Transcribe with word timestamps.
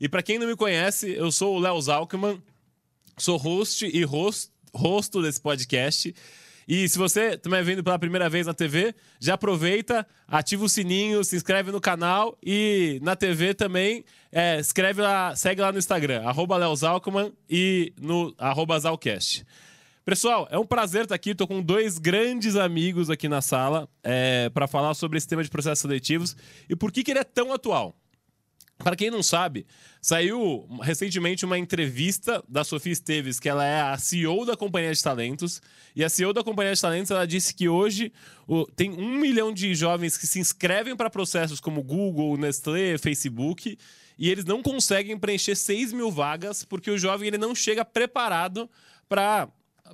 E 0.00 0.08
para 0.08 0.22
quem 0.22 0.38
não 0.38 0.46
me 0.46 0.56
conhece, 0.56 1.10
eu 1.12 1.30
sou 1.30 1.56
o 1.56 1.58
Léo 1.58 1.80
Zalkman, 1.80 2.42
sou 3.16 3.36
host 3.36 3.86
e 3.86 4.04
rosto 4.04 5.22
desse 5.22 5.40
podcast. 5.40 6.14
E 6.66 6.88
se 6.88 6.98
você 6.98 7.36
também 7.36 7.60
é 7.60 7.62
vendo 7.62 7.84
pela 7.84 7.98
primeira 7.98 8.28
vez 8.28 8.46
na 8.46 8.54
TV, 8.54 8.94
já 9.20 9.34
aproveita, 9.34 10.06
ativa 10.26 10.64
o 10.64 10.68
sininho, 10.68 11.22
se 11.22 11.36
inscreve 11.36 11.70
no 11.70 11.80
canal 11.80 12.38
e 12.42 12.98
na 13.02 13.14
TV 13.14 13.54
também 13.54 14.04
é, 14.32 14.58
escreve 14.58 15.02
lá, 15.02 15.36
segue 15.36 15.60
lá 15.60 15.70
no 15.70 15.78
Instagram, 15.78 16.22
arroba 16.22 16.56
Léo 16.56 16.74
Zalkman 16.74 17.32
e 17.48 17.92
no 18.00 18.34
arroba 18.38 18.78
Zalcast. 18.78 19.44
Pessoal, 20.04 20.46
é 20.50 20.58
um 20.58 20.66
prazer 20.66 21.04
estar 21.04 21.14
aqui. 21.14 21.30
Estou 21.30 21.46
com 21.46 21.62
dois 21.62 21.98
grandes 21.98 22.56
amigos 22.56 23.08
aqui 23.08 23.26
na 23.26 23.40
sala 23.40 23.88
é, 24.02 24.50
para 24.50 24.66
falar 24.66 24.92
sobre 24.92 25.16
esse 25.16 25.26
tema 25.26 25.42
de 25.42 25.48
processos 25.48 25.78
seletivos 25.78 26.36
e 26.68 26.76
por 26.76 26.92
que, 26.92 27.02
que 27.02 27.10
ele 27.10 27.20
é 27.20 27.24
tão 27.24 27.52
atual. 27.54 27.96
Para 28.84 28.96
quem 28.96 29.10
não 29.10 29.22
sabe, 29.22 29.66
saiu 29.98 30.68
recentemente 30.82 31.46
uma 31.46 31.56
entrevista 31.56 32.44
da 32.46 32.62
Sofia 32.62 32.92
Esteves, 32.92 33.40
que 33.40 33.48
ela 33.48 33.64
é 33.64 33.80
a 33.80 33.96
CEO 33.96 34.44
da 34.44 34.58
Companhia 34.58 34.92
de 34.92 35.02
Talentos. 35.02 35.62
E 35.96 36.04
a 36.04 36.10
CEO 36.10 36.34
da 36.34 36.44
Companhia 36.44 36.74
de 36.74 36.80
Talentos 36.82 37.10
ela 37.10 37.26
disse 37.26 37.54
que 37.54 37.66
hoje 37.66 38.12
o, 38.46 38.66
tem 38.66 38.90
um 38.90 39.18
milhão 39.18 39.54
de 39.54 39.74
jovens 39.74 40.18
que 40.18 40.26
se 40.26 40.38
inscrevem 40.38 40.94
para 40.94 41.08
processos 41.08 41.60
como 41.60 41.82
Google, 41.82 42.36
Nestlé, 42.36 42.98
Facebook, 42.98 43.78
e 44.18 44.28
eles 44.30 44.44
não 44.44 44.62
conseguem 44.62 45.18
preencher 45.18 45.54
6 45.54 45.94
mil 45.94 46.10
vagas 46.10 46.62
porque 46.62 46.90
o 46.90 46.98
jovem 46.98 47.28
ele 47.28 47.38
não 47.38 47.54
chega 47.54 47.86
preparado 47.86 48.68
para 49.08 49.48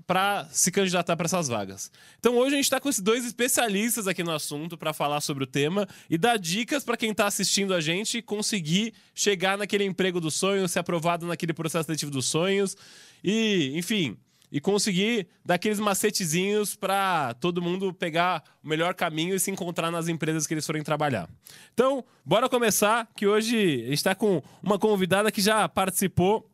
para 0.07 0.49
se 0.51 0.71
candidatar 0.71 1.17
para 1.17 1.27
essas 1.27 1.49
vagas. 1.49 1.91
Então 2.19 2.37
hoje 2.37 2.55
a 2.55 2.57
gente 2.57 2.65
está 2.65 2.81
com 2.81 2.89
esses 2.89 3.01
dois 3.01 3.25
especialistas 3.25 4.07
aqui 4.07 4.23
no 4.23 4.33
assunto 4.33 4.79
para 4.79 4.93
falar 4.93 5.21
sobre 5.21 5.45
o 5.45 5.47
tema 5.47 5.87
e 6.09 6.17
dar 6.17 6.39
dicas 6.39 6.85
para 6.85 6.97
quem 6.97 7.11
está 7.11 7.27
assistindo 7.27 7.75
a 7.75 7.81
gente 7.81 8.23
conseguir 8.23 8.95
chegar 9.15 9.59
naquele 9.59 9.85
emprego 9.85 10.21
dos 10.21 10.35
sonhos, 10.35 10.71
ser 10.71 10.79
aprovado 10.79 11.27
naquele 11.27 11.53
processo 11.53 11.87
seletivo 11.87 12.11
dos 12.11 12.27
sonhos 12.27 12.77
e, 13.23 13.73
enfim, 13.75 14.17
e 14.53 14.61
conseguir 14.61 15.29
dar 15.45 15.55
aqueles 15.55 15.79
macetezinhos 15.79 16.75
para 16.75 17.35
todo 17.35 17.63
mundo 17.63 17.95
pegar 17.95 18.43
o 18.63 18.69
melhor 18.69 18.95
caminho 18.95 19.35
e 19.35 19.41
se 19.41 19.51
encontrar 19.51 19.91
nas 19.91 20.09
empresas 20.09 20.47
que 20.47 20.55
eles 20.55 20.67
forem 20.67 20.83
trabalhar. 20.83 21.29
Então, 21.73 22.05
bora 22.25 22.49
começar, 22.49 23.09
que 23.17 23.27
hoje 23.27 23.57
a 23.57 23.89
gente 23.89 23.93
está 23.93 24.15
com 24.15 24.43
uma 24.63 24.79
convidada 24.79 25.31
que 25.31 25.41
já 25.41 25.69
participou 25.69 26.50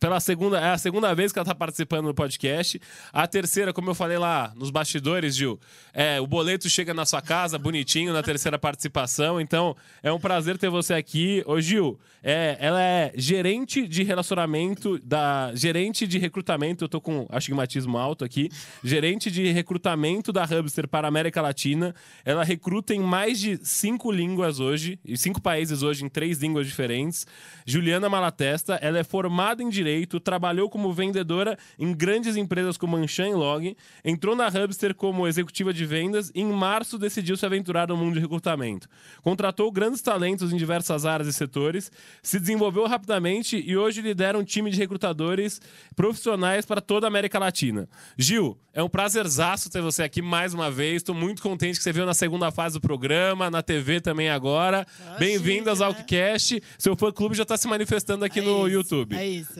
pela 0.00 0.20
segunda, 0.20 0.58
é 0.60 0.70
a 0.70 0.78
segunda 0.78 1.14
vez 1.14 1.32
que 1.32 1.38
ela 1.38 1.44
está 1.44 1.54
participando 1.54 2.06
do 2.06 2.14
podcast. 2.14 2.78
A 3.12 3.26
terceira, 3.26 3.72
como 3.72 3.88
eu 3.88 3.94
falei 3.94 4.18
lá 4.18 4.52
nos 4.54 4.70
bastidores, 4.70 5.34
Gil, 5.34 5.58
é, 5.94 6.20
o 6.20 6.26
boleto 6.26 6.68
chega 6.68 6.92
na 6.92 7.06
sua 7.06 7.22
casa 7.22 7.58
bonitinho 7.58 8.12
na 8.12 8.22
terceira 8.22 8.58
participação. 8.58 9.40
Então, 9.40 9.74
é 10.02 10.12
um 10.12 10.18
prazer 10.20 10.58
ter 10.58 10.68
você 10.68 10.92
aqui. 10.92 11.42
Ô, 11.46 11.58
Gil, 11.60 11.98
é, 12.22 12.56
ela 12.60 12.82
é 12.82 13.12
gerente 13.16 13.88
de 13.88 14.02
relacionamento, 14.02 14.98
da 14.98 15.52
gerente 15.54 16.06
de 16.06 16.18
recrutamento. 16.18 16.84
Eu 16.84 16.88
tô 16.88 17.00
com 17.00 17.26
astigmatismo 17.30 17.96
alto 17.96 18.24
aqui. 18.24 18.50
Gerente 18.82 19.30
de 19.30 19.50
recrutamento 19.52 20.32
da 20.32 20.44
Hubster 20.44 20.86
para 20.86 21.06
a 21.06 21.08
América 21.08 21.40
Latina. 21.40 21.94
Ela 22.26 22.44
recruta 22.44 22.94
em 22.94 23.00
mais 23.00 23.40
de 23.40 23.58
cinco 23.62 24.12
línguas 24.12 24.60
hoje, 24.60 24.98
em 25.02 25.16
cinco 25.16 25.40
países 25.40 25.82
hoje, 25.82 26.04
em 26.04 26.10
três 26.10 26.38
línguas 26.38 26.66
diferentes. 26.66 27.26
Juliana 27.64 28.10
Malatesta, 28.10 28.74
ela 28.82 28.98
é 28.98 29.04
formada 29.04 29.63
em 29.64 29.68
direito, 29.68 30.20
trabalhou 30.20 30.68
como 30.68 30.92
vendedora 30.92 31.58
em 31.78 31.92
grandes 31.92 32.36
empresas 32.36 32.76
como 32.76 32.96
Anshan 32.96 33.28
e 33.28 33.34
Log, 33.34 33.76
entrou 34.04 34.36
na 34.36 34.48
Hubster 34.48 34.94
como 34.94 35.26
executiva 35.26 35.72
de 35.72 35.84
vendas 35.84 36.30
e 36.34 36.40
em 36.40 36.52
março 36.52 36.98
decidiu 36.98 37.36
se 37.36 37.44
aventurar 37.44 37.88
no 37.88 37.96
mundo 37.96 38.14
de 38.14 38.20
recrutamento. 38.20 38.88
Contratou 39.22 39.70
grandes 39.72 40.00
talentos 40.00 40.52
em 40.52 40.56
diversas 40.56 41.04
áreas 41.04 41.28
e 41.28 41.32
setores, 41.32 41.90
se 42.22 42.38
desenvolveu 42.38 42.86
rapidamente 42.86 43.62
e 43.64 43.76
hoje 43.76 44.00
lidera 44.00 44.38
um 44.38 44.44
time 44.44 44.70
de 44.70 44.78
recrutadores 44.78 45.60
profissionais 45.96 46.64
para 46.64 46.80
toda 46.80 47.06
a 47.06 47.08
América 47.08 47.38
Latina. 47.38 47.88
Gil, 48.16 48.58
é 48.72 48.82
um 48.82 48.88
prazerzaço 48.88 49.70
ter 49.70 49.80
você 49.80 50.02
aqui 50.02 50.20
mais 50.20 50.52
uma 50.52 50.68
vez. 50.68 50.96
Estou 50.96 51.14
muito 51.14 51.40
contente 51.40 51.78
que 51.78 51.82
você 51.82 51.92
veio 51.92 52.04
na 52.04 52.12
segunda 52.12 52.50
fase 52.50 52.74
do 52.74 52.80
programa, 52.80 53.48
na 53.48 53.62
TV 53.62 54.00
também 54.00 54.28
agora. 54.28 54.84
Bem-vindo 55.16 55.70
ao 55.70 55.76
Zalkcast. 55.76 56.60
Seu 56.76 56.96
fã-clube 56.96 57.36
já 57.36 57.44
está 57.44 57.56
se 57.56 57.68
manifestando 57.68 58.24
aqui 58.24 58.40
é 58.40 58.42
no 58.42 58.66
isso, 58.66 58.76
YouTube. 58.76 59.16
É 59.16 59.26
isso. 59.26 59.53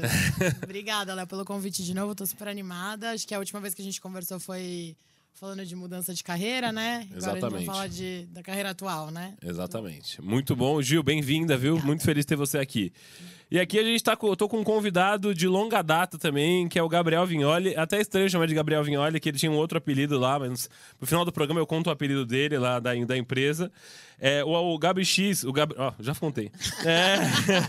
Obrigada, 0.62 1.14
Léo, 1.14 1.26
pelo 1.26 1.44
convite 1.44 1.82
de 1.84 1.94
novo. 1.94 2.12
Estou 2.12 2.26
super 2.26 2.48
animada. 2.48 3.10
Acho 3.12 3.26
que 3.26 3.34
a 3.34 3.38
última 3.38 3.60
vez 3.60 3.74
que 3.74 3.82
a 3.82 3.84
gente 3.84 4.00
conversou 4.00 4.38
foi 4.40 4.96
falando 5.34 5.66
de 5.66 5.74
mudança 5.74 6.14
de 6.14 6.22
carreira, 6.22 6.72
né? 6.72 7.06
Agora 7.10 7.16
Exatamente. 7.16 7.50
vamos 7.50 7.66
falar 7.66 7.88
de, 7.88 8.26
da 8.26 8.42
carreira 8.42 8.70
atual, 8.70 9.10
né? 9.10 9.34
Exatamente. 9.42 10.22
Muito 10.22 10.54
bom. 10.54 10.80
Gil, 10.80 11.02
bem-vinda, 11.02 11.56
viu? 11.56 11.78
Muito 11.84 12.02
feliz 12.04 12.24
ter 12.24 12.36
você 12.36 12.58
aqui. 12.58 12.92
E 13.54 13.60
aqui 13.60 13.78
a 13.78 13.84
gente 13.84 14.02
tá 14.02 14.16
com, 14.16 14.26
eu 14.26 14.34
tô 14.34 14.48
com 14.48 14.58
um 14.58 14.64
convidado 14.64 15.32
de 15.32 15.46
longa 15.46 15.80
data 15.80 16.18
também, 16.18 16.66
que 16.66 16.76
é 16.76 16.82
o 16.82 16.88
Gabriel 16.88 17.24
Vignoli. 17.24 17.76
Até 17.76 18.00
estranho 18.00 18.28
chamar 18.28 18.48
de 18.48 18.54
Gabriel 18.54 18.82
Vignoli, 18.82 19.20
que 19.20 19.28
ele 19.28 19.38
tinha 19.38 19.52
um 19.52 19.54
outro 19.54 19.78
apelido 19.78 20.18
lá, 20.18 20.40
mas 20.40 20.68
no 21.00 21.06
final 21.06 21.24
do 21.24 21.30
programa 21.30 21.60
eu 21.60 21.66
conto 21.66 21.86
o 21.86 21.90
apelido 21.92 22.26
dele 22.26 22.58
lá 22.58 22.80
da, 22.80 22.92
da 22.92 23.16
empresa. 23.16 23.70
É, 24.18 24.42
o, 24.42 24.48
o 24.48 24.76
Gabi 24.76 25.04
X, 25.04 25.44
o 25.44 25.52
Gab, 25.52 25.72
ó, 25.78 25.92
já 26.00 26.12
contei. 26.16 26.50
É, 26.84 27.18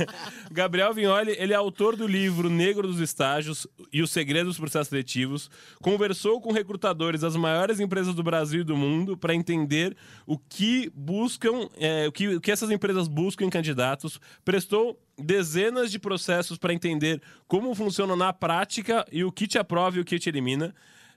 Gabriel 0.52 0.92
Vignoli, 0.92 1.36
ele 1.38 1.54
é 1.54 1.56
autor 1.56 1.96
do 1.96 2.08
livro 2.08 2.50
Negro 2.50 2.88
dos 2.88 3.00
Estágios 3.00 3.68
e 3.94 4.02
os 4.02 4.10
Segredos 4.10 4.54
dos 4.54 4.60
Processos 4.60 4.88
Seletivos. 4.88 5.52
Conversou 5.84 6.42
com 6.42 6.52
recrutadores 6.52 7.22
das 7.22 7.36
maiores 7.36 7.80
empresas 7.80 8.16
do 8.16 8.24
Brasil 8.24 8.62
e 8.62 8.64
do 8.64 8.76
mundo 8.76 9.16
para 9.16 9.36
entender 9.36 9.96
o 10.26 10.36
que 10.36 10.92
buscam, 10.96 11.70
é, 11.80 12.08
o, 12.08 12.12
que, 12.12 12.28
o 12.30 12.42
que 12.42 12.52
essas 12.52 12.72
empresas 12.72 13.08
buscam 13.08 13.46
em 13.46 13.52
candidatos. 13.52 14.20
Prestou 14.44 15.00
dezenas 15.18 15.75
de 15.84 16.00
processos 16.00 16.58
para 16.58 16.74
entender 16.74 17.22
como 17.48 17.76
funciona 17.76 18.16
na 18.16 18.32
prática 18.32 19.06
e 19.12 19.24
o 19.24 19.32
que 19.32 19.48
te 19.48 19.58
aprova 19.58 19.98
e 19.98 20.00
o 20.00 20.06
que 20.06 20.18
te 20.18 20.30
elimina. 20.30 20.74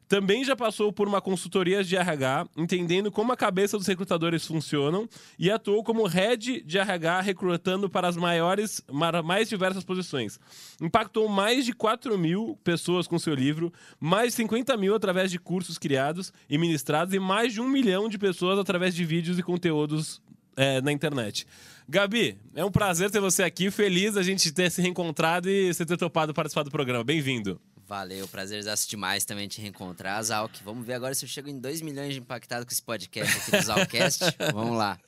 Também 0.09 0.43
já 0.43 0.57
passou 0.57 0.91
por 0.91 1.07
uma 1.07 1.21
consultoria 1.21 1.85
de 1.85 1.95
RH, 1.95 2.49
entendendo 2.57 3.13
como 3.13 3.31
a 3.31 3.37
cabeça 3.37 3.77
dos 3.77 3.87
recrutadores 3.87 4.47
funcionam, 4.47 5.07
e 5.39 5.51
atuou 5.51 5.85
como 5.85 6.07
head 6.07 6.63
de 6.63 6.79
RH, 6.79 7.21
recrutando 7.21 7.91
para 7.91 8.09
as 8.09 8.17
maiores, 8.17 8.83
mais 9.23 9.51
diversas 9.51 9.85
posições. 9.85 10.41
Impactou 10.81 11.29
mais 11.29 11.67
de 11.67 11.75
4 11.75 12.17
mil 12.17 12.59
pessoas 12.65 13.07
com 13.07 13.19
seu 13.19 13.35
livro, 13.35 13.71
mais 14.01 14.29
de 14.29 14.37
50 14.37 14.75
mil 14.79 14.95
através 14.95 15.31
de 15.31 15.39
cursos 15.39 15.77
criados 15.77 16.33
e 16.49 16.57
ministrados, 16.57 17.13
e 17.13 17.19
mais 17.19 17.53
de 17.53 17.61
um 17.61 17.69
milhão 17.69 18.09
de 18.09 18.17
pessoas 18.17 18.59
através 18.59 18.95
de 18.95 19.05
vídeos 19.05 19.39
e 19.39 19.43
conteúdos 19.43 20.23
é, 20.59 20.81
na 20.81 20.91
internet. 20.91 21.47
Gabi, 21.89 22.37
é 22.55 22.65
um 22.65 22.71
prazer 22.71 23.11
ter 23.11 23.21
você 23.21 23.45
aqui. 23.45 23.71
Feliz 23.71 24.17
a 24.17 24.23
gente 24.23 24.51
ter 24.53 24.71
se 24.71 24.83
reencontrado 24.83 25.49
e 25.49 25.73
você 25.73 25.87
ter 25.87 25.97
topado 25.97 26.35
participar 26.35 26.65
do 26.65 26.71
programa. 26.71 27.05
Bem-vindo. 27.05 27.61
Valeu, 27.87 28.29
prazer 28.29 28.63
demais 28.87 29.25
também 29.25 29.49
te 29.49 29.63
reencontrar, 29.63 30.23
Zalk. 30.23 30.63
Vamos 30.63 30.85
ver 30.85 30.93
agora 30.95 31.15
se 31.15 31.25
eu 31.25 31.29
chego 31.29 31.49
em 31.49 31.59
2 31.59 31.81
milhões 31.81 32.13
de 32.13 32.21
impactados 32.21 32.67
com 32.67 32.73
esse 32.73 32.83
podcast 32.83 33.39
aqui 33.39 33.51
do 33.53 33.63
Zalcast. 33.63 34.25
Vamos 34.53 34.77
lá. 34.77 34.99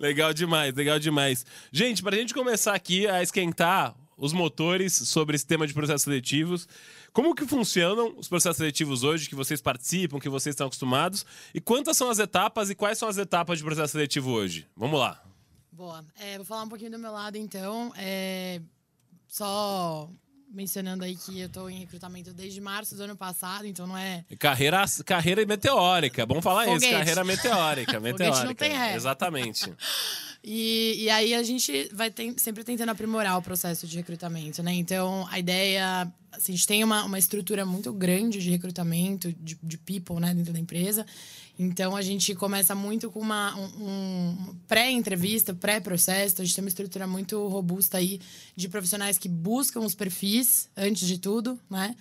Legal 0.00 0.32
demais, 0.32 0.72
legal 0.72 0.98
demais. 0.98 1.44
Gente, 1.70 2.02
pra 2.02 2.16
gente 2.16 2.32
começar 2.32 2.74
aqui 2.74 3.06
a 3.06 3.22
esquentar 3.22 3.94
os 4.16 4.32
motores 4.32 4.94
sobre 4.94 5.36
esse 5.36 5.46
tema 5.46 5.66
de 5.66 5.74
processos 5.74 6.02
seletivos, 6.02 6.66
como 7.16 7.34
que 7.34 7.46
funcionam 7.46 8.14
os 8.18 8.28
processos 8.28 8.58
seletivos 8.58 9.02
hoje, 9.02 9.26
que 9.26 9.34
vocês 9.34 9.62
participam, 9.62 10.20
que 10.20 10.28
vocês 10.28 10.52
estão 10.52 10.66
acostumados, 10.66 11.24
e 11.54 11.62
quantas 11.62 11.96
são 11.96 12.10
as 12.10 12.18
etapas 12.18 12.68
e 12.68 12.74
quais 12.74 12.98
são 12.98 13.08
as 13.08 13.16
etapas 13.16 13.56
de 13.56 13.64
processo 13.64 13.92
seletivo 13.92 14.32
hoje? 14.32 14.68
Vamos 14.76 15.00
lá. 15.00 15.22
Boa. 15.72 16.04
É, 16.20 16.36
vou 16.36 16.44
falar 16.44 16.64
um 16.64 16.68
pouquinho 16.68 16.90
do 16.90 16.98
meu 16.98 17.10
lado, 17.10 17.38
então. 17.38 17.90
É, 17.96 18.60
só 19.26 20.10
mencionando 20.50 21.04
aí 21.04 21.16
que 21.16 21.40
eu 21.40 21.48
tô 21.48 21.70
em 21.70 21.78
recrutamento 21.78 22.34
desde 22.34 22.60
março 22.60 22.94
do 22.94 23.02
ano 23.02 23.16
passado, 23.16 23.66
então 23.66 23.86
não 23.86 23.96
é. 23.96 24.22
Carreira, 24.38 24.84
carreira 25.06 25.46
meteórica, 25.46 26.26
bom 26.26 26.42
falar 26.42 26.64
Foguete. 26.64 26.84
isso. 26.84 26.94
Carreira 26.98 27.24
meteórica. 27.24 27.98
meteórica. 28.00 28.44
não 28.44 28.54
tem 28.54 28.72
ré. 28.72 28.94
Exatamente. 28.94 29.72
E, 30.48 31.02
e 31.02 31.10
aí 31.10 31.34
a 31.34 31.42
gente 31.42 31.90
vai 31.92 32.14
sempre 32.36 32.62
tentando 32.62 32.90
aprimorar 32.90 33.36
o 33.36 33.42
processo 33.42 33.84
de 33.84 33.96
recrutamento, 33.96 34.62
né? 34.62 34.72
Então 34.74 35.26
a 35.28 35.40
ideia. 35.40 36.10
Assim, 36.30 36.52
a 36.52 36.56
gente 36.56 36.66
tem 36.68 36.84
uma, 36.84 37.02
uma 37.02 37.18
estrutura 37.18 37.66
muito 37.66 37.92
grande 37.92 38.38
de 38.38 38.50
recrutamento, 38.50 39.32
de, 39.40 39.58
de 39.60 39.78
people, 39.78 40.20
né, 40.20 40.32
dentro 40.34 40.52
da 40.52 40.58
empresa. 40.60 41.04
Então 41.58 41.96
a 41.96 42.02
gente 42.02 42.32
começa 42.34 42.76
muito 42.76 43.10
com 43.10 43.18
uma 43.18 43.56
um, 43.56 43.88
um 43.88 44.56
pré-entrevista, 44.68 45.52
pré-processo. 45.52 46.40
A 46.40 46.44
gente 46.44 46.54
tem 46.54 46.62
uma 46.62 46.68
estrutura 46.68 47.08
muito 47.08 47.48
robusta 47.48 47.98
aí 47.98 48.20
de 48.54 48.68
profissionais 48.68 49.18
que 49.18 49.28
buscam 49.28 49.80
os 49.80 49.96
perfis 49.96 50.68
antes 50.76 51.08
de 51.08 51.18
tudo, 51.18 51.58
né? 51.68 51.96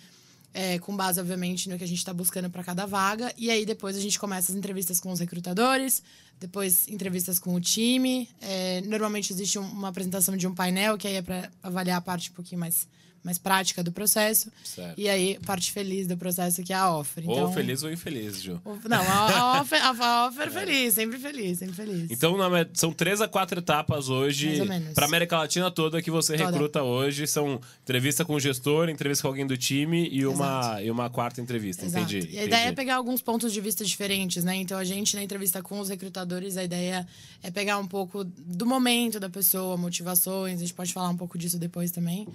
É, 0.57 0.79
com 0.79 0.95
base, 0.95 1.19
obviamente, 1.19 1.67
no 1.67 1.77
que 1.77 1.83
a 1.83 1.87
gente 1.87 1.97
está 1.97 2.13
buscando 2.13 2.49
para 2.49 2.63
cada 2.63 2.85
vaga. 2.85 3.33
E 3.37 3.51
aí, 3.51 3.65
depois, 3.65 3.97
a 3.97 3.99
gente 3.99 4.17
começa 4.17 4.53
as 4.53 4.57
entrevistas 4.57 5.01
com 5.01 5.11
os 5.11 5.19
recrutadores, 5.19 6.01
depois, 6.39 6.87
entrevistas 6.87 7.37
com 7.37 7.53
o 7.53 7.59
time. 7.59 8.29
É, 8.41 8.79
normalmente, 8.85 9.33
existe 9.33 9.59
um- 9.59 9.69
uma 9.69 9.89
apresentação 9.89 10.37
de 10.37 10.47
um 10.47 10.55
painel, 10.55 10.97
que 10.97 11.09
aí 11.09 11.15
é 11.15 11.21
para 11.21 11.51
avaliar 11.61 11.97
a 11.97 12.01
parte 12.01 12.31
um 12.31 12.33
pouquinho 12.33 12.61
mais, 12.61 12.87
mais 13.25 13.39
prática 13.39 13.83
do 13.83 13.91
processo. 13.91 14.51
Certo. 14.63 14.93
E 14.95 15.09
aí, 15.09 15.39
parte 15.43 15.71
feliz 15.71 16.05
do 16.05 16.15
processo 16.15 16.61
que 16.61 16.71
é 16.71 16.75
a 16.75 16.95
offer. 16.95 17.23
Então, 17.23 17.45
Ou 17.45 17.51
feliz 17.51 17.81
ou 17.81 17.91
infeliz, 17.91 18.39
Ju. 18.39 18.61
Não, 18.87 19.01
a, 19.01 19.57
a 19.57 19.61
offer, 19.61 19.81
a, 19.81 20.27
offer 20.27 20.51
feliz, 20.51 20.93
sempre 20.93 21.17
feliz, 21.17 21.57
sempre 21.57 21.73
feliz. 21.75 22.11
Então, 22.11 22.37
na 22.37 22.67
são 22.75 22.93
três 22.93 23.21
a 23.21 23.27
quatro 23.27 23.57
etapas 23.59 24.09
hoje 24.09 24.61
para 24.93 25.07
América 25.07 25.39
Latina 25.39 25.71
toda 25.71 26.03
que 26.03 26.11
você 26.11 26.37
Toda. 26.37 26.51
recruta 26.51 26.83
hoje. 26.83 27.25
São 27.25 27.59
entrevista 27.81 28.23
com 28.23 28.35
o 28.35 28.39
gestor, 28.39 28.89
entrevista 28.89 29.23
com 29.23 29.29
alguém 29.29 29.47
do 29.47 29.57
time 29.57 30.07
e 30.11 30.23
uma, 30.27 30.79
e 30.83 30.91
uma 30.91 31.09
quarta 31.09 31.41
entrevista. 31.41 31.83
Exato. 31.83 32.05
Entendi. 32.05 32.29
E 32.31 32.37
a 32.37 32.43
ideia 32.43 32.59
é 32.59 32.63
entendi. 32.65 32.75
pegar 32.75 32.97
alguns 32.97 33.23
pontos 33.23 33.51
de 33.51 33.59
vista 33.59 33.83
diferentes, 33.83 34.43
né? 34.43 34.55
Então, 34.55 34.77
a 34.77 34.83
gente, 34.83 35.15
na 35.15 35.23
entrevista 35.23 35.63
com 35.63 35.79
os 35.79 35.89
recrutadores, 35.89 36.57
a 36.57 36.63
ideia 36.63 37.07
é 37.41 37.49
pegar 37.49 37.79
um 37.79 37.87
pouco 37.87 38.23
do 38.23 38.67
momento 38.67 39.19
da 39.19 39.29
pessoa, 39.31 39.75
motivações, 39.75 40.57
a 40.57 40.61
gente 40.61 40.75
pode 40.75 40.93
falar 40.93 41.09
um 41.09 41.17
pouco 41.17 41.39
disso 41.39 41.57
depois 41.57 41.89
também. 41.89 42.27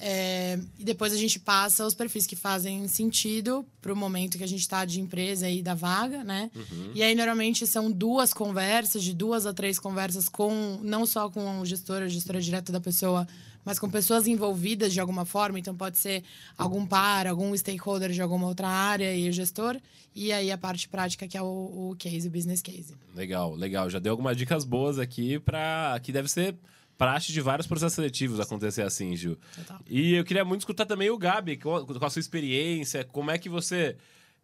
É, 0.00 0.58
e 0.78 0.84
depois 0.84 1.12
a 1.12 1.16
gente 1.16 1.38
passa 1.38 1.86
os 1.86 1.94
perfis 1.94 2.26
que 2.26 2.36
fazem 2.36 2.86
sentido 2.88 3.66
para 3.80 3.92
o 3.92 3.96
momento 3.96 4.38
que 4.38 4.44
a 4.44 4.48
gente 4.48 4.60
está 4.60 4.84
de 4.84 5.00
empresa 5.00 5.48
e 5.48 5.62
da 5.62 5.74
vaga, 5.74 6.22
né? 6.24 6.50
E 6.94 7.02
aí, 7.02 7.14
normalmente, 7.14 7.66
são 7.66 7.90
duas 7.90 8.32
conversas, 8.32 9.02
de 9.02 9.14
duas 9.14 9.46
a 9.46 9.52
três 9.52 9.78
conversas 9.78 10.28
com, 10.28 10.78
não 10.82 11.06
só 11.06 11.28
com 11.30 11.60
o 11.60 11.66
gestor, 11.66 12.02
a 12.02 12.08
gestora 12.08 12.40
direta 12.40 12.72
da 12.72 12.80
pessoa, 12.80 13.26
mas 13.64 13.78
com 13.78 13.90
pessoas 13.90 14.26
envolvidas 14.26 14.92
de 14.92 15.00
alguma 15.00 15.24
forma. 15.24 15.58
Então, 15.58 15.74
pode 15.74 15.98
ser 15.98 16.22
algum 16.56 16.86
par, 16.86 17.26
algum 17.26 17.56
stakeholder 17.56 18.10
de 18.10 18.22
alguma 18.22 18.46
outra 18.46 18.68
área 18.68 19.14
e 19.14 19.28
o 19.28 19.32
gestor. 19.32 19.76
E 20.14 20.32
aí, 20.32 20.50
a 20.50 20.58
parte 20.58 20.88
prática, 20.88 21.26
que 21.28 21.36
é 21.36 21.42
o, 21.42 21.90
o 21.90 21.96
case, 21.98 22.28
o 22.28 22.30
business 22.30 22.62
case. 22.62 22.94
Legal, 23.14 23.54
legal. 23.54 23.90
Já 23.90 23.98
deu 23.98 24.12
algumas 24.12 24.36
dicas 24.36 24.64
boas 24.64 24.98
aqui 24.98 25.38
para 25.38 25.98
que 26.02 26.12
deve 26.12 26.28
ser 26.28 26.56
praxe 26.98 27.32
de 27.32 27.40
vários 27.40 27.66
processos 27.66 27.94
seletivos 27.94 28.40
acontecer 28.40 28.82
assim, 28.82 29.14
Gil. 29.16 29.36
Total. 29.54 29.80
E 29.86 30.14
eu 30.14 30.24
queria 30.24 30.44
muito 30.44 30.60
escutar 30.62 30.86
também 30.86 31.10
o 31.10 31.18
Gabi, 31.18 31.56
com 31.56 31.74
a, 31.76 31.84
com 31.86 32.04
a 32.04 32.10
sua 32.10 32.20
experiência, 32.20 33.04
como 33.04 33.30
é 33.30 33.38
que 33.38 33.48
você. 33.48 33.96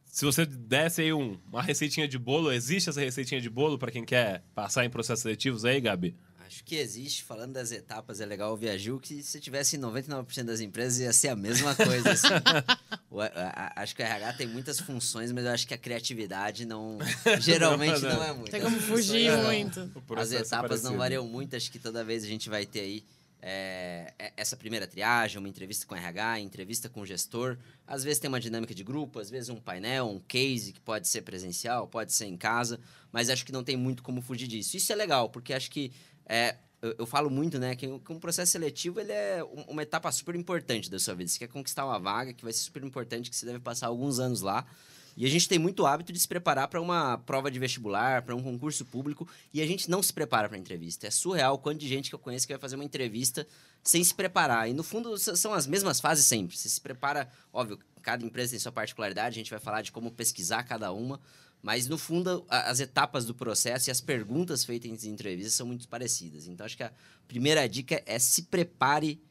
Se 0.04 0.24
você 0.26 0.44
desse 0.44 1.00
aí 1.00 1.12
um- 1.12 1.38
uma 1.50 1.62
receitinha 1.62 2.06
de 2.06 2.18
bolo, 2.18 2.52
existe 2.52 2.90
essa 2.90 3.00
receitinha 3.00 3.40
de 3.40 3.48
bolo 3.48 3.78
para 3.78 3.90
quem 3.90 4.04
quer 4.04 4.44
passar 4.54 4.84
em 4.84 4.90
processos 4.90 5.22
seletivos 5.22 5.64
aí, 5.64 5.80
Gabi? 5.80 6.14
Acho 6.52 6.64
que 6.64 6.76
existe, 6.76 7.22
falando 7.24 7.52
das 7.54 7.72
etapas, 7.72 8.20
é 8.20 8.26
legal 8.26 8.50
ouvir 8.50 8.68
a 8.68 8.76
Gil, 8.76 9.00
que 9.00 9.22
se 9.22 9.40
tivesse 9.40 9.76
em 9.76 9.80
99% 9.80 10.44
das 10.44 10.60
empresas 10.60 10.98
ia 11.00 11.10
ser 11.10 11.28
a 11.28 11.36
mesma 11.36 11.74
coisa. 11.74 12.12
assim. 12.12 12.28
O- 13.10 13.20
a- 13.20 13.26
a- 13.34 13.82
acho 13.82 13.94
que 13.94 14.02
o 14.02 14.06
RH 14.06 14.32
tem 14.34 14.46
muitas 14.46 14.80
funções, 14.80 15.32
mas 15.32 15.44
eu 15.44 15.50
acho 15.50 15.66
que 15.68 15.74
a 15.74 15.78
criatividade 15.78 16.64
não. 16.66 16.98
Geralmente 17.40 18.00
não 18.02 18.22
é 18.24 18.32
muito. 18.32 18.50
Tem 18.50 18.60
como 18.60 18.78
fugir 18.80 19.26
É. 19.28 19.36
muito. 19.42 19.80
O 20.08 20.14
As 20.18 20.32
etapas 20.32 20.50
parecido. 20.68 20.90
não 20.90 20.96
variam 20.98 21.26
muito, 21.26 21.54
acho 21.56 21.70
que 21.70 21.78
toda 21.78 22.02
vez 22.04 22.22
a 22.24 22.26
gente 22.26 22.48
vai 22.50 22.64
ter 22.66 22.80
aí 22.80 23.04
é, 23.44 24.14
é- 24.20 24.32
essa 24.36 24.56
primeira 24.56 24.86
triagem, 24.86 25.36
uma 25.38 25.48
entrevista 25.48 25.84
com 25.84 25.94
RH, 25.96 26.38
entrevista 26.40 26.88
com 26.88 27.00
o 27.00 27.06
gestor. 27.06 27.58
Às 27.86 28.04
vezes 28.04 28.18
tem 28.20 28.28
uma 28.28 28.38
dinâmica 28.40 28.72
de 28.74 28.84
grupo, 28.84 29.18
às 29.18 29.28
vezes 29.28 29.48
um 29.48 29.56
painel, 29.56 30.08
um 30.08 30.20
case 30.20 30.72
que 30.72 30.80
pode 30.80 31.08
ser 31.08 31.22
presencial, 31.22 31.88
pode 31.88 32.12
ser 32.12 32.26
em 32.26 32.36
casa, 32.36 32.78
mas 33.10 33.28
acho 33.28 33.44
que 33.44 33.50
não 33.52 33.64
tem 33.64 33.76
muito 33.76 34.02
como 34.02 34.22
fugir 34.22 34.46
disso. 34.46 34.76
Isso 34.76 34.92
é 34.92 34.94
legal, 34.96 35.28
porque 35.28 35.52
acho 35.52 35.70
que 35.72 35.90
é, 36.26 36.56
eu, 36.80 36.94
eu 36.98 37.06
falo 37.06 37.30
muito, 37.30 37.58
né, 37.58 37.76
que, 37.76 37.86
um- 37.86 37.98
processo 38.18 38.52
seletivo 38.52 39.00
ele 39.00 39.12
é 39.12 39.42
um- 39.44 39.62
uma 39.72 39.82
etapa 39.82 40.10
super 40.10 40.34
importante 40.34 40.90
da 40.90 40.98
sua 40.98 41.14
vida. 41.14 41.28
Você 41.30 41.38
quer 41.38 41.48
conquistar 41.48 41.84
uma 41.86 41.98
vaga 41.98 42.32
que 42.32 42.42
vai 42.42 42.52
ser 42.52 42.60
super 42.60 42.82
importante, 42.82 43.30
que 43.30 43.36
você 43.36 43.46
deve 43.46 43.60
passar 43.60 43.86
alguns 43.86 44.18
anos 44.18 44.40
lá. 44.40 44.66
E 45.14 45.26
a 45.26 45.28
gente 45.28 45.46
tem 45.46 45.58
muito 45.58 45.84
hábito 45.84 46.10
de 46.10 46.18
se 46.18 46.26
preparar 46.26 46.68
para 46.68 46.80
uma 46.80 47.18
prova 47.18 47.50
de 47.50 47.58
vestibular, 47.58 48.22
para 48.22 48.34
um 48.34 48.42
concurso 48.42 48.82
público, 48.84 49.28
e 49.52 49.60
a 49.60 49.66
gente 49.66 49.90
não 49.90 50.02
se 50.02 50.10
prepara 50.12 50.48
para 50.48 50.56
entrevista. 50.56 51.06
É 51.06 51.10
surreal 51.10 51.54
o 51.54 51.58
quanto 51.58 51.78
de 51.78 51.86
gente 51.86 52.08
que 52.08 52.14
eu 52.14 52.18
conheço 52.18 52.46
que 52.46 52.52
vai 52.54 52.60
fazer 52.60 52.76
uma 52.76 52.84
entrevista 52.84 53.46
sem 53.82 54.02
se 54.02 54.14
preparar. 54.14 54.70
E 54.70 54.72
no 54.72 54.82
fundo 54.82 55.16
são 55.18 55.52
as 55.52 55.66
mesmas 55.66 56.00
fases 56.00 56.24
sempre. 56.24 56.56
Você 56.56 56.68
se 56.68 56.80
prepara, 56.80 57.28
óbvio, 57.52 57.78
cada 58.00 58.24
empresa 58.24 58.52
tem 58.52 58.58
sua 58.58 58.72
particularidade, 58.72 59.28
a 59.34 59.38
gente 59.38 59.50
vai 59.50 59.60
falar 59.60 59.82
de 59.82 59.92
como 59.92 60.10
pesquisar 60.10 60.62
cada 60.62 60.90
uma, 60.92 61.20
mas 61.62 61.86
no 61.86 61.96
fundo 61.96 62.44
a- 62.48 62.70
as 62.70 62.80
etapas 62.80 63.24
do 63.24 63.34
processo 63.34 63.88
e 63.88 63.90
as 63.92 64.00
perguntas 64.00 64.64
feitas 64.64 65.04
em 65.04 65.10
entrevistas 65.10 65.54
são 65.54 65.66
muito 65.66 65.88
parecidas. 65.88 66.46
Então 66.48 66.66
acho 66.66 66.76
que 66.76 66.82
a 66.82 66.92
primeira 67.28 67.66
dica 67.68 68.02
é 68.04 68.18
se 68.18 68.42
prepare 68.42 69.22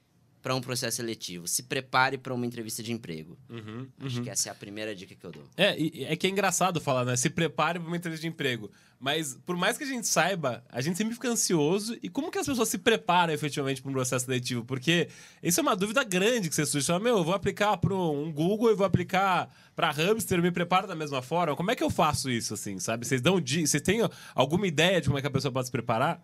para 0.42 0.56
um 0.56 0.62
processo 0.62 0.98
seletivo, 0.98 1.48
se 1.48 1.64
prepare 1.64 2.18
para 2.18 2.34
uma 2.34 2.46
entrevista 2.46 2.82
de 2.82 2.92
emprego. 2.92 3.38
Uhum, 3.50 3.88
Acho 4.00 4.18
uhum. 4.18 4.24
que 4.24 4.30
essa 4.30 4.50
é 4.50 4.52
a 4.52 4.56
primeira 4.56 4.96
dica 4.96 5.14
que 5.14 5.24
eu 5.24 5.32
dou. 5.32 5.44
É, 5.56 5.76
é 6.12 6.16
que 6.16 6.26
é 6.26 6.30
engraçado 6.30 6.82
falar, 6.82 7.06
né? 7.06 7.16
Se 7.16 7.30
prepare 7.30 7.80
para 7.80 7.88
uma 7.88 7.96
entrevista 7.96 8.22
de 8.22 8.28
emprego. 8.28 8.72
Mas, 9.00 9.38
por 9.46 9.56
mais 9.56 9.78
que 9.78 9.84
a 9.84 9.88
gente 9.88 10.08
saiba, 10.08 10.64
a 10.70 10.82
gente 10.82 10.98
sempre 10.98 11.14
fica 11.14 11.28
ansioso. 11.28 11.98
E 12.02 12.10
como 12.10 12.32
que 12.32 12.38
as 12.38 12.46
pessoas 12.46 12.70
se 12.70 12.78
preparam 12.78 13.34
efetivamente 13.34 13.82
para 13.82 13.90
um 13.90 13.94
processo 13.94 14.26
seletivo? 14.26 14.64
Porque 14.64 15.10
isso 15.42 15.60
é 15.60 15.64
uma 15.64 15.76
dúvida 15.76 16.04
grande 16.04 16.50
que 16.50 16.56
você 16.56 16.66
surge. 16.66 16.86
Fala, 16.86 17.00
meu, 17.00 17.18
eu 17.18 17.24
vou 17.24 17.34
aplicar 17.34 17.78
para 17.78 17.96
um 17.96 18.32
Google 18.32 18.72
e 18.72 18.76
vou 18.76 18.86
aplicar 18.86 19.52
para 19.76 19.92
Hamster, 19.92 20.40
eu 20.40 20.44
me 20.44 20.52
preparo 20.52 20.88
da 20.88 20.96
mesma 20.96 21.22
forma. 21.22 21.56
Como 21.56 21.72
é 21.72 21.76
que 21.76 21.84
eu 21.84 21.90
faço 21.90 22.30
isso, 22.30 22.54
assim, 22.54 22.78
sabe? 22.80 23.06
Vocês 23.06 23.22
dão 23.22 23.40
Vocês 23.40 23.82
têm 23.82 24.02
alguma 24.36 24.68
ideia 24.68 25.02
de 25.02 25.08
como 25.08 25.18
é 25.18 25.22
que 25.22 25.28
a 25.28 25.32
pessoa 25.32 25.52
pode 25.52 25.68
se 25.68 25.72
preparar? 25.72 26.22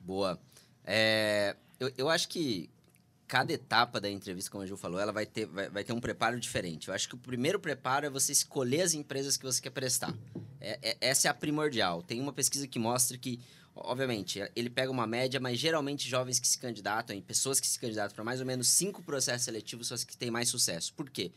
Boa. 0.00 0.38
É, 0.84 1.56
eu, 1.80 1.92
eu 1.96 2.08
acho 2.10 2.28
que 2.28 2.68
cada 3.28 3.52
etapa 3.52 4.00
da 4.00 4.10
entrevista, 4.10 4.50
como 4.50 4.64
a 4.64 4.66
Ju 4.66 4.76
falou, 4.76 4.98
ela 4.98 5.12
vai 5.12 5.26
ter, 5.26 5.44
vai, 5.44 5.68
vai 5.68 5.84
ter 5.84 5.92
um 5.92 6.00
preparo 6.00 6.40
diferente. 6.40 6.88
Eu 6.88 6.94
acho 6.94 7.06
que 7.06 7.14
o 7.14 7.18
primeiro 7.18 7.60
preparo 7.60 8.06
é 8.06 8.10
você 8.10 8.32
escolher 8.32 8.80
as 8.80 8.94
empresas 8.94 9.36
que 9.36 9.44
você 9.44 9.60
quer 9.60 9.70
prestar. 9.70 10.14
É- 10.58 10.78
é- 10.82 10.96
essa 11.00 11.28
é 11.28 11.30
a 11.30 11.34
primordial. 11.34 12.02
Tem 12.02 12.20
uma 12.20 12.32
pesquisa 12.32 12.66
que 12.66 12.78
mostra 12.78 13.18
que, 13.18 13.38
obviamente, 13.76 14.40
ele 14.56 14.70
pega 14.70 14.90
uma 14.90 15.06
média, 15.06 15.38
mas 15.38 15.58
geralmente 15.58 16.08
jovens 16.08 16.40
que 16.40 16.48
se 16.48 16.58
candidatam, 16.58 17.14
e 17.14 17.20
pessoas 17.20 17.60
que 17.60 17.66
se 17.66 17.78
candidatam 17.78 18.14
para 18.14 18.24
mais 18.24 18.40
ou 18.40 18.46
menos 18.46 18.66
cinco 18.68 19.02
processos 19.02 19.44
seletivos 19.44 19.88
são 19.88 19.94
as 19.94 20.04
que 20.04 20.16
têm 20.16 20.30
mais 20.30 20.48
sucesso. 20.48 20.94
Por 20.94 21.10
quê? 21.10 21.30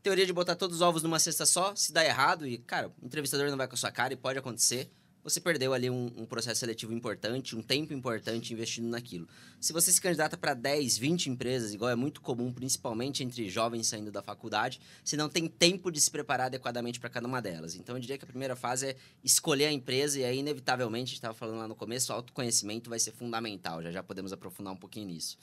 Teoria 0.00 0.24
de 0.24 0.32
botar 0.32 0.54
todos 0.54 0.76
os 0.76 0.82
ovos 0.82 1.02
numa 1.02 1.18
cesta 1.18 1.44
só, 1.44 1.74
se 1.74 1.92
dá 1.92 2.04
errado, 2.04 2.46
e, 2.46 2.58
cara, 2.58 2.92
o 3.02 3.06
entrevistador 3.06 3.50
não 3.50 3.56
vai 3.56 3.66
com 3.66 3.74
a 3.74 3.76
sua 3.76 3.90
cara 3.90 4.12
e 4.12 4.16
pode 4.16 4.38
acontecer 4.38 4.88
você 5.28 5.40
perdeu 5.40 5.72
ali 5.72 5.90
um, 5.90 6.12
um 6.16 6.24
processo 6.24 6.60
seletivo 6.60 6.92
importante, 6.92 7.54
um 7.54 7.62
tempo 7.62 7.92
importante 7.92 8.52
investindo 8.52 8.88
naquilo. 8.88 9.28
Se 9.60 9.72
você 9.72 9.92
se 9.92 10.00
candidata 10.00 10.36
para 10.36 10.54
10, 10.54 10.96
20 10.96 11.30
empresas, 11.30 11.74
igual 11.74 11.90
é 11.90 11.96
muito 11.96 12.20
comum, 12.20 12.52
principalmente 12.52 13.22
entre 13.22 13.48
jovens 13.48 13.86
saindo 13.86 14.10
da 14.10 14.22
faculdade, 14.22 14.80
você 15.04 15.16
não 15.16 15.28
tem 15.28 15.46
tempo 15.46 15.90
de 15.90 16.00
se 16.00 16.10
preparar 16.10 16.46
adequadamente 16.46 16.98
para 16.98 17.10
cada 17.10 17.26
uma 17.26 17.42
delas. 17.42 17.74
Então, 17.74 17.96
eu 17.96 18.00
diria 18.00 18.16
que 18.16 18.24
a 18.24 18.28
primeira 18.28 18.56
fase 18.56 18.88
é 18.88 18.96
escolher 19.22 19.66
a 19.66 19.72
empresa, 19.72 20.18
e 20.18 20.24
aí, 20.24 20.38
inevitavelmente, 20.38 21.04
a 21.04 21.06
gente 21.06 21.14
estava 21.14 21.34
falando 21.34 21.58
lá 21.58 21.68
no 21.68 21.74
começo, 21.74 22.12
o 22.12 22.14
autoconhecimento 22.16 22.88
vai 22.88 22.98
ser 22.98 23.12
fundamental. 23.12 23.82
Já 23.82 23.90
já 23.90 24.02
podemos 24.02 24.32
aprofundar 24.32 24.72
um 24.72 24.76
pouquinho 24.76 25.08
nisso. 25.08 25.36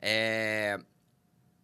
É, 0.00 0.78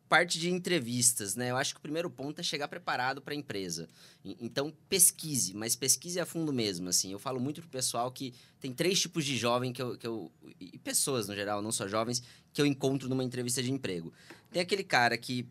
parte 0.09 0.39
de 0.39 0.51
entrevistas, 0.51 1.37
né? 1.37 1.51
Eu 1.51 1.57
acho 1.57 1.75
que 1.75 1.79
o 1.79 1.83
primeiro 1.83 2.11
ponto 2.11 2.41
é 2.41 2.43
chegar 2.43 2.67
preparado 2.67 3.21
para 3.21 3.35
a 3.35 3.37
empresa. 3.37 3.89
Então, 4.25 4.73
pesquise, 4.89 5.55
mas 5.55 5.77
pesquise 5.77 6.19
a 6.19 6.27
fundo 6.27 6.53
mesmo, 6.53 6.89
assim. 6.89 7.13
Eu 7.13 7.19
falo 7.19 7.39
muito 7.39 7.61
pro 7.61 7.71
pessoal 7.71 8.11
que 8.11 8.33
tem 8.59 8.73
três 8.73 9.01
tipos 9.01 9.25
de 9.25 9.37
jovem 9.37 9.73
que 9.73 9.83
eu, 9.83 9.97
que 9.97 10.07
eu... 10.07 10.33
E 10.61 10.79
pessoas, 10.79 11.29
no 11.29 11.35
geral, 11.35 11.61
não 11.61 11.71
só 11.71 11.87
jovens, 11.87 12.23
que 12.53 12.61
eu 12.61 12.67
encontro 12.67 13.09
numa 13.09 13.23
entrevista 13.23 13.63
de 13.63 13.71
emprego. 13.71 14.13
Tem 14.51 14.63
aquele 14.63 14.83
cara 14.83 15.19
que, 15.19 15.47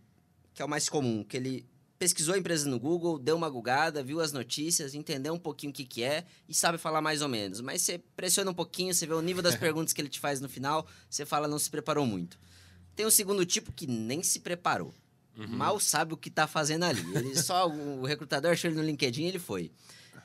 que 0.54 0.62
é 0.62 0.66
o 0.66 0.70
mais 0.70 0.90
comum, 0.90 1.24
que 1.24 1.38
ele 1.38 1.66
pesquisou 2.00 2.36
a 2.36 2.38
empresa 2.38 2.70
no 2.70 2.80
Google, 2.80 3.18
deu 3.18 3.36
uma 3.36 3.50
gugada, 3.50 4.04
viu 4.04 4.22
as 4.22 4.32
notícias, 4.32 4.94
entendeu 4.94 5.34
um 5.34 5.40
pouquinho 5.40 5.72
o 5.72 5.74
que, 5.74 5.84
que 5.84 6.04
é 6.04 6.26
e 6.48 6.54
sabe 6.54 6.78
falar 6.78 7.02
mais 7.02 7.22
ou 7.22 7.30
menos. 7.30 7.62
Mas 7.62 7.82
você 7.82 8.00
pressiona 8.16 8.52
um 8.52 8.54
pouquinho, 8.54 8.94
você 8.94 9.06
vê 9.06 9.14
o 9.14 9.22
nível 9.22 9.42
das 9.42 9.56
perguntas 9.58 9.94
que 9.94 10.02
ele 10.02 10.10
te 10.10 10.20
faz 10.20 10.40
no 10.40 10.50
final, 10.50 10.88
você 11.10 11.26
fala, 11.26 11.48
não 11.48 11.60
se 11.60 11.70
preparou 11.70 12.06
muito. 12.06 12.40
Tem 12.98 13.06
o 13.06 13.12
segundo 13.12 13.46
tipo 13.46 13.72
que 13.72 13.86
nem 13.88 14.24
se 14.24 14.40
preparou. 14.40 14.94
Mal 15.36 15.80
sabe 15.80 16.16
o 16.16 16.18
que 16.18 16.32
tá 16.32 16.48
fazendo 16.48 16.84
ali. 16.84 17.00
Ele 17.16 17.36
só 17.36 17.68
o 17.70 18.04
recrutador 18.06 18.52
achou 18.52 18.72
ele 18.72 18.78
no 18.78 18.84
LinkedIn 18.84 19.26
e 19.26 19.28
ele 19.28 19.40
foi. 19.40 19.72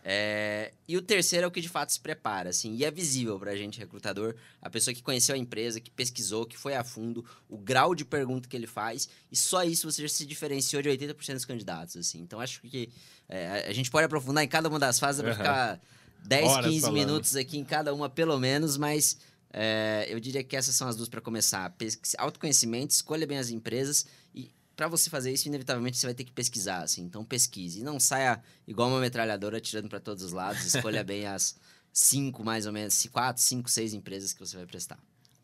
É, 0.04 0.72
e 0.88 0.96
o 0.96 1.02
terceiro 1.02 1.44
é 1.44 1.46
o 1.46 1.50
que 1.50 1.60
de 1.60 1.68
fato 1.68 1.92
se 1.92 2.00
prepara, 2.00 2.50
assim, 2.50 2.74
e 2.74 2.84
é 2.84 2.90
visível 2.90 3.38
pra 3.38 3.54
gente, 3.54 3.78
recrutador, 3.78 4.34
a 4.60 4.68
pessoa 4.68 4.92
que 4.92 5.00
conheceu 5.00 5.34
a 5.36 5.38
empresa, 5.38 5.78
que 5.78 5.92
pesquisou, 5.92 6.44
que 6.44 6.58
foi 6.58 6.74
a 6.74 6.82
fundo, 6.82 7.24
o 7.48 7.56
grau 7.56 7.94
de 7.94 8.04
pergunta 8.04 8.48
que 8.48 8.56
ele 8.56 8.66
faz, 8.66 9.08
e 9.30 9.36
só 9.36 9.62
isso 9.62 9.88
você 9.88 10.02
já 10.02 10.08
se 10.08 10.26
diferenciou 10.26 10.82
de 10.82 10.88
80% 10.88 11.34
dos 11.34 11.44
candidatos, 11.44 11.96
assim. 11.96 12.18
Então 12.18 12.40
acho 12.40 12.62
que 12.62 12.88
é, 13.28 13.66
a 13.68 13.72
gente 13.72 13.92
pode 13.92 14.06
aprofundar 14.06 14.42
em 14.42 14.48
cada 14.48 14.68
uma 14.68 14.78
das 14.78 14.98
fases, 14.98 15.22
pra 15.22 15.30
Aham. 15.30 15.38
ficar 15.38 15.80
10, 16.24 16.48
Horas 16.50 16.66
15 16.66 16.80
falando. 16.80 16.94
minutos 16.98 17.36
aqui 17.36 17.58
em 17.58 17.64
cada 17.64 17.94
uma, 17.94 18.10
pelo 18.10 18.36
menos, 18.40 18.76
mas 18.76 19.18
é, 19.52 20.06
eu 20.08 20.18
diria 20.18 20.42
que 20.42 20.56
essas 20.56 20.74
são 20.74 20.88
as 20.88 20.96
duas 20.96 21.08
para 21.08 21.20
começar. 21.20 21.68
Pesquisa- 21.70 22.16
Autoconhecimento, 22.18 22.90
escolha 22.92 23.26
bem 23.26 23.38
as 23.38 23.50
empresas 23.50 24.06
e 24.34 24.50
para 24.74 24.88
você 24.88 25.10
fazer 25.10 25.30
isso, 25.32 25.46
inevitavelmente 25.48 25.98
você 25.98 26.06
vai 26.06 26.14
ter 26.14 26.24
que 26.24 26.32
pesquisar, 26.32 26.82
assim. 26.82 27.02
Então 27.02 27.24
pesquise 27.24 27.80
e 27.80 27.82
não 27.82 28.00
saia 28.00 28.42
igual 28.66 28.88
uma 28.88 29.00
metralhadora 29.00 29.58
atirando 29.58 29.88
para 29.88 30.00
todos 30.00 30.22
os 30.22 30.32
lados. 30.32 30.64
Escolha 30.74 31.04
bem 31.04 31.26
as 31.26 31.54
cinco, 31.92 32.42
mais 32.42 32.66
ou 32.66 32.72
menos, 32.72 33.06
quatro, 33.12 33.42
cinco, 33.42 33.68
seis 33.70 33.92
empresas 33.92 34.32
que 34.32 34.40
você 34.40 34.56
vai 34.56 34.66
prestar. 34.66 34.98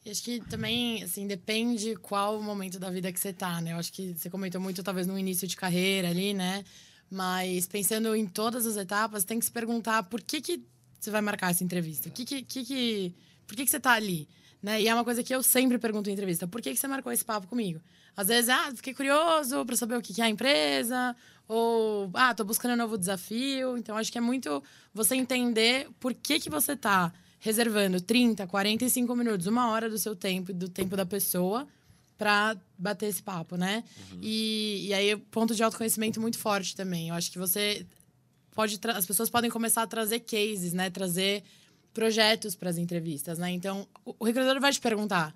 E 0.05 0.11
acho 0.11 0.23
que 0.23 0.41
também, 0.49 1.03
assim, 1.03 1.27
depende 1.27 1.95
qual 1.97 2.39
o 2.39 2.43
momento 2.43 2.79
da 2.79 2.89
vida 2.91 3.13
que 3.13 3.21
você 3.21 3.33
tá, 3.33 3.61
né? 3.61 3.73
Eu 3.73 3.77
acho 3.77 3.93
que 3.93 4.15
você 4.15 4.31
comentou 4.31 4.59
muito, 4.61 4.83
talvez, 4.83 5.07
no 5.07 5.19
início 5.19 5.47
de 5.47 5.55
carreira 5.57 6.09
ali, 6.09 6.33
né? 6.33 6.65
Mas 7.11 7.67
pensando 7.67 8.15
em 8.17 8.27
todas 8.27 8.67
as 8.67 8.77
etapas, 8.77 9.25
tem 9.25 9.39
que 9.39 9.45
se 9.45 9.51
perguntar 9.51 10.05
por 10.05 10.23
que, 10.23 10.41
que 10.41 10.63
você 10.99 11.11
vai 11.11 11.21
marcar 11.21 11.51
essa 11.51 11.63
entrevista. 11.63 12.09
O 12.09 12.13
que 12.13 12.25
que, 12.25 12.43
que, 12.43 12.65
que- 12.65 13.15
por 13.49 13.57
que, 13.57 13.65
que 13.65 13.71
você 13.71 13.81
tá 13.81 13.93
ali? 13.93 14.29
Né? 14.63 14.83
E 14.83 14.89
é 14.89 14.95
uma 14.95 15.05
coisa 15.05 15.23
que 15.23 15.35
eu 15.35 15.43
sempre 15.43 15.79
pergunto 15.79 16.11
em 16.11 16.13
entrevista: 16.13 16.47
por 16.47 16.61
que, 16.61 16.71
que 16.71 16.77
você 16.77 16.87
marcou 16.87 17.11
esse 17.11 17.25
papo 17.25 17.49
comigo? 17.49 17.81
Às 18.17 18.29
vezes, 18.29 18.51
ah, 18.51 18.71
fiquei 18.75 18.93
curioso 18.93 19.65
para 19.65 19.77
saber 19.77 19.97
o 19.97 20.03
que 20.03 20.21
é 20.21 20.25
a 20.25 20.29
empresa, 20.29 21.17
ou 21.47 22.11
ah, 22.15 22.35
tô 22.35 22.45
buscando 22.45 22.75
um 22.75 22.77
novo 22.77 22.99
desafio. 22.99 23.79
Então, 23.79 23.97
acho 23.97 24.13
que 24.13 24.19
é 24.19 24.21
muito 24.21 24.63
você 24.93 25.15
entender 25.15 25.89
por 25.99 26.13
que, 26.13 26.39
que 26.39 26.51
você 26.51 26.77
tá 26.77 27.13
reservando 27.41 28.01
30, 28.01 28.47
45 28.47 29.17
minutos, 29.17 29.47
uma 29.47 29.71
hora 29.71 29.89
do 29.89 29.97
seu 29.97 30.15
tempo 30.15 30.51
e 30.51 30.55
do 30.55 30.69
tempo 30.69 30.97
da 30.97 31.07
pessoa 31.07 31.67
para 32.19 32.57
bater 32.77 33.07
esse 33.07 33.23
papo, 33.23 33.57
né? 33.57 33.85
Uhum. 34.13 34.19
E, 34.21 34.89
e 34.89 34.95
aí, 34.95 35.17
ponto 35.17 35.55
de 35.55 35.63
autoconhecimento 35.63 36.21
muito 36.21 36.37
forte 36.37 36.75
também. 36.75 37.11
Eu 37.11 37.15
acho 37.15 37.31
que 37.31 37.39
você 37.39 37.87
pode. 38.53 38.81
As 38.89 39.07
pessoas 39.07 39.31
podem 39.31 39.49
começar 39.49 39.83
a 39.83 39.87
trazer 39.87 40.19
cases, 40.21 40.73
né? 40.73 40.91
Trazer 40.91 41.45
projetos 41.99 42.55
para 42.55 42.71
as 42.71 42.79
entrevistas, 42.79 43.41
né? 43.41 43.51
Então, 43.51 43.85
o, 44.05 44.25
recrutador 44.25 44.61
vai 44.61 44.71
te 44.71 44.81
perguntar. 44.81 45.35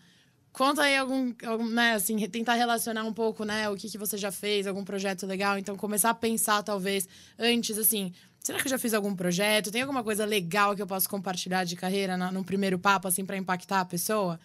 Conta 0.53 0.83
aí 0.83 0.97
algum, 0.97 1.35
algum, 1.45 1.69
né, 1.69 1.95
assim, 1.95 2.17
tentar 2.29 2.55
relacionar 2.55 3.03
um 3.03 3.13
pouco, 3.13 3.45
né, 3.45 3.69
o 3.69 3.75
que, 3.75 3.91
que 3.91 3.99
você 3.99 4.17
já 4.17 4.31
fez, 4.31 4.65
algum 4.65 4.85
projeto 4.85 5.27
legal. 5.27 5.59
Então, 5.59 5.75
começar 5.77 6.11
a 6.11 6.15
pensar, 6.15 6.63
talvez, 6.63 7.09
antes, 7.37 7.77
assim, 7.77 8.13
será 8.39 8.61
que 8.61 8.69
eu 8.69 8.71
já 8.71 8.79
fiz 8.79 8.95
algum 8.95 9.13
projeto? 9.13 9.73
Tem 9.73 9.83
alguma 9.83 10.05
coisa 10.05 10.25
legal 10.25 10.77
que 10.77 10.83
eu 10.83 10.87
posso 10.87 11.09
compartilhar 11.09 11.65
de 11.65 11.75
carreira 11.75 12.17
no, 12.17 12.31
no 12.31 12.45
primeiro 12.45 12.79
papo, 12.79 13.09
assim, 13.09 13.25
para 13.25 13.37
impactar 13.37 13.81
a 13.81 13.85
pessoa? 13.85 14.39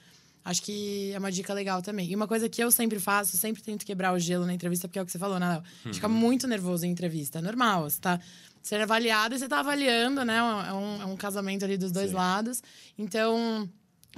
Acho 0.43 0.63
que 0.63 1.11
é 1.13 1.19
uma 1.19 1.31
dica 1.31 1.53
legal 1.53 1.83
também. 1.83 2.09
E 2.09 2.15
uma 2.15 2.27
coisa 2.27 2.49
que 2.49 2.63
eu 2.63 2.71
sempre 2.71 2.99
faço, 2.99 3.37
sempre 3.37 3.61
tento 3.61 3.85
quebrar 3.85 4.11
o 4.11 4.17
gelo 4.17 4.45
na 4.45 4.53
entrevista, 4.55 4.87
porque 4.87 4.97
é 4.97 5.03
o 5.03 5.05
que 5.05 5.11
você 5.11 5.19
falou, 5.19 5.39
né, 5.39 5.49
Léo? 5.49 5.63
Uhum. 5.85 5.93
Fica 5.93 6.07
muito 6.07 6.47
nervoso 6.47 6.83
em 6.83 6.89
entrevista. 6.89 7.37
É 7.37 7.41
normal. 7.43 7.83
Você 7.83 8.01
tá 8.01 8.19
sendo 8.67 8.81
avaliado 8.81 9.33
e 9.33 9.39
você 9.39 9.47
tá 9.47 9.59
avaliando, 9.59 10.25
né? 10.25 10.37
É 10.37 10.73
um, 10.73 11.01
é 11.01 11.05
um 11.05 11.15
casamento 11.15 11.63
ali 11.63 11.77
dos 11.77 11.89
dois 11.89 12.09
Sim. 12.09 12.15
lados. 12.15 12.61
Então, 12.97 13.69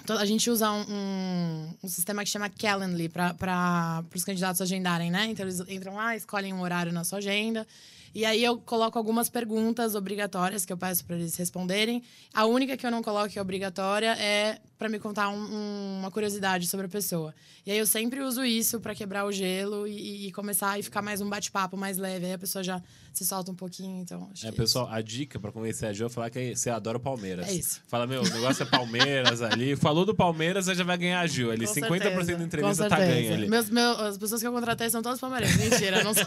a 0.08 0.26
gente 0.26 0.50
usa 0.50 0.72
um, 0.72 0.86
um, 0.90 1.74
um, 1.84 1.88
sistema 1.88 2.24
que 2.24 2.32
chama 2.32 2.50
Calendly 2.50 3.10
para 3.10 4.04
os 4.14 4.24
candidatos 4.24 4.60
agendarem, 4.60 5.12
né? 5.12 5.28
Então, 5.28 5.46
eles 5.46 5.60
entram 5.70 5.96
lá, 5.96 6.16
escolhem 6.16 6.52
um 6.52 6.62
horário 6.62 6.92
na 6.92 7.04
sua 7.04 7.20
agenda. 7.20 7.66
E 8.14 8.26
aí 8.26 8.44
eu 8.44 8.58
coloco 8.58 8.98
algumas 8.98 9.30
perguntas 9.30 9.94
obrigatórias 9.94 10.66
que 10.66 10.74
eu 10.74 10.78
peço 10.78 11.06
para 11.06 11.16
eles 11.16 11.36
responderem. 11.36 12.02
A 12.34 12.46
única 12.46 12.76
que 12.76 12.86
eu 12.86 12.92
não 12.92 13.04
coloco 13.04 13.30
que 13.30 13.38
é 13.38 13.42
obrigatória 13.42 14.18
é 14.20 14.60
para 14.78 14.90
me 14.90 14.98
contar 14.98 15.30
um, 15.30 16.00
uma 16.00 16.10
curiosidade 16.10 16.66
sobre 16.66 16.88
a 16.88 16.90
pessoa. 16.90 17.36
E 17.66 17.72
aí 17.72 17.78
eu 17.78 17.86
sempre 17.86 18.22
uso 18.22 18.44
isso 18.44 18.80
para 18.80 18.96
quebrar 18.96 19.26
o 19.26 19.32
gelo 19.32 19.88
e, 19.88 20.28
e, 20.28 20.32
começar 20.32 20.80
e 20.80 20.84
ficar 20.84 21.02
mais 21.02 21.22
um 21.22 21.30
bate-papo 21.30 21.78
mais 21.78 21.98
leve. 21.98 22.26
Aí 22.26 22.34
a 22.34 22.38
pessoa 22.40 22.64
já 22.64 22.82
se 23.20 23.26
solta 23.26 23.52
um 23.52 23.56
pouquinho, 23.56 24.00
então... 24.00 24.30
é, 24.42 24.48
é 24.48 24.52
pessoal, 24.54 24.86
isso. 24.86 24.96
a 24.96 25.02
dica 25.02 25.40
para 25.40 25.52
convencer 25.52 25.90
a 25.90 25.94
Jo 25.94 26.06
é 26.06 26.10
falar 26.10 26.30
que 26.30 26.56
você 26.56 26.70
adora 26.70 26.98
o 26.98 27.02
Palmeiras. 27.02 27.50
É 27.50 27.54
isso. 27.54 27.82
Fala, 27.86 28.08
meu, 28.08 28.22
o 28.22 28.30
negócio 28.30 28.64
é 28.64 28.66
Palmeiras 28.66 29.42
ali. 29.42 29.76
Falou 29.76 30.06
do 30.06 30.16
Palmeiras, 30.16 30.66
você 30.66 30.76
já 30.76 30.86
vai 30.86 30.98
ganhar 30.98 31.20
a 31.20 31.28
Gil. 31.28 31.52
Ali, 31.52 31.68
Com 31.68 31.74
50% 31.74 32.00
certeza. 32.00 32.38
da 32.38 32.44
entrevista 32.46 32.88
tá 32.88 32.98
ganha 32.98 33.34
ali. 33.34 33.50
Meus, 33.50 33.70
meus, 33.70 34.00
as 34.00 34.18
pessoas 34.18 34.40
que 34.40 34.48
eu 34.48 34.54
contratei 34.54 34.90
são 34.90 35.02
todas 35.02 35.20
palmeirenses. 35.20 35.58
Mentira, 35.58 36.02
não 36.02 36.14
são. 36.14 36.26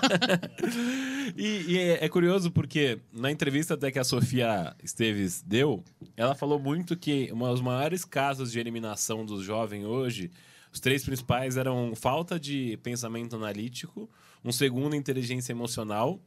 e, 1.35 1.65
e 1.73 1.79
é, 1.79 2.05
é 2.05 2.09
curioso 2.11 2.51
porque 2.51 2.99
na 3.11 3.31
entrevista 3.31 3.73
até 3.73 3.91
que 3.91 3.99
a 3.99 4.05
Sofia 4.05 4.77
Esteves 4.85 5.41
deu, 5.41 5.83
ela 6.15 6.35
falou 6.35 6.59
muito 6.59 6.95
que 6.95 7.33
um 7.33 7.39
dos 7.39 7.63
maiores 7.63 8.05
casos 8.05 8.53
de 8.53 8.61
eliminação 8.61 9.25
dos 9.25 9.43
jovens 9.43 9.87
hoje, 9.87 10.31
os 10.71 10.79
três 10.79 11.03
principais 11.03 11.57
eram 11.57 11.95
falta 11.97 12.39
de 12.39 12.79
pensamento 12.83 13.35
analítico, 13.35 14.11
um 14.45 14.53
segundo, 14.53 14.95
inteligência 14.95 15.53
emocional, 15.53 16.21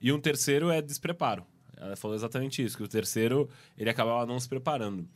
e 0.00 0.12
um 0.12 0.20
terceiro 0.20 0.70
é 0.70 0.80
despreparo. 0.80 1.44
Ela 1.76 1.96
falou 1.96 2.16
exatamente 2.16 2.62
isso, 2.62 2.76
que 2.76 2.82
o 2.82 2.88
terceiro 2.88 3.48
ele 3.76 3.88
acabava 3.88 4.26
não 4.26 4.38
se 4.38 4.48
preparando. 4.48 5.06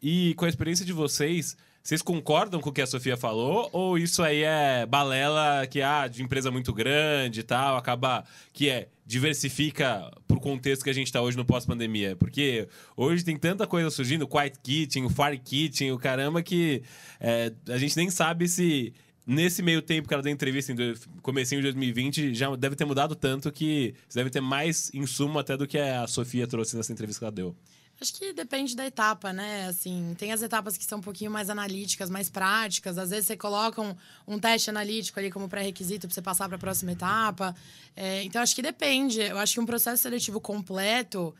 E 0.00 0.34
com 0.34 0.44
a 0.44 0.48
experiência 0.48 0.84
de 0.84 0.92
vocês, 0.92 1.56
vocês 1.82 2.00
concordam 2.00 2.60
com 2.60 2.70
o 2.70 2.72
que 2.72 2.80
a 2.80 2.86
Sofia 2.86 3.16
falou? 3.16 3.68
Ou 3.72 3.98
isso 3.98 4.22
aí 4.22 4.42
é 4.42 4.86
balela 4.86 5.66
que 5.66 5.82
há 5.82 6.02
ah, 6.02 6.08
de 6.08 6.22
empresa 6.22 6.50
muito 6.50 6.72
grande 6.72 7.40
e 7.40 7.42
tal, 7.42 7.76
acaba 7.76 8.24
que 8.52 8.68
é 8.68 8.88
diversifica 9.04 10.10
pro 10.28 10.40
contexto 10.40 10.84
que 10.84 10.90
a 10.90 10.92
gente 10.92 11.08
está 11.08 11.20
hoje 11.20 11.36
no 11.36 11.44
pós-pandemia? 11.44 12.14
Porque 12.16 12.68
hoje 12.96 13.24
tem 13.24 13.36
tanta 13.36 13.66
coisa 13.66 13.90
surgindo, 13.90 14.22
o 14.22 14.28
Quiet 14.28 14.58
Kitchen, 14.62 15.04
o 15.04 15.10
Fire 15.10 15.38
Kitchen, 15.38 15.90
o 15.92 15.98
caramba, 15.98 16.40
que 16.40 16.82
é, 17.20 17.52
a 17.68 17.78
gente 17.78 17.96
nem 17.96 18.10
sabe 18.10 18.46
se 18.48 18.94
nesse 19.26 19.62
meio 19.62 19.80
tempo 19.80 20.08
que 20.08 20.14
ela 20.14 20.22
deu 20.22 20.32
entrevista, 20.32 20.72
em 20.72 20.94
comecinho 21.20 21.60
de 21.60 21.68
2020, 21.68 22.34
já 22.34 22.54
deve 22.56 22.76
ter 22.76 22.84
mudado 22.84 23.14
tanto 23.14 23.50
que 23.50 23.94
você 24.08 24.18
deve 24.18 24.30
ter 24.30 24.40
mais 24.40 24.92
insumo 24.92 25.38
até 25.38 25.56
do 25.56 25.66
que 25.66 25.78
a 25.78 26.06
Sofia 26.06 26.46
trouxe 26.46 26.76
nessa 26.76 26.92
entrevista 26.92 27.20
que 27.20 27.24
ela 27.24 27.32
deu. 27.32 27.56
Acho 28.00 28.14
que 28.14 28.32
depende 28.32 28.74
da 28.74 28.84
etapa, 28.84 29.32
né? 29.32 29.66
Assim, 29.68 30.14
tem 30.18 30.32
as 30.32 30.42
etapas 30.42 30.76
que 30.76 30.84
são 30.84 30.98
um 30.98 31.02
pouquinho 31.02 31.30
mais 31.30 31.48
analíticas, 31.48 32.10
mais 32.10 32.28
práticas. 32.28 32.98
Às 32.98 33.10
vezes 33.10 33.26
você 33.26 33.36
coloca 33.36 33.80
um, 33.80 33.94
um 34.26 34.40
teste 34.40 34.70
analítico 34.70 35.20
ali 35.20 35.30
como 35.30 35.48
pré-requisito 35.48 36.08
para 36.08 36.14
você 36.14 36.22
passar 36.22 36.48
para 36.48 36.56
a 36.56 36.58
próxima 36.58 36.92
etapa. 36.92 37.54
É, 37.94 38.24
então, 38.24 38.42
acho 38.42 38.56
que 38.56 38.62
depende. 38.62 39.20
Eu 39.20 39.38
acho 39.38 39.54
que 39.54 39.60
um 39.60 39.66
processo 39.66 40.02
seletivo 40.02 40.40
completo 40.40 41.32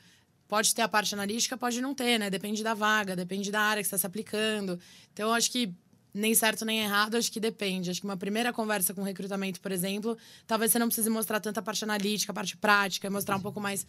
pode 0.46 0.72
ter 0.72 0.82
a 0.82 0.88
parte 0.88 1.12
analítica, 1.14 1.56
pode 1.56 1.80
não 1.80 1.94
ter, 1.94 2.18
né? 2.18 2.30
Depende 2.30 2.62
da 2.62 2.74
vaga, 2.74 3.16
depende 3.16 3.50
da 3.50 3.60
área 3.60 3.82
que 3.82 3.88
você 3.88 3.96
está 3.96 4.02
se 4.02 4.06
aplicando. 4.06 4.78
Então, 5.12 5.32
acho 5.32 5.50
que 5.50 5.74
nem 6.14 6.34
certo 6.34 6.64
nem 6.64 6.80
errado, 6.80 7.16
acho 7.16 7.30
que 7.30 7.40
depende. 7.40 7.90
Acho 7.90 8.00
que 8.00 8.06
uma 8.06 8.16
primeira 8.16 8.52
conversa 8.52 8.92
com 8.92 9.02
recrutamento, 9.02 9.60
por 9.60 9.72
exemplo, 9.72 10.16
talvez 10.46 10.72
você 10.72 10.78
não 10.78 10.88
precise 10.88 11.08
mostrar 11.08 11.40
tanta 11.40 11.62
parte 11.62 11.84
analítica, 11.84 12.32
parte 12.32 12.56
prática, 12.56 13.08
mostrar 13.10 13.36
um 13.36 13.40
pouco 13.40 13.60
mais 13.60 13.86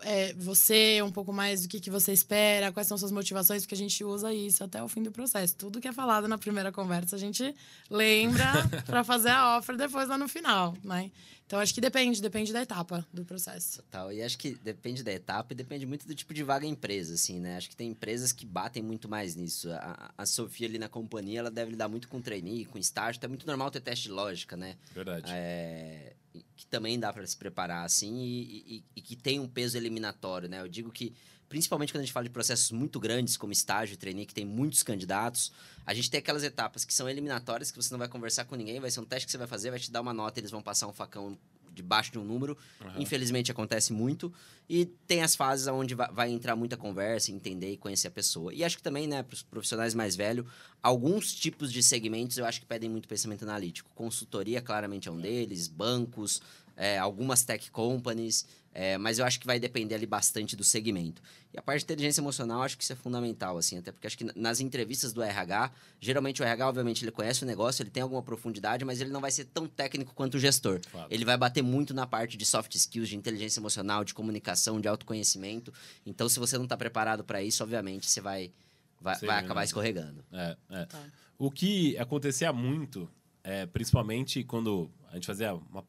é, 0.00 0.34
você, 0.34 1.00
um 1.02 1.10
pouco 1.10 1.32
mais 1.32 1.62
do 1.62 1.68
que, 1.68 1.80
que 1.80 1.90
você 1.90 2.12
espera, 2.12 2.72
quais 2.72 2.86
são 2.86 2.98
suas 2.98 3.12
motivações, 3.12 3.62
porque 3.62 3.74
a 3.74 3.78
gente 3.78 4.04
usa 4.04 4.32
isso 4.32 4.62
até 4.62 4.82
o 4.82 4.88
fim 4.88 5.02
do 5.02 5.10
processo. 5.10 5.56
Tudo 5.56 5.80
que 5.80 5.88
é 5.88 5.92
falado 5.92 6.28
na 6.28 6.38
primeira 6.38 6.70
conversa, 6.70 7.16
a 7.16 7.18
gente 7.18 7.54
lembra 7.90 8.44
para 8.84 9.02
fazer 9.04 9.30
a 9.30 9.58
offer 9.58 9.76
depois 9.76 10.08
lá 10.08 10.18
no 10.18 10.28
final, 10.28 10.74
né? 10.84 11.10
Então, 11.46 11.60
acho 11.60 11.72
que 11.72 11.80
depende, 11.80 12.20
depende 12.20 12.52
da 12.52 12.60
etapa 12.60 13.06
do 13.12 13.24
processo. 13.24 13.80
Total. 13.84 14.12
E 14.12 14.20
acho 14.20 14.36
que 14.36 14.56
depende 14.56 15.04
da 15.04 15.12
etapa 15.12 15.52
e 15.52 15.56
depende 15.56 15.86
muito 15.86 16.06
do 16.06 16.14
tipo 16.14 16.34
de 16.34 16.42
vaga 16.42 16.66
empresa, 16.66 17.14
assim, 17.14 17.38
né? 17.38 17.56
Acho 17.56 17.70
que 17.70 17.76
tem 17.76 17.90
empresas 17.90 18.32
que 18.32 18.44
batem 18.44 18.82
muito 18.82 19.08
mais 19.08 19.36
nisso. 19.36 19.70
A, 19.70 20.12
a 20.18 20.26
Sofia 20.26 20.66
ali 20.66 20.76
na 20.76 20.88
companhia, 20.88 21.38
ela 21.38 21.50
deve 21.50 21.70
lidar 21.70 21.88
muito 21.88 22.08
com 22.08 22.20
trainee, 22.20 22.64
com 22.64 22.78
estágio. 22.78 23.18
Então, 23.18 23.28
é 23.28 23.30
muito 23.30 23.46
normal 23.46 23.70
ter 23.70 23.80
teste 23.80 24.06
de 24.06 24.10
lógica, 24.10 24.56
né? 24.56 24.76
Verdade. 24.92 25.30
É, 25.32 26.14
que 26.56 26.66
também 26.66 26.98
dá 26.98 27.12
para 27.12 27.24
se 27.24 27.36
preparar, 27.36 27.84
assim, 27.84 28.18
e, 28.24 28.76
e, 28.78 28.84
e 28.96 29.00
que 29.00 29.14
tem 29.14 29.38
um 29.38 29.46
peso 29.46 29.76
eliminatório, 29.76 30.48
né? 30.48 30.60
Eu 30.60 30.68
digo 30.68 30.90
que 30.90 31.14
principalmente 31.48 31.92
quando 31.92 32.00
a 32.00 32.04
gente 32.04 32.12
fala 32.12 32.24
de 32.24 32.30
processos 32.30 32.70
muito 32.70 32.98
grandes, 32.98 33.36
como 33.36 33.52
estágio 33.52 33.94
e 33.94 33.96
trainee, 33.96 34.26
que 34.26 34.34
tem 34.34 34.44
muitos 34.44 34.82
candidatos, 34.82 35.52
a 35.84 35.94
gente 35.94 36.10
tem 36.10 36.18
aquelas 36.18 36.42
etapas 36.42 36.84
que 36.84 36.92
são 36.92 37.08
eliminatórias, 37.08 37.70
que 37.70 37.76
você 37.76 37.92
não 37.92 37.98
vai 37.98 38.08
conversar 38.08 38.44
com 38.44 38.56
ninguém, 38.56 38.80
vai 38.80 38.90
ser 38.90 39.00
um 39.00 39.04
teste 39.04 39.26
que 39.26 39.32
você 39.32 39.38
vai 39.38 39.46
fazer, 39.46 39.70
vai 39.70 39.78
te 39.78 39.90
dar 39.90 40.00
uma 40.00 40.12
nota, 40.12 40.40
eles 40.40 40.50
vão 40.50 40.62
passar 40.62 40.86
um 40.86 40.92
facão 40.92 41.38
debaixo 41.76 42.10
de 42.10 42.18
um 42.18 42.24
número. 42.24 42.56
Uhum. 42.80 43.02
Infelizmente 43.02 43.52
acontece 43.52 43.92
muito. 43.92 44.32
E 44.68 44.86
tem 45.06 45.22
as 45.22 45.36
fases 45.36 45.68
onde 45.68 45.94
vai 45.94 46.30
entrar 46.30 46.56
muita 46.56 46.76
conversa, 46.76 47.30
entender 47.30 47.72
e 47.72 47.76
conhecer 47.76 48.08
a 48.08 48.10
pessoa. 48.10 48.52
E 48.52 48.64
acho 48.64 48.78
que 48.78 48.82
também, 48.82 49.06
né, 49.06 49.22
para 49.22 49.34
os 49.34 49.42
profissionais 49.42 49.94
mais 49.94 50.16
velhos, 50.16 50.46
alguns 50.82 51.32
tipos 51.32 51.70
de 51.70 51.82
segmentos 51.82 52.38
eu 52.38 52.46
acho 52.46 52.60
que 52.60 52.66
pedem 52.66 52.88
muito 52.88 53.06
pensamento 53.06 53.42
analítico. 53.42 53.90
Consultoria, 53.94 54.60
claramente, 54.60 55.08
é 55.08 55.12
um 55.12 55.20
deles, 55.20 55.68
bancos, 55.68 56.40
é, 56.74 56.98
algumas 56.98 57.44
tech 57.44 57.70
companies. 57.70 58.46
É, 58.78 58.98
mas 58.98 59.18
eu 59.18 59.24
acho 59.24 59.40
que 59.40 59.46
vai 59.46 59.58
depender 59.58 59.94
ali 59.94 60.04
bastante 60.04 60.54
do 60.54 60.62
segmento. 60.62 61.22
E 61.50 61.58
a 61.58 61.62
parte 61.62 61.78
de 61.78 61.84
inteligência 61.84 62.20
emocional, 62.20 62.60
acho 62.60 62.76
que 62.76 62.84
isso 62.84 62.92
é 62.92 62.96
fundamental, 62.96 63.56
assim, 63.56 63.78
até 63.78 63.90
porque 63.90 64.06
acho 64.06 64.18
que 64.18 64.30
nas 64.38 64.60
entrevistas 64.60 65.14
do 65.14 65.22
RH, 65.22 65.72
geralmente 65.98 66.42
o 66.42 66.44
RH, 66.44 66.68
obviamente, 66.68 67.02
ele 67.02 67.10
conhece 67.10 67.42
o 67.42 67.46
negócio, 67.46 67.82
ele 67.82 67.88
tem 67.88 68.02
alguma 68.02 68.22
profundidade, 68.22 68.84
mas 68.84 69.00
ele 69.00 69.08
não 69.08 69.22
vai 69.22 69.30
ser 69.30 69.46
tão 69.46 69.66
técnico 69.66 70.12
quanto 70.14 70.34
o 70.34 70.38
gestor. 70.38 70.78
Claro. 70.92 71.08
Ele 71.10 71.24
vai 71.24 71.38
bater 71.38 71.62
muito 71.62 71.94
na 71.94 72.06
parte 72.06 72.36
de 72.36 72.44
soft 72.44 72.74
skills, 72.74 73.08
de 73.08 73.16
inteligência 73.16 73.60
emocional, 73.60 74.04
de 74.04 74.12
comunicação, 74.12 74.78
de 74.78 74.86
autoconhecimento. 74.88 75.72
Então, 76.04 76.28
se 76.28 76.38
você 76.38 76.58
não 76.58 76.64
está 76.64 76.76
preparado 76.76 77.24
para 77.24 77.42
isso, 77.42 77.62
obviamente, 77.62 78.06
você 78.06 78.20
vai, 78.20 78.52
vai, 79.00 79.14
Sim, 79.14 79.26
vai 79.26 79.38
acabar 79.38 79.64
escorregando. 79.64 80.22
É, 80.30 80.56
é. 80.68 80.84
Tá. 80.84 81.02
O 81.38 81.50
que 81.50 81.96
acontecia 81.96 82.52
muito, 82.52 83.08
é, 83.42 83.64
principalmente 83.64 84.44
quando 84.44 84.90
a 85.10 85.14
gente 85.14 85.26
fazia 85.26 85.54
uma 85.54 85.82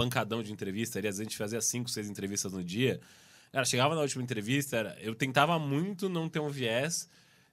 pancadão 0.00 0.42
de 0.42 0.50
entrevista. 0.50 0.98
Aliás, 0.98 1.20
a 1.20 1.22
gente 1.22 1.36
fazia 1.36 1.60
cinco, 1.60 1.90
seis 1.90 2.08
entrevistas 2.08 2.54
no 2.54 2.64
dia. 2.64 2.98
Cara, 3.52 3.66
chegava 3.66 3.94
na 3.94 4.00
última 4.00 4.22
entrevista, 4.22 4.76
era, 4.78 4.96
eu 5.02 5.14
tentava 5.14 5.58
muito 5.58 6.08
não 6.08 6.26
ter 6.26 6.40
um 6.40 6.48
viés 6.48 7.06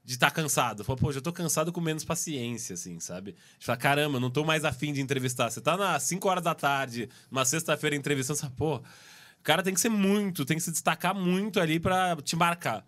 de 0.05 0.13
estar 0.13 0.27
tá 0.27 0.31
cansado. 0.31 0.85
Falei, 0.85 1.01
pô, 1.01 1.11
já 1.11 1.19
tô 1.19 1.33
cansado 1.33 1.73
com 1.73 1.81
menos 1.81 2.05
paciência, 2.05 2.75
assim, 2.75 3.01
sabe? 3.01 3.35
De 3.59 3.65
falar, 3.65 3.77
caramba, 3.77 4.17
não 4.17 4.31
tô 4.31 4.45
mais 4.45 4.63
afim 4.63 4.93
de 4.93 5.01
entrevistar. 5.01 5.49
Você 5.49 5.59
tá 5.59 5.75
nas 5.75 6.03
5 6.03 6.25
horas 6.29 6.43
da 6.43 6.55
tarde, 6.55 7.09
uma 7.29 7.43
sexta-feira 7.43 7.97
entrevistando, 7.97 8.39
você 8.39 8.49
pô, 8.55 8.77
o 8.77 9.43
cara 9.43 9.61
tem 9.61 9.73
que 9.73 9.81
ser 9.81 9.89
muito, 9.89 10.45
tem 10.45 10.55
que 10.55 10.63
se 10.63 10.71
destacar 10.71 11.13
muito 11.13 11.59
ali 11.59 11.81
para 11.81 12.15
te 12.17 12.37
marcar. 12.37 12.85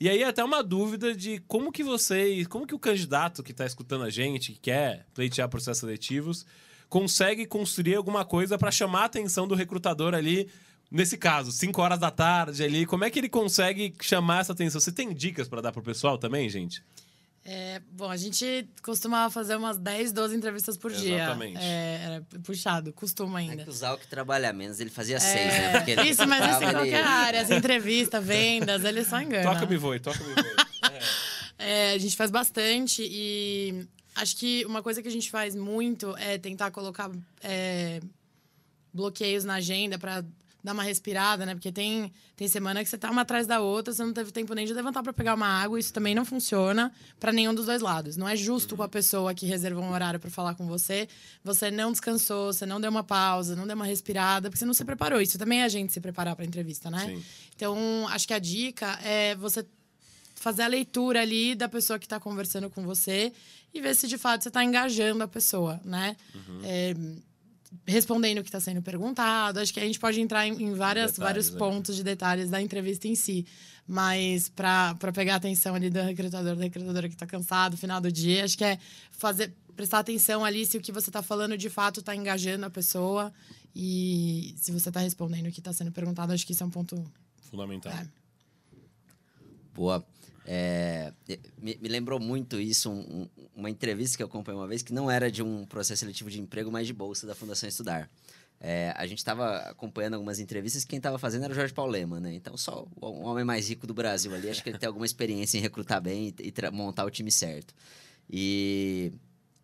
E 0.00 0.08
aí 0.08 0.24
até 0.24 0.42
uma 0.42 0.60
dúvida 0.60 1.14
de 1.14 1.38
como 1.46 1.70
que 1.70 1.84
vocês, 1.84 2.48
como 2.48 2.66
que 2.66 2.74
o 2.74 2.78
candidato 2.80 3.44
que 3.44 3.52
está 3.52 3.64
escutando 3.64 4.02
a 4.02 4.10
gente, 4.10 4.52
que 4.52 4.58
quer 4.58 5.06
pleitear 5.14 5.48
processos 5.48 5.78
seletivos, 5.78 6.44
consegue 6.88 7.46
construir 7.46 7.94
alguma 7.96 8.24
coisa 8.24 8.56
para 8.58 8.70
chamar 8.70 9.02
a 9.02 9.06
atenção 9.06 9.46
do 9.46 9.54
recrutador 9.54 10.14
ali. 10.14 10.48
Nesse 10.90 11.18
caso, 11.18 11.52
5 11.52 11.82
horas 11.82 11.98
da 11.98 12.10
tarde 12.10 12.64
ali, 12.64 12.86
como 12.86 13.04
é 13.04 13.10
que 13.10 13.18
ele 13.18 13.28
consegue 13.28 13.92
chamar 14.00 14.40
essa 14.40 14.52
atenção? 14.52 14.80
Você 14.80 14.90
tem 14.90 15.12
dicas 15.12 15.46
para 15.46 15.60
dar 15.60 15.70
pro 15.70 15.82
pessoal 15.82 16.16
também, 16.16 16.48
gente? 16.48 16.82
É, 17.44 17.80
bom, 17.92 18.10
a 18.10 18.16
gente 18.16 18.68
costumava 18.82 19.30
fazer 19.30 19.56
umas 19.56 19.78
10, 19.78 20.12
12 20.12 20.36
entrevistas 20.36 20.76
por 20.76 20.92
dia. 20.92 21.16
Exatamente. 21.16 21.58
É, 21.58 22.00
era 22.04 22.26
puxado, 22.42 22.92
costuma 22.92 23.40
É 23.40 23.42
ainda. 23.44 23.64
que 23.64 23.70
o 23.70 23.72
Zal 23.72 23.96
que 23.96 24.06
trabalha 24.06 24.52
menos, 24.52 24.80
ele 24.80 24.90
fazia 24.90 25.16
É, 25.16 25.20
seis, 25.20 25.46
né? 25.52 25.72
Porque 25.72 25.90
ele 25.92 26.02
Isso, 26.02 26.26
mas 26.26 26.44
isso 26.44 26.62
em 26.64 26.72
qualquer 26.72 27.04
área. 27.04 27.40
As 27.42 27.50
entrevistas, 27.50 28.24
vendas, 28.24 28.84
ele 28.84 29.04
só 29.04 29.20
engana. 29.20 29.50
Toca-me 29.54 29.76
voe, 29.76 30.00
toca-me 30.00 30.34
voe. 30.34 30.44
É, 31.60 31.92
a 31.92 31.98
gente 31.98 32.16
faz 32.16 32.30
bastante 32.30 33.02
e 33.02 33.84
acho 34.18 34.36
que 34.36 34.64
uma 34.66 34.82
coisa 34.82 35.00
que 35.00 35.08
a 35.08 35.10
gente 35.10 35.30
faz 35.30 35.54
muito 35.54 36.16
é 36.16 36.38
tentar 36.38 36.70
colocar 36.70 37.10
é, 37.42 38.00
bloqueios 38.92 39.44
na 39.44 39.54
agenda 39.54 39.98
para 39.98 40.24
dar 40.62 40.72
uma 40.72 40.82
respirada, 40.82 41.46
né? 41.46 41.54
Porque 41.54 41.70
tem, 41.70 42.12
tem 42.36 42.48
semana 42.48 42.82
que 42.82 42.90
você 42.90 42.98
tá 42.98 43.10
uma 43.10 43.22
atrás 43.22 43.46
da 43.46 43.60
outra, 43.60 43.94
você 43.94 44.04
não 44.04 44.12
teve 44.12 44.32
tempo 44.32 44.52
nem 44.54 44.66
de 44.66 44.74
levantar 44.74 45.04
para 45.04 45.12
pegar 45.12 45.34
uma 45.34 45.46
água, 45.46 45.78
isso 45.78 45.92
também 45.92 46.14
não 46.16 46.24
funciona 46.24 46.92
para 47.20 47.32
nenhum 47.32 47.54
dos 47.54 47.66
dois 47.66 47.80
lados. 47.80 48.16
Não 48.16 48.28
é 48.28 48.34
justo 48.34 48.76
com 48.76 48.82
a 48.82 48.88
pessoa 48.88 49.32
que 49.32 49.46
reservou 49.46 49.84
um 49.84 49.92
horário 49.92 50.18
para 50.18 50.30
falar 50.30 50.54
com 50.56 50.66
você, 50.66 51.08
você 51.44 51.70
não 51.70 51.92
descansou, 51.92 52.52
você 52.52 52.66
não 52.66 52.80
deu 52.80 52.90
uma 52.90 53.04
pausa, 53.04 53.54
não 53.54 53.66
deu 53.66 53.76
uma 53.76 53.86
respirada, 53.86 54.50
porque 54.50 54.58
você 54.58 54.66
não 54.66 54.74
se 54.74 54.84
preparou. 54.84 55.20
Isso 55.20 55.38
também 55.38 55.60
é 55.60 55.64
a 55.64 55.68
gente 55.68 55.92
se 55.92 56.00
preparar 56.00 56.34
para 56.34 56.44
entrevista, 56.44 56.90
né? 56.90 57.06
Sim. 57.06 57.24
Então, 57.54 58.06
acho 58.08 58.26
que 58.26 58.34
a 58.34 58.38
dica 58.38 58.98
é 59.04 59.36
você 59.36 59.64
fazer 60.34 60.62
a 60.62 60.68
leitura 60.68 61.20
ali 61.20 61.54
da 61.54 61.68
pessoa 61.68 61.98
que 61.98 62.06
está 62.06 62.18
conversando 62.20 62.70
com 62.70 62.82
você 62.82 63.32
e 63.72 63.80
ver 63.80 63.94
se 63.94 64.08
de 64.08 64.18
fato 64.18 64.42
você 64.42 64.48
está 64.48 64.64
engajando 64.64 65.22
a 65.22 65.28
pessoa, 65.28 65.80
né? 65.84 66.16
Uhum. 66.34 66.60
É, 66.64 66.94
respondendo 67.86 68.38
o 68.38 68.42
que 68.42 68.48
está 68.48 68.60
sendo 68.60 68.82
perguntado. 68.82 69.60
Acho 69.60 69.72
que 69.72 69.80
a 69.80 69.84
gente 69.84 69.98
pode 69.98 70.20
entrar 70.20 70.46
em, 70.46 70.62
em 70.62 70.74
várias, 70.74 71.12
Detalhes, 71.12 71.18
vários 71.18 71.50
né? 71.50 71.58
pontos 71.58 71.96
de 71.96 72.02
detalhes 72.02 72.50
da 72.50 72.60
entrevista 72.60 73.06
em 73.06 73.14
si. 73.14 73.46
Mas 73.86 74.48
para 74.48 74.94
pegar 75.14 75.34
a 75.34 75.36
atenção 75.36 75.74
ali 75.74 75.88
do 75.88 76.00
recrutador, 76.00 76.56
da 76.56 76.62
recrutadora 76.62 77.08
que 77.08 77.14
está 77.14 77.26
cansado 77.26 77.72
no 77.72 77.78
final 77.78 78.00
do 78.00 78.12
dia, 78.12 78.44
acho 78.44 78.56
que 78.56 78.64
é 78.64 78.78
fazer 79.10 79.54
prestar 79.74 80.00
atenção 80.00 80.44
ali 80.44 80.66
se 80.66 80.76
o 80.76 80.80
que 80.80 80.90
você 80.90 81.08
está 81.08 81.22
falando 81.22 81.56
de 81.56 81.70
fato 81.70 82.00
está 82.00 82.14
engajando 82.14 82.66
a 82.66 82.70
pessoa 82.70 83.32
e 83.74 84.52
se 84.56 84.72
você 84.72 84.88
está 84.88 84.98
respondendo 84.98 85.46
o 85.46 85.52
que 85.52 85.60
está 85.60 85.72
sendo 85.72 85.92
perguntado. 85.92 86.32
Acho 86.32 86.44
que 86.44 86.52
isso 86.52 86.64
é 86.64 86.66
um 86.66 86.70
ponto 86.70 87.02
Fundamental. 87.48 87.92
É. 87.92 88.06
Boa. 89.78 90.04
É, 90.44 91.12
me, 91.56 91.78
me 91.80 91.88
lembrou 91.88 92.18
muito 92.18 92.58
isso, 92.58 92.90
um- 92.90 93.22
um- 93.22 93.28
uma 93.54 93.70
entrevista 93.70 94.16
que 94.16 94.22
eu 94.22 94.26
acompanhei 94.26 94.58
uma 94.60 94.66
vez, 94.66 94.82
que 94.82 94.92
não 94.92 95.08
era 95.08 95.30
de 95.30 95.40
um 95.40 95.64
processo 95.66 96.00
seletivo 96.00 96.28
de 96.30 96.40
emprego, 96.40 96.72
mas 96.72 96.86
de 96.86 96.92
bolsa 96.92 97.26
da 97.28 97.34
Fundação 97.34 97.68
Estudar. 97.68 98.10
É, 98.60 98.92
a 98.96 99.06
gente 99.06 99.18
estava 99.18 99.58
acompanhando 99.58 100.14
algumas 100.14 100.40
entrevistas, 100.40 100.84
quem 100.84 100.96
estava 100.96 101.16
fazendo 101.16 101.44
era 101.44 101.52
o 101.52 101.54
Jorge 101.54 101.72
Paulema, 101.72 102.18
né? 102.18 102.34
Então, 102.34 102.56
só 102.56 102.88
o 103.00 103.20
homem 103.20 103.44
mais 103.44 103.68
rico 103.68 103.86
do 103.86 103.94
Brasil 103.94 104.34
ali, 104.34 104.50
acho 104.50 104.64
que 104.64 104.68
ele 104.68 104.78
tem 104.78 104.88
alguma 104.88 105.06
experiência 105.06 105.58
em 105.58 105.60
recrutar 105.60 106.00
bem 106.00 106.34
e, 106.40 106.48
e 106.48 106.70
montar 106.72 107.04
o 107.04 107.10
time 107.10 107.30
certo. 107.30 107.72
E 108.28 109.12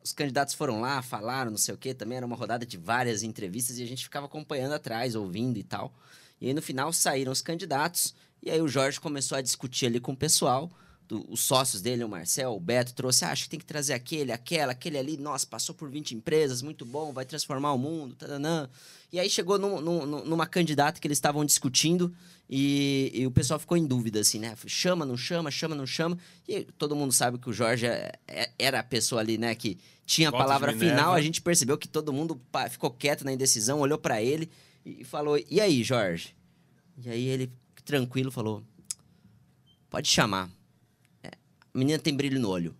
os 0.04 0.12
candidatos 0.12 0.54
foram 0.54 0.80
lá, 0.80 1.02
falaram, 1.02 1.50
não 1.50 1.59
sei 1.59 1.75
o 1.75 1.78
quê, 1.78 1.92
também 1.92 2.18
era 2.18 2.26
uma 2.26 2.37
rodada 2.37 2.64
de 2.64 2.76
várias 2.76 3.25
entrevistas 3.25 3.78
e 3.78 3.83
a 3.83 3.87
gente 3.87 4.04
ficava 4.04 4.26
acompanhando 4.26 4.75
atrás, 4.75 5.16
ouvindo 5.16 5.59
e 5.59 5.64
tal. 5.64 5.92
E 6.40 6.47
aí, 6.49 6.54
no 6.54 6.62
final, 6.62 6.92
saíram 6.92 7.33
os 7.33 7.40
candidatos 7.42 8.14
e 8.45 8.51
aí 8.51 8.61
o 8.61 8.69
Jorge 8.69 9.01
começou 9.01 9.37
a 9.39 9.43
discutir 9.43 9.87
ali 9.87 9.99
com 10.01 10.13
o 10.13 10.17
pessoal, 10.17 10.71
do- 11.09 11.25
os 11.31 11.41
sócios 11.41 11.83
dele, 11.83 12.03
o 12.05 12.09
Marcel, 12.09 12.53
o 12.55 12.61
Beto, 12.61 12.95
trouxe, 12.95 13.25
ah, 13.25 13.31
acho 13.31 13.45
que 13.45 13.51
tem 13.51 13.59
que 13.61 13.67
trazer 13.67 13.93
aquele, 13.93 14.33
aquela, 14.33 14.73
aquele 14.73 14.97
ali, 14.99 15.17
nossa, 15.17 15.47
passou 15.47 15.75
por 15.75 15.91
20 15.91 16.13
empresas, 16.15 16.63
muito 16.63 16.85
bom, 16.85 17.13
vai 17.13 17.25
transformar 17.27 17.73
o 17.73 17.79
mundo, 17.79 18.15
tadanã. 18.15 18.69
E 19.13 19.21
aí 19.21 19.29
chegou 19.29 19.59
num- 19.59 19.81
num- 19.81 20.25
numa 20.25 20.47
candidata 20.47 20.99
que 21.01 21.07
eles 21.07 21.19
estavam 21.19 21.45
discutindo 21.45 22.13
e, 22.49 23.11
e 23.15 23.27
o 23.27 23.31
pessoal 23.31 23.61
ficou 23.61 23.77
em 23.77 23.87
dúvida, 23.87 24.21
assim, 24.21 24.39
né? 24.39 24.57
Chama, 24.67 25.05
não 25.05 25.17
chama, 25.17 25.51
chama, 25.51 25.75
não 25.75 25.87
chama. 25.87 26.19
E 26.49 26.65
todo 26.79 26.97
mundo 26.97 27.13
sabe 27.13 27.39
que 27.39 27.49
o 27.49 27.53
Jorge 27.53 27.87
é- 27.87 28.13
é- 28.27 28.51
era 28.59 28.81
a 28.81 28.83
pessoa 28.85 29.21
ali, 29.21 29.37
né, 29.39 29.55
que 29.55 29.79
tinha 30.07 30.29
a 30.29 30.33
palavra 30.39 30.73
final, 30.91 31.13
a 31.15 31.21
gente 31.23 31.41
percebeu 31.43 31.77
que 31.79 31.87
todo 31.89 32.13
mundo 32.13 32.41
ficou 32.71 32.91
quieto 32.91 33.25
na 33.25 33.33
indecisão, 33.33 33.81
olhou 33.81 33.99
pra 33.99 34.23
ele 34.23 34.51
e 34.85 35.05
falou, 35.05 35.39
e 35.51 35.61
aí, 35.61 35.83
Jorge? 35.83 36.35
E 37.05 37.09
aí 37.11 37.25
ele, 37.27 37.51
tranquilo, 37.85 38.31
falou: 38.31 38.62
Pode 39.91 40.09
chamar. 40.09 40.50
É, 41.23 41.29
a 41.29 41.79
menina 41.79 41.99
tem 41.99 42.14
brilho 42.14 42.41
no 42.41 42.49
olho. 42.49 42.75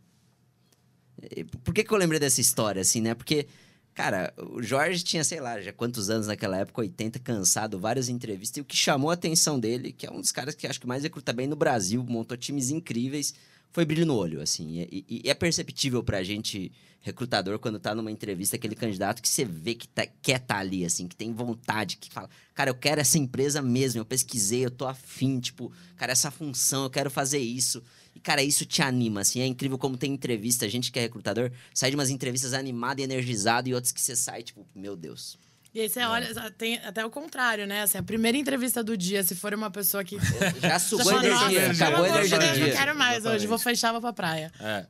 E 1.30 1.44
Por 1.44 1.73
que, 1.73 1.84
que 1.84 1.92
eu 1.92 1.99
lembrei 1.99 2.18
dessa 2.18 2.40
história, 2.40 2.82
assim, 2.82 3.00
né? 3.00 3.14
Porque, 3.14 3.46
cara, 3.94 4.32
o 4.37 4.62
Jorge 4.62 5.04
tinha, 5.04 5.23
sei 5.23 5.40
lá, 5.40 5.61
já 5.61 5.73
quantos 5.73 6.11
anos 6.11 6.26
naquela 6.26 6.56
época, 6.56 6.80
80, 6.80 7.18
cansado, 7.20 7.78
várias 7.78 8.09
entrevistas. 8.09 8.57
E 8.57 8.61
o 8.61 8.64
que 8.64 8.76
chamou 8.76 9.11
a 9.11 9.14
atenção 9.14 9.61
dele, 9.61 9.92
que 9.92 10.07
é 10.07 10.11
um 10.11 10.20
dos 10.20 10.33
caras 10.33 10.55
que 10.55 10.66
acho 10.66 10.81
que 10.81 10.87
mais 10.87 11.02
recruta 11.02 11.33
bem 11.33 11.46
no 11.46 11.57
Brasil, 11.57 12.02
montou 12.02 12.37
times 12.37 12.70
incríveis, 12.70 13.35
foi 13.74 13.84
brilho 13.84 14.06
no 14.06 14.14
olho, 14.14 14.40
assim. 14.40 14.87
E, 14.90 15.04
e- 15.08 15.22
e 15.24 15.28
é 15.28 15.34
perceptível 15.34 16.00
pra 16.02 16.22
gente, 16.22 16.70
recrutador, 17.00 17.58
quando 17.58 17.80
tá 17.80 17.92
numa 17.92 18.10
entrevista, 18.10 18.54
aquele 18.54 18.76
candidato 18.76 19.20
que 19.20 19.28
você 19.28 19.44
vê 19.44 19.74
que 19.74 19.88
tá- 19.88 20.06
quer 20.22 20.37
estar 20.40 20.58
ali, 20.58 20.84
assim, 20.84 21.08
que 21.08 21.16
tem 21.16 21.32
vontade, 21.32 21.96
que 21.96 22.08
fala, 22.08 22.30
cara, 22.54 22.70
eu 22.70 22.74
quero 22.76 23.00
essa 23.00 23.18
empresa 23.18 23.60
mesmo, 23.60 24.00
eu 24.00 24.04
pesquisei, 24.04 24.64
eu 24.64 24.70
tô 24.70 24.87
afim, 24.87 25.40
tipo, 25.40 25.72
cara, 25.96 26.12
essa 26.12 26.30
função, 26.30 26.84
eu 26.84 26.90
quero 26.90 27.10
fazer 27.10 27.38
isso. 27.40 27.82
E, 28.14 28.20
cara, 28.20 28.44
isso 28.44 28.64
te 28.64 28.80
anima, 28.80 29.22
assim, 29.22 29.40
é 29.40 29.46
incrível 29.46 29.76
como 29.76 29.96
tem 29.96 30.12
entrevista, 30.14 30.64
a 30.64 30.68
gente 30.68 30.92
que 30.92 30.98
é 31.00 31.02
recrutador, 31.02 31.50
sai 31.74 31.90
de 31.90 31.96
umas 31.96 32.10
entrevistas 32.10 32.52
animado 32.54 33.00
e 33.00 33.02
energizado 33.02 33.68
e 33.68 33.74
outras 33.74 33.90
que 33.92 34.00
você 34.00 34.14
sai, 34.14 34.44
tipo, 34.44 34.64
meu 34.72 34.94
Deus. 34.94 35.37
E 35.74 35.80
aí 35.80 35.88
você 35.88 36.00
olha, 36.04 36.50
tem 36.52 36.76
até 36.84 37.04
o 37.04 37.10
contrário, 37.10 37.66
né? 37.66 37.82
Assim, 37.82 37.98
a 37.98 38.02
primeira 38.02 38.38
entrevista 38.38 38.82
do 38.84 38.96
dia, 38.96 39.24
se 39.24 39.34
for 39.34 39.52
uma 39.52 39.70
pessoa 39.70 40.04
que. 40.04 40.16
Já 40.62 40.78
sugou 40.78 41.10
a 41.10 41.24
energia, 41.24 41.68
"Nossa, 41.68 41.84
acabou 41.84 42.04
a 42.04 42.08
energia 42.08 42.38
do 42.38 42.52
dia. 42.52 42.66
Não 42.68 42.76
quero 42.76 42.96
mais 42.96 43.16
hoje, 43.16 43.18
Exatamente. 43.18 43.46
vou 43.48 43.58
fechar, 43.58 43.90
vou 43.90 44.00
pra 44.00 44.12
praia. 44.12 44.52
É. 44.60 44.87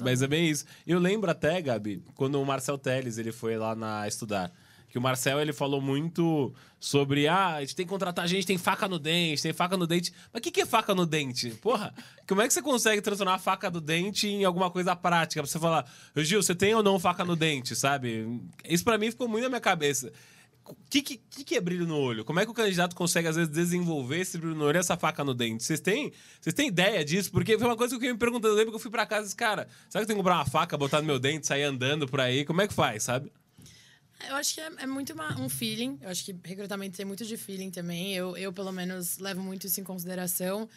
Mas 0.00 0.22
é 0.22 0.28
bem 0.28 0.48
isso. 0.48 0.64
Eu 0.86 1.00
lembro 1.00 1.28
até, 1.28 1.60
Gabi, 1.60 2.04
quando 2.14 2.40
o 2.40 2.46
Marcel 2.46 2.78
Teles 2.78 3.18
ele 3.18 3.32
foi 3.32 3.56
lá 3.56 3.74
na 3.74 4.06
estudar. 4.06 4.52
Que 4.88 4.98
o 4.98 5.02
Marcel 5.02 5.40
ele 5.40 5.52
falou 5.52 5.80
muito 5.80 6.52
sobre 6.80 7.28
ah, 7.28 7.56
a 7.56 7.60
gente 7.60 7.76
tem 7.76 7.84
que 7.84 7.90
contratar 7.90 8.26
gente, 8.26 8.46
tem 8.46 8.56
faca 8.56 8.88
no 8.88 8.98
dente, 8.98 9.42
tem 9.42 9.52
faca 9.52 9.76
no 9.76 9.86
dente. 9.86 10.12
Mas 10.32 10.40
o 10.40 10.42
que, 10.42 10.50
que 10.50 10.62
é 10.62 10.66
faca 10.66 10.94
no 10.94 11.04
dente? 11.04 11.50
Porra, 11.50 11.92
como 12.26 12.40
é 12.40 12.46
que 12.46 12.54
você 12.54 12.62
consegue 12.62 13.02
transformar 13.02 13.34
a 13.34 13.38
faca 13.38 13.70
do 13.70 13.80
dente 13.80 14.26
em 14.26 14.44
alguma 14.44 14.70
coisa 14.70 14.96
prática? 14.96 15.42
Pra 15.42 15.50
você 15.50 15.58
falar, 15.58 15.84
Gil, 16.16 16.42
você 16.42 16.54
tem 16.54 16.74
ou 16.74 16.82
não 16.82 16.98
faca 16.98 17.24
no 17.24 17.36
dente, 17.36 17.76
sabe? 17.76 18.40
Isso 18.64 18.82
pra 18.82 18.96
mim 18.96 19.10
ficou 19.10 19.28
muito 19.28 19.42
na 19.42 19.50
minha 19.50 19.60
cabeça. 19.60 20.10
O 20.64 20.76
que, 20.90 21.00
que, 21.00 21.18
que 21.44 21.54
é 21.54 21.60
brilho 21.60 21.86
no 21.86 21.96
olho? 21.96 22.24
Como 22.24 22.38
é 22.40 22.44
que 22.44 22.50
o 22.50 22.54
candidato 22.54 22.94
consegue, 22.94 23.26
às 23.26 23.36
vezes, 23.36 23.50
desenvolver 23.50 24.20
esse 24.20 24.36
brilho 24.36 24.54
no 24.54 24.64
olho 24.64 24.76
e 24.76 24.80
essa 24.80 24.98
faca 24.98 25.24
no 25.24 25.32
dente? 25.32 25.64
Vocês 25.64 25.80
têm, 25.80 26.12
vocês 26.40 26.52
têm 26.52 26.68
ideia 26.68 27.02
disso? 27.02 27.30
Porque 27.30 27.56
foi 27.56 27.66
uma 27.66 27.76
coisa 27.76 27.98
que 27.98 28.06
eu 28.06 28.12
me 28.12 28.18
perguntando. 28.18 28.52
Eu 28.52 28.56
lembro 28.56 28.72
que 28.72 28.76
eu 28.76 28.80
fui 28.80 28.90
pra 28.90 29.06
casa 29.06 29.22
e 29.22 29.24
disse, 29.24 29.36
cara, 29.36 29.66
será 29.88 30.00
que 30.00 30.04
eu 30.04 30.06
tenho 30.06 30.18
que 30.18 30.22
comprar 30.22 30.36
uma 30.36 30.44
faca, 30.44 30.76
botar 30.76 31.00
no 31.00 31.06
meu 31.06 31.18
dente, 31.18 31.46
sair 31.46 31.62
andando 31.62 32.06
por 32.06 32.20
aí? 32.20 32.44
Como 32.44 32.60
é 32.60 32.68
que 32.68 32.74
faz, 32.74 33.02
sabe? 33.04 33.32
Eu 34.28 34.34
acho 34.36 34.54
que 34.54 34.60
é, 34.60 34.70
é 34.78 34.86
muito 34.86 35.12
uma- 35.12 35.38
um 35.40 35.48
feeling. 35.48 35.98
Eu 36.02 36.10
acho 36.10 36.24
que 36.24 36.34
recrutamento 36.44 36.96
tem 36.96 37.06
muito 37.06 37.24
de 37.24 37.36
feeling 37.36 37.70
também. 37.70 38.14
Eu, 38.14 38.36
eu, 38.36 38.52
pelo 38.52 38.72
menos, 38.72 39.18
levo 39.18 39.42
muito 39.42 39.66
isso 39.66 39.80
em 39.80 39.84
consideração. 39.84 40.68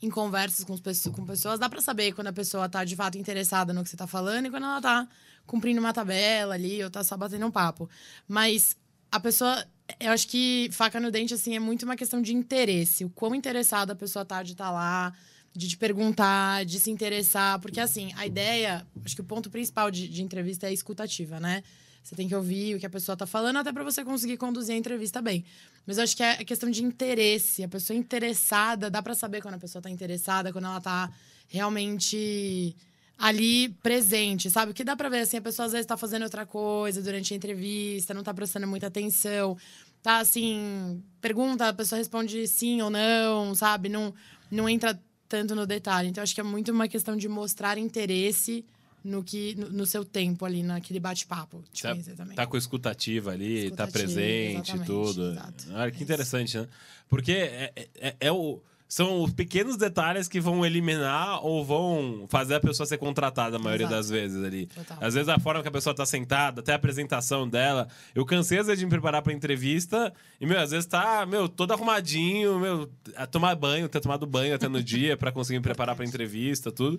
Em 0.00 0.08
conversas 0.10 0.64
com, 0.64 0.76
com 1.12 1.26
pessoas, 1.26 1.58
dá 1.58 1.68
pra 1.68 1.80
saber 1.80 2.12
quando 2.12 2.28
a 2.28 2.32
pessoa 2.32 2.68
tá 2.68 2.84
de 2.84 2.94
fato 2.94 3.18
interessada 3.18 3.72
no 3.72 3.82
que 3.82 3.90
você 3.90 3.96
tá 3.96 4.06
falando 4.06 4.46
e 4.46 4.50
quando 4.50 4.62
ela 4.64 4.80
tá 4.80 5.08
cumprindo 5.44 5.80
uma 5.80 5.92
tabela 5.92 6.54
ali 6.54 6.82
ou 6.84 6.88
tá 6.90 7.02
só 7.02 7.16
batendo 7.16 7.44
um 7.46 7.50
papo. 7.50 7.88
Mas 8.26 8.76
a 9.10 9.18
pessoa. 9.20 9.64
Eu 9.98 10.12
acho 10.12 10.28
que 10.28 10.68
faca 10.70 11.00
no 11.00 11.10
dente, 11.10 11.32
assim, 11.32 11.56
é 11.56 11.58
muito 11.58 11.84
uma 11.84 11.96
questão 11.96 12.20
de 12.20 12.34
interesse. 12.34 13.06
O 13.06 13.10
quão 13.10 13.34
interessada 13.34 13.94
a 13.94 13.96
pessoa 13.96 14.22
tá 14.22 14.42
de 14.42 14.52
estar 14.52 14.70
lá, 14.70 15.14
de 15.56 15.66
te 15.66 15.78
perguntar, 15.78 16.64
de 16.66 16.78
se 16.78 16.90
interessar. 16.90 17.58
Porque, 17.58 17.80
assim, 17.80 18.12
a 18.16 18.26
ideia, 18.26 18.86
acho 19.02 19.14
que 19.14 19.22
o 19.22 19.24
ponto 19.24 19.48
principal 19.50 19.90
de, 19.90 20.06
de 20.06 20.22
entrevista 20.22 20.66
é 20.66 20.68
a 20.68 20.72
escutativa, 20.72 21.40
né? 21.40 21.62
Você 22.08 22.16
tem 22.16 22.26
que 22.26 22.34
ouvir 22.34 22.74
o 22.74 22.80
que 22.80 22.86
a 22.86 22.90
pessoa 22.90 23.14
tá 23.14 23.26
falando, 23.26 23.58
até 23.58 23.70
para 23.70 23.84
você 23.84 24.02
conseguir 24.02 24.38
conduzir 24.38 24.74
a 24.74 24.78
entrevista 24.78 25.20
bem. 25.20 25.44
Mas 25.86 25.98
eu 25.98 26.04
acho 26.04 26.16
que 26.16 26.22
é 26.22 26.42
questão 26.42 26.70
de 26.70 26.82
interesse. 26.82 27.62
A 27.62 27.68
pessoa 27.68 27.94
interessada, 27.94 28.88
dá 28.88 29.02
para 29.02 29.14
saber 29.14 29.42
quando 29.42 29.56
a 29.56 29.58
pessoa 29.58 29.82
tá 29.82 29.90
interessada, 29.90 30.50
quando 30.50 30.64
ela 30.64 30.80
tá 30.80 31.12
realmente 31.48 32.74
ali 33.18 33.68
presente, 33.82 34.50
sabe? 34.50 34.72
O 34.72 34.74
que 34.74 34.82
dá 34.82 34.96
pra 34.96 35.10
ver, 35.10 35.18
assim, 35.18 35.36
a 35.36 35.42
pessoa 35.42 35.66
às 35.66 35.72
vezes 35.72 35.84
tá 35.84 35.98
fazendo 35.98 36.22
outra 36.22 36.46
coisa 36.46 37.02
durante 37.02 37.34
a 37.34 37.36
entrevista, 37.36 38.14
não 38.14 38.22
tá 38.22 38.32
prestando 38.32 38.66
muita 38.66 38.86
atenção, 38.86 39.54
tá 40.02 40.20
assim, 40.20 41.02
pergunta, 41.20 41.68
a 41.68 41.74
pessoa 41.74 41.98
responde 41.98 42.48
sim 42.48 42.80
ou 42.80 42.88
não, 42.88 43.54
sabe? 43.54 43.90
Não, 43.90 44.14
não 44.50 44.66
entra 44.66 44.98
tanto 45.28 45.54
no 45.54 45.66
detalhe. 45.66 46.08
Então, 46.08 46.22
acho 46.22 46.34
que 46.34 46.40
é 46.40 46.44
muito 46.44 46.72
uma 46.72 46.88
questão 46.88 47.18
de 47.18 47.28
mostrar 47.28 47.76
interesse 47.76 48.64
no 49.08 49.24
que 49.24 49.54
no, 49.56 49.70
no 49.70 49.86
seu 49.86 50.04
tempo 50.04 50.44
ali, 50.44 50.62
naquele 50.62 51.00
bate-papo. 51.00 51.64
Te 51.72 51.82
Tá, 51.82 51.90
conhecer 51.90 52.14
também. 52.14 52.36
tá 52.36 52.46
com 52.46 52.56
escutativa 52.56 53.32
ali, 53.32 53.70
tá 53.72 53.84
Escutativa, 53.84 53.98
presente 54.14 54.76
e 54.76 54.80
tudo. 54.84 55.32
exato. 55.32 55.64
Olha, 55.72 55.90
que 55.90 55.96
É 55.96 55.96
isso. 55.96 56.02
interessante, 56.04 56.58
né? 56.58 56.68
Porque 57.08 57.32
é, 57.32 57.72
é- 57.96 58.16
é 58.20 58.32
o. 58.32 58.60
são 58.90 59.22
os 59.22 59.32
pequenos 59.34 59.76
detalhes 59.76 60.28
que 60.28 60.40
vão 60.40 60.64
eliminar 60.64 61.44
ou 61.44 61.62
vão 61.62 62.24
fazer 62.30 62.54
a 62.54 62.60
pessoa 62.60 62.86
ser 62.86 62.96
contratada 62.96 63.56
a 63.56 63.58
maioria 63.58 63.84
Exato. 63.84 63.96
das 64.00 64.08
vezes 64.08 64.42
ali. 64.42 64.66
Total. 64.66 64.96
Às 64.98 65.12
vezes 65.12 65.28
a 65.28 65.38
forma 65.38 65.60
que 65.60 65.68
a 65.68 65.70
pessoa 65.70 65.94
tá 65.94 66.06
sentada, 66.06 66.60
até 66.62 66.72
a 66.72 66.76
apresentação 66.76 67.46
dela. 67.46 67.86
Eu 68.14 68.24
cansei 68.24 68.58
às 68.58 68.66
vezes 68.66 68.78
de 68.80 68.86
me 68.86 68.90
preparar 68.90 69.20
pra 69.20 69.30
entrevista 69.34 70.10
e, 70.40 70.46
meu, 70.46 70.58
às 70.58 70.70
vezes 70.70 70.86
tá, 70.86 71.26
meu, 71.26 71.50
todo 71.50 71.72
arrumadinho, 71.72 72.58
meu, 72.58 72.90
a 73.14 73.26
tomar 73.26 73.54
banho, 73.56 73.90
ter 73.90 74.00
tomado 74.00 74.24
banho 74.26 74.54
até 74.54 74.68
no 74.68 74.82
dia 74.82 75.18
pra 75.18 75.30
conseguir 75.30 75.58
me 75.58 75.62
preparar 75.62 75.94
pra 75.94 76.06
entrevista, 76.06 76.72
tudo. 76.72 76.98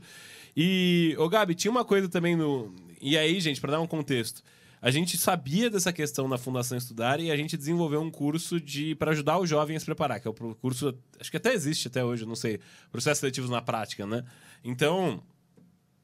E, 0.55 1.15
ô 1.17 1.27
Gabi, 1.29 1.55
tinha 1.55 1.71
uma 1.71 1.85
coisa 1.85 2.09
também 2.09 2.35
no. 2.35 2.73
E 3.01 3.17
aí, 3.17 3.39
gente, 3.39 3.61
pra 3.61 3.71
dar 3.71 3.81
um 3.81 3.87
contexto. 3.87 4.43
A 4.81 4.91
gente 4.91 5.17
sabia 5.17 5.69
dessa 5.69 5.91
questão 5.91 6.27
na 6.27 6.37
Fundação 6.37 6.77
Estudar 6.77 7.19
e 7.19 7.31
a 7.31 7.35
gente 7.35 7.57
desenvolveu 7.57 8.01
um 8.01 8.09
curso 8.09 8.61
de 8.61 8.95
para 8.95 9.11
ajudar 9.11 9.37
o 9.37 9.45
jovem 9.45 9.75
a 9.75 9.79
se 9.79 9.85
preparar, 9.85 10.21
que 10.21 10.27
é 10.27 10.31
o 10.31 10.33
curso, 10.33 10.97
acho 11.19 11.29
que 11.29 11.35
até 11.35 11.53
existe 11.53 11.89
até 11.89 12.03
hoje, 12.03 12.25
não 12.25 12.35
sei, 12.35 12.61
processos 12.89 13.19
seletivos 13.19 13.49
na 13.49 13.61
prática, 13.61 14.05
né? 14.05 14.23
Então, 14.63 15.21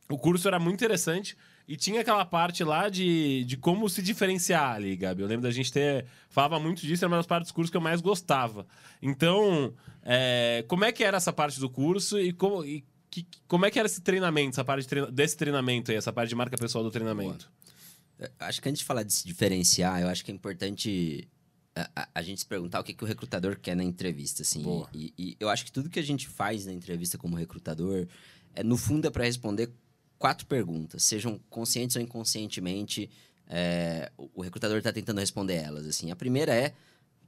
o 0.09 0.17
curso 0.17 0.45
era 0.47 0.59
muito 0.59 0.75
interessante 0.75 1.37
e 1.67 1.75
tinha 1.75 2.01
aquela 2.01 2.25
parte 2.25 2.63
lá 2.63 2.89
de, 2.89 3.43
de 3.45 3.57
como 3.57 3.89
se 3.89 4.01
diferenciar 4.01 4.75
ali, 4.75 4.95
Gabi. 4.95 5.21
Eu 5.21 5.27
lembro 5.27 5.43
da 5.43 5.51
gente 5.51 5.71
ter. 5.71 6.05
Falava 6.29 6.59
muito 6.59 6.81
disso, 6.81 7.03
era 7.03 7.09
uma 7.09 7.17
das 7.17 7.25
partes 7.25 7.51
do 7.51 7.55
curso 7.55 7.71
que 7.71 7.77
eu 7.77 7.81
mais 7.81 8.01
gostava. 8.01 8.67
Então, 9.01 9.73
é, 10.03 10.63
como 10.67 10.85
é 10.85 10.91
que 10.91 11.03
era 11.03 11.17
essa 11.17 11.33
parte 11.33 11.59
do 11.59 11.69
curso 11.69 12.19
e 12.19 12.31
como, 12.31 12.63
e 12.63 12.83
que- 13.23 13.39
como 13.47 13.65
é 13.65 13.71
que 13.71 13.77
era 13.79 13.85
esse 13.85 14.01
treinamento, 14.01 14.51
essa 14.55 14.63
parte 14.65 14.81
de 14.83 14.87
treina- 14.87 15.11
desse 15.11 15.37
treinamento 15.37 15.91
aí, 15.91 15.97
essa 15.97 16.11
parte 16.13 16.29
de 16.29 16.35
marca 16.35 16.57
pessoal 16.57 16.83
do 16.83 16.91
treinamento? 16.91 17.49
É, 18.19 18.31
Acho 18.39 18.61
que 18.61 18.69
antes 18.69 18.79
de 18.79 18.85
falar 18.85 19.03
de 19.03 19.11
se 19.13 19.25
diferenciar, 19.27 20.01
eu 20.01 20.07
acho 20.07 20.23
que 20.23 20.31
é 20.31 20.33
importante 20.33 21.27
a, 21.75 21.89
a- 22.03 22.09
a 22.15 22.21
gente 22.21 22.39
se 22.39 22.45
perguntar 22.45 22.79
o 22.79 22.83
que, 22.83 22.93
que 22.93 23.03
o 23.03 23.07
recrutador 23.07 23.59
quer 23.59 23.75
na 23.75 23.83
entrevista, 23.83 24.41
assim. 24.43 24.61
Boa. 24.61 24.89
E, 24.93 25.13
e 25.17 25.35
eu 25.39 25.49
acho 25.49 25.65
que 25.65 25.71
tudo 25.71 25.89
que 25.89 25.99
a 25.99 26.03
gente 26.03 26.27
faz 26.27 26.65
na 26.65 26.71
entrevista 26.73 27.17
como 27.17 27.35
recrutador, 27.35 28.07
é, 28.53 28.63
no 28.63 28.77
fundo, 28.77 29.05
é 29.07 29.09
para 29.11 29.25
responder 29.25 29.69
quatro 30.17 30.45
perguntas, 30.47 31.03
sejam 31.03 31.37
conscientes 31.49 31.95
ou 31.97 32.01
inconscientemente, 32.01 33.09
é, 33.47 34.09
o, 34.17 34.29
o 34.35 34.41
recrutador 34.41 34.77
está 34.77 34.93
tentando 34.93 35.19
responder 35.19 35.55
elas, 35.55 35.85
assim. 35.85 36.09
A 36.11 36.15
primeira 36.15 36.53
é 36.55 36.73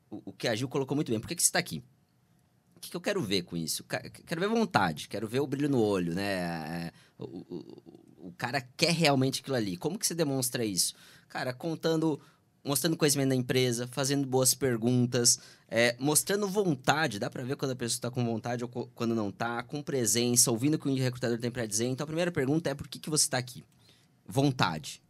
o, 0.10 0.21
o 0.30 0.34
que 0.34 0.47
a 0.47 0.56
Gil 0.56 0.69
colocou 0.69 0.95
muito 0.95 1.12
bem. 1.12 1.19
Por 1.19 1.28
que, 1.28 1.36
que 1.36 1.41
você 1.43 1.50
está 1.50 1.60
aqui? 1.60 1.84
O 2.78 2.80
que, 2.80 2.92
que 2.92 2.96
eu 2.98 3.02
quero 3.02 3.22
ver 3.22 3.42
com 3.42 3.58
isso? 3.58 3.84
Quero 3.84 4.40
ver 4.40 4.48
vontade, 4.48 5.08
quero 5.10 5.28
ver 5.28 5.40
o 5.40 5.48
brilho 5.48 5.68
no 5.68 5.82
olho, 5.82 6.13
né? 6.13 6.24
É, 6.24 6.92
O, 7.20 7.24
o- 7.26 8.28
o 8.28 8.32
cara 8.38 8.62
quer 8.78 8.92
realmente 8.92 9.42
aquilo 9.42 9.56
ali. 9.56 9.76
Como 9.78 9.98
que 9.98 10.06
você 10.06 10.13
demonstra 10.13 10.63
isso? 10.63 10.94
Cara, 11.30 11.54
contando, 11.54 12.20
mostrando 12.63 12.96
conhecimento 12.98 13.30
da 13.30 13.36
empresa, 13.36 13.88
fazendo 13.88 14.28
boas 14.28 14.54
perguntas, 14.54 15.40
é, 15.68 15.96
mostrando 16.00 16.48
vontade. 16.48 17.18
Dá 17.20 17.30
pra 17.30 17.44
ver 17.44 17.56
quando 17.56 17.72
a 17.72 17.76
pessoa 17.76 18.02
tá 18.02 18.12
com 18.12 18.24
vontade 18.24 18.63
ou 18.63 18.70
co- 18.70 18.88
quando 18.94 19.16
não 19.16 19.32
tá, 19.32 19.63
com 19.63 19.82
presença, 19.82 20.52
ouvindo 20.52 20.76
o 20.76 20.80
que 20.80 20.88
o 20.88 20.96
recrutador 20.96 21.40
tem 21.40 21.50
pra 21.50 21.66
dizer. 21.66 21.86
Então, 21.88 22.04
a 22.04 22.08
primeira 22.08 22.32
pergunta 22.32 22.70
é 22.70 22.76
por 22.76 22.88
que, 22.88 23.00
que 23.00 23.10
você 23.10 23.28
tá 23.30 23.38
aqui? 23.40 23.63
Vontade. 24.28 25.02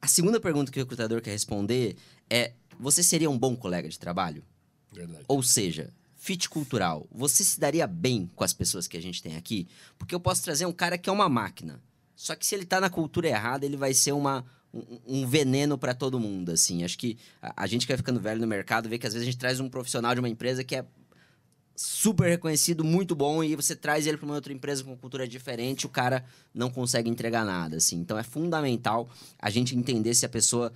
A 0.00 0.06
segunda 0.08 0.40
pergunta 0.40 0.72
que 0.72 0.78
o 0.78 0.82
recrutador 0.82 1.20
quer 1.20 1.30
responder 1.32 1.96
é: 2.28 2.52
você 2.80 3.02
seria 3.02 3.30
um 3.30 3.38
bom 3.38 3.54
colega 3.54 3.88
de 3.88 3.98
trabalho? 3.98 4.42
Verdade. 4.92 5.24
Ou 5.28 5.42
seja, 5.42 5.92
fit 6.26 6.50
cultural. 6.50 7.06
Você 7.12 7.44
se 7.44 7.60
daria 7.60 7.86
bem 7.86 8.28
com 8.34 8.42
as 8.42 8.52
pessoas 8.52 8.88
que 8.88 8.96
a 8.96 9.00
gente 9.00 9.22
tem 9.22 9.36
aqui? 9.36 9.68
Porque 9.96 10.12
eu 10.12 10.18
posso 10.18 10.42
trazer 10.42 10.66
um 10.66 10.72
cara 10.72 10.98
que 10.98 11.08
é 11.08 11.12
uma 11.12 11.28
máquina. 11.28 11.80
Só 12.16 12.34
que 12.34 12.44
se 12.44 12.52
ele 12.56 12.66
tá 12.66 12.80
na 12.80 12.90
cultura 12.90 13.28
errada, 13.28 13.64
ele 13.64 13.76
vai 13.76 13.94
ser 13.94 14.10
uma, 14.10 14.44
um, 14.74 14.98
um 15.06 15.26
veneno 15.26 15.78
para 15.78 15.94
todo 15.94 16.18
mundo, 16.18 16.50
assim. 16.50 16.82
Acho 16.82 16.98
que 16.98 17.16
a, 17.40 17.62
a 17.62 17.66
gente 17.68 17.86
que 17.86 17.92
vai 17.92 17.96
ficando 17.96 18.18
velho 18.18 18.40
no 18.40 18.46
mercado 18.46 18.88
vê 18.88 18.98
que 18.98 19.06
às 19.06 19.12
vezes 19.12 19.28
a 19.28 19.30
gente 19.30 19.38
traz 19.38 19.60
um 19.60 19.68
profissional 19.68 20.14
de 20.14 20.20
uma 20.20 20.28
empresa 20.28 20.64
que 20.64 20.74
é 20.74 20.84
super 21.76 22.28
reconhecido, 22.28 22.82
muito 22.82 23.14
bom, 23.14 23.44
e 23.44 23.54
você 23.54 23.76
traz 23.76 24.06
ele 24.06 24.16
para 24.16 24.24
uma 24.24 24.34
outra 24.34 24.52
empresa 24.52 24.82
com 24.82 24.96
cultura 24.96 25.28
diferente, 25.28 25.86
o 25.86 25.90
cara 25.90 26.24
não 26.52 26.70
consegue 26.70 27.08
entregar 27.08 27.44
nada, 27.44 27.76
assim. 27.76 27.98
Então 27.98 28.18
é 28.18 28.24
fundamental 28.24 29.08
a 29.38 29.50
gente 29.50 29.76
entender 29.76 30.14
se 30.14 30.26
a 30.26 30.28
pessoa 30.28 30.72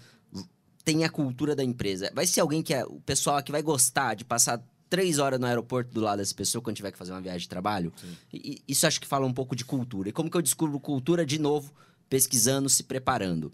tem 0.85 1.05
a 1.05 1.09
cultura 1.09 1.57
da 1.57 1.65
empresa. 1.65 2.11
Vai 2.15 2.27
ser 2.27 2.41
alguém 2.41 2.63
que 2.63 2.73
é 2.75 2.85
o 2.85 3.01
pessoal 3.01 3.43
que 3.43 3.51
vai 3.51 3.63
gostar 3.63 4.15
de 4.15 4.25
passar 4.25 4.63
três 4.91 5.19
horas 5.21 5.39
no 5.39 5.47
aeroporto 5.47 5.91
do 5.95 6.01
lado 6.01 6.19
dessa 6.19 6.35
pessoa 6.35 6.61
quando 6.61 6.77
tiver 6.77 6.91
que 6.91 6.99
fazer 6.99 7.13
uma 7.13 7.21
viagem 7.21 7.43
de 7.43 7.49
trabalho. 7.49 7.93
E, 8.33 8.61
isso 8.67 8.87
acho 8.87 9.01
que 9.01 9.07
fala 9.07 9.25
um 9.25 9.33
pouco 9.33 9.55
de 9.55 9.65
cultura. 9.65 10.09
E 10.09 10.13
como 10.13 10.29
que 10.29 10.37
eu 10.37 10.43
descubro 10.43 10.79
cultura 10.81 11.25
de 11.25 11.39
novo? 11.39 11.73
Pesquisando, 12.09 12.69
se 12.69 12.83
preparando. 12.83 13.53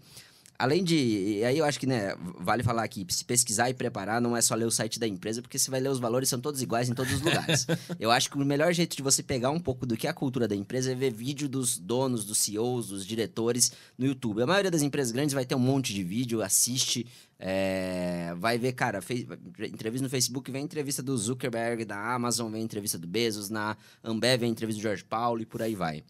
Além 0.59 0.83
de. 0.83 1.43
Aí 1.45 1.59
eu 1.59 1.65
acho 1.65 1.79
que, 1.79 1.85
né, 1.85 2.15
vale 2.39 2.63
falar 2.63 2.83
aqui, 2.83 3.05
se 3.09 3.23
pesquisar 3.23 3.69
e 3.69 3.75
preparar 3.75 4.19
não 4.19 4.35
é 4.35 4.41
só 4.41 4.55
ler 4.55 4.65
o 4.65 4.71
site 4.71 4.99
da 4.99 5.07
empresa, 5.07 5.39
porque 5.39 5.59
você 5.59 5.69
vai 5.69 5.79
ler 5.79 5.89
os 5.89 5.99
valores, 5.99 6.29
são 6.29 6.39
todos 6.39 6.63
iguais 6.63 6.89
em 6.89 6.95
todos 6.95 7.13
os 7.13 7.21
lugares. 7.21 7.67
eu 7.99 8.09
acho 8.09 8.31
que 8.31 8.37
o 8.37 8.43
melhor 8.43 8.73
jeito 8.73 8.95
de 8.97 9.03
você 9.03 9.21
pegar 9.21 9.51
um 9.51 9.59
pouco 9.59 9.85
do 9.85 9.95
que 9.95 10.07
é 10.07 10.09
a 10.09 10.13
cultura 10.13 10.47
da 10.47 10.55
empresa 10.55 10.91
é 10.91 10.95
ver 10.95 11.13
vídeo 11.13 11.47
dos 11.47 11.77
donos, 11.77 12.25
dos 12.25 12.39
CEOs, 12.39 12.87
dos 12.87 13.05
diretores 13.05 13.71
no 13.95 14.07
YouTube. 14.07 14.41
A 14.41 14.47
maioria 14.47 14.71
das 14.71 14.81
empresas 14.81 15.11
grandes 15.11 15.35
vai 15.35 15.45
ter 15.45 15.53
um 15.53 15.59
monte 15.59 15.93
de 15.93 16.03
vídeo, 16.03 16.41
assiste, 16.41 17.05
é, 17.37 18.33
vai 18.39 18.57
ver, 18.57 18.71
cara, 18.71 18.99
fez, 18.99 19.27
entrevista 19.59 20.03
no 20.03 20.09
Facebook, 20.09 20.49
vem 20.49 20.63
entrevista 20.63 21.03
do 21.03 21.15
Zuckerberg, 21.15 21.85
da 21.85 22.15
Amazon, 22.15 22.51
vem 22.51 22.63
entrevista 22.63 22.97
do 22.97 23.05
Bezos, 23.05 23.51
na 23.51 23.77
Ambev 24.03 24.39
vem 24.39 24.49
entrevista 24.49 24.79
do 24.79 24.83
Jorge 24.83 25.03
Paulo 25.03 25.39
e 25.39 25.45
por 25.45 25.61
aí 25.61 25.75
vai. 25.75 26.03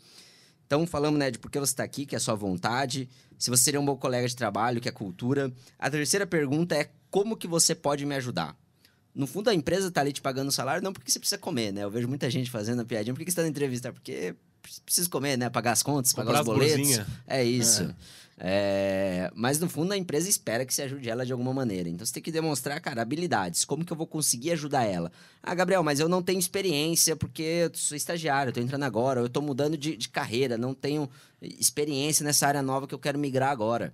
Então, 0.68 0.86
falamos, 0.86 1.18
né, 1.18 1.32
de 1.32 1.40
por 1.40 1.50
que 1.50 1.58
você 1.60 1.72
está 1.72 1.84
aqui, 1.84 2.06
que 2.06 2.14
é 2.14 2.18
a 2.18 2.20
sua 2.20 2.36
vontade, 2.36 3.08
se 3.38 3.50
você 3.50 3.64
seria 3.64 3.80
um 3.80 3.86
bom 3.86 3.96
colega 3.96 4.28
de 4.28 4.36
trabalho, 4.36 4.82
que 4.82 4.90
é 4.90 4.92
cultura. 4.92 5.52
A 5.78 5.90
terceira 5.90 6.26
pergunta 6.26 6.76
é 6.76 6.90
como 7.10 7.38
que 7.38 7.48
você 7.48 7.76
pode 7.76 8.06
me 8.06 8.16
ajudar? 8.16 8.58
No 9.14 9.26
fundo, 9.26 9.50
a 9.50 9.54
empresa 9.54 9.88
está 9.88 10.02
ali 10.02 10.14
te 10.14 10.22
pagando 10.22 10.52
salário, 10.52 10.84
não 10.84 10.94
porque 10.94 11.10
você 11.10 11.20
precisa 11.20 11.40
comer, 11.40 11.72
né? 11.72 11.84
Eu 11.84 11.90
vejo 11.90 12.08
muita 12.08 12.30
gente 12.30 12.52
fazendo 12.52 12.82
a 12.82 12.86
piadinha. 12.86 13.14
Por 13.14 13.20
que 13.20 13.26
que 13.26 13.32
você 13.32 13.36
está 13.36 13.44
na 13.44 13.50
entrevista? 13.50 13.92
Porque 13.92 14.36
precisa 14.86 15.10
comer, 15.10 15.38
né? 15.38 15.50
Pagar 15.50 15.72
as 15.72 15.84
contas, 15.84 16.12
Comprar 16.14 16.26
pagar 16.26 16.42
os 16.42 16.46
boletos. 16.46 16.78
É 17.26 17.44
isso. 17.44 17.94
É, 18.40 19.32
Mas, 19.34 19.60
no 19.60 19.68
fundo, 19.68 19.92
a 19.94 19.98
empresa 19.98 20.30
espera 20.30 20.64
que 20.64 20.72
você 20.74 20.84
ajude 20.84 21.10
ela 21.10 21.26
de 21.26 21.32
alguma 21.32 21.52
maneira. 21.54 21.90
Então, 21.90 22.06
você 22.06 22.14
tem 22.14 22.22
que 22.22 22.32
demonstrar, 22.32 22.80
cara, 22.80 23.02
habilidades. 23.02 23.66
Como 23.66 23.84
que 23.84 23.92
eu 23.92 23.98
vou 23.98 24.06
conseguir 24.06 24.52
ajudar 24.52 24.84
ela? 24.84 25.12
Ah, 25.42 25.56
Gabriel, 25.56 25.82
mas 25.84 26.00
eu 26.00 26.08
não 26.08 26.22
tenho 26.22 26.38
experiência 26.40 27.16
porque 27.16 27.42
eu 27.42 27.72
sou 27.74 27.98
estagiário, 27.98 28.50
eu 28.50 28.54
tô 28.54 28.60
entrando 28.60 28.84
agora, 28.84 29.22
eu 29.22 29.30
tô 29.30 29.42
mudando 29.42 29.76
de, 29.76 29.98
de 29.98 30.10
carreira, 30.10 30.56
não 30.58 30.74
tenho 30.76 31.10
experiência 31.42 32.24
nessa 32.24 32.46
área 32.48 32.62
nova 32.62 32.88
que 32.88 32.94
eu 32.94 33.00
quero 33.00 33.18
migrar 33.18 33.50
agora. 33.50 33.92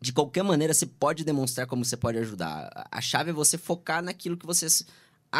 De 0.00 0.12
qualquer 0.12 0.42
maneira, 0.42 0.72
você 0.74 0.86
pode 0.86 1.24
demonstrar 1.24 1.66
como 1.66 1.84
você 1.84 1.96
pode 1.96 2.18
ajudar. 2.18 2.70
A- 2.90 3.00
chave 3.00 3.30
é 3.30 3.32
você 3.32 3.56
focar 3.58 4.02
naquilo 4.02 4.36
que 4.36 4.46
você 4.46 4.66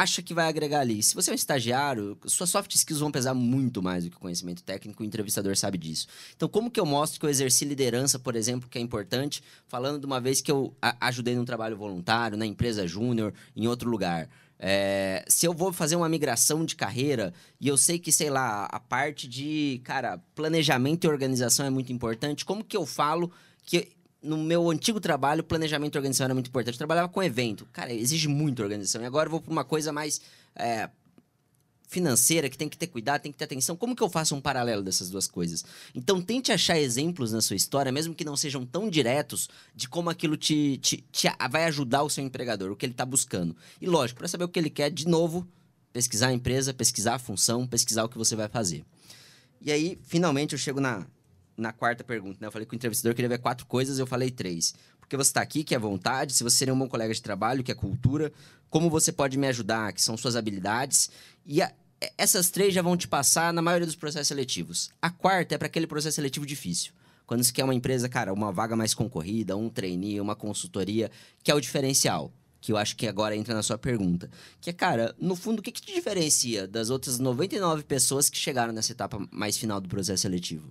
acha 0.01 0.23
que 0.23 0.35
vai 0.35 0.49
agregar 0.49 0.81
ali. 0.81 1.03
Se 1.03 1.15
você 1.15 1.31
é 1.31 1.33
um 1.33 1.37
estagiário, 1.37 2.19
suas 2.27 2.51
soft 2.51 2.75
skills 2.75 3.01
vão 3.01 3.11
pesar 3.11 3.35
muito 3.35 3.83
mais 3.83 4.05
do 4.05 4.11
que 4.11 4.17
o 4.17 4.21
conhecimento 4.21 4.63
técnico, 4.63 5.03
o 5.03 5.07
entrevistador 5.07 5.57
sabe 5.57 5.79
disso. 5.79 6.07
Então, 6.37 6.49
como 6.49 6.71
que 6.71 6.81
eu 6.81 6.87
mostro 6.87 7.21
que 7.21 7.27
eu 7.27 7.31
exerci 7.31 7.65
liderança, 7.65 8.19
por 8.19 8.35
exemplo, 8.35 8.69
que 8.69 8.79
é 8.79 8.81
importante, 8.81 9.43
falando 9.69 10.01
de 10.01 10.07
uma 10.07 10.21
vez 10.21 10.41
que 10.41 10.51
eu 10.51 10.75
ajudei 11.01 11.35
num 11.37 11.45
trabalho 11.45 11.77
voluntário, 11.77 12.37
na 12.37 12.47
empresa 12.47 12.87
júnior, 12.87 13.33
em 13.57 13.67
outro 13.67 13.89
lugar. 13.89 14.29
É, 14.59 15.25
se 15.29 15.47
eu 15.47 15.53
vou 15.53 15.73
fazer 15.73 15.97
uma 15.97 16.09
migração 16.09 16.65
de 16.65 16.77
carreira 16.77 17.35
e 17.61 17.69
eu 17.69 17.77
sei 17.77 17.99
que, 17.99 18.11
sei 18.11 18.31
lá, 18.31 18.65
a 18.67 18.81
parte 18.81 19.29
de, 19.29 19.81
cara, 19.85 20.19
planejamento 20.35 21.05
e 21.05 21.09
organização 21.09 21.67
é 21.67 21.71
muito 21.71 21.93
importante, 21.93 22.45
como 22.45 22.65
que 22.65 22.77
eu 22.77 22.87
falo 22.87 23.31
que 23.65 23.94
no 24.25 24.39
meu 24.39 24.71
antigo 24.71 24.99
trabalho, 24.99 25.45
planejamento 25.45 25.95
e 25.95 25.99
organização 25.99 26.25
era 26.25 26.35
muito 26.35 26.49
importante. 26.49 26.75
Eu 26.75 26.79
trabalhava 26.79 27.09
com 27.09 27.23
evento. 27.23 27.67
Cara, 27.73 27.93
exige 27.93 28.27
muita 28.27 28.63
organização. 28.63 29.03
E 29.03 29.05
agora 29.05 29.27
eu 29.27 29.31
vou 29.31 29.41
para 29.41 29.53
uma 29.53 29.65
coisa 29.65 29.93
mais 29.93 30.21
é, 30.57 30.89
financeira, 31.87 32.49
que 32.49 32.57
tem 32.59 32.69
que 32.69 32.77
ter 32.79 32.87
cuidado, 32.87 33.21
tem 33.21 33.31
que 33.31 33.39
ter 33.39 33.45
atenção. 33.45 33.77
Como 33.77 33.95
que 33.95 34.03
eu 34.03 34.09
faço 34.09 34.35
um 34.35 34.41
paralelo 34.41 34.83
dessas 34.83 35.11
duas 35.11 35.27
coisas? 35.27 35.65
Então, 35.95 36.21
tente 36.21 36.51
achar 36.51 36.79
exemplos 36.79 37.33
na 37.33 37.41
sua 37.41 37.55
história, 37.55 37.93
mesmo 37.93 38.15
que 38.15 38.25
não 38.25 38.37
sejam 38.37 38.65
tão 38.65 38.89
diretos, 38.89 39.49
de 39.75 39.89
como 39.89 40.11
aquilo 40.11 40.37
te, 40.37 40.79
te- 40.79 41.05
te 41.13 41.29
vai 41.51 41.67
ajudar 41.67 42.03
o 42.03 42.11
seu 42.11 42.25
empregador, 42.25 42.73
o 42.73 42.77
que 42.77 42.87
ele 42.87 42.93
está 42.95 43.05
buscando. 43.05 43.55
E, 43.81 43.87
lógico, 43.87 44.19
para 44.19 44.29
saber 44.29 44.45
o 44.45 44.49
que 44.49 44.59
ele 44.59 44.71
quer, 44.71 44.91
de 44.91 45.07
novo, 45.07 45.47
pesquisar 45.93 46.29
a 46.29 46.33
empresa, 46.33 46.75
pesquisar 46.75 47.15
a 47.15 47.19
função, 47.19 47.67
pesquisar 47.67 48.05
o 48.05 48.09
que 48.09 48.19
você 48.19 48.35
vai 48.35 48.49
fazer. 48.49 48.85
E 49.61 49.71
aí, 49.71 49.99
finalmente, 50.03 50.53
eu 50.55 50.59
chego 50.59 50.81
na, 50.81 51.07
na 51.57 51.73
quarta 51.73 52.03
pergunta. 52.05 52.39
Né? 52.41 52.47
Eu 52.47 52.53
falei 52.53 52.67
que 52.67 52.75
o 52.75 52.77
entrevistador 52.77 53.15
queria 53.15 53.29
ver 53.29 53.39
quatro 53.39 53.67
coisas, 53.67 53.99
eu 53.99 54.07
falei 54.07 54.31
três. 54.31 54.75
Porque 55.01 55.17
você 55.17 55.31
está 55.31 55.41
aqui, 55.43 55.63
que 55.65 55.75
é 55.75 55.79
vontade, 55.79 56.33
se 56.33 56.43
você 56.43 56.57
seria 56.57 56.73
um 56.75 56.79
bom 56.79 56.89
colega 56.89 57.13
de 57.13 57.21
trabalho, 57.23 57.63
que 57.63 57.71
é 57.71 57.75
cultura, 57.75 58.33
como 58.71 58.89
você 58.91 59.13
pode 59.13 59.37
me 59.37 59.47
ajudar, 59.49 59.93
que 59.93 60.03
são 60.03 60.17
suas 60.17 60.35
habilidades. 60.37 61.11
E 61.47 61.61
a- 61.61 61.73
essas 62.19 62.51
três 62.51 62.73
já 62.75 62.83
vão 62.83 62.97
te 62.97 63.07
passar 63.07 63.53
na 63.53 63.63
maioria 63.63 63.87
dos 63.87 63.97
processos 63.97 64.29
seletivos. 64.29 64.91
A 65.01 65.11
quarta 65.11 65.55
é 65.55 65.59
para 65.59 65.67
aquele 65.67 65.87
processo 65.87 66.17
seletivo 66.17 66.45
difícil. 66.47 66.93
Quando 67.27 67.43
você 67.43 67.53
quer 67.53 67.65
uma 67.65 67.75
empresa, 67.75 68.09
cara, 68.09 68.33
uma 68.33 68.53
vaga 68.53 68.77
mais 68.77 68.93
concorrida, 68.93 69.57
um 69.57 69.71
trainee, 69.71 70.21
uma 70.21 70.35
consultoria, 70.37 71.11
que 71.43 71.51
é 71.51 71.55
o 71.55 71.61
diferencial. 71.61 72.33
Que 72.61 72.73
eu 72.73 72.77
acho 72.79 72.97
que 72.97 73.07
agora 73.07 73.37
entra 73.37 73.55
na 73.55 73.63
sua 73.63 73.77
pergunta. 73.79 74.31
Que 74.61 74.71
é, 74.71 74.73
cara, 74.73 75.15
no 75.19 75.37
fundo, 75.37 75.59
o 75.59 75.63
que, 75.63 75.71
que 75.71 75.83
te 75.83 75.95
diferencia 75.95 76.67
das 76.67 76.89
outras 76.91 77.19
99 77.19 77.85
pessoas 77.85 78.31
que 78.31 78.39
chegaram 78.39 78.73
nessa 78.73 78.93
etapa 78.93 79.19
mais 79.31 79.57
final 79.59 79.81
do 79.81 79.89
processo 79.89 80.23
seletivo? 80.23 80.71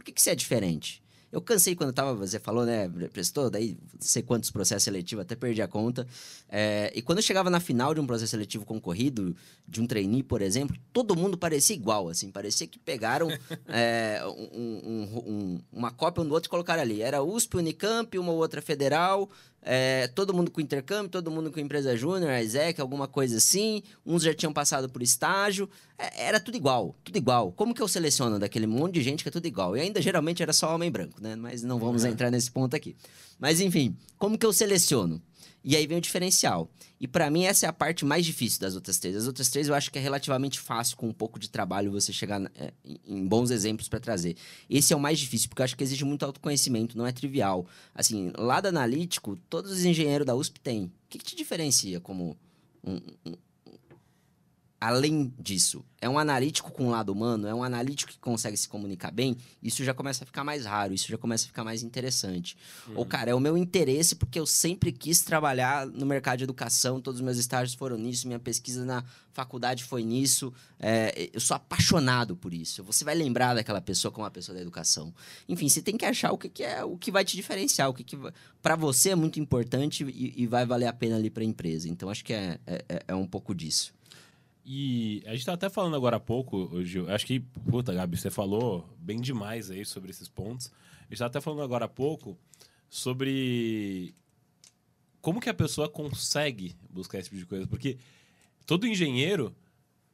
Por 0.00 0.04
que, 0.06 0.12
que 0.12 0.22
você 0.22 0.30
é 0.30 0.34
diferente? 0.34 1.02
Eu 1.30 1.42
cansei 1.42 1.76
quando 1.76 1.92
tava, 1.92 2.14
você 2.14 2.40
falou, 2.40 2.64
né? 2.64 2.88
Prestou, 3.12 3.50
daí 3.50 3.76
não 3.92 4.00
sei 4.00 4.22
quantos 4.22 4.50
processos 4.50 4.82
seletivos, 4.82 5.22
até 5.22 5.36
perdi 5.36 5.60
a 5.60 5.68
conta. 5.68 6.06
É, 6.48 6.90
e 6.94 7.02
quando 7.02 7.18
eu 7.18 7.22
chegava 7.22 7.50
na 7.50 7.60
final 7.60 7.92
de 7.92 8.00
um 8.00 8.06
processo 8.06 8.30
seletivo 8.30 8.64
concorrido, 8.64 9.36
de 9.68 9.78
um 9.78 9.86
trainee, 9.86 10.22
por 10.22 10.40
exemplo, 10.40 10.74
todo 10.90 11.14
mundo 11.14 11.36
parecia 11.36 11.76
igual, 11.76 12.08
assim. 12.08 12.30
Parecia 12.30 12.66
que 12.66 12.78
pegaram 12.78 13.28
é, 13.68 14.22
um, 14.54 14.80
um, 14.82 15.18
um, 15.18 15.60
uma 15.70 15.90
cópia 15.90 16.22
um 16.22 16.26
do 16.26 16.32
outro 16.32 16.48
e 16.48 16.50
colocaram 16.50 16.80
ali. 16.80 17.02
Era 17.02 17.22
USP, 17.22 17.58
Unicamp, 17.58 18.18
uma 18.18 18.32
outra 18.32 18.62
federal, 18.62 19.28
é, 19.62 20.08
todo 20.08 20.32
mundo 20.32 20.50
com 20.50 20.60
intercâmbio, 20.60 21.10
todo 21.10 21.30
mundo 21.30 21.50
com 21.50 21.60
empresa 21.60 21.96
júnior, 21.96 22.32
Isaac, 22.40 22.80
alguma 22.80 23.06
coisa 23.06 23.36
assim. 23.36 23.82
Uns 24.04 24.22
já 24.22 24.32
tinham 24.32 24.52
passado 24.52 24.88
por 24.88 25.02
estágio. 25.02 25.68
É, 25.98 26.26
era 26.28 26.40
tudo 26.40 26.56
igual, 26.56 26.96
tudo 27.04 27.16
igual. 27.16 27.52
Como 27.52 27.74
que 27.74 27.82
eu 27.82 27.88
seleciono 27.88 28.38
daquele 28.38 28.66
monte 28.66 28.94
de 28.94 29.02
gente 29.02 29.22
que 29.22 29.28
é 29.28 29.32
tudo 29.32 29.46
igual? 29.46 29.76
E 29.76 29.80
ainda 29.80 30.00
geralmente 30.00 30.42
era 30.42 30.52
só 30.52 30.74
homem 30.74 30.90
branco, 30.90 31.20
né? 31.20 31.36
Mas 31.36 31.62
não 31.62 31.78
vamos 31.78 32.04
uhum. 32.04 32.10
entrar 32.10 32.30
nesse 32.30 32.50
ponto 32.50 32.74
aqui. 32.74 32.96
Mas 33.38 33.60
enfim, 33.60 33.96
como 34.18 34.38
que 34.38 34.46
eu 34.46 34.52
seleciono? 34.52 35.20
E 35.62 35.76
aí 35.76 35.86
vem 35.86 35.98
o 35.98 36.00
diferencial. 36.00 36.70
E 37.00 37.06
para 37.06 37.30
mim 37.30 37.44
essa 37.44 37.66
é 37.66 37.68
a 37.68 37.72
parte 37.72 38.04
mais 38.04 38.24
difícil 38.24 38.60
das 38.60 38.74
outras 38.74 38.98
três. 38.98 39.16
As 39.16 39.26
outras 39.26 39.48
três 39.48 39.68
eu 39.68 39.74
acho 39.74 39.90
que 39.90 39.98
é 39.98 40.02
relativamente 40.02 40.58
fácil 40.58 40.96
com 40.96 41.08
um 41.08 41.12
pouco 41.12 41.38
de 41.38 41.50
trabalho 41.50 41.90
você 41.90 42.12
chegar 42.12 42.40
é, 42.54 42.72
em 43.06 43.26
bons 43.26 43.50
exemplos 43.50 43.88
para 43.88 44.00
trazer. 44.00 44.36
Esse 44.68 44.92
é 44.92 44.96
o 44.96 45.00
mais 45.00 45.18
difícil 45.18 45.48
porque 45.48 45.62
eu 45.62 45.64
acho 45.64 45.76
que 45.76 45.84
exige 45.84 46.04
muito 46.04 46.24
autoconhecimento, 46.24 46.96
não 46.96 47.06
é 47.06 47.12
trivial. 47.12 47.66
Assim, 47.94 48.32
lado 48.36 48.66
analítico, 48.66 49.36
todos 49.48 49.70
os 49.70 49.84
engenheiros 49.84 50.26
da 50.26 50.34
USP 50.34 50.60
têm. 50.60 50.84
O 50.84 50.90
que, 51.08 51.18
que 51.18 51.24
te 51.24 51.36
diferencia 51.36 52.00
como 52.00 52.36
um, 52.84 53.00
um, 53.26 53.34
além 54.80 55.32
disso, 55.38 55.84
é 56.00 56.08
um 56.08 56.18
analítico 56.18 56.72
com 56.72 56.86
o 56.86 56.90
lado 56.90 57.12
humano, 57.12 57.46
é 57.46 57.54
um 57.54 57.62
analítico 57.62 58.12
que 58.12 58.18
consegue 58.18 58.56
se 58.56 58.66
comunicar 58.66 59.10
bem, 59.10 59.36
isso 59.62 59.84
já 59.84 59.92
começa 59.92 60.24
a 60.24 60.26
ficar 60.26 60.42
mais 60.42 60.64
raro, 60.64 60.94
isso 60.94 61.06
já 61.06 61.18
começa 61.18 61.44
a 61.44 61.48
ficar 61.48 61.62
mais 61.62 61.82
interessante. 61.82 62.56
Uhum. 62.88 62.94
Ou, 62.96 63.04
cara, 63.04 63.30
é 63.30 63.34
o 63.34 63.40
meu 63.40 63.58
interesse 63.58 64.16
porque 64.16 64.40
eu 64.40 64.46
sempre 64.46 64.90
quis 64.90 65.20
trabalhar 65.20 65.86
no 65.86 66.06
mercado 66.06 66.38
de 66.38 66.44
educação, 66.44 66.98
todos 66.98 67.20
os 67.20 67.24
meus 67.24 67.36
estágios 67.36 67.74
foram 67.74 67.98
nisso, 67.98 68.26
minha 68.26 68.38
pesquisa 68.38 68.82
na 68.82 69.04
faculdade 69.34 69.84
foi 69.84 70.02
nisso, 70.02 70.50
é, 70.78 71.28
eu 71.32 71.40
sou 71.40 71.54
apaixonado 71.54 72.34
por 72.34 72.54
isso. 72.54 72.82
Você 72.84 73.04
vai 73.04 73.14
lembrar 73.14 73.52
daquela 73.52 73.82
pessoa 73.82 74.10
como 74.10 74.24
uma 74.24 74.30
pessoa 74.30 74.56
da 74.56 74.62
educação. 74.62 75.12
Enfim, 75.46 75.68
você 75.68 75.82
tem 75.82 75.96
que 75.96 76.06
achar 76.06 76.32
o 76.32 76.38
que, 76.38 76.48
que 76.48 76.62
é 76.62 76.82
o 76.82 76.96
que 76.96 77.10
vai 77.10 77.24
te 77.24 77.36
diferenciar, 77.36 77.90
o 77.90 77.94
que, 77.94 78.02
que 78.02 78.18
para 78.62 78.76
você 78.76 79.10
é 79.10 79.14
muito 79.14 79.38
importante 79.38 80.04
e, 80.04 80.42
e, 80.42 80.46
vai 80.46 80.64
valer 80.64 80.86
a 80.86 80.92
pena 80.92 81.16
ali 81.16 81.28
para 81.28 81.42
a 81.42 81.46
empresa. 81.46 81.88
Então, 81.88 82.08
acho 82.08 82.24
que 82.24 82.32
é, 82.32 82.58
é, 82.66 83.04
é 83.08 83.14
um 83.14 83.26
pouco 83.26 83.54
disso. 83.54 83.92
E 84.72 85.24
a 85.26 85.32
gente 85.32 85.44
tá 85.44 85.54
até 85.54 85.68
falando 85.68 85.96
agora 85.96 86.18
há 86.18 86.20
pouco, 86.20 86.80
Gil. 86.84 87.10
Acho 87.10 87.26
que, 87.26 87.40
puta, 87.40 87.92
Gabi, 87.92 88.16
você 88.16 88.30
falou 88.30 88.88
bem 89.00 89.20
demais 89.20 89.68
aí 89.68 89.84
sobre 89.84 90.10
esses 90.12 90.28
pontos. 90.28 90.70
A 91.00 91.06
gente 91.10 91.18
tá 91.18 91.26
até 91.26 91.40
falando 91.40 91.62
agora 91.62 91.86
há 91.86 91.88
pouco 91.88 92.38
sobre 92.88 94.14
como 95.20 95.40
que 95.40 95.48
a 95.48 95.54
pessoa 95.54 95.88
consegue 95.88 96.76
buscar 96.88 97.18
esse 97.18 97.30
tipo 97.30 97.40
de 97.40 97.46
coisa. 97.46 97.66
Porque 97.66 97.98
todo 98.64 98.86
engenheiro, 98.86 99.52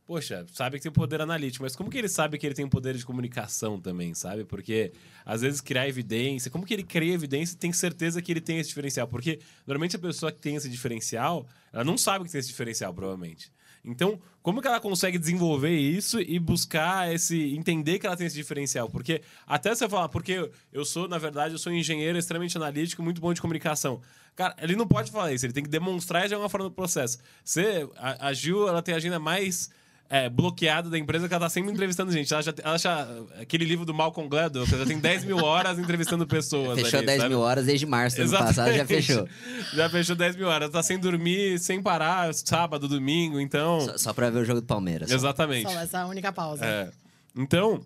poxa, 0.06 0.46
sabe 0.50 0.78
que 0.78 0.84
tem 0.84 0.90
poder 0.90 1.20
analítico, 1.20 1.62
mas 1.62 1.76
como 1.76 1.90
que 1.90 1.98
ele 1.98 2.08
sabe 2.08 2.38
que 2.38 2.46
ele 2.46 2.54
tem 2.54 2.66
poder 2.66 2.96
de 2.96 3.04
comunicação 3.04 3.78
também, 3.78 4.14
sabe? 4.14 4.46
Porque 4.46 4.90
às 5.26 5.42
vezes 5.42 5.60
criar 5.60 5.86
evidência, 5.86 6.50
como 6.50 6.64
que 6.64 6.72
ele 6.72 6.82
cria 6.82 7.12
evidência 7.12 7.52
e 7.52 7.58
tem 7.58 7.74
certeza 7.74 8.22
que 8.22 8.32
ele 8.32 8.40
tem 8.40 8.58
esse 8.58 8.70
diferencial? 8.70 9.06
Porque 9.06 9.38
normalmente 9.66 9.96
a 9.96 9.98
pessoa 9.98 10.32
que 10.32 10.40
tem 10.40 10.56
esse 10.56 10.70
diferencial, 10.70 11.46
ela 11.70 11.84
não 11.84 11.98
sabe 11.98 12.24
que 12.24 12.32
tem 12.32 12.38
esse 12.38 12.48
diferencial, 12.48 12.94
provavelmente. 12.94 13.54
Então, 13.86 14.20
como 14.42 14.60
que 14.60 14.66
ela 14.66 14.80
consegue 14.80 15.16
desenvolver 15.18 15.70
isso 15.70 16.20
e 16.20 16.38
buscar 16.38 17.12
esse. 17.12 17.54
entender 17.56 17.98
que 17.98 18.06
ela 18.06 18.16
tem 18.16 18.26
esse 18.26 18.36
diferencial? 18.36 18.90
Porque 18.90 19.22
até 19.46 19.74
você 19.74 19.88
falar, 19.88 20.08
porque 20.08 20.50
eu 20.72 20.84
sou, 20.84 21.08
na 21.08 21.18
verdade, 21.18 21.54
eu 21.54 21.58
sou 21.58 21.72
um 21.72 21.76
engenheiro 21.76 22.18
extremamente 22.18 22.56
analítico, 22.56 23.02
muito 23.02 23.20
bom 23.20 23.32
de 23.32 23.40
comunicação. 23.40 24.00
Cara, 24.34 24.54
ele 24.60 24.76
não 24.76 24.86
pode 24.86 25.10
falar 25.10 25.32
isso, 25.32 25.46
ele 25.46 25.52
tem 25.52 25.62
que 25.62 25.70
demonstrar 25.70 26.28
de 26.28 26.34
alguma 26.34 26.48
forma 26.48 26.66
no 26.66 26.70
processo. 26.70 27.18
Você, 27.42 27.88
a, 27.96 28.28
a 28.28 28.32
Gil, 28.32 28.68
ela 28.68 28.82
tem 28.82 28.92
a 28.92 28.98
agenda 28.98 29.18
mais 29.18 29.70
é, 30.08 30.28
bloqueada 30.28 30.88
da 30.88 30.98
empresa 30.98 31.28
que 31.28 31.34
ela 31.34 31.44
tá 31.44 31.48
sempre 31.48 31.72
entrevistando 31.72 32.12
gente. 32.12 32.32
Ela 32.32 32.42
já, 32.42 32.54
ela 32.62 32.78
já 32.78 33.08
aquele 33.40 33.64
livro 33.64 33.84
do 33.84 33.92
Malcolm 33.92 34.28
Gladwell, 34.28 34.64
que 34.64 34.70
já 34.70 34.86
tem 34.86 34.98
10 34.98 35.24
mil 35.24 35.38
horas 35.38 35.78
entrevistando 35.78 36.26
pessoas. 36.26 36.80
Fechou 36.80 36.98
ali, 36.98 37.06
10 37.06 37.18
sabe? 37.18 37.28
mil 37.30 37.40
horas 37.40 37.66
desde 37.66 37.86
março 37.86 38.16
do 38.16 38.22
ano 38.22 38.30
passado, 38.30 38.72
já 38.72 38.86
fechou. 38.86 39.28
Já 39.74 39.88
fechou 39.90 40.16
10 40.16 40.36
mil 40.36 40.48
horas. 40.48 40.70
Tá 40.70 40.82
sem 40.82 40.98
dormir, 40.98 41.58
sem 41.58 41.82
parar, 41.82 42.32
sábado, 42.34 42.88
domingo, 42.88 43.40
então... 43.40 43.80
Só, 43.80 43.98
só 43.98 44.12
pra 44.12 44.30
ver 44.30 44.40
o 44.40 44.44
jogo 44.44 44.60
do 44.60 44.66
Palmeiras. 44.66 45.10
Exatamente. 45.10 45.70
Só 45.70 45.80
essa 45.80 46.06
única 46.06 46.32
pausa. 46.32 46.64
É. 46.64 46.90
Então... 47.36 47.80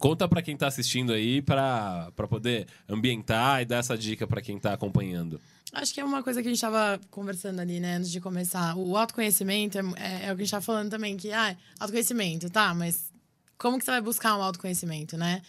Conta 0.00 0.26
para 0.26 0.42
quem 0.42 0.56
tá 0.56 0.66
assistindo 0.66 1.12
aí 1.12 1.42
para 1.42 2.10
poder 2.28 2.66
ambientar 2.88 3.60
e 3.60 3.66
dar 3.66 3.76
essa 3.76 3.96
dica 3.96 4.26
para 4.26 4.40
quem 4.40 4.58
tá 4.58 4.72
acompanhando. 4.72 5.38
Acho 5.72 5.94
que 5.94 6.00
é 6.00 6.04
uma 6.04 6.22
coisa 6.22 6.42
que 6.42 6.48
a 6.48 6.50
gente 6.50 6.58
estava 6.58 7.00
conversando 7.10 7.60
ali, 7.60 7.80
né, 7.80 7.96
antes 7.96 8.10
de 8.10 8.20
começar. 8.20 8.76
O 8.76 8.96
autoconhecimento 8.96 9.78
é, 9.78 9.82
é, 9.96 10.26
é 10.26 10.32
o 10.32 10.36
que 10.36 10.42
a 10.42 10.44
gente 10.44 10.50
tá 10.50 10.60
falando 10.60 10.90
também, 10.90 11.16
que, 11.16 11.32
ah, 11.32 11.56
autoconhecimento, 11.80 12.50
tá, 12.50 12.74
mas 12.74 13.10
como 13.56 13.78
que 13.78 13.84
você 13.84 13.90
vai 13.90 14.00
buscar 14.00 14.36
um 14.36 14.42
autoconhecimento, 14.42 15.16
né? 15.16 15.40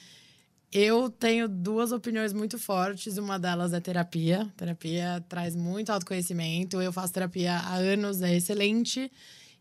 Eu 0.72 1.10
tenho 1.10 1.48
duas 1.48 1.92
opiniões 1.92 2.34
muito 2.34 2.58
fortes. 2.58 3.18
Uma 3.18 3.38
delas 3.38 3.74
é 3.74 3.80
terapia. 3.80 4.52
Terapia 4.58 5.24
traz 5.30 5.56
muito 5.56 5.92
autoconhecimento. 5.92 6.82
Eu 6.82 6.92
faço 6.92 7.14
terapia 7.14 7.58
há 7.58 7.76
anos, 7.76 8.24
é 8.24 8.36
excelente. 8.36 9.12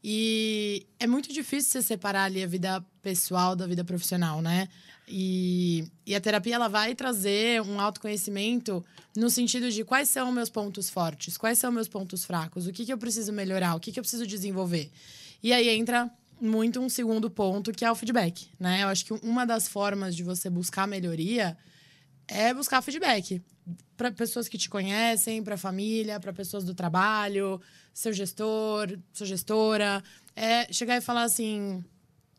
E 0.02 0.86
é 0.98 1.06
muito 1.06 1.30
difícil 1.30 1.70
você 1.70 1.82
separar 1.82 2.24
ali 2.24 2.42
a 2.42 2.46
vida 2.46 2.82
pessoal 3.02 3.54
da 3.54 3.66
vida 3.66 3.84
profissional, 3.84 4.40
né? 4.40 4.68
E, 5.14 5.84
e 6.06 6.14
a 6.14 6.20
terapia 6.22 6.54
ela 6.54 6.68
vai 6.68 6.94
trazer 6.94 7.60
um 7.60 7.78
autoconhecimento 7.78 8.82
no 9.14 9.28
sentido 9.28 9.70
de 9.70 9.84
quais 9.84 10.08
são 10.08 10.32
meus 10.32 10.48
pontos 10.48 10.88
fortes, 10.88 11.36
quais 11.36 11.58
são 11.58 11.70
meus 11.70 11.86
pontos 11.86 12.24
fracos, 12.24 12.66
o 12.66 12.72
que, 12.72 12.86
que 12.86 12.90
eu 12.90 12.96
preciso 12.96 13.30
melhorar, 13.30 13.74
o 13.74 13.80
que, 13.80 13.92
que 13.92 14.00
eu 14.00 14.02
preciso 14.02 14.26
desenvolver. 14.26 14.90
E 15.42 15.52
aí 15.52 15.68
entra 15.68 16.10
muito 16.40 16.80
um 16.80 16.88
segundo 16.88 17.30
ponto, 17.30 17.72
que 17.72 17.84
é 17.84 17.92
o 17.92 17.94
feedback, 17.94 18.48
né? 18.58 18.84
Eu 18.84 18.88
acho 18.88 19.04
que 19.04 19.12
uma 19.12 19.44
das 19.44 19.68
formas 19.68 20.16
de 20.16 20.22
você 20.22 20.48
buscar 20.48 20.88
melhoria 20.88 21.58
é 22.26 22.54
buscar 22.54 22.80
feedback 22.80 23.42
para 23.98 24.10
pessoas 24.10 24.48
que 24.48 24.56
te 24.56 24.70
conhecem, 24.70 25.44
para 25.44 25.58
família, 25.58 26.18
para 26.18 26.32
pessoas 26.32 26.64
do 26.64 26.74
trabalho, 26.74 27.60
seu 27.92 28.14
gestor, 28.14 28.98
sua 29.12 29.26
gestora. 29.26 30.02
É 30.34 30.72
chegar 30.72 30.96
e 30.96 31.02
falar 31.02 31.24
assim: 31.24 31.84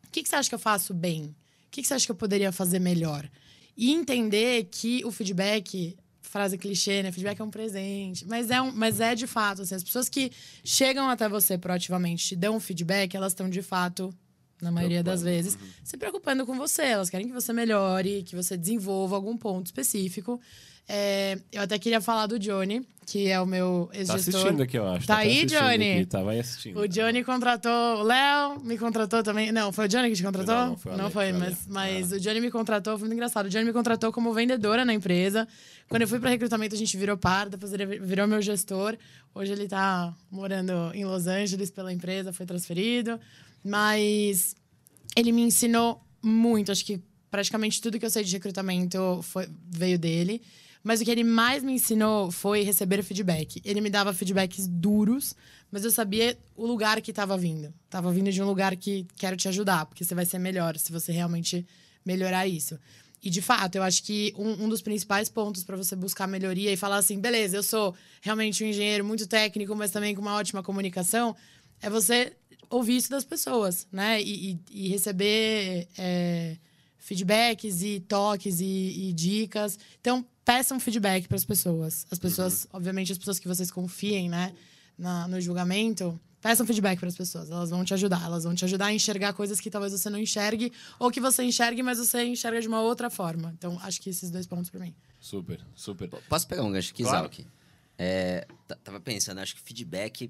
o 0.08 0.10
que, 0.10 0.24
que 0.24 0.30
você 0.30 0.38
acha 0.38 0.50
que 0.50 0.56
eu 0.56 0.60
faço 0.60 0.92
bem? 0.92 1.36
Que, 1.74 1.82
que 1.82 1.88
você 1.88 1.96
acha 1.96 2.06
que 2.06 2.12
eu 2.12 2.16
poderia 2.16 2.52
fazer 2.52 2.80
melhor? 2.80 3.28
E 3.76 3.92
entender 3.92 4.66
que 4.66 5.04
o 5.04 5.12
feedback, 5.12 5.98
frase 6.22 6.58
clichê, 6.58 7.02
né? 7.02 7.12
Feedback 7.12 7.40
é 7.40 7.44
um 7.44 7.50
presente. 7.50 8.26
Mas 8.28 8.52
é, 8.52 8.62
um, 8.62 8.72
mas 8.72 9.00
é 9.00 9.16
de 9.16 9.26
fato, 9.26 9.64
assim, 9.64 9.74
as 9.74 9.84
pessoas 9.84 10.08
que 10.08 10.32
chegam 10.64 11.10
até 11.10 11.28
você 11.28 11.58
proativamente, 11.58 12.28
te 12.28 12.36
dão 12.36 12.60
feedback, 12.60 13.16
elas 13.16 13.34
estão 13.34 13.50
de 13.50 13.64
fato, 13.64 14.14
na 14.64 14.72
maioria 14.72 15.04
das 15.04 15.22
vezes, 15.22 15.56
uhum. 15.56 15.68
se 15.84 15.98
preocupando 15.98 16.46
com 16.46 16.56
você. 16.58 16.84
Elas 16.84 17.10
querem 17.10 17.28
que 17.28 17.34
você 17.34 17.54
melhore, 17.54 18.24
que 18.24 18.36
você 18.36 18.58
desenvolva 18.58 19.16
algum 19.16 19.38
ponto 19.38 19.68
específico. 19.68 20.40
É, 20.88 21.38
eu 21.52 21.62
até 21.62 21.80
queria 21.80 22.02
falar 22.02 22.28
do 22.28 22.38
Johnny, 22.38 22.86
que 23.06 23.30
é 23.30 23.40
o 23.40 23.46
meu 23.46 23.90
ex-gestor. 23.94 24.34
Tá 24.34 24.40
assistindo 24.40 24.64
aqui, 24.64 24.78
eu 24.78 24.86
acho. 24.86 25.08
Tá, 25.08 25.16
tá 25.16 25.20
aí, 25.22 25.46
Johnny? 25.46 26.02
Aqui, 26.02 26.18
aí 26.18 26.40
assistindo. 26.40 26.80
O 26.80 26.88
Johnny 26.88 27.24
contratou... 27.24 28.00
O 28.00 28.04
Léo 28.04 28.60
me 28.62 28.78
contratou 28.78 29.24
também. 29.24 29.52
Não, 29.52 29.72
foi 29.72 29.86
o 29.86 29.88
Johnny 29.88 30.10
que 30.10 30.16
te 30.16 30.24
contratou? 30.24 30.54
Não, 30.54 30.70
não 30.72 30.78
foi, 30.78 30.98
não 30.98 31.10
foi 31.10 31.32
mas, 31.32 31.68
mas 31.68 32.12
é. 32.12 32.18
o 32.18 32.20
Johnny 32.20 32.42
me 32.42 32.52
contratou, 32.52 32.98
foi 32.98 33.08
muito 33.08 33.14
engraçado. 33.14 33.46
O 33.46 33.50
Johnny 33.50 33.64
me 33.64 33.72
contratou 33.72 34.12
como 34.12 34.34
vendedora 34.34 34.84
na 34.84 34.94
empresa. 34.94 35.48
Quando 35.88 36.02
eu 36.02 36.08
fui 36.08 36.20
para 36.20 36.30
recrutamento, 36.30 36.76
a 36.76 36.78
gente 36.78 36.98
virou 36.98 37.16
par, 37.16 37.50
depois 37.50 37.72
ele 37.72 38.00
virou 38.00 38.28
meu 38.28 38.42
gestor. 38.42 38.98
Hoje 39.34 39.54
ele 39.54 39.68
tá 39.70 40.14
morando 40.30 40.92
em 40.94 41.06
Los 41.06 41.28
Angeles 41.28 41.72
pela 41.72 41.94
empresa, 41.94 42.34
foi 42.34 42.46
transferido. 42.46 43.20
Mas 43.64 44.56
ele 45.16 45.32
me 45.32 45.42
ensinou 45.42 46.02
muito. 46.22 46.72
Acho 46.72 46.86
que 46.86 47.02
praticamente 47.32 47.82
tudo 47.82 48.00
que 48.00 48.06
eu 48.06 48.10
sei 48.10 48.24
de 48.24 48.34
recrutamento 48.34 49.22
foi, 49.24 49.48
veio 49.70 49.98
dele. 49.98 50.42
Mas 50.84 51.00
o 51.00 51.06
que 51.06 51.12
ele 51.12 51.24
mais 51.24 51.64
me 51.64 51.74
ensinou 51.74 52.30
foi 52.30 52.62
receber 52.62 53.02
feedback. 53.04 53.62
Ele 53.64 53.80
me 53.80 53.90
dava 53.90 54.14
feedbacks 54.14 54.68
duros, 54.68 55.34
mas 55.72 55.86
eu 55.86 55.92
sabia 55.92 56.38
o 56.56 56.68
lugar 56.68 57.02
que 57.02 57.12
estava 57.12 57.38
vindo. 57.38 57.74
Estava 57.86 58.12
vindo 58.12 58.30
de 58.32 58.42
um 58.42 58.46
lugar 58.46 58.76
que 58.76 59.08
quero 59.16 59.38
te 59.38 59.48
ajudar, 59.48 59.86
porque 59.86 60.04
você 60.04 60.14
vai 60.14 60.26
ser 60.26 60.40
melhor 60.40 60.78
se 60.78 60.92
você 60.92 61.14
realmente 61.14 61.66
melhorar 62.06 62.46
isso. 62.46 62.78
E 63.24 63.30
de 63.30 63.42
fato, 63.42 63.76
eu 63.76 63.84
acho 63.84 64.04
que 64.04 64.34
um, 64.38 64.66
um 64.66 64.70
dos 64.70 64.82
principais 64.82 65.30
pontos 65.30 65.64
para 65.64 65.78
você 65.78 65.96
buscar 65.96 66.28
melhoria 66.28 66.74
e 66.74 66.76
falar 66.76 66.98
assim, 66.98 67.18
beleza, 67.18 67.56
eu 67.56 67.64
sou 67.64 67.96
realmente 68.22 68.62
um 68.62 68.68
engenheiro 68.68 69.06
muito 69.06 69.26
técnico, 69.26 69.74
mas 69.74 69.92
também 69.92 70.14
com 70.14 70.22
uma 70.22 70.36
ótima 70.36 70.62
comunicação, 70.62 71.34
é 71.82 71.90
você 71.90 72.34
ouvir 72.76 72.98
isso 72.98 73.10
das 73.10 73.24
pessoas, 73.24 73.88
né? 73.92 74.22
E, 74.22 74.52
e, 74.52 74.86
e 74.86 74.88
receber 74.90 75.88
é, 75.98 76.58
feedbacks 76.98 77.82
e 77.82 78.00
toques 78.00 78.60
e, 78.60 79.10
e, 79.10 79.14
dicas. 79.14 79.78
Então, 80.00 80.26
peçam 80.44 80.80
feedback 80.80 81.28
para 81.28 81.38
as 81.38 81.46
pessoas. 81.46 82.06
As 82.10 82.20
pessoas, 82.20 82.64
uhum. 82.66 82.70
obviamente, 82.74 83.12
as 83.12 83.18
pessoas 83.18 83.40
que 83.40 83.48
vocês 83.48 83.72
confiem, 83.72 84.30
né, 84.30 84.54
na, 84.98 85.28
no 85.28 85.40
julgamento, 85.40 86.20
Peça 86.44 86.62
um 86.62 86.66
feedback 86.68 87.00
para 87.00 87.08
as 87.08 87.16
pessoas, 87.16 87.50
elas 87.50 87.70
vão 87.70 87.86
te 87.86 87.94
ajudar, 87.94 88.26
elas 88.26 88.44
vão 88.44 88.54
te 88.54 88.66
ajudar 88.66 88.88
a 88.88 88.94
enxergar 88.94 89.32
coisas 89.32 89.62
que 89.62 89.70
talvez 89.70 89.94
você 89.94 90.10
não 90.10 90.20
enxergue, 90.20 90.74
ou 91.00 91.10
que 91.10 91.22
você 91.22 91.42
enxergue, 91.42 91.82
mas 91.82 92.00
você 92.00 92.26
enxerga 92.26 92.60
de 92.60 92.68
uma 92.68 92.82
outra 92.82 93.10
forma. 93.10 93.54
Então, 93.58 93.80
acho 93.82 94.02
que 94.02 94.10
esses 94.10 94.30
dois 94.30 94.46
pontos 94.46 94.70
para 94.70 94.82
mim. 94.82 94.94
Super, 95.22 95.66
super. 95.74 96.10
Posso 96.10 96.46
pegar 96.46 96.64
um 96.64 96.72
gancho 96.74 96.92
aqui, 96.92 97.04
Claro. 97.04 97.28
Zalk? 97.28 97.48
É, 97.98 98.46
tava 98.84 99.00
pensando, 99.00 99.38
acho 99.38 99.56
que 99.56 99.62
feedback, 99.62 100.30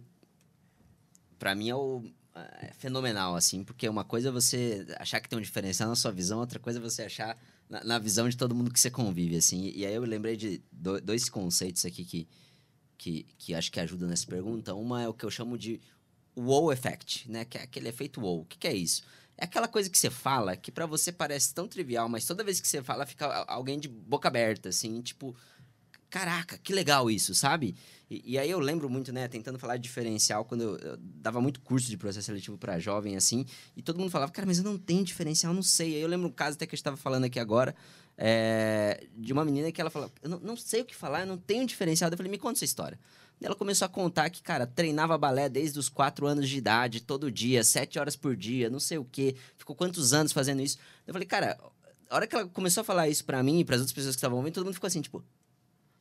pra 1.39 1.55
mim, 1.55 1.69
é, 1.71 1.75
o, 1.75 2.03
é 2.35 2.73
fenomenal, 2.73 3.35
assim, 3.35 3.63
porque 3.63 3.87
uma 3.87 4.03
coisa 4.03 4.29
é 4.29 4.31
você 4.31 4.85
achar 4.97 5.19
que 5.19 5.29
tem 5.29 5.37
um 5.37 5.41
diferencial 5.41 5.89
na 5.89 5.95
sua 5.95 6.11
visão, 6.11 6.39
outra 6.39 6.59
coisa 6.59 6.79
é 6.79 6.81
você 6.81 7.03
achar 7.03 7.37
na, 7.69 7.83
na 7.83 7.99
visão 7.99 8.27
de 8.27 8.35
todo 8.35 8.55
mundo 8.55 8.71
que 8.71 8.79
você 8.79 8.89
convive, 8.89 9.37
assim. 9.37 9.71
E 9.75 9.85
aí 9.85 9.93
eu 9.93 10.03
lembrei 10.03 10.35
de 10.35 10.61
do- 10.71 10.99
dois 10.99 11.29
conceitos 11.29 11.85
aqui 11.85 12.03
que, 12.03 12.27
que, 12.97 13.25
que 13.37 13.53
acho 13.53 13.71
que 13.71 13.79
ajudam 13.79 14.09
nessa 14.09 14.25
pergunta. 14.25 14.73
Uma 14.73 15.03
é 15.03 15.07
o 15.07 15.13
que 15.13 15.23
eu 15.25 15.31
chamo 15.31 15.57
de 15.57 15.79
wow 16.35 16.71
effect, 16.71 17.29
né? 17.29 17.45
Que 17.45 17.57
é 17.57 17.63
aquele 17.63 17.89
efeito 17.89 18.21
wow. 18.21 18.41
O 18.41 18.45
que, 18.45 18.57
que 18.57 18.67
é 18.67 18.73
isso? 18.73 19.03
É 19.37 19.45
aquela 19.45 19.67
coisa 19.67 19.89
que 19.89 19.97
você 19.97 20.09
fala 20.09 20.55
que 20.55 20.71
pra 20.71 20.85
você 20.85 21.11
parece 21.11 21.53
tão 21.53 21.67
trivial, 21.67 22.07
mas 22.07 22.25
toda 22.25 22.43
vez 22.43 22.59
que 22.61 22.67
você 22.67 22.83
fala 22.83 23.05
fica 23.05 23.25
alguém 23.47 23.79
de 23.79 23.87
boca 23.87 24.27
aberta, 24.27 24.69
assim, 24.69 25.01
tipo, 25.01 25.35
caraca, 26.13 26.59
que 26.59 26.71
legal 26.71 27.09
isso, 27.09 27.33
sabe? 27.33 27.75
E, 28.07 28.33
e 28.33 28.37
aí 28.37 28.47
eu 28.47 28.59
lembro 28.59 28.87
muito, 28.87 29.11
né, 29.11 29.27
tentando 29.27 29.57
falar 29.57 29.77
de 29.77 29.81
diferencial, 29.81 30.45
quando 30.45 30.61
eu, 30.61 30.77
eu 30.77 30.97
dava 30.99 31.41
muito 31.41 31.59
curso 31.61 31.89
de 31.89 31.97
processo 31.97 32.27
seletivo 32.27 32.55
pra 32.55 32.77
jovem, 32.77 33.15
assim, 33.15 33.47
e 33.75 33.81
todo 33.81 33.97
mundo 33.97 34.11
falava, 34.11 34.31
cara, 34.31 34.45
mas 34.45 34.59
eu 34.59 34.63
não 34.63 34.77
tenho 34.77 35.03
diferencial, 35.03 35.51
eu 35.51 35.55
não 35.55 35.63
sei. 35.63 35.95
Aí 35.95 36.01
eu 36.01 36.07
lembro 36.07 36.27
um 36.27 36.31
caso 36.31 36.55
até 36.55 36.67
que 36.67 36.75
a 36.75 36.77
gente 36.77 36.83
tava 36.83 36.97
falando 36.97 37.23
aqui 37.23 37.39
agora, 37.39 37.75
é, 38.15 39.07
de 39.17 39.33
uma 39.33 39.43
menina 39.43 39.71
que 39.71 39.81
ela 39.81 39.89
falou, 39.89 40.11
eu 40.21 40.29
não, 40.29 40.39
não 40.39 40.55
sei 40.55 40.81
o 40.81 40.85
que 40.85 40.95
falar, 40.95 41.21
eu 41.21 41.25
não 41.25 41.37
tenho 41.37 41.65
diferencial. 41.65 42.11
Eu 42.11 42.15
falei, 42.15 42.31
me 42.31 42.37
conta 42.37 42.59
essa 42.59 42.65
história. 42.65 42.99
E 43.41 43.45
ela 43.47 43.55
começou 43.55 43.87
a 43.87 43.89
contar 43.89 44.29
que, 44.29 44.43
cara, 44.43 44.67
treinava 44.67 45.17
balé 45.17 45.49
desde 45.49 45.79
os 45.79 45.89
quatro 45.89 46.27
anos 46.27 46.47
de 46.47 46.59
idade, 46.59 47.01
todo 47.01 47.31
dia, 47.31 47.63
sete 47.63 47.97
horas 47.97 48.15
por 48.15 48.35
dia, 48.35 48.69
não 48.69 48.79
sei 48.79 48.99
o 48.99 49.05
quê. 49.05 49.35
Ficou 49.57 49.75
quantos 49.75 50.13
anos 50.13 50.31
fazendo 50.31 50.61
isso? 50.61 50.77
Eu 51.07 51.13
falei, 51.13 51.27
cara, 51.27 51.57
a 52.07 52.15
hora 52.15 52.27
que 52.27 52.35
ela 52.35 52.45
começou 52.45 52.81
a 52.81 52.83
falar 52.83 53.09
isso 53.09 53.25
pra 53.25 53.41
mim 53.41 53.61
e 53.61 53.65
pras 53.65 53.79
outras 53.79 53.93
pessoas 53.93 54.15
que 54.15 54.19
estavam 54.19 54.37
ouvindo, 54.37 54.53
todo 54.53 54.65
mundo 54.65 54.75
ficou 54.75 54.87
assim, 54.87 55.01
tipo, 55.01 55.23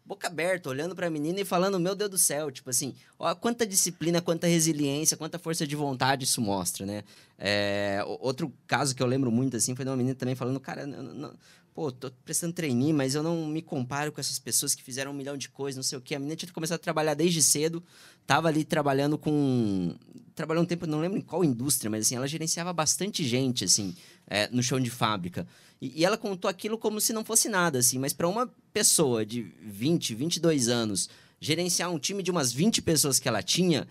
boca 0.05 0.27
aberta, 0.27 0.69
olhando 0.69 0.95
pra 0.95 1.09
menina 1.09 1.41
e 1.41 1.45
falando, 1.45 1.79
meu 1.79 1.95
Deus 1.95 2.11
do 2.11 2.19
céu, 2.19 2.51
tipo 2.51 2.69
assim, 2.71 2.95
ó, 3.19 3.35
quanta 3.35 3.67
disciplina, 3.67 4.21
quanta 4.21 4.47
resiliência, 4.47 5.17
quanta 5.17 5.39
força 5.39 5.67
de 5.67 5.77
vontade 5.77 6.25
isso 6.25 6.41
mostra, 6.41 6.85
né? 6.85 7.05
É, 7.39 8.03
outro 8.21 8.53
caso 8.67 8.95
que 8.95 9.03
eu 9.03 9.07
lembro 9.07 9.31
muito, 9.31 9.57
assim, 9.57 9.75
foi 9.75 9.85
de 9.85 9.91
uma 9.91 9.97
menina 9.97 10.15
também 10.15 10.35
falando, 10.35 10.59
cara, 10.61 10.87
não, 10.87 11.03
não- 11.03 11.35
pô, 11.75 11.91
tô 11.91 12.11
prestando 12.25 12.53
trainee, 12.53 12.93
mas 12.93 13.15
eu 13.15 13.23
não 13.23 13.47
me 13.47 13.63
comparo 13.63 14.13
com 14.13 14.21
essas 14.21 14.39
pessoas 14.39 14.75
que 14.75 14.83
fizeram 14.83 15.11
um 15.11 15.15
milhão 15.15 15.37
de 15.39 15.49
coisas, 15.49 15.77
não 15.77 15.83
sei 15.83 15.97
o 15.97 16.03
quê. 16.03 16.15
A 16.15 16.19
menina 16.19 16.37
tinha 16.37 16.53
começado 16.53 16.77
a 16.77 16.83
trabalhar 16.83 17.15
desde 17.15 17.43
cedo, 17.43 17.83
tava 18.27 18.49
ali 18.49 18.63
trabalhando 18.63 19.17
com... 19.17 19.95
Trabalhou 20.35 20.63
um 20.63 20.67
tempo, 20.67 20.87
não 20.87 21.01
lembro 21.01 21.19
em 21.19 21.23
qual 21.23 21.43
indústria, 21.43 21.91
mas 21.91 22.05
assim, 22.07 22.17
ela 22.17 22.29
gerenciava 22.29 22.73
bastante 22.75 23.25
gente, 23.25 23.65
assim, 23.65 23.95
é, 24.33 24.49
no 24.51 24.63
chão 24.63 24.81
de 24.81 24.89
fábrica. 24.89 25.47
E, 25.79 26.01
e 26.01 26.05
ela 26.07 26.17
contou 26.17 26.49
aquilo 26.49 26.79
como 26.79 26.99
se 27.03 27.13
não 27.13 27.23
fosse 27.23 27.51
nada, 27.51 27.79
assim, 27.79 27.99
mas 27.99 28.15
para 28.15 28.27
uma 28.27 28.51
pessoa 28.73 29.27
de 29.27 29.43
20, 29.61 30.15
22 30.15 30.69
anos 30.69 31.11
gerenciar 31.39 31.91
um 31.91 31.99
time 31.99 32.23
de 32.23 32.31
umas 32.31 32.51
20 32.51 32.81
pessoas 32.81 33.19
que 33.19 33.29
ela 33.29 33.43
tinha, 33.43 33.87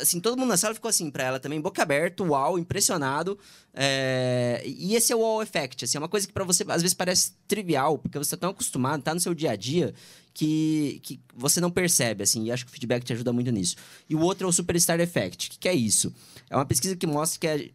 assim, 0.00 0.18
todo 0.18 0.38
mundo 0.38 0.48
na 0.48 0.56
sala 0.56 0.72
ficou 0.72 0.88
assim 0.88 1.10
para 1.10 1.24
ela 1.24 1.40
também, 1.40 1.60
boca 1.60 1.82
aberta, 1.82 2.22
uau, 2.22 2.58
impressionado. 2.58 3.38
É, 3.74 4.62
E 4.64 4.94
esse 4.94 5.12
é 5.12 5.16
o 5.16 5.18
wow 5.18 5.42
effect, 5.42 5.84
assim, 5.84 5.98
é 5.98 6.00
uma 6.00 6.08
coisa 6.08 6.26
que 6.26 6.32
para 6.32 6.44
você 6.44 6.64
às 6.68 6.80
vezes 6.80 6.94
parece 6.94 7.32
trivial, 7.46 7.98
porque 7.98 8.16
você 8.16 8.30
tá 8.30 8.36
tão 8.38 8.50
acostumado, 8.50 9.02
tá 9.02 9.12
no 9.12 9.20
seu 9.20 9.34
dia 9.34 9.50
a 9.50 9.56
dia, 9.56 9.92
que, 10.32 11.00
que 11.02 11.20
você 11.34 11.60
não 11.60 11.70
percebe, 11.70 12.22
assim, 12.22 12.44
e 12.44 12.52
acho 12.52 12.64
que 12.64 12.70
o 12.70 12.72
feedback 12.72 13.04
te 13.04 13.12
ajuda 13.12 13.30
muito 13.30 13.50
nisso. 13.50 13.76
E 14.08 14.14
o 14.14 14.20
outro 14.20 14.46
é 14.46 14.48
o 14.48 14.52
superstar 14.52 14.98
effect. 15.00 15.48
O 15.48 15.50
que, 15.50 15.58
que 15.58 15.68
é 15.68 15.74
isso? 15.74 16.14
É 16.48 16.56
uma 16.56 16.64
pesquisa 16.64 16.96
que 16.96 17.06
mostra 17.06 17.40
que 17.40 17.74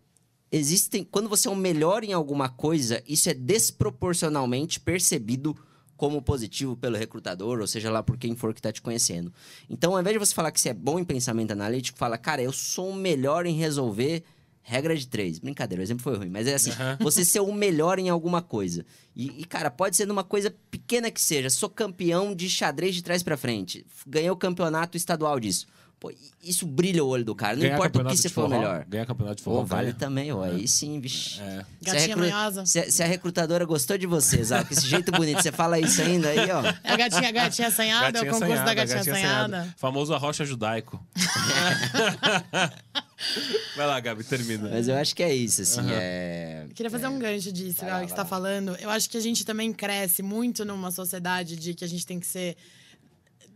existem 0.51 1.03
quando 1.03 1.29
você 1.29 1.47
é 1.47 1.51
o 1.51 1.55
melhor 1.55 2.03
em 2.03 2.13
alguma 2.13 2.49
coisa, 2.49 3.03
isso 3.07 3.29
é 3.29 3.33
desproporcionalmente 3.33 4.79
percebido 4.79 5.55
como 5.95 6.21
positivo 6.21 6.75
pelo 6.75 6.95
recrutador, 6.95 7.60
ou 7.60 7.67
seja 7.67 7.89
lá 7.89 8.03
por 8.03 8.17
quem 8.17 8.36
for 8.36 8.53
que 8.53 8.60
está 8.60 8.71
te 8.71 8.81
conhecendo. 8.81 9.33
Então, 9.67 9.93
ao 9.93 9.99
invés 9.99 10.13
de 10.13 10.19
você 10.19 10.33
falar 10.33 10.51
que 10.51 10.62
você 10.62 10.69
é 10.69 10.73
bom 10.73 10.99
em 10.99 11.03
pensamento 11.03 11.51
analítico, 11.51 11.97
fala, 11.97 12.17
cara, 12.17 12.41
eu 12.41 12.53
sou 12.53 12.91
o 12.91 12.95
melhor 12.95 13.47
em 13.47 13.57
resolver 13.57 14.23
regra 14.67 14.95
de 14.95 15.07
três. 15.07 15.39
Brincadeira, 15.39 15.81
o 15.81 15.83
exemplo 15.83 16.03
foi 16.03 16.17
ruim, 16.17 16.29
mas 16.29 16.45
é 16.45 16.53
assim, 16.53 16.71
Aham. 16.71 16.97
você 16.99 17.23
ser 17.23 17.39
o 17.39 17.53
melhor 17.53 17.97
em 17.99 18.10
alguma 18.10 18.41
coisa. 18.41 18.86
E, 19.15 19.41
e, 19.41 19.45
cara, 19.45 19.71
pode 19.71 19.95
ser 19.95 20.05
numa 20.05 20.25
coisa 20.25 20.53
pequena 20.69 21.10
que 21.10 21.21
seja, 21.21 21.49
sou 21.49 21.69
campeão 21.69 22.36
de 22.36 22.49
xadrez 22.49 22.93
de 22.93 23.01
trás 23.01 23.23
pra 23.23 23.38
frente, 23.38 23.86
ganhei 24.05 24.29
o 24.29 24.36
campeonato 24.36 24.97
estadual 24.97 25.39
disso. 25.39 25.65
Pô, 25.99 26.13
isso 26.43 26.67
brilha 26.67 27.03
o 27.03 27.07
olho 27.07 27.25
do 27.25 27.33
cara, 27.33 27.55
não 27.55 27.62
Ganhar 27.63 27.73
importa 27.73 28.03
o 28.03 28.05
que 28.05 28.15
você 28.17 28.29
for 28.29 28.47
melhor. 28.47 28.86
Ganhar 28.88 29.03
campeonato 29.07 29.38
de 29.38 29.41
forró. 29.43 29.62
Pô, 29.62 29.65
vale 29.65 29.86
ganha. 29.88 29.95
também, 29.97 30.31
ó. 30.31 30.43
Aí 30.43 30.67
sim, 30.67 30.99
vixe. 30.99 31.41
É. 31.41 31.65
Gatinha 31.81 32.01
recru- 32.15 32.19
manhosa. 32.19 32.65
Se, 32.67 32.79
a- 32.79 32.91
se 32.91 33.01
a 33.01 33.07
recrutadora 33.07 33.65
gostou 33.65 33.97
de 33.97 34.05
você, 34.05 34.43
Zá, 34.43 34.63
com 34.63 34.71
esse 34.71 34.86
jeito 34.86 35.12
bonito, 35.12 35.41
você 35.41 35.51
fala 35.51 35.79
isso 35.79 35.99
ainda 35.99 36.29
aí, 36.29 36.51
ó. 36.51 36.62
É 36.83 36.91
a 36.93 36.97
gatinha, 36.97 37.31
gatinha 37.31 37.67
assanhada, 37.67 38.19
é 38.19 38.21
o 38.21 38.25
concurso 38.31 38.63
da 38.63 38.73
gatinha, 38.75 38.99
assanhada. 39.01 39.75
Famoso 39.75 40.13
arrocha 40.13 40.45
judaico. 40.45 41.03
Vai 43.75 43.88
lá, 43.88 43.99
Gabi, 43.99 44.23
termina. 44.23 44.69
Mas 44.69 44.88
eu 44.88 44.95
acho 44.95 45.15
que 45.15 45.23
é 45.23 45.33
isso, 45.33 45.63
assim. 45.63 45.79
Aham. 45.79 45.89
É... 45.93 46.65
Eu 46.69 46.75
queria 46.75 46.91
fazer 46.91 47.07
um 47.07 47.17
gancho 47.17 47.51
disso, 47.51 47.83
que 47.83 48.07
você 48.07 48.13
tá 48.15 48.23
falando. 48.25 48.75
Eu 48.79 48.91
acho 48.91 49.10
que 49.10 49.17
a 49.17 49.21
gente 49.21 49.43
também 49.43 49.73
cresce 49.73 50.21
muito 50.21 50.63
numa 50.63 50.91
sociedade 50.91 51.55
de 51.55 51.73
que 51.73 51.83
a 51.83 51.88
gente 51.88 52.05
tem 52.05 52.19
que 52.19 52.27
ser. 52.27 52.55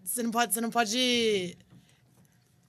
Você 0.04 0.24
não 0.24 0.32
pode, 0.32 0.56
você 0.56 0.60
não 0.62 0.72
pode 0.72 1.56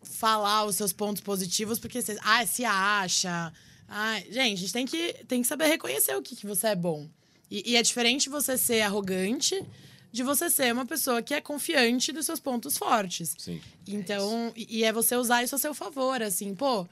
falar 0.02 0.64
os 0.64 0.76
seus 0.76 0.92
pontos 0.92 1.22
positivos 1.22 1.78
porque 1.78 2.00
você 2.00 2.18
ah, 2.22 2.46
se 2.46 2.64
acha. 2.64 3.52
Ai, 3.88 4.26
gente, 4.30 4.58
a 4.58 4.60
gente 4.60 4.72
tem 4.72 4.86
que, 4.86 5.14
tem 5.28 5.42
que 5.42 5.48
saber 5.48 5.66
reconhecer 5.66 6.16
o 6.16 6.22
que, 6.22 6.34
que 6.34 6.46
você 6.46 6.68
é 6.68 6.76
bom. 6.76 7.08
E, 7.50 7.72
e 7.72 7.76
é 7.76 7.82
diferente 7.82 8.30
você 8.30 8.56
ser 8.56 8.80
arrogante 8.80 9.62
de 10.10 10.22
você 10.22 10.50
ser 10.50 10.72
uma 10.72 10.84
pessoa 10.84 11.22
que 11.22 11.32
é 11.34 11.40
confiante 11.40 12.12
dos 12.12 12.26
seus 12.26 12.38
pontos 12.38 12.76
fortes. 12.76 13.34
Sim. 13.38 13.60
Então, 13.86 14.52
e 14.54 14.80
e 14.80 14.84
é 14.84 14.92
você 14.92 15.16
usar 15.16 15.42
isso 15.42 15.54
a 15.54 15.58
seu 15.58 15.74
favor, 15.74 16.22
assim, 16.22 16.54
pô. 16.54 16.86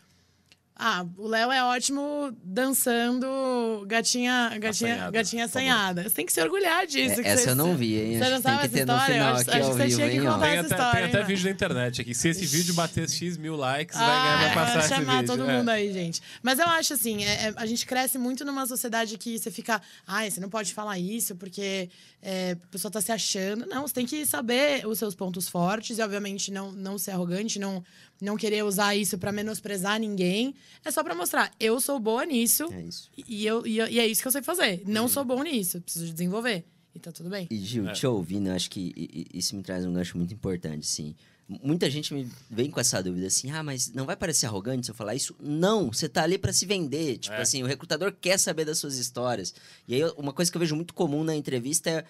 Ah, 0.83 1.05
o 1.19 1.29
Léo 1.29 1.53
é 1.53 1.63
ótimo 1.63 2.35
dançando 2.43 3.85
gatinha, 3.87 4.49
gatinha, 4.59 4.71
Assanhada, 4.95 5.11
gatinha 5.11 5.45
assanhada. 5.45 6.03
Você 6.05 6.11
tem 6.15 6.25
que 6.25 6.33
se 6.33 6.41
orgulhar 6.41 6.87
disso. 6.87 7.21
É, 7.21 7.23
que 7.23 7.29
essa 7.29 7.43
você- 7.45 7.51
eu 7.51 7.55
não 7.55 7.77
vi, 7.77 7.97
hein? 8.01 8.19
Você 8.19 8.25
tem 8.31 8.41
sabe 8.41 8.59
que 8.61 8.65
essa 8.67 8.79
história? 8.79 9.03
Eu 9.03 9.07
final 9.19 9.33
acho, 9.35 9.41
aqui 9.43 9.51
acho 9.51 9.59
que 9.71 9.75
você 9.77 9.85
vivo, 9.85 9.97
tinha 9.97 10.11
que 10.11 10.21
contar 10.21 10.39
Tem 10.41 10.51
essa 10.51 10.61
até, 10.61 10.75
história. 10.75 11.01
tem 11.01 11.09
até 11.09 11.21
hein, 11.21 11.25
vídeo 11.27 11.45
na 11.45 11.51
internet 11.51 12.01
aqui. 12.01 12.15
Se 12.15 12.29
esse 12.31 12.47
vídeo 12.47 12.73
bater 12.75 13.11
X 13.11 13.37
mil 13.37 13.57
likes, 13.57 13.95
vai, 13.95 14.07
ah, 14.09 14.23
ganhar, 14.25 14.39
vai 14.39 14.55
passar 14.55 14.75
é, 14.75 14.79
esse 14.79 14.89
chamar 14.89 15.13
vídeo. 15.21 15.27
todo 15.27 15.51
É. 15.51 15.57
mundo 15.59 15.69
aí, 15.69 15.93
gente. 15.93 16.23
Mas 16.43 16.59
eu 16.59 16.67
acho 16.67 16.95
assim, 16.95 17.25
é- 17.25 17.49
é- 17.49 17.53
a 17.57 17.67
gente 17.67 17.85
cresce 17.85 18.17
muito 18.17 18.43
numa 18.45 18.65
sociedade 18.67 19.19
que 19.19 19.39
você 19.39 19.51
fica, 19.51 19.83
ai, 20.07 20.31
você 20.31 20.41
não 20.41 20.49
pode 20.49 20.73
falar 20.73 20.99
isso 20.99 21.37
porque 21.37 21.91
é, 22.23 22.53
a 22.63 22.67
pessoa 22.69 22.91
tá 22.91 23.01
se 23.01 23.11
achando. 23.13 23.67
Não, 23.67 23.83
você 23.87 23.95
tem 23.95 24.05
que 24.07 24.25
saber 24.27 24.87
os 24.87 24.99
seus 24.99 25.15
pontos 25.15 25.49
fortes 25.49 25.99
e, 25.99 26.03
obviamente, 26.03 26.51
não, 26.51 26.71
não 26.73 26.99
ser 26.99 27.13
arrogante, 27.13 27.59
não, 27.59 27.83
não 28.21 28.37
querer 28.37 28.65
usar 28.65 28.95
isso 28.97 29.17
pra 29.19 29.33
menosprezar 29.33 29.99
ninguém. 29.99 30.55
É 30.85 30.91
só 30.91 31.03
pra 31.03 31.15
mostrar, 31.15 31.53
eu 31.59 31.81
sou 31.81 31.99
boa 31.99 32.25
nisso 32.25 32.65
É 32.73 32.83
isso. 32.83 33.11
e, 33.29 33.47
eu, 33.47 33.67
e, 33.67 33.79
eu- 33.79 33.89
e 33.89 33.99
é 33.99 34.07
isso 34.07 34.21
que 34.23 34.29
eu 34.29 34.33
sei 34.33 34.43
fazer. 34.43 34.83
Não 34.87 35.09
sou 35.09 35.25
bom 35.25 35.43
nisso, 35.43 35.81
preciso 35.81 36.13
desenvolver. 36.13 36.65
E 36.95 36.99
tá 36.99 37.13
tudo 37.13 37.31
bem. 37.31 37.47
E, 37.51 37.57
Gil, 37.59 37.89
É. 37.89 37.93
te 37.93 38.07
ouvindo, 38.07 38.49
eu 38.49 38.55
acho 38.55 38.69
que 38.69 38.93
isso 39.33 39.55
me 39.55 39.63
traz 39.63 39.85
um 39.87 39.93
gancho 39.93 40.19
muito 40.19 40.35
importante, 40.35 40.81
assim. 40.81 41.15
M- 41.49 41.61
Muita 41.63 41.89
gente 41.89 42.13
me 42.13 42.29
vem 42.51 42.69
com 42.71 42.81
essa 42.81 43.01
dúvida, 43.03 43.27
assim, 43.29 43.51
ah, 43.53 43.63
mas 43.63 43.93
não 43.93 44.05
vai 44.07 44.17
parecer 44.17 44.47
arrogante 44.47 44.87
se 44.87 44.91
eu 44.91 44.95
falar 44.95 45.15
isso? 45.15 45.35
Não, 45.41 45.93
você 45.93 46.09
tá 46.09 46.23
ali 46.25 46.37
pra 46.37 46.53
se 46.53 46.67
vender. 46.67 47.19
Tipo 47.19 47.37
É. 47.37 47.43
assim, 47.43 47.63
o 47.63 47.67
recrutador 47.67 48.13
quer 48.21 48.39
saber 48.39 48.65
das 48.65 48.79
suas 48.79 48.97
histórias. 48.99 49.55
E 49.87 49.95
aí, 49.95 50.03
uma 50.17 50.33
coisa 50.33 50.51
que 50.51 50.57
eu 50.57 50.61
vejo 50.61 50.75
muito 50.77 50.93
comum 50.95 51.23
na 51.25 51.35
entrevista 51.37 51.89
é... 51.91 52.05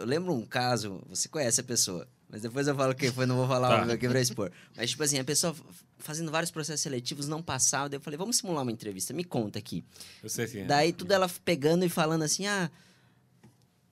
Eu 0.00 0.06
lembro 0.06 0.32
um 0.32 0.44
caso, 0.46 1.02
você 1.08 1.28
conhece 1.28 1.60
a 1.60 1.64
pessoa, 1.64 2.08
mas 2.30 2.42
depois 2.42 2.66
eu 2.68 2.74
falo 2.74 2.94
quem 2.94 3.10
foi, 3.12 3.26
não 3.26 3.36
vou 3.36 3.46
falar 3.48 3.80
Tá. 3.80 3.86
o 3.86 3.92
aqui 3.92 4.08
pra 4.08 4.20
expor. 4.20 4.50
Mas, 4.76 4.90
tipo 4.90 5.02
assim, 5.02 5.18
a 5.18 5.24
pessoa 5.24 5.54
fazendo 5.98 6.30
vários 6.30 6.50
processos 6.50 6.80
seletivos 6.80 7.26
não 7.28 7.42
passava, 7.42 7.88
daí 7.88 7.96
eu 7.98 8.00
falei, 8.00 8.16
vamos 8.16 8.36
simular 8.36 8.62
uma 8.62 8.72
entrevista, 8.72 9.12
me 9.12 9.24
conta 9.24 9.58
aqui. 9.58 9.84
Eu 10.22 10.28
sei 10.28 10.46
quem 10.46 10.62
é. 10.62 10.64
Daí 10.64 10.92
tudo 10.92 11.12
ela 11.12 11.28
pegando 11.44 11.84
e 11.84 11.88
falando 11.88 12.22
assim: 12.22 12.46
ah, 12.46 12.70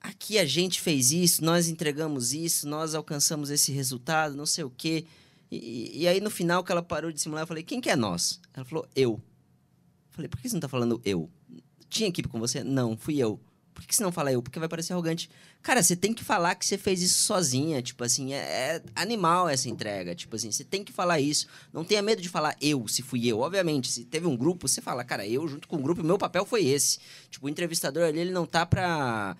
aqui 0.01 0.39
a 0.39 0.45
gente 0.45 0.79
fez 0.81 1.11
isso, 1.11 1.43
nós 1.43 1.67
entregamos 1.67 2.33
isso, 2.33 2.67
nós 2.67 2.95
alcançamos 2.95 3.49
esse 3.49 3.71
resultado, 3.71 4.35
não 4.35 4.45
sei 4.45 4.63
o 4.63 4.69
quê. 4.69 5.05
E, 5.51 6.03
e 6.03 6.07
aí 6.07 6.21
no 6.21 6.29
final 6.29 6.63
que 6.63 6.71
ela 6.71 6.81
parou 6.81 7.11
de 7.11 7.19
simular, 7.19 7.43
eu 7.43 7.47
falei: 7.47 7.63
quem 7.63 7.81
que 7.81 7.89
é 7.89 7.95
nós? 7.95 8.39
Ela 8.53 8.65
falou: 8.65 8.87
eu. 8.95 9.11
Eu 9.13 9.21
Falei: 10.11 10.29
por 10.29 10.39
que 10.39 10.47
você 10.49 10.55
não 10.55 10.61
tá 10.61 10.67
falando 10.69 11.01
eu? 11.03 11.29
Tinha 11.89 12.07
equipe 12.09 12.27
com 12.27 12.39
você? 12.39 12.63
Não, 12.63 12.95
fui 12.97 13.17
eu. 13.17 13.39
Por 13.79 13.87
que 13.87 13.95
você 13.95 14.03
não 14.03 14.11
fala 14.11 14.29
eu? 14.29 14.41
Porque 14.43 14.59
vai 14.59 14.67
parecer 14.67 14.91
arrogante. 14.91 15.29
Cara, 15.61 15.81
você 15.81 15.95
tem 15.95 16.13
que 16.13 16.21
falar 16.21 16.55
que 16.55 16.65
você 16.65 16.77
fez 16.77 17.01
isso 17.01 17.23
sozinha. 17.23 17.81
Tipo 17.81 18.03
assim, 18.03 18.33
é, 18.33 18.37
é 18.37 18.83
animal 18.93 19.47
essa 19.47 19.69
entrega. 19.69 20.13
Tipo 20.13 20.35
assim, 20.35 20.51
você 20.51 20.65
tem 20.65 20.83
que 20.83 20.91
falar 20.91 21.21
isso. 21.21 21.47
Não 21.71 21.85
tenha 21.85 22.01
medo 22.01 22.21
de 22.21 22.27
falar 22.27 22.57
eu, 22.61 22.85
se 22.89 23.01
fui 23.01 23.25
eu. 23.25 23.39
Obviamente, 23.39 23.89
se 23.89 24.03
teve 24.03 24.27
um 24.27 24.35
grupo, 24.35 24.67
você 24.67 24.81
fala, 24.81 25.05
cara, 25.05 25.25
eu 25.25 25.47
junto 25.47 25.65
com 25.65 25.77
o 25.77 25.81
grupo, 25.81 26.03
meu 26.03 26.17
papel 26.17 26.45
foi 26.45 26.65
esse. 26.65 26.99
Tipo, 27.31 27.45
o 27.45 27.49
entrevistador 27.49 28.03
ali, 28.03 28.19
ele 28.19 28.31
não 28.31 28.45
tá 28.45 28.65
pra, 28.65 29.37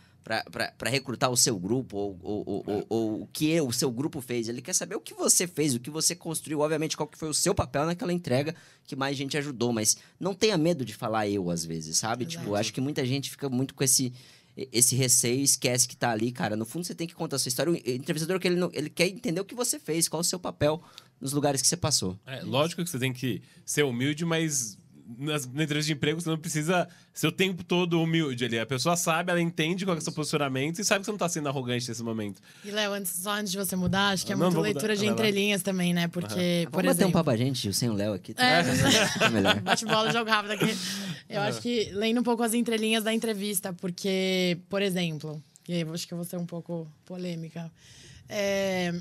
para 0.77 0.89
recrutar 0.89 1.31
o 1.31 1.37
seu 1.37 1.57
grupo 1.57 1.97
ou, 1.97 2.19
ou, 2.21 2.43
ou, 2.45 2.63
ou, 2.67 2.85
ou 2.89 3.21
o 3.23 3.27
que 3.33 3.59
o 3.61 3.71
seu 3.71 3.91
grupo 3.91 4.21
fez. 4.21 4.47
Ele 4.47 4.61
quer 4.61 4.73
saber 4.73 4.95
o 4.95 5.01
que 5.01 5.13
você 5.13 5.47
fez, 5.47 5.73
o 5.73 5.79
que 5.79 5.89
você 5.89 6.15
construiu, 6.15 6.59
obviamente, 6.59 6.95
qual 6.95 7.07
que 7.07 7.17
foi 7.17 7.29
o 7.29 7.33
seu 7.33 7.55
papel 7.55 7.85
naquela 7.85 8.13
entrega 8.13 8.53
que 8.85 8.95
mais 8.95 9.17
gente 9.17 9.37
ajudou. 9.37 9.73
Mas 9.73 9.97
não 10.19 10.35
tenha 10.35 10.57
medo 10.57 10.85
de 10.85 10.93
falar 10.93 11.27
eu, 11.27 11.49
às 11.49 11.65
vezes, 11.65 11.97
sabe? 11.97 12.25
Exato. 12.25 12.37
Tipo, 12.37 12.55
acho 12.55 12.71
que 12.71 12.79
muita 12.79 13.03
gente 13.05 13.29
fica 13.29 13.49
muito 13.49 13.73
com 13.73 13.83
esse 13.83 14.13
esse 14.71 14.95
receio 14.95 15.41
esquece 15.43 15.87
que 15.87 15.95
tá 15.95 16.09
ali, 16.09 16.31
cara. 16.31 16.55
No 16.55 16.65
fundo, 16.65 16.85
você 16.85 16.95
tem 16.95 17.07
que 17.07 17.13
contar 17.13 17.35
a 17.35 17.39
sua 17.39 17.49
história. 17.49 17.71
O 17.71 17.75
entrevistador, 17.75 18.39
que 18.39 18.47
ele, 18.47 18.55
não- 18.55 18.71
ele 18.73 18.89
quer 18.89 19.07
entender 19.07 19.39
o 19.39 19.45
que 19.45 19.53
você 19.55 19.77
fez, 19.79 20.07
qual 20.07 20.21
o 20.21 20.23
seu 20.23 20.39
papel 20.39 20.81
nos 21.21 21.33
lugares 21.33 21.61
que 21.61 21.67
você 21.67 21.77
passou. 21.77 22.17
É, 22.25 22.41
lógico 22.41 22.83
que 22.83 22.89
você 22.89 22.97
tem 22.97 23.11
que 23.13 23.41
ser 23.65 23.83
humilde, 23.83 24.23
mas 24.25 24.77
nas, 25.17 25.47
na 25.47 25.63
entrevista 25.63 25.87
de 25.87 25.93
emprego 25.93 26.21
você 26.21 26.29
não 26.29 26.37
precisa 26.37 26.87
ser 27.13 27.27
o 27.27 27.31
tempo 27.31 27.63
todo 27.63 28.01
humilde 28.01 28.45
ali. 28.45 28.59
A 28.59 28.65
pessoa 28.65 28.95
sabe, 28.95 29.31
ela 29.31 29.41
entende 29.41 29.85
qual 29.85 29.95
é 29.95 29.99
o 29.99 30.01
seu 30.01 30.13
posicionamento 30.13 30.79
e 30.79 30.83
sabe 30.83 30.99
que 30.99 31.05
você 31.05 31.11
não 31.11 31.17
tá 31.17 31.27
sendo 31.27 31.49
arrogante 31.49 31.87
nesse 31.89 32.03
momento. 32.03 32.41
E, 32.63 32.71
Léo, 32.71 32.93
antes, 32.93 33.11
só 33.11 33.31
antes 33.31 33.51
de 33.51 33.57
você 33.57 33.75
mudar, 33.75 34.09
acho 34.09 34.25
que 34.25 34.33
é 34.33 34.35
Não, 34.35 34.45
muito 34.47 34.61
leitura 34.61 34.93
mudar. 34.93 35.05
de 35.05 35.11
entrelinhas 35.11 35.63
também, 35.63 35.93
né? 35.93 36.07
Porque, 36.07 36.67
por 36.71 36.83
Vamos 36.83 36.87
bater 36.87 36.87
um 36.87 36.91
exemplo... 36.91 37.11
papo 37.13 37.29
a 37.29 37.37
gente, 37.37 37.73
sem 37.73 37.89
o 37.89 37.93
Léo 37.93 38.13
aqui. 38.13 38.33
Tá, 38.33 38.45
É, 38.45 38.63
tá 39.17 39.29
melhor. 39.31 39.59
Bate 39.61 39.85
bola, 39.85 40.11
jogo 40.11 40.29
rápido 40.29 40.51
aqui. 40.51 40.77
Eu 41.27 41.41
acho 41.41 41.61
que 41.61 41.89
lendo 41.93 42.19
um 42.19 42.23
pouco 42.23 42.43
as 42.43 42.53
entrelinhas 42.53 43.03
da 43.03 43.13
entrevista, 43.13 43.73
porque, 43.73 44.57
por 44.69 44.81
exemplo, 44.81 45.41
e 45.67 45.73
aí 45.73 45.81
eu 45.81 45.93
acho 45.93 46.07
que 46.07 46.13
eu 46.13 46.17
vou 46.17 46.25
ser 46.25 46.37
um 46.37 46.45
pouco 46.45 46.87
polêmica. 47.05 47.71
É, 48.27 48.93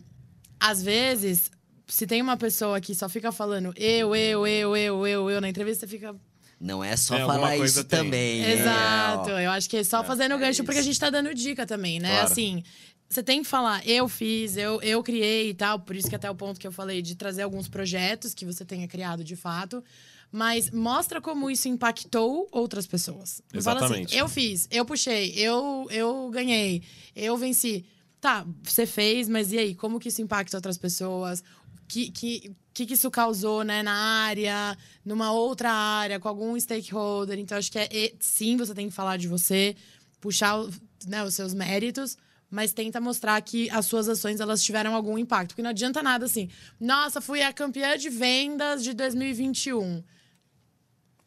às 0.60 0.82
vezes, 0.82 1.50
se 1.88 2.06
tem 2.06 2.20
uma 2.22 2.36
pessoa 2.36 2.80
que 2.80 2.94
só 2.94 3.08
fica 3.08 3.32
falando 3.32 3.72
eu, 3.76 4.14
eu, 4.14 4.46
eu, 4.46 4.76
eu, 4.76 5.06
eu, 5.06 5.30
eu 5.30 5.40
na 5.40 5.48
entrevista, 5.48 5.86
você 5.86 5.90
fica. 5.90 6.14
Não 6.60 6.82
é 6.82 6.96
só 6.96 7.16
É, 7.16 7.24
falar 7.24 7.56
isso 7.56 7.84
tem. 7.84 7.98
também. 8.00 8.40
né? 8.42 8.52
Exato. 8.52 9.30
Ó. 9.30 9.38
Eu 9.40 9.50
acho 9.52 9.68
que 9.70 9.76
é 9.76 9.84
só 9.84 10.02
fazendo 10.04 10.34
é 10.34 10.38
gancho, 10.38 10.64
porque 10.64 10.78
a 10.78 10.80
isso. 10.80 10.90
gente 10.90 11.00
tá 11.00 11.08
dando 11.08 11.32
dica 11.34 11.64
também, 11.66 11.98
né? 12.00 12.10
Claro. 12.10 12.32
Assim. 12.32 12.62
Você 13.08 13.22
tem 13.22 13.42
que 13.42 13.48
falar, 13.48 13.86
eu 13.88 14.06
fiz, 14.06 14.56
eu, 14.58 14.82
eu 14.82 15.02
criei 15.02 15.48
e 15.48 15.54
tal, 15.54 15.80
por 15.80 15.96
isso 15.96 16.10
que 16.10 16.14
até 16.14 16.30
o 16.30 16.34
ponto 16.34 16.60
que 16.60 16.66
eu 16.66 16.72
falei 16.72 17.00
de 17.00 17.14
trazer 17.14 17.40
alguns 17.40 17.66
projetos 17.66 18.34
que 18.34 18.44
você 18.44 18.66
tenha 18.66 18.86
criado 18.86 19.24
de 19.24 19.34
fato, 19.34 19.82
mas 20.30 20.70
mostra 20.70 21.18
como 21.18 21.50
isso 21.50 21.68
impactou 21.70 22.46
outras 22.52 22.86
pessoas. 22.86 23.40
Não 23.50 23.62
fala 23.62 23.78
Exatamente. 23.80 24.08
Assim, 24.08 24.18
eu 24.18 24.28
fiz, 24.28 24.68
eu 24.70 24.84
puxei, 24.84 25.32
eu, 25.36 25.86
eu 25.90 26.28
ganhei, 26.30 26.82
eu 27.16 27.34
venci. 27.38 27.86
Tá, 28.20 28.44
você 28.62 28.84
fez, 28.84 29.26
mas 29.26 29.52
e 29.52 29.58
aí? 29.58 29.74
Como 29.74 29.98
que 29.98 30.08
isso 30.08 30.20
impacta 30.20 30.58
outras 30.58 30.76
pessoas? 30.76 31.42
Que, 31.88 32.10
que, 32.10 32.54
que, 32.74 32.92
isso 32.92 33.10
causou 33.10 33.64
né, 33.64 33.82
na 33.82 33.94
área, 33.94 34.76
numa 35.04 35.32
outra 35.32 35.72
área, 35.72 36.20
com 36.20 36.28
algum 36.28 36.58
stakeholder? 36.60 37.38
Então, 37.38 37.56
acho 37.56 37.72
que 37.72 37.78
é, 37.78 38.12
sim, 38.20 38.56
você 38.56 38.74
tem 38.74 38.88
que 38.88 38.94
falar 38.94 39.16
de 39.16 39.26
você, 39.26 39.74
puxar 40.20 40.54
né, 41.06 41.24
os 41.24 41.34
seus 41.34 41.54
méritos, 41.54 42.16
mas 42.50 42.72
tenta 42.72 43.00
mostrar 43.00 43.40
que 43.40 43.68
as 43.70 43.86
suas 43.86 44.08
ações 44.08 44.40
elas 44.40 44.62
tiveram 44.62 44.94
algum 44.94 45.18
impacto. 45.18 45.48
Porque 45.50 45.62
não 45.62 45.70
adianta 45.70 46.02
nada 46.02 46.26
assim, 46.26 46.48
nossa, 46.78 47.20
fui 47.20 47.42
a 47.42 47.52
campeã 47.52 47.96
de 47.96 48.08
vendas 48.08 48.84
de 48.84 48.92
2021. 48.92 50.02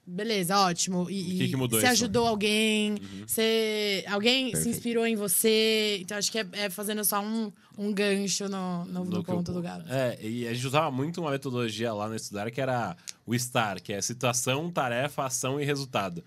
Beleza, 0.05 0.57
ótimo. 0.57 1.07
E, 1.09 1.37
que 1.37 1.47
que 1.49 1.55
mudou 1.55 1.79
Você 1.79 1.85
ajudou 1.85 2.27
alguém, 2.27 2.95
você, 3.25 4.03
alguém 4.09 4.47
se 4.47 4.51
Perfeito. 4.53 4.69
inspirou 4.77 5.05
em 5.05 5.15
você. 5.15 5.99
Então, 6.01 6.17
acho 6.17 6.31
que 6.31 6.39
é, 6.39 6.47
é 6.53 6.69
fazendo 6.69 7.03
só 7.05 7.21
um, 7.21 7.51
um 7.77 7.93
gancho 7.93 8.49
no, 8.49 8.83
no, 8.85 9.05
no 9.05 9.05
No 9.05 9.23
que 9.23 9.29
eu- 9.29 9.35
ponto 9.35 9.53
do 9.53 9.61
gato. 9.61 9.85
É, 9.89 10.17
e 10.21 10.47
a 10.47 10.53
gente 10.53 10.65
usava 10.67 10.89
muito 10.91 11.21
uma 11.21 11.31
metodologia 11.31 11.93
lá 11.93 12.09
no 12.09 12.15
estudar 12.15 12.49
que 12.51 12.59
era 12.59 12.95
o 13.25 13.33
STAR, 13.37 13.81
que 13.81 13.93
é 13.93 14.01
situação, 14.01 14.69
tarefa, 14.71 15.23
ação 15.25 15.61
e 15.61 15.65
resultado. 15.65 16.23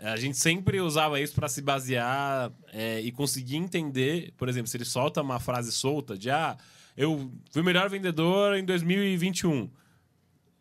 A 0.00 0.16
gente 0.16 0.38
sempre 0.38 0.80
usava 0.80 1.20
isso 1.20 1.34
para 1.34 1.48
se 1.48 1.60
basear 1.60 2.50
é, 2.72 3.00
e 3.00 3.10
conseguir 3.12 3.56
entender, 3.56 4.32
por 4.36 4.48
exemplo, 4.48 4.68
se 4.68 4.76
ele 4.76 4.84
solta 4.84 5.20
uma 5.22 5.38
frase 5.40 5.70
solta 5.72 6.16
de 6.16 6.30
ah, 6.30 6.56
eu 6.96 7.30
fui 7.50 7.62
o 7.62 7.64
melhor 7.64 7.88
vendedor 7.90 8.56
em 8.56 8.64
2021. 8.64 9.68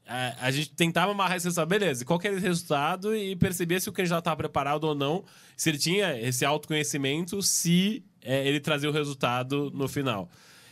É, 0.10 0.36
a 0.40 0.52
gente 0.52 0.70
tentava 0.70 1.12
amarrar 1.12 1.34
resultado, 1.34 1.68
beleza, 1.68 2.06
qual 2.06 2.18
que 2.18 2.28
era 2.28 2.38
esse 2.38 2.46
resultado 2.46 3.16
e 3.16 3.36
perceber 3.36 3.82
se 3.82 3.90
o 3.90 3.92
candidato 3.92 4.20
estava 4.20 4.38
preparado 4.38 4.86
ou 4.86 4.96
não, 4.96 5.26
se 5.56 5.70
ele 5.70 5.78
tinha 5.78 6.18
esse 6.20 6.46
autoconhecimento, 6.46 7.42
se 7.42 8.06
é, 8.22 8.48
ele 8.48 8.60
trazia 8.60 8.90
o 8.90 8.94
resultado 8.94 9.70
no 9.72 9.88
final. 9.88 10.30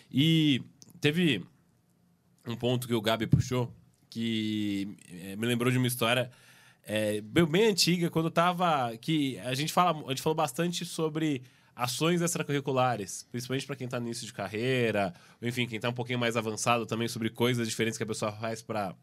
E 0.09 0.61
teve 1.01 1.43
um 2.47 2.55
ponto 2.55 2.87
que 2.87 2.93
o 2.93 3.01
Gabi 3.01 3.27
puxou 3.27 3.73
que 4.15 4.95
é, 5.11 5.35
me 5.35 5.45
lembrou 5.45 5.69
de 5.69 5.77
uma 5.77 5.87
história 5.87 6.31
é, 6.83 7.19
bem 7.19 7.65
antiga, 7.65 8.09
quando 8.09 8.31
tava. 8.31 8.95
que 8.95 9.37
a 9.39 9.53
gente, 9.53 9.73
fala, 9.73 9.91
a 10.05 10.09
gente 10.09 10.21
falou 10.21 10.35
bastante 10.35 10.85
sobre 10.85 11.41
ações 11.75 12.21
extracurriculares, 12.21 13.27
principalmente 13.29 13.65
para 13.65 13.75
quem 13.75 13.83
está 13.83 13.99
no 13.99 14.05
início 14.05 14.25
de 14.25 14.31
carreira, 14.31 15.13
enfim, 15.41 15.67
quem 15.67 15.75
está 15.75 15.89
um 15.89 15.93
pouquinho 15.93 16.17
mais 16.17 16.37
avançado 16.37 16.85
também 16.85 17.09
sobre 17.09 17.29
coisas 17.29 17.67
diferentes 17.67 17.97
que 17.97 18.03
a 18.03 18.07
pessoa 18.07 18.31
faz 18.31 18.61
para, 18.61 18.95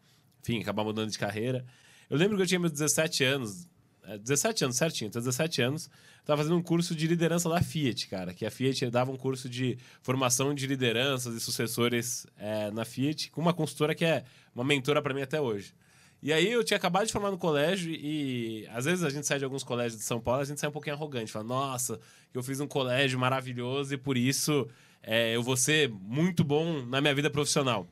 enfim, 0.43 0.61
acabar 0.61 0.84
mudando 0.84 1.11
de 1.11 1.18
carreira. 1.18 1.64
Eu 2.11 2.18
lembro 2.18 2.36
que 2.36 2.43
eu 2.43 2.47
tinha 2.47 2.61
meus 2.61 2.72
17 2.72 3.24
anos, 3.24 3.68
é, 4.05 4.18
17 4.18 4.64
anos 4.64 4.76
certinho, 4.76 5.09
então 5.09 5.20
17 5.20 5.62
anos, 5.62 5.88
estava 6.20 6.43
fazendo 6.43 6.57
um 6.57 6.62
curso 6.62 6.95
de 6.95 7.07
liderança 7.07 7.49
da 7.49 7.62
Fiat, 7.62 8.09
cara, 8.09 8.34
que 8.34 8.45
a 8.45 8.51
Fiat 8.51 8.90
dava 8.90 9.11
um 9.11 9.16
curso 9.16 9.49
de 9.49 9.78
formação 10.03 10.55
de 10.55 10.66
lideranças 10.66 11.34
e 11.34 11.40
sucessores 11.40 12.26
é, 12.36 12.70
na 12.70 12.84
Fiat, 12.84 13.30
com 13.30 13.40
uma 13.40 13.55
consultora 13.55 13.95
que 13.95 14.05
é 14.05 14.24
uma 14.55 14.64
mentora 14.64 15.01
para 15.01 15.14
mim 15.14 15.22
até 15.22 15.40
hoje. 15.40 15.72
E 16.22 16.32
aí 16.32 16.53
eu 16.53 16.62
tinha 16.62 16.76
acabado 16.76 17.07
de 17.07 17.12
formar 17.12 17.32
no 17.32 17.38
colégio 17.38 17.93
e 17.93 18.64
às 18.70 18.84
vezes 18.84 19.03
a 19.03 19.11
gente 19.11 19.26
sai 19.26 19.38
de 19.38 19.45
alguns 19.45 19.64
colégios 19.64 19.99
de 19.99 20.07
São 20.07 20.20
Paulo, 20.20 20.43
a 20.43 20.45
gente 20.45 20.61
sai 20.61 20.68
um 20.68 20.72
pouquinho 20.72 20.95
arrogante, 20.95 21.32
fala, 21.32 21.45
nossa, 21.45 21.99
eu 22.32 22.43
fiz 22.45 22.61
um 22.61 22.66
colégio 22.68 23.18
maravilhoso 23.18 23.93
e 23.95 23.99
por 23.99 24.16
isso 24.16 24.68
é, 25.03 25.34
eu 25.34 25.43
vou 25.43 25.57
ser 25.57 25.88
muito 25.88 26.45
bom 26.45 26.86
na 26.86 27.01
minha 27.01 27.12
vida 27.12 27.28
profissional. 27.28 27.88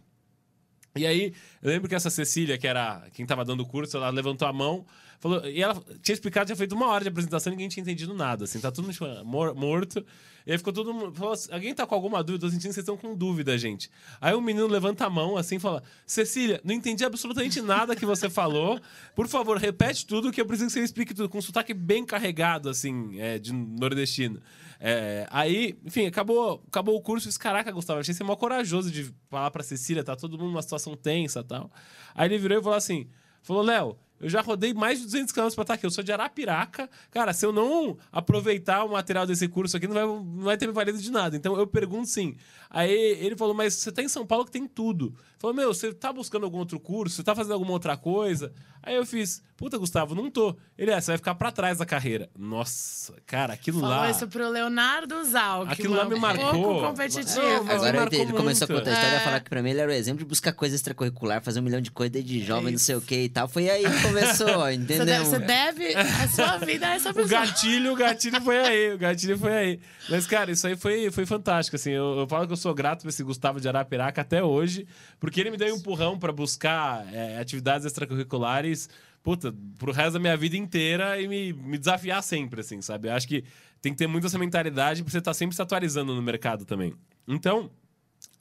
E 0.97 1.07
aí, 1.07 1.32
eu 1.62 1.70
lembro 1.70 1.88
que 1.88 1.95
essa 1.95 2.11
Cecília, 2.11 2.59
que 2.59 2.66
era 2.66 3.07
quem 3.12 3.24
tava 3.24 3.45
dando 3.45 3.61
o 3.61 3.66
curso, 3.66 3.97
ela 3.97 4.11
levantou 4.11 4.47
a 4.49 4.53
mão, 4.53 4.84
falou, 5.20 5.47
e 5.47 5.62
ela 5.62 5.80
tinha 6.03 6.14
explicado, 6.14 6.47
tinha 6.47 6.57
feito 6.57 6.74
uma 6.74 6.88
hora 6.88 7.05
de 7.05 7.09
apresentação 7.09 7.51
ninguém 7.53 7.68
tinha 7.68 7.82
entendido 7.82 8.12
nada, 8.12 8.45
assim, 8.45 8.59
tá 8.59 8.72
tudo 8.72 8.91
mor- 9.24 9.55
morto. 9.55 10.05
E 10.47 10.53
aí 10.53 10.59
ficou 10.59 10.72
todo 10.72 10.93
mundo, 10.93 11.14
falou 11.14 11.34
assim, 11.34 11.53
alguém 11.53 11.72
tá 11.74 11.86
com 11.86 11.95
alguma 11.95 12.24
dúvida? 12.24 12.47
Tô 12.47 12.51
sentindo 12.51 12.70
que 12.70 12.74
vocês 12.74 12.82
estão 12.82 12.97
com 12.97 13.14
dúvida, 13.14 13.57
gente. 13.57 13.91
Aí 14.20 14.34
o 14.34 14.41
menino 14.41 14.66
levanta 14.66 15.05
a 15.05 15.11
mão, 15.11 15.36
assim, 15.36 15.59
fala, 15.61 15.82
Cecília, 16.07 16.61
não 16.64 16.74
entendi 16.74 17.05
absolutamente 17.05 17.61
nada 17.61 17.95
que 17.95 18.05
você 18.07 18.28
falou, 18.28 18.80
por 19.14 19.28
favor, 19.28 19.59
repete 19.59 20.05
tudo 20.07 20.32
que 20.32 20.41
eu 20.41 20.47
preciso 20.47 20.68
que 20.68 20.72
você 20.72 20.82
explique 20.82 21.14
tudo, 21.14 21.28
com 21.28 21.38
um 21.38 21.43
sotaque 21.43 21.72
bem 21.74 22.05
carregado, 22.05 22.68
assim, 22.68 23.20
é, 23.20 23.38
de 23.38 23.53
nordestino. 23.53 24.41
É, 24.83 25.26
aí, 25.31 25.78
enfim, 25.85 26.07
acabou, 26.07 26.64
acabou 26.66 26.97
o 26.97 27.03
curso 27.03 27.26
e 27.26 27.28
disse, 27.28 27.39
caraca, 27.39 27.70
Gustavo, 27.70 28.01
achei 28.01 28.14
você 28.14 28.24
mó 28.24 28.35
corajoso 28.35 28.91
de 28.91 29.14
falar 29.28 29.51
pra 29.51 29.62
Cecília, 29.62 30.03
tá 30.03 30.16
todo 30.16 30.39
mundo 30.39 30.53
numa 30.53 30.62
situação 30.62 30.97
tensa 30.97 31.45
tal. 31.45 31.70
Aí 32.14 32.26
ele 32.26 32.39
virou 32.39 32.59
e 32.59 32.62
falou 32.62 32.78
assim, 32.78 33.07
falou, 33.43 33.62
Léo, 33.62 33.99
eu 34.21 34.29
já 34.29 34.41
rodei 34.41 34.75
mais 34.75 34.99
de 34.99 35.07
200 35.07 35.33
km 35.33 35.49
pra 35.55 35.62
estar 35.62 35.75
aqui, 35.75 35.87
eu 35.87 35.91
sou 35.91 36.05
de 36.05 36.12
Arapiraca, 36.12 36.89
cara, 37.11 37.33
se 37.33 37.45
eu 37.47 37.53
não 37.53 37.97
aproveitar 38.12 38.85
o 38.85 38.91
material 38.93 39.27
desse 39.27 39.49
curso 39.49 39.77
aqui, 39.77 39.87
não 39.87 39.95
vai, 39.95 40.05
não 40.05 40.45
vai 40.45 40.57
ter 40.57 40.66
me 40.66 40.73
valido 40.73 40.99
de 40.99 41.11
nada. 41.11 41.37
Então 41.37 41.57
eu 41.59 41.66
pergunto 41.66 42.07
sim. 42.09 42.37
Aí 42.68 42.93
ele 42.93 43.35
falou, 43.37 43.55
mas 43.55 43.75
você 43.75 43.91
tá 43.91 44.03
em 44.03 44.09
São 44.09 44.25
Paulo 44.25 44.45
que 44.45 44.53
tem 44.53 44.66
tudo. 44.68 45.12
Falou, 45.39 45.57
meu, 45.57 45.73
você 45.75 45.93
tá 45.93 46.12
buscando 46.12 46.45
algum 46.45 46.59
outro 46.59 46.79
curso? 46.79 47.16
Você 47.16 47.23
tá 47.25 47.35
fazendo 47.35 47.55
alguma 47.55 47.73
outra 47.73 47.97
coisa? 47.97 48.53
Aí 48.83 48.95
eu 48.95 49.05
fiz, 49.05 49.43
puta, 49.57 49.77
Gustavo, 49.77 50.14
não 50.14 50.31
tô. 50.31 50.55
Ele, 50.79 50.91
é, 50.91 51.01
você 51.01 51.11
vai 51.11 51.18
ficar 51.18 51.35
pra 51.35 51.51
trás 51.51 51.79
da 51.79 51.87
carreira. 51.87 52.31
Nossa, 52.39 53.14
cara, 53.27 53.55
aquilo 53.55 53.81
Falou 53.81 53.97
lá... 53.97 54.11
isso 54.11 54.29
pro 54.29 54.49
Leonardo 54.49 55.25
Zalk. 55.25 55.73
Aquilo 55.73 55.95
lá 55.95 56.05
me 56.05 56.14
marcou. 56.18 56.53
pouco 56.53 56.87
competitivo. 56.89 57.41
Não, 57.41 57.64
mas 57.64 57.83
Agora 57.83 58.01
me 58.11 58.16
ele, 58.16 58.23
ele 58.23 58.33
começou 58.33 58.64
a 58.66 58.68
contar 58.68 58.91
a 58.91 58.93
história 58.93 59.16
É. 59.16 59.21
e 59.21 59.25
falar 59.25 59.41
que 59.41 59.51
pra 59.51 59.62
mim 59.62 59.71
ele 59.71 59.81
era 59.81 59.91
o 59.91 59.95
exemplo 59.95 60.18
de 60.21 60.25
buscar 60.25 60.53
coisa 60.53 60.77
extracurricular, 60.77 61.43
fazer 61.43 61.59
um 61.61 61.62
milhão 61.62 61.81
de 61.81 61.91
coisas 61.91 62.12
desde 62.12 62.41
jovem, 62.45 62.66
não 62.66 62.71
isso. 62.77 62.85
sei 62.85 62.95
o 62.95 63.01
que 63.01 63.16
e 63.23 63.29
tal. 63.29 63.49
Foi 63.49 63.68
aí 63.68 63.83
começou, 64.14 64.61
Você 64.64 64.74
entendeu? 64.74 65.06
deve, 65.06 65.24
você 65.24 65.38
deve 65.38 65.94
a 65.94 66.28
sua 66.28 66.56
vida 66.58 66.86
a 66.88 66.94
essa 66.94 67.11
O 67.11 67.14
pessoa. 67.14 67.40
gatilho, 67.46 67.92
o 67.92 67.96
gatilho 67.96 68.40
foi 68.40 68.58
aí, 68.58 68.94
o 68.94 68.98
gatilho 68.98 69.38
foi 69.38 69.52
aí. 69.52 69.80
Mas, 70.08 70.26
cara, 70.26 70.50
isso 70.50 70.66
aí 70.66 70.76
foi, 70.76 71.11
foi 71.11 71.26
fantástico, 71.26 71.76
assim. 71.76 71.90
Eu, 71.90 72.18
eu 72.20 72.26
falo 72.26 72.46
que 72.46 72.52
eu 72.52 72.56
sou 72.56 72.74
grato 72.74 73.02
pra 73.02 73.08
esse 73.11 73.22
Gustavo 73.22 73.61
de 73.61 73.68
Arapiraca 73.68 74.20
até 74.20 74.42
hoje, 74.42 74.86
porque 75.18 75.40
ele 75.40 75.50
me 75.50 75.56
deu 75.56 75.74
um 75.74 75.78
empurrão 75.78 76.18
pra 76.18 76.32
buscar 76.32 77.06
é, 77.12 77.38
atividades 77.38 77.86
extracurriculares, 77.86 78.88
puta, 79.22 79.54
pro 79.78 79.92
resto 79.92 80.14
da 80.14 80.18
minha 80.18 80.36
vida 80.36 80.56
inteira 80.56 81.20
e 81.20 81.28
me, 81.28 81.52
me 81.52 81.78
desafiar 81.78 82.22
sempre, 82.22 82.61
assim, 82.61 82.80
sabe? 82.80 83.08
Eu 83.08 83.12
acho 83.14 83.28
que 83.28 83.44
tem 83.82 83.92
que 83.92 83.98
ter 83.98 84.06
muito 84.06 84.26
essa 84.26 84.38
mentalidade 84.38 85.02
pra 85.02 85.11
você 85.11 85.18
estar 85.18 85.32
sempre 85.34 85.56
se 85.56 85.62
atualizando 85.62 86.14
no 86.14 86.22
mercado 86.22 86.64
também. 86.64 86.94
Então, 87.26 87.70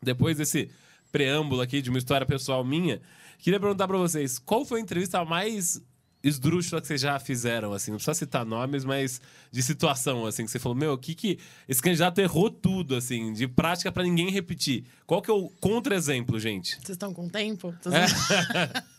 depois 0.02 0.38
desse 0.38 0.70
preâmbulo 1.12 1.62
aqui 1.62 1.82
de 1.82 1.90
uma 1.90 1.98
história 1.98 2.26
pessoal 2.26 2.64
minha, 2.64 3.02
queria 3.40 3.60
perguntar 3.60 3.88
pra 3.88 3.98
vocês, 3.98 4.38
qual 4.40 4.64
foi 4.64 4.80
a 4.80 4.84
entrevista 4.84 5.24
mais 5.26 5.82
esdrúxula 6.22 6.82
que 6.82 6.88
vocês 6.88 7.00
já 7.00 7.18
fizeram, 7.18 7.72
assim? 7.72 7.92
Não 7.92 7.98
precisa 7.98 8.14
citar 8.14 8.46
nomes, 8.46 8.84
mas 8.84 9.22
de 9.50 9.64
situação, 9.64 10.26
assim, 10.26 10.44
que 10.44 10.52
você 10.52 10.60
falou, 10.60 10.78
meu, 10.78 10.94
o 10.94 10.98
que 10.98 11.16
que... 11.16 11.40
Esse 11.68 11.82
candidato 11.82 12.20
errou 12.20 12.50
tudo, 12.50 12.96
assim, 12.96 13.32
de 13.32 13.48
prática 13.48 13.90
pra 13.92 14.04
ninguém 14.04 14.30
repetir. 14.30 14.84
Qual 15.08 15.22
que 15.22 15.32
é 15.32 15.34
o 15.34 15.50
contra-exemplo, 15.62 16.38
gente? 16.38 16.76
Vocês 16.76 16.90
estão 16.90 17.14
com 17.14 17.30
tempo? 17.30 17.74
Tô, 17.82 17.90
É. 17.92 18.06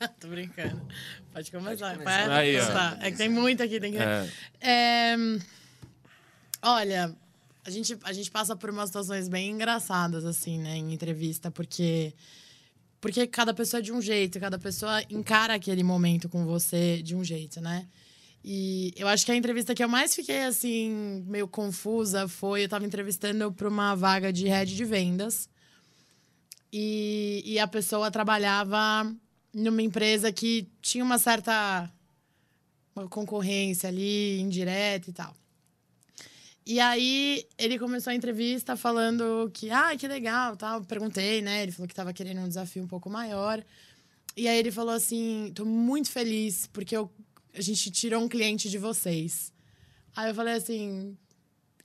Tô 0.18 0.28
brincando. 0.28 0.80
Pode 1.32 1.50
começar. 1.50 1.88
Pode 1.88 1.98
começar. 1.98 2.32
Aí, 2.32 2.56
ó. 2.58 3.04
É 3.04 3.10
que 3.10 3.18
tem 3.18 3.28
muito 3.28 3.62
aqui. 3.62 3.78
Tem 3.78 3.92
que... 3.92 3.98
É. 3.98 4.28
É, 4.60 5.16
Olha, 6.62 7.14
a 7.64 7.70
gente, 7.70 7.98
a 8.02 8.12
gente 8.12 8.30
passa 8.30 8.54
por 8.54 8.70
umas 8.70 8.88
situações 8.88 9.28
bem 9.28 9.50
engraçadas, 9.50 10.24
assim, 10.24 10.58
né, 10.58 10.76
em 10.76 10.92
entrevista, 10.92 11.50
porque. 11.50 12.12
Porque 13.00 13.26
cada 13.26 13.54
pessoa 13.54 13.78
é 13.78 13.82
de 13.82 13.92
um 13.92 14.00
jeito, 14.00 14.38
cada 14.38 14.58
pessoa 14.58 15.02
encara 15.08 15.54
aquele 15.54 15.82
momento 15.82 16.28
com 16.28 16.44
você 16.44 17.00
de 17.02 17.16
um 17.16 17.24
jeito, 17.24 17.60
né? 17.60 17.86
E 18.44 18.92
eu 18.96 19.06
acho 19.08 19.24
que 19.24 19.32
a 19.32 19.36
entrevista 19.36 19.74
que 19.74 19.84
eu 19.84 19.88
mais 19.88 20.14
fiquei, 20.14 20.44
assim, 20.44 21.24
meio 21.26 21.48
confusa 21.48 22.28
foi: 22.28 22.64
eu 22.64 22.68
tava 22.68 22.86
entrevistando 22.86 23.52
para 23.52 23.68
uma 23.68 23.94
vaga 23.94 24.32
de 24.32 24.46
head 24.46 24.74
de 24.74 24.84
vendas. 24.84 25.48
E, 26.72 27.42
e 27.44 27.58
a 27.58 27.66
pessoa 27.66 28.10
trabalhava 28.10 29.12
numa 29.52 29.82
empresa 29.82 30.32
que 30.32 30.68
tinha 30.80 31.04
uma 31.04 31.18
certa 31.18 31.90
uma 32.94 33.08
concorrência 33.08 33.88
ali, 33.88 34.40
indireta 34.40 35.10
e 35.10 35.12
tal. 35.12 35.34
E 36.70 36.78
aí 36.78 37.48
ele 37.58 37.80
começou 37.80 38.12
a 38.12 38.14
entrevista 38.14 38.76
falando 38.76 39.50
que, 39.52 39.72
ah, 39.72 39.96
que 39.96 40.06
legal, 40.06 40.56
tal. 40.56 40.84
Perguntei, 40.84 41.42
né? 41.42 41.64
Ele 41.64 41.72
falou 41.72 41.88
que 41.88 41.92
estava 41.92 42.12
querendo 42.12 42.42
um 42.42 42.46
desafio 42.46 42.84
um 42.84 42.86
pouco 42.86 43.10
maior. 43.10 43.60
E 44.36 44.46
aí 44.46 44.56
ele 44.56 44.70
falou 44.70 44.94
assim: 44.94 45.50
tô 45.52 45.64
muito 45.64 46.08
feliz 46.12 46.68
porque 46.68 46.96
eu, 46.96 47.10
a 47.52 47.60
gente 47.60 47.90
tirou 47.90 48.22
um 48.22 48.28
cliente 48.28 48.70
de 48.70 48.78
vocês. 48.78 49.52
Aí 50.14 50.30
eu 50.30 50.34
falei 50.36 50.54
assim: 50.54 51.18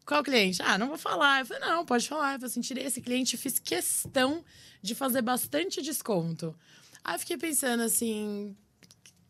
qual 0.05 0.23
cliente? 0.23 0.61
Ah, 0.61 0.77
não 0.77 0.89
vou 0.89 0.99
falar. 0.99 1.39
Eu 1.39 1.47
falei, 1.47 1.67
não, 1.67 1.83
pode 1.83 2.07
falar. 2.07 2.33
Eu 2.33 2.39
falei 2.41 2.51
assim, 2.51 2.61
tirei 2.61 2.85
esse 2.85 3.01
cliente, 3.01 3.37
fiz 3.37 3.57
questão 3.57 4.45
de 4.83 4.93
fazer 4.93 5.23
bastante 5.23 5.81
desconto. 5.81 6.55
Aí 7.03 7.15
eu 7.15 7.19
fiquei 7.19 7.37
pensando 7.37 7.81
assim, 7.81 8.55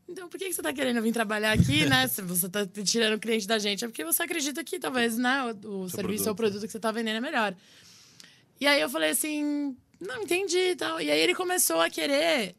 então, 0.08 0.30
por 0.30 0.38
que 0.38 0.52
você 0.54 0.62
está 0.62 0.72
querendo 0.72 1.02
vir 1.02 1.12
trabalhar 1.12 1.52
aqui, 1.52 1.86
né? 1.90 2.08
Se 2.08 2.22
você 2.22 2.46
está 2.46 2.66
tirando 2.66 3.16
o 3.16 3.20
cliente 3.20 3.48
da 3.48 3.58
gente, 3.58 3.84
é 3.84 3.88
porque 3.88 4.04
você 4.04 4.24
acredita 4.24 4.64
que 4.64 4.80
talvez 4.80 5.18
né, 5.18 5.44
o, 5.64 5.84
o 5.84 5.90
serviço 5.90 6.24
produto. 6.24 6.28
ou 6.28 6.36
produto 6.36 6.62
que 6.66 6.72
você 6.72 6.78
está 6.78 6.92
vendendo 6.92 7.18
é 7.18 7.22
melhor. 7.22 7.56
E 8.60 8.68
aí 8.68 8.80
eu 8.80 8.90
falei 8.90 9.10
assim, 9.10 9.76
não 10.00 10.22
entendi 10.22 10.72
e 10.72 10.76
tal. 10.76 11.02
E 11.02 11.10
aí 11.10 11.20
ele 11.20 11.34
começou 11.34 11.82
a 11.82 11.90
querer 11.90 12.56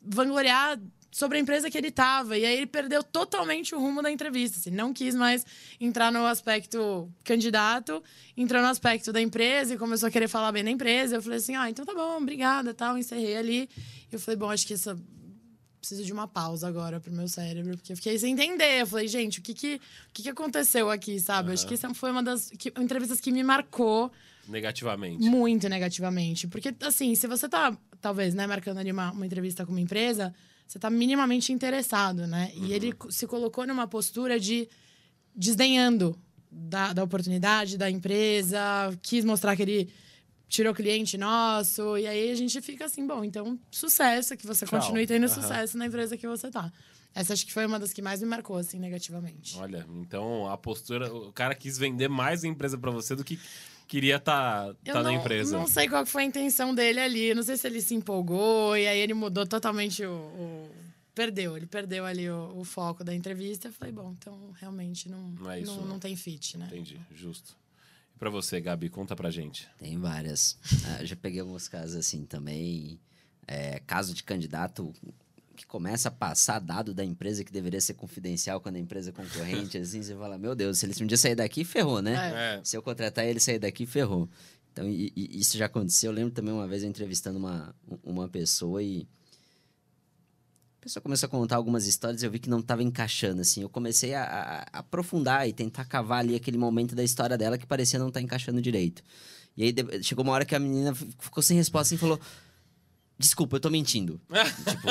vangloriar 0.00 0.78
sobre 1.10 1.38
a 1.38 1.40
empresa 1.40 1.70
que 1.70 1.76
ele 1.76 1.88
estava. 1.88 2.38
E 2.38 2.44
aí 2.44 2.56
ele 2.56 2.66
perdeu 2.66 3.02
totalmente 3.02 3.74
o 3.74 3.78
rumo 3.78 4.02
da 4.02 4.10
entrevista. 4.10 4.58
Assim, 4.58 4.70
não 4.70 4.92
quis 4.92 5.14
mais 5.14 5.44
entrar 5.80 6.12
no 6.12 6.24
aspecto 6.24 7.10
candidato, 7.24 8.02
entrou 8.36 8.62
no 8.62 8.68
aspecto 8.68 9.12
da 9.12 9.20
empresa 9.20 9.74
e 9.74 9.78
começou 9.78 10.06
a 10.08 10.10
querer 10.12 10.28
falar 10.28 10.52
bem 10.52 10.62
da 10.62 10.70
empresa. 10.70 11.16
Eu 11.16 11.22
falei 11.22 11.38
assim, 11.38 11.56
ah, 11.56 11.68
então 11.68 11.84
tá 11.84 11.94
bom, 11.94 12.18
obrigada, 12.18 12.72
tal. 12.72 12.96
Encerrei 12.96 13.36
ali. 13.36 13.68
E 14.10 14.14
eu 14.14 14.20
falei, 14.20 14.36
bom, 14.36 14.50
acho 14.50 14.66
que 14.66 14.74
essa 14.74 14.96
preciso 15.78 16.04
de 16.04 16.12
uma 16.12 16.26
pausa 16.26 16.66
agora 16.66 17.00
pro 17.00 17.12
meu 17.12 17.28
cérebro, 17.28 17.76
porque 17.76 17.92
eu 17.92 17.96
fiquei 17.96 18.18
sem 18.18 18.32
entender. 18.32 18.82
Eu 18.82 18.86
falei, 18.86 19.08
gente, 19.08 19.38
o 19.38 19.42
que 19.42 19.54
que, 19.54 19.76
o 19.76 20.12
que, 20.12 20.22
que 20.24 20.28
aconteceu 20.28 20.90
aqui, 20.90 21.18
sabe? 21.18 21.48
Uhum. 21.48 21.54
Acho 21.54 21.66
que 21.66 21.74
essa 21.74 21.92
foi 21.94 22.10
uma 22.10 22.22
das 22.22 22.50
que, 22.50 22.72
entrevistas 22.78 23.20
que 23.20 23.30
me 23.30 23.42
marcou. 23.42 24.10
Negativamente. 24.48 25.24
Muito 25.24 25.68
negativamente. 25.68 26.48
Porque, 26.48 26.74
assim, 26.80 27.14
se 27.14 27.26
você 27.26 27.48
tá, 27.48 27.76
talvez, 28.00 28.34
né, 28.34 28.46
marcando 28.46 28.78
ali 28.78 28.90
uma, 28.90 29.12
uma 29.12 29.26
entrevista 29.26 29.64
com 29.64 29.72
uma 29.72 29.80
empresa, 29.80 30.34
você 30.66 30.78
tá 30.78 30.90
minimamente 30.90 31.52
interessado, 31.52 32.26
né? 32.26 32.52
Uhum. 32.56 32.66
E 32.66 32.72
ele 32.72 32.94
se 33.10 33.26
colocou 33.26 33.66
numa 33.66 33.86
postura 33.86 34.38
de 34.38 34.68
desdenhando 35.34 36.18
da, 36.50 36.92
da 36.92 37.04
oportunidade, 37.04 37.78
da 37.78 37.90
empresa, 37.90 38.60
quis 39.02 39.24
mostrar 39.24 39.54
que 39.54 39.62
ele 39.62 39.90
tirou 40.48 40.74
cliente 40.74 41.18
nosso. 41.18 41.96
E 41.98 42.06
aí 42.06 42.30
a 42.30 42.34
gente 42.34 42.60
fica 42.60 42.86
assim, 42.86 43.06
bom, 43.06 43.22
então 43.22 43.58
sucesso, 43.70 44.36
que 44.36 44.46
você 44.46 44.66
Tchau. 44.66 44.80
continue 44.80 45.06
tendo 45.06 45.24
uhum. 45.24 45.28
sucesso 45.28 45.76
na 45.76 45.86
empresa 45.86 46.16
que 46.16 46.26
você 46.26 46.50
tá. 46.50 46.72
Essa 47.14 47.32
acho 47.32 47.46
que 47.46 47.52
foi 47.52 47.66
uma 47.66 47.78
das 47.78 47.92
que 47.92 48.02
mais 48.02 48.20
me 48.20 48.28
marcou, 48.28 48.56
assim, 48.56 48.78
negativamente. 48.78 49.56
Olha, 49.58 49.86
então 50.00 50.48
a 50.48 50.56
postura. 50.56 51.12
O 51.12 51.32
cara 51.32 51.54
quis 51.54 51.76
vender 51.78 52.08
mais 52.08 52.44
a 52.44 52.48
empresa 52.48 52.78
para 52.78 52.90
você 52.90 53.16
do 53.16 53.24
que 53.24 53.38
queria 53.86 54.16
estar 54.16 54.74
tá, 54.84 54.92
tá 54.92 55.02
na 55.02 55.12
empresa. 55.12 55.56
Não 55.58 55.66
sei 55.66 55.88
qual 55.88 56.04
foi 56.06 56.22
a 56.22 56.26
intenção 56.26 56.74
dele 56.74 57.00
ali. 57.00 57.34
Não 57.34 57.42
sei 57.42 57.56
se 57.56 57.66
ele 57.66 57.80
se 57.80 57.94
empolgou 57.94 58.76
e 58.76 58.86
aí 58.86 58.98
ele 58.98 59.14
mudou 59.14 59.46
totalmente 59.46 60.04
o. 60.04 60.12
o... 60.12 60.70
Perdeu, 61.14 61.56
ele 61.56 61.66
perdeu 61.66 62.06
ali 62.06 62.30
o, 62.30 62.60
o, 62.60 62.62
foco 62.62 63.02
da 63.02 63.12
entrevista. 63.12 63.66
Eu 63.66 63.72
falei, 63.72 63.92
bom, 63.92 64.14
então 64.16 64.52
realmente 64.60 65.08
não, 65.08 65.30
não, 65.30 65.50
é 65.50 65.58
isso, 65.58 65.74
não, 65.74 65.84
não 65.84 65.98
tem 65.98 66.14
fit, 66.14 66.56
né? 66.56 66.68
Entendi, 66.70 67.00
justo 67.12 67.57
para 68.18 68.30
você, 68.30 68.60
Gabi? 68.60 68.88
Conta 68.88 69.14
pra 69.16 69.30
gente. 69.30 69.68
Tem 69.78 69.98
várias. 69.98 70.58
ah, 70.86 71.04
já 71.04 71.16
peguei 71.16 71.40
alguns 71.40 71.68
casos 71.68 71.96
assim 71.96 72.24
também. 72.24 73.00
É, 73.46 73.80
caso 73.86 74.12
de 74.12 74.22
candidato 74.22 74.92
que 75.56 75.66
começa 75.66 76.08
a 76.08 76.12
passar 76.12 76.60
dado 76.60 76.94
da 76.94 77.04
empresa 77.04 77.42
que 77.42 77.50
deveria 77.50 77.80
ser 77.80 77.94
confidencial 77.94 78.60
quando 78.60 78.76
a 78.76 78.78
empresa 78.78 79.10
é 79.10 79.12
concorrente, 79.12 79.76
assim, 79.78 80.02
você 80.02 80.14
fala, 80.14 80.38
meu 80.38 80.54
Deus, 80.54 80.78
se 80.78 80.86
ele 80.86 80.94
um 81.02 81.06
dia 81.06 81.16
sair 81.16 81.34
daqui, 81.34 81.64
ferrou, 81.64 82.00
né? 82.00 82.58
É. 82.58 82.60
Se 82.62 82.76
eu 82.76 82.82
contratar 82.82 83.24
ele 83.26 83.40
sair 83.40 83.58
daqui, 83.58 83.84
ferrou. 83.84 84.28
Então, 84.72 84.88
e, 84.88 85.12
e 85.16 85.40
isso 85.40 85.58
já 85.58 85.66
aconteceu. 85.66 86.12
Eu 86.12 86.14
lembro 86.14 86.32
também 86.32 86.54
uma 86.54 86.68
vez 86.68 86.82
eu 86.84 86.88
entrevistando 86.88 87.38
uma, 87.38 87.74
uma 88.04 88.28
pessoa 88.28 88.80
e 88.82 89.08
a 90.78 90.80
pessoa 90.80 91.02
começou 91.02 91.26
a 91.26 91.30
contar 91.30 91.56
algumas 91.56 91.86
histórias 91.86 92.22
e 92.22 92.26
eu 92.26 92.30
vi 92.30 92.38
que 92.38 92.48
não 92.48 92.60
estava 92.60 92.82
encaixando, 92.82 93.40
assim. 93.40 93.62
Eu 93.62 93.68
comecei 93.68 94.14
a, 94.14 94.22
a, 94.22 94.58
a, 94.60 94.78
aprofundar 94.78 95.48
e 95.48 95.52
tentar 95.52 95.84
cavar 95.84 96.20
ali 96.20 96.36
aquele 96.36 96.56
momento 96.56 96.94
da 96.94 97.02
história 97.02 97.36
dela 97.36 97.58
que 97.58 97.66
parecia 97.66 97.98
não 97.98 98.08
estar 98.08 98.20
tá 98.20 98.24
encaixando 98.24 98.62
direito. 98.62 99.02
E 99.56 99.64
aí 99.64 99.74
chegou 100.04 100.22
uma 100.22 100.32
hora 100.32 100.44
que 100.44 100.54
a 100.54 100.58
menina 100.58 100.94
ficou 100.94 101.42
sem 101.42 101.56
resposta 101.56 101.94
e 101.94 101.98
falou: 101.98 102.20
Desculpa, 103.18 103.56
eu 103.56 103.60
tô 103.60 103.70
mentindo. 103.70 104.20
tipo. 104.30 104.88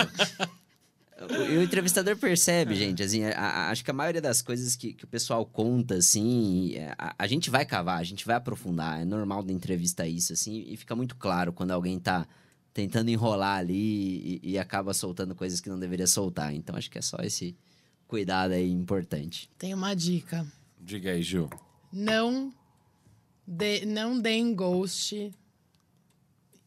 O, 1.20 1.58
o, 1.58 1.64
entrevistador 1.64 2.16
percebe, 2.18 2.76
gente, 2.76 3.02
assim, 3.02 3.24
a, 3.24 3.40
a, 3.40 3.70
acho 3.72 3.84
que 3.84 3.90
a 3.90 3.94
maioria 3.94 4.22
das 4.22 4.44
coisas 4.44 4.76
que, 4.76 4.94
que 4.94 5.04
o 5.04 5.08
pessoal 5.08 5.44
conta, 5.48 5.96
assim, 5.96 6.76
é, 6.76 6.94
a, 6.96 7.16
a, 7.18 7.26
gente 7.26 7.50
vai 7.50 7.66
cavar, 7.66 7.98
a 7.98 8.04
gente 8.04 8.24
vai 8.24 8.36
aprofundar, 8.36 9.02
é 9.02 9.06
normal 9.06 9.42
da 9.42 9.52
entrevista 9.52 10.08
isso, 10.08 10.34
assim, 10.34 10.64
e 10.68 10.78
fica 10.78 10.96
muito 10.96 11.16
claro 11.16 11.52
quando 11.52 11.72
alguém 11.72 11.98
tá 11.98 12.28
tentando 12.78 13.10
enrolar 13.10 13.58
ali 13.58 14.40
e, 14.44 14.52
e, 14.52 14.60
acaba 14.60 14.94
soltando 14.94 15.34
coisas 15.34 15.60
que 15.60 15.68
não 15.68 15.80
deveria 15.80 16.06
soltar. 16.06 16.54
Então 16.54 16.76
acho 16.76 16.92
que 16.92 17.00
é 17.00 17.02
só 17.02 17.18
esse 17.24 17.58
cuidado 18.08 18.52
aí 18.52 18.72
importante. 18.72 19.50
Tem 19.58 19.74
uma 19.74 19.96
dica. 19.96 20.46
Diga 20.80 21.10
aí, 21.10 21.24
Ju. 21.24 21.50
Não, 21.92 22.54
de, 23.48 23.84
não 23.84 24.20
deem 24.20 24.54
ghost 24.54 25.34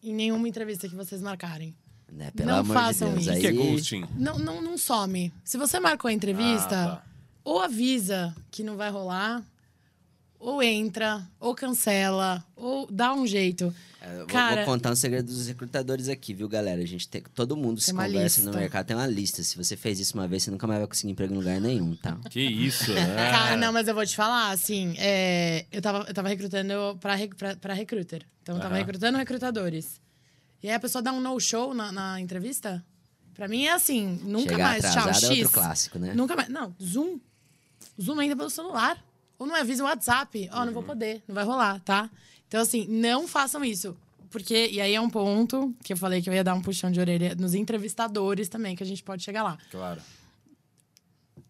em 0.03 0.13
nenhuma 0.13 0.49
entrevista 0.49 0.89
que 0.89 0.97
vocês 0.97 1.23
marcarem. 1.23 1.77
Né? 2.11 2.33
Pelo 2.33 2.51
não 2.51 2.65
façam 2.65 3.15
de 3.15 3.21
isso. 3.21 3.31
O 3.31 3.41
que 3.41 3.47
é 3.47 3.53
ghosting? 3.53 4.05
Não, 4.17 4.37
não, 4.37 4.61
não 4.61 4.77
some. 4.77 5.33
Se 5.45 5.57
você 5.57 5.79
marcou 5.79 6.09
a 6.09 6.13
entrevista, 6.13 6.75
ah, 6.75 6.97
tá. 6.97 7.05
ou 7.45 7.61
avisa 7.61 8.35
que 8.51 8.65
não 8.65 8.77
vai 8.77 8.91
rolar, 8.91 9.45
ou 10.41 10.63
entra, 10.63 11.29
ou 11.39 11.55
cancela, 11.55 12.43
ou 12.57 12.89
dá 12.91 13.13
um 13.13 13.27
jeito. 13.27 13.73
É, 14.01 14.25
Cara, 14.25 14.65
vou, 14.65 14.65
contar 14.65 14.91
um 14.91 14.97
segredo 14.97 15.27
dos 15.27 15.47
recrutadores 15.47 16.09
aqui, 16.09 16.33
viu, 16.33 16.49
galera? 16.49 16.81
A 16.81 16.87
gente 16.87 17.07
tem. 17.07 17.23
Todo 17.35 17.55
mundo 17.55 17.79
se 17.79 17.93
conversa 17.93 18.43
no 18.43 18.51
mercado, 18.51 18.87
tem 18.87 18.97
uma 18.97 19.07
lista. 19.07 19.43
Se 19.43 19.55
você 19.55 19.77
fez 19.77 20.01
isso 20.01 20.15
uma 20.15 20.27
vez, 20.27 20.43
você 20.43 20.51
nunca 20.51 20.67
mais 20.67 20.81
vai 20.81 20.89
conseguir 20.89 21.13
emprego 21.13 21.35
em 21.35 21.37
lugar 21.37 21.61
nenhum, 21.61 21.95
tá? 21.95 22.17
Que 22.31 22.41
isso, 22.41 22.91
né? 22.95 23.15
Cara, 23.31 23.57
não, 23.59 23.71
mas 23.71 23.87
eu 23.87 23.95
vou 23.95 24.07
te 24.07 24.17
falar, 24.17 24.51
assim, 24.51 24.95
é, 24.97 25.67
eu, 25.71 25.83
tava, 25.83 26.07
eu 26.09 26.15
tava 26.15 26.29
recrutando 26.29 26.97
pra, 26.99 27.15
pra, 27.37 27.57
pra 27.57 27.75
recruiter. 27.75 28.27
Então, 28.43 28.57
eu 28.57 28.63
tava 28.63 28.75
uhum. 28.75 28.81
recrutando 28.81 29.19
recrutadores. 29.19 30.01
E 30.63 30.69
aí 30.69 30.75
a 30.75 30.81
pessoa 30.81 31.03
dá 31.03 31.13
um 31.13 31.21
no-show 31.21 31.75
na, 31.75 31.93
na, 31.93 32.21
entrevista. 32.21 32.83
Pra 33.35 33.47
mim 33.47 33.67
é 33.67 33.73
assim, 33.73 34.19
nunca 34.23 34.53
Chegar 34.53 34.65
mais. 34.65 34.83
Tchau, 34.83 35.15
X. 35.15 35.23
É 35.23 35.29
outro 35.29 35.51
clássico, 35.51 35.99
né? 35.99 36.15
Nunca 36.15 36.35
mais. 36.35 36.49
Não, 36.49 36.75
Zoom. 36.83 37.19
Zoom 38.01 38.19
ainda 38.19 38.35
pelo 38.35 38.51
celular. 38.51 39.03
Ou 39.41 39.47
não 39.47 39.57
avisa 39.57 39.83
o 39.83 39.87
WhatsApp. 39.87 40.51
Ó, 40.53 40.61
oh, 40.61 40.65
não 40.67 40.73
vou 40.75 40.83
uhum. 40.83 40.89
poder, 40.89 41.23
não 41.27 41.35
vai 41.35 41.45
rolar, 41.45 41.81
tá? 41.81 42.11
Então, 42.47 42.61
assim, 42.61 42.87
não 42.87 43.27
façam 43.27 43.65
isso. 43.65 43.97
Porque, 44.29 44.69
e 44.71 44.81
aí 44.83 44.95
é 44.95 45.01
um 45.01 45.09
ponto 45.09 45.75
que 45.83 45.95
eu 45.95 45.97
falei 45.97 46.21
que 46.21 46.29
eu 46.29 46.35
ia 46.35 46.45
dar 46.45 46.55
um 46.55 46.61
puxão 46.61 46.91
de 46.91 47.01
orelha 47.01 47.35
nos 47.35 47.55
entrevistadores 47.55 48.51
também, 48.51 48.77
que 48.77 48.83
a 48.83 48.87
gente 48.87 49.03
pode 49.03 49.25
chegar 49.25 49.43
lá. 49.43 49.57
Claro. 49.71 50.03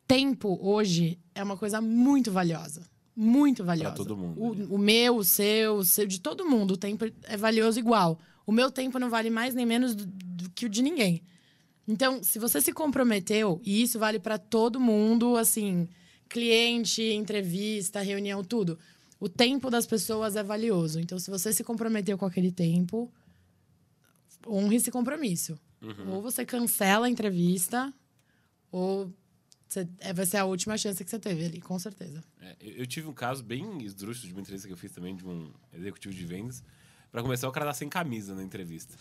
Tempo 0.06 0.56
hoje 0.62 1.18
é 1.34 1.42
uma 1.42 1.56
coisa 1.56 1.80
muito 1.80 2.30
valiosa. 2.30 2.88
Muito 3.16 3.64
valiosa. 3.64 3.96
Pra 3.96 4.04
todo 4.04 4.16
mundo. 4.16 4.40
O, 4.40 4.76
o, 4.76 4.78
meu, 4.78 5.16
o 5.16 5.24
seu, 5.24 5.74
o 5.74 5.84
seu, 5.84 6.06
de 6.06 6.20
todo 6.20 6.48
mundo. 6.48 6.74
O 6.74 6.76
tempo 6.76 7.04
é 7.24 7.36
valioso 7.36 7.78
igual. 7.80 8.20
O 8.46 8.52
meu 8.52 8.70
tempo 8.70 9.00
não 9.00 9.10
vale 9.10 9.30
mais 9.30 9.52
nem 9.52 9.66
menos 9.66 9.96
do, 9.96 10.06
do 10.06 10.50
que 10.50 10.66
o 10.66 10.68
de 10.68 10.80
ninguém. 10.80 11.24
Então, 11.88 12.22
se 12.22 12.38
você 12.38 12.60
se 12.60 12.72
comprometeu, 12.72 13.60
e 13.64 13.82
isso 13.82 13.98
vale 13.98 14.20
para 14.20 14.38
todo 14.38 14.78
mundo, 14.78 15.36
assim, 15.36 15.88
cliente, 16.30 17.02
entrevista, 17.02 18.00
reunião, 18.00 18.42
tudo 18.42 18.78
o 19.20 19.28
tempo 19.28 19.70
das 19.70 19.86
pessoas 19.86 20.34
é 20.34 20.42
valioso. 20.42 20.98
Então, 20.98 21.18
se 21.18 21.30
você 21.30 21.52
se 21.52 21.62
comprometeu 21.62 22.16
com 22.16 22.24
aquele 22.24 22.50
tempo, 22.50 23.12
honre 24.48 24.76
esse 24.76 24.90
compromisso. 24.90 25.60
Uhum. 25.82 26.14
Ou 26.14 26.22
você 26.22 26.44
cancela 26.44 27.06
a 27.06 27.10
entrevista, 27.10 27.92
ou 28.72 29.12
você, 29.68 29.86
é, 29.98 30.14
vai 30.14 30.24
ser 30.24 30.38
a 30.38 30.46
última 30.46 30.76
chance 30.78 31.04
que 31.04 31.10
você 31.10 31.18
teve 31.18 31.44
ali, 31.44 31.60
com 31.60 31.78
certeza. 31.78 32.24
É, 32.40 32.56
eu 32.60 32.86
tive 32.86 33.08
um 33.08 33.12
caso 33.12 33.44
bem 33.44 33.84
esdrúxulo 33.84 34.28
de 34.28 34.32
uma 34.32 34.40
entrevista 34.40 34.66
que 34.66 34.72
eu 34.72 34.78
fiz 34.78 34.90
também 34.90 35.14
de 35.14 35.26
um 35.26 35.52
executivo 35.74 36.14
de 36.14 36.24
vendas. 36.24 36.64
Pra 37.12 37.22
começar, 37.22 37.48
o 37.48 37.52
cara 37.52 37.66
tá 37.66 37.74
sem 37.74 37.88
camisa 37.88 38.34
na 38.34 38.42
entrevista. 38.42 38.94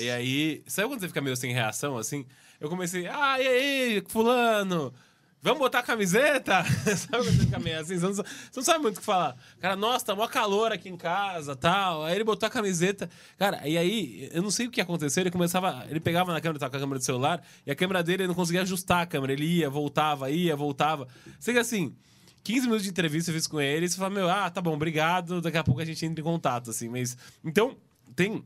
E 0.00 0.08
aí, 0.08 0.62
sabe 0.68 0.88
quando 0.88 1.00
você 1.00 1.08
fica 1.08 1.20
meio 1.20 1.36
sem 1.36 1.52
reação, 1.52 1.98
assim? 1.98 2.24
Eu 2.60 2.70
comecei, 2.70 3.08
ah, 3.08 3.42
e 3.42 3.46
aí, 3.46 4.04
fulano? 4.08 4.94
Vamos 5.42 5.60
botar 5.60 5.78
a 5.80 5.82
camiseta? 5.82 6.64
sabe 6.96 7.24
quando 7.48 7.62
meio 7.62 7.80
assim? 7.80 7.96
Você 7.98 8.06
não, 8.06 8.14
você 8.14 8.24
não 8.56 8.62
sabe 8.62 8.80
muito 8.80 8.96
o 8.96 9.00
que 9.00 9.06
falar. 9.06 9.36
Cara, 9.60 9.76
nossa, 9.76 10.06
tá 10.06 10.14
mó 10.14 10.26
calor 10.26 10.72
aqui 10.72 10.88
em 10.88 10.96
casa 10.96 11.54
tal. 11.54 12.04
Aí 12.04 12.14
ele 12.14 12.24
botou 12.24 12.46
a 12.46 12.50
camiseta. 12.50 13.08
Cara, 13.38 13.66
e 13.66 13.78
aí, 13.78 14.28
eu 14.32 14.42
não 14.42 14.50
sei 14.50 14.66
o 14.66 14.70
que 14.70 14.80
aconteceu. 14.80 15.22
Ele 15.22 15.30
começava. 15.30 15.86
Ele 15.88 16.00
pegava 16.00 16.32
na 16.32 16.40
câmera, 16.40 16.58
tava 16.58 16.70
com 16.70 16.76
a 16.76 16.80
câmera 16.80 16.98
do 16.98 17.04
celular, 17.04 17.42
e 17.64 17.70
a 17.70 17.76
câmera 17.76 18.02
dele 18.02 18.22
ele 18.22 18.28
não 18.28 18.34
conseguia 18.34 18.62
ajustar 18.62 19.02
a 19.02 19.06
câmera. 19.06 19.32
Ele 19.32 19.44
ia, 19.44 19.70
voltava, 19.70 20.30
ia, 20.30 20.56
voltava. 20.56 21.06
Sei 21.38 21.54
que 21.54 21.60
assim. 21.60 21.94
15 22.42 22.60
minutos 22.62 22.84
de 22.84 22.90
entrevista 22.90 23.32
eu 23.32 23.34
fiz 23.34 23.48
com 23.48 23.60
ele, 23.60 23.86
e 23.86 23.88
você 23.88 23.96
fala, 23.96 24.10
meu, 24.10 24.30
ah, 24.30 24.48
tá 24.48 24.60
bom, 24.60 24.74
obrigado, 24.74 25.40
daqui 25.40 25.58
a 25.58 25.64
pouco 25.64 25.80
a 25.80 25.84
gente 25.84 26.06
entra 26.06 26.20
em 26.20 26.24
contato, 26.24 26.70
assim, 26.70 26.88
mas. 26.88 27.16
Então, 27.44 27.76
tem 28.14 28.44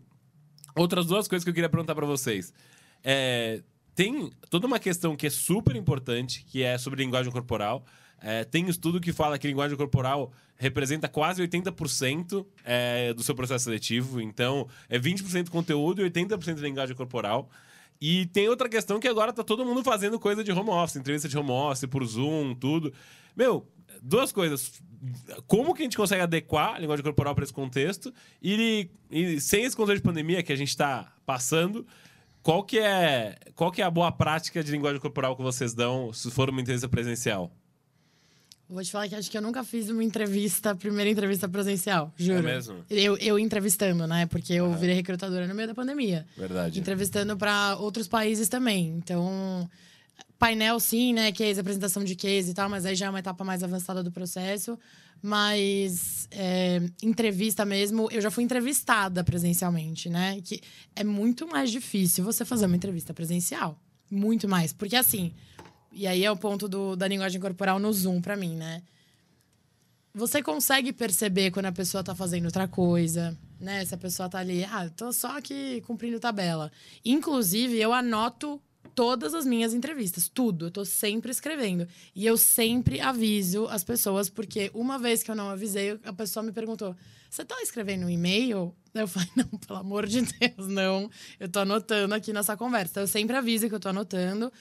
outras 0.75 1.05
duas 1.05 1.29
coisas 1.29 1.45
que 1.45 1.51
eu 1.51 1.55
queria 1.55 1.69
perguntar 1.69 1.95
para 1.95 2.07
vocês. 2.07 2.51
É, 3.05 3.63
tem 3.95 4.31
toda 4.49 4.67
uma 4.67 4.79
questão 4.79 5.17
que 5.17 5.27
é 5.27 5.31
super 5.31 5.77
importante, 5.77 6.45
que 6.47 6.63
é 6.63 6.79
sobre 6.79 7.03
linguagem 7.03 7.31
corporal. 7.33 7.85
É, 8.23 8.45
tem 8.45 8.69
estudo 8.69 9.01
que 9.01 9.13
fala 9.13 9.39
que 9.39 9.47
linguagem 9.47 9.77
corporal 9.77 10.33
representa 10.57 11.09
quase 11.09 11.43
80% 11.43 12.47
é, 12.65 13.15
do 13.15 13.23
seu 13.23 13.35
processo 13.35 13.65
seletivo. 13.65 14.21
Então, 14.21 14.69
é 14.89 14.99
20% 14.99 15.49
conteúdo 15.49 16.05
e 16.05 16.11
80% 16.11 16.55
de 16.55 16.61
linguagem 16.61 16.95
corporal. 16.95 17.49
E 18.01 18.27
tem 18.27 18.49
outra 18.49 18.69
questão 18.69 19.01
que 19.01 19.09
agora 19.09 19.33
tá 19.33 19.43
todo 19.43 19.65
mundo 19.65 19.83
fazendo 19.83 20.19
coisa 20.19 20.43
de 20.45 20.53
home 20.53 20.71
office, 20.71 20.97
entrevista 20.97 21.29
de 21.29 21.37
home 21.37 21.51
office, 21.51 21.87
por 21.87 22.05
Zoom, 22.05 22.55
tudo. 22.55 22.93
Meu, 23.37 23.67
duas 24.03 24.33
coisas. 24.33 24.83
Como 25.47 25.75
que 25.75 25.83
a 25.83 25.85
gente 25.85 25.97
consegue 25.97 26.23
adequar 26.23 26.75
a 26.75 26.79
linguagem 26.79 27.03
corporal 27.03 27.35
para 27.35 27.45
esse 27.45 27.53
contexto? 27.53 28.13
E, 28.43 28.91
e, 29.11 29.41
sem 29.41 29.65
esse 29.65 29.77
contexto 29.77 30.03
de 30.03 30.09
pandemia 30.09 30.43
que 30.43 30.53
a 30.53 30.57
gente 30.57 30.69
está 30.69 31.13
passando, 31.25 31.87
qual 32.43 32.65
que 32.65 32.79
é 32.79 33.37
qual 33.55 33.71
que 33.71 33.83
é 33.83 33.85
a 33.85 33.91
boa 33.91 34.11
prática 34.11 34.63
de 34.63 34.73
linguagem 34.73 35.01
corporal 35.01 35.37
que 35.37 35.43
vocês 35.43 35.75
dão 35.75 36.13
se 36.13 36.31
for 36.31 36.49
uma 36.51 36.61
entrevista 36.61 36.89
presencial? 36.89 37.51
Vou 38.69 38.85
te 38.85 38.93
falar 38.93 39.09
que 39.09 39.17
acho 39.17 39.29
que 39.29 39.37
eu 39.37 39.43
nunca 39.43 39.65
fiz 39.65 39.91
uma 39.91 40.05
entrevista, 40.05 40.77
primeira 40.77 41.11
entrevista 41.11 41.49
presencial, 41.49 42.15
juro. 42.17 42.39
É 42.39 42.43
mesmo? 42.43 42.85
Eu, 42.89 43.17
eu 43.17 43.37
entrevistando, 43.37 44.07
né? 44.07 44.27
Porque 44.27 44.53
eu 44.53 44.73
virei 44.75 44.95
recrutadora 44.95 45.45
no 45.49 45.55
meio 45.57 45.67
da 45.67 45.75
pandemia. 45.75 46.25
Verdade. 46.37 46.79
Entrevistando 46.79 47.37
para 47.37 47.77
outros 47.79 48.07
países 48.07 48.49
também. 48.49 48.87
Então, 48.97 49.69
painel 50.39 50.81
sim, 50.81 51.13
né? 51.13 51.33
Case, 51.33 51.61
apresentação 51.61 52.03
de 52.03 52.15
case 52.15 52.51
e 52.51 52.55
tal, 52.55 52.69
mas 52.69 52.87
aí 52.87 52.95
já 52.95 53.07
é 53.07 53.11
uma 53.11 53.19
etapa 53.19 53.45
mais 53.45 53.63
avançada 53.63 54.03
do 54.03 54.11
processo. 54.11 54.79
Mas 55.23 56.27
é, 56.31 56.81
entrevista 57.03 57.65
mesmo, 57.65 58.09
eu 58.11 58.21
já 58.21 58.31
fui 58.31 58.43
entrevistada 58.43 59.23
presencialmente, 59.23 60.09
né? 60.09 60.41
Que 60.43 60.61
é 60.97 61.05
muito 61.05 61.47
mais 61.47 61.71
difícil 61.71 62.25
você 62.25 62.45
fazer 62.45 62.67
uma 62.67 62.77
entrevista 62.77 63.13
presencial. 63.13 63.79
Muito 64.11 64.49
mais. 64.49 64.73
Porque 64.73 64.97
assim, 64.97 65.33
e 65.93 66.07
aí 66.07 66.25
é 66.25 66.31
o 66.31 66.37
ponto 66.37 66.69
do, 66.69 66.97
da 66.97 67.07
linguagem 67.07 67.41
corporal 67.41 67.79
no 67.79 67.93
Zoom 67.93 68.21
para 68.21 68.37
mim, 68.37 68.57
né? 68.57 68.83
Você 70.15 70.43
consegue 70.43 70.93
perceber 70.93 71.51
quando 71.51 71.67
a 71.67 71.73
pessoa 71.73 72.03
tá 72.03 72.15
fazendo 72.15 72.47
outra 72.47 72.67
coisa, 72.67 73.37
né? 73.61 73.85
Se 73.85 73.95
a 73.95 73.99
pessoa 73.99 74.29
tá 74.29 74.39
ali, 74.39 74.65
ah, 74.65 74.89
tô 74.97 75.13
só 75.13 75.37
aqui 75.37 75.83
cumprindo 75.87 76.19
tabela. 76.19 76.73
Inclusive, 77.05 77.79
eu 77.79 77.93
anoto 77.93 78.61
todas 79.01 79.33
as 79.33 79.47
minhas 79.47 79.73
entrevistas, 79.73 80.29
tudo. 80.29 80.67
Eu 80.67 80.71
tô 80.71 80.85
sempre 80.85 81.31
escrevendo. 81.31 81.89
E 82.15 82.27
eu 82.27 82.37
sempre 82.37 83.01
aviso 83.01 83.67
as 83.69 83.83
pessoas, 83.83 84.29
porque 84.29 84.71
uma 84.75 84.99
vez 84.99 85.23
que 85.23 85.31
eu 85.31 85.35
não 85.35 85.49
avisei, 85.49 85.99
a 86.05 86.13
pessoa 86.13 86.43
me 86.43 86.53
perguntou: 86.53 86.95
Você 87.31 87.43
tá 87.43 87.57
escrevendo 87.63 88.05
um 88.05 88.11
e-mail? 88.11 88.75
Eu 88.93 89.09
falei: 89.09 89.29
Não, 89.35 89.47
pelo 89.59 89.79
amor 89.79 90.07
de 90.07 90.21
Deus, 90.21 90.69
não. 90.69 91.09
Eu 91.39 91.49
tô 91.49 91.61
anotando 91.61 92.15
aqui 92.15 92.31
nessa 92.31 92.59
conversa. 92.59 92.91
Então, 92.91 93.03
eu 93.05 93.07
sempre 93.07 93.35
aviso 93.35 93.71
que 93.71 93.75
eu 93.75 93.81
tô 93.81 93.89
anotando. 93.89 94.53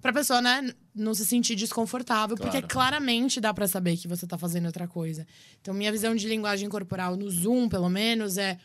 Pra 0.00 0.12
pessoa, 0.12 0.40
né, 0.40 0.72
não 0.94 1.12
se 1.12 1.26
sentir 1.26 1.56
desconfortável, 1.56 2.36
Claro. 2.36 2.52
porque 2.52 2.64
claramente 2.72 3.40
dá 3.40 3.52
pra 3.52 3.66
saber 3.66 3.96
que 3.96 4.06
você 4.06 4.24
tá 4.24 4.38
fazendo 4.38 4.66
outra 4.66 4.86
coisa. 4.86 5.26
Então, 5.60 5.74
minha 5.74 5.90
visão 5.90 6.14
de 6.14 6.28
linguagem 6.28 6.68
corporal 6.68 7.16
no 7.16 7.28
Zoom, 7.28 7.68
pelo 7.68 7.88
menos, 7.90 8.38
é 8.38 8.56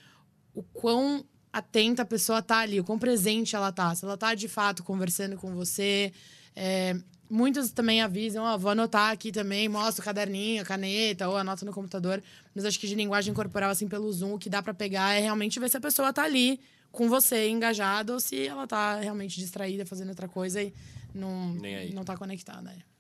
o 0.53 0.61
quão 0.61 1.26
atenta 1.55 2.01
a 2.01 2.05
pessoa 2.05 2.41
tá 2.41 2.57
ali, 2.57 2.81
o 2.81 2.83
quão 2.83 2.99
presente 2.99 3.55
ela 3.55 3.71
tá. 3.71 3.95
Se 3.95 4.03
ela 4.03 4.17
tá 4.17 4.35
de 4.35 4.49
fato 4.49 4.83
conversando 4.83 5.37
com 5.37 5.55
você. 5.55 6.11
É, 6.53 6.95
muitos 7.29 7.71
também 7.71 8.01
avisam, 8.01 8.43
ó, 8.43 8.57
vou 8.57 8.71
anotar 8.71 9.11
aqui 9.11 9.31
também, 9.31 9.69
mostra 9.69 10.01
o 10.01 10.05
caderninho, 10.05 10.61
a 10.61 10.65
caneta, 10.65 11.29
ou 11.29 11.37
anota 11.37 11.65
no 11.65 11.71
computador. 11.71 12.21
Mas 12.53 12.65
acho 12.65 12.77
que 12.77 12.87
de 12.87 12.95
linguagem 12.95 13.33
corporal, 13.33 13.69
assim, 13.69 13.87
pelo 13.87 14.11
Zoom, 14.11 14.33
o 14.33 14.39
que 14.39 14.49
dá 14.49 14.61
pra 14.61 14.73
pegar 14.73 15.13
é 15.13 15.21
realmente 15.21 15.57
ver 15.57 15.69
se 15.69 15.77
a 15.77 15.81
pessoa 15.81 16.11
tá 16.11 16.23
ali 16.23 16.59
com 16.91 17.07
você, 17.07 17.47
engajada, 17.49 18.11
ou 18.13 18.19
se 18.19 18.47
ela 18.47 18.67
tá 18.67 18.95
realmente 18.95 19.39
distraída, 19.39 19.85
fazendo 19.85 20.09
outra 20.09 20.27
coisa 20.27 20.61
e 20.61 20.73
não, 21.13 21.55
não 21.93 22.03
tá 22.03 22.17
conectada. 22.17 22.69
é. 22.71 22.94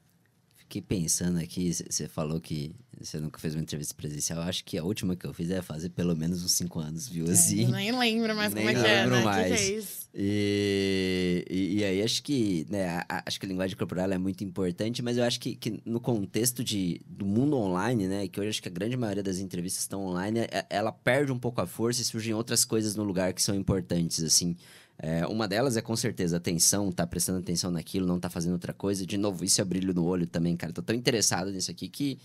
Fiquei 0.67 0.81
pensando 0.81 1.37
aqui, 1.39 1.71
você 1.73 2.07
falou 2.07 2.41
que 2.41 2.73
você 2.99 3.19
nunca 3.19 3.39
fez 3.39 3.53
uma 3.53 3.61
entrevista 3.61 3.93
presencial. 3.93 4.41
Acho 4.41 4.63
que 4.65 4.77
a 4.77 4.83
última 4.83 5.15
que 5.15 5.25
eu 5.25 5.33
fiz 5.33 5.51
é 5.51 5.61
fazer 5.61 5.89
pelo 5.89 6.15
menos 6.15 6.43
uns 6.43 6.53
cinco 6.53 6.79
anos, 6.79 7.07
viu? 7.07 7.27
É, 7.27 7.31
Assim. 7.31 7.63
eu 7.65 7.69
nem 7.69 7.91
lembro 7.97 8.35
mais 8.35 8.51
Nem 8.53 8.65
como 8.65 8.75
é 8.77 8.81
que 8.81 8.87
é, 8.89 9.01
lembro 9.03 9.15
né? 9.17 9.21
O 9.21 9.25
mais. 9.25 9.47
que, 9.59 9.75
é? 9.75 9.83
E, 10.17 11.45
e, 11.49 11.75
e 11.79 11.83
aí 11.83 12.01
acho 12.01 12.23
que, 12.23 12.65
né, 12.69 12.87
a- 13.07 13.23
acho 13.27 13.39
que 13.39 13.45
a 13.45 13.49
linguagem 13.49 13.77
corporal 13.77 14.09
é 14.11 14.17
muito 14.17 14.43
importante, 14.43 15.01
mas 15.03 15.17
eu 15.17 15.23
acho 15.23 15.39
que, 15.39 15.55
que 15.55 15.79
no 15.85 15.99
contexto 15.99 16.63
de, 16.63 17.01
do 17.05 17.25
mundo 17.25 17.57
online, 17.57 18.07
né, 18.07 18.27
que 18.27 18.39
hoje 18.39 18.49
acho 18.49 18.61
que 18.61 18.69
a 18.69 18.71
grande 18.71 18.97
maioria 18.97 19.21
das 19.23 19.37
entrevistas 19.39 19.83
estão 19.83 20.05
online, 20.05 20.39
é- 20.39 20.65
ela 20.69 20.91
perde 20.91 21.31
um 21.31 21.37
pouco 21.39 21.61
a 21.61 21.67
força 21.67 22.01
e 22.01 22.05
surgem 22.05 22.33
outras 22.33 22.65
coisas 22.65 22.95
no 22.95 23.03
lugar 23.03 23.33
que 23.33 23.41
são 23.41 23.53
importantes, 23.55 24.23
assim. 24.23 24.55
É, 24.97 25.25
uma 25.27 25.47
delas 25.47 25.75
é 25.75 25.81
com 25.81 25.95
certeza 25.95 26.37
atenção, 26.37 26.91
tá 26.91 27.05
prestando 27.05 27.39
atenção 27.39 27.69
naquilo, 27.69 28.07
não 28.07 28.19
tá 28.19 28.29
fazendo 28.29 28.53
outra 28.53 28.73
coisa. 28.73 29.05
De 29.05 29.17
novo, 29.17 29.43
isso 29.43 29.59
é 29.59 29.63
brilho 29.63 29.93
no 29.93 30.05
olho 30.05 30.25
também, 30.25 30.55
cara. 30.55 30.71
Tô 30.71 30.81
tão 30.81 30.95
interessado 30.95 31.51
nisso 31.51 31.69
aqui 31.69 31.89
que, 31.89 32.19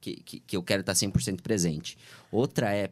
que, 0.00 0.16
que, 0.22 0.40
que 0.40 0.56
eu 0.56 0.62
quero 0.62 0.80
estar 0.80 0.92
100% 0.92 1.40
presente. 1.40 1.98
Outra 2.30 2.74
é 2.74 2.90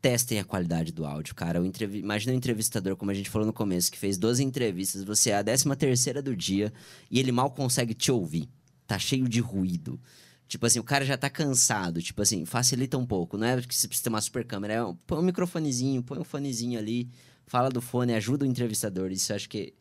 testem 0.00 0.38
a 0.38 0.44
qualidade 0.44 0.92
do 0.92 1.04
áudio, 1.04 1.34
cara. 1.34 1.60
O 1.60 1.66
entrevi... 1.66 1.98
Imagina 1.98 2.32
um 2.32 2.36
entrevistador, 2.36 2.96
como 2.96 3.10
a 3.10 3.14
gente 3.14 3.30
falou 3.30 3.46
no 3.46 3.52
começo, 3.52 3.90
que 3.92 3.98
fez 3.98 4.16
12 4.16 4.42
entrevistas, 4.42 5.04
você 5.04 5.30
é 5.30 5.36
a 5.36 5.44
13 5.44 5.76
terceira 5.76 6.22
do 6.22 6.34
dia 6.34 6.72
e 7.10 7.18
ele 7.18 7.32
mal 7.32 7.50
consegue 7.50 7.94
te 7.94 8.10
ouvir. 8.10 8.48
Tá 8.86 8.98
cheio 8.98 9.28
de 9.28 9.40
ruído. 9.40 10.00
Tipo 10.48 10.66
assim, 10.66 10.80
o 10.80 10.84
cara 10.84 11.04
já 11.04 11.16
tá 11.16 11.30
cansado. 11.30 12.02
Tipo 12.02 12.22
assim, 12.22 12.44
facilita 12.44 12.98
um 12.98 13.06
pouco. 13.06 13.36
Não 13.36 13.46
é 13.46 13.62
que 13.62 13.74
você 13.74 13.86
precisa 13.86 14.04
ter 14.04 14.08
uma 14.08 14.20
super 14.20 14.44
câmera. 14.44 14.74
É. 14.74 14.94
Põe 15.06 15.18
um 15.18 15.22
microfonezinho, 15.22 16.02
põe 16.02 16.18
um 16.18 16.24
fonezinho 16.24 16.78
ali, 16.78 17.08
fala 17.50 17.68
do 17.68 17.80
fone, 17.80 18.14
ajuda 18.14 18.44
o 18.44 18.48
entrevistador. 18.48 19.10
Isso 19.10 19.34
acho 19.34 19.48
que 19.48 19.74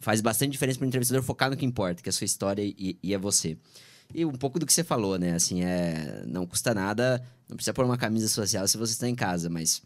faz 0.00 0.20
bastante 0.20 0.52
diferença 0.52 0.78
pro 0.78 0.86
entrevistador 0.86 1.22
focar 1.22 1.48
no 1.48 1.56
que 1.56 1.64
importa, 1.64 2.02
que 2.02 2.08
é 2.08 2.10
a 2.10 2.12
sua 2.12 2.26
história 2.26 2.62
e, 2.62 2.98
e 3.02 3.14
é 3.14 3.18
você. 3.18 3.56
E 4.14 4.24
um 4.24 4.32
pouco 4.32 4.58
do 4.58 4.66
que 4.66 4.72
você 4.72 4.84
falou, 4.84 5.18
né? 5.18 5.32
Assim, 5.32 5.64
é... 5.64 6.22
Não 6.26 6.46
custa 6.46 6.74
nada, 6.74 7.22
não 7.48 7.56
precisa 7.56 7.72
pôr 7.72 7.86
uma 7.86 7.96
camisa 7.96 8.28
social 8.28 8.68
se 8.68 8.76
você 8.76 8.92
está 8.92 9.08
em 9.08 9.14
casa, 9.14 9.48
mas 9.48 9.82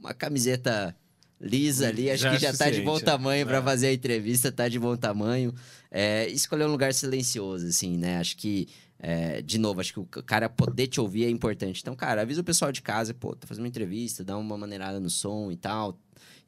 uma 0.00 0.12
camiseta 0.12 0.96
lisa 1.40 1.88
ali, 1.88 2.10
acho 2.10 2.24
Já 2.24 2.30
que 2.30 2.36
é 2.36 2.38
já 2.40 2.52
tá 2.52 2.70
de 2.70 2.80
bom 2.80 2.94
suficiente, 2.94 3.04
tamanho 3.04 3.46
para 3.46 3.58
é. 3.58 3.62
fazer 3.62 3.86
a 3.86 3.92
entrevista, 3.92 4.50
tá 4.50 4.68
de 4.68 4.78
bom 4.80 4.96
tamanho. 4.96 5.54
É, 5.92 6.26
escolher 6.28 6.64
um 6.64 6.72
lugar 6.72 6.92
silencioso, 6.92 7.66
assim, 7.66 7.96
né? 7.96 8.18
Acho 8.18 8.36
que, 8.36 8.66
é, 8.98 9.40
de 9.42 9.58
novo, 9.58 9.80
acho 9.80 9.92
que 9.92 10.00
o 10.00 10.06
cara 10.06 10.48
poder 10.48 10.88
te 10.88 11.00
ouvir 11.00 11.24
é 11.26 11.30
importante. 11.30 11.80
Então, 11.80 11.94
cara, 11.94 12.22
avisa 12.22 12.40
o 12.40 12.44
pessoal 12.44 12.72
de 12.72 12.82
casa, 12.82 13.14
pô, 13.14 13.36
tô 13.36 13.46
fazendo 13.46 13.62
uma 13.62 13.68
entrevista, 13.68 14.24
dá 14.24 14.36
uma 14.36 14.58
maneirada 14.58 14.98
no 14.98 15.08
som 15.08 15.52
e 15.52 15.56
tal, 15.56 15.96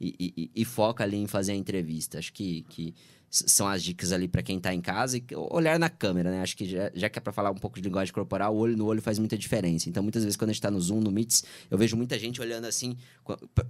e, 0.00 0.14
e- 0.18 0.50
e- 0.54 0.64
foca 0.64 1.04
ali 1.04 1.16
em 1.16 1.26
fazer 1.26 1.52
a 1.52 1.56
entrevista. 1.56 2.18
Acho 2.18 2.32
que, 2.32 2.64
que 2.68 2.94
são 3.28 3.66
as 3.66 3.82
dicas 3.82 4.12
ali 4.12 4.28
para 4.28 4.40
quem 4.42 4.58
tá 4.58 4.72
em 4.72 4.80
casa 4.80 5.18
e 5.18 5.24
olhar 5.50 5.78
na 5.78 5.90
câmera, 5.90 6.30
né? 6.30 6.40
Acho 6.42 6.56
que 6.56 6.64
já, 6.64 6.90
já 6.94 7.08
que 7.08 7.18
é 7.18 7.20
para 7.20 7.32
falar 7.32 7.50
um 7.50 7.56
pouco 7.56 7.76
de 7.80 7.86
linguagem 7.86 8.14
corporal, 8.14 8.54
o 8.54 8.58
olho 8.58 8.76
no 8.76 8.86
olho 8.86 9.02
faz 9.02 9.18
muita 9.18 9.36
diferença. 9.36 9.88
Então, 9.88 10.02
muitas 10.02 10.22
vezes 10.22 10.36
quando 10.36 10.50
a 10.50 10.52
gente 10.52 10.62
tá 10.62 10.70
no 10.70 10.80
Zoom, 10.80 11.00
no 11.00 11.10
Meets, 11.10 11.44
eu 11.70 11.76
vejo 11.76 11.96
muita 11.96 12.18
gente 12.18 12.40
olhando 12.40 12.66
assim 12.66 12.96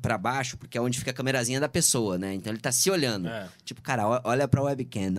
para 0.03 0.19
baixo, 0.19 0.57
porque 0.59 0.77
é 0.77 0.81
onde 0.81 0.99
fica 0.99 1.11
a 1.11 1.15
câmerazinha 1.15 1.59
da 1.59 1.69
pessoa, 1.69 2.19
né? 2.19 2.35
Então 2.35 2.53
ele 2.53 2.61
tá 2.61 2.71
se 2.71 2.91
olhando. 2.91 3.29
É. 3.29 3.49
Tipo, 3.65 3.81
cara, 3.83 4.21
olha 4.25 4.47
pra 4.47 4.63
webcam, 4.63 5.15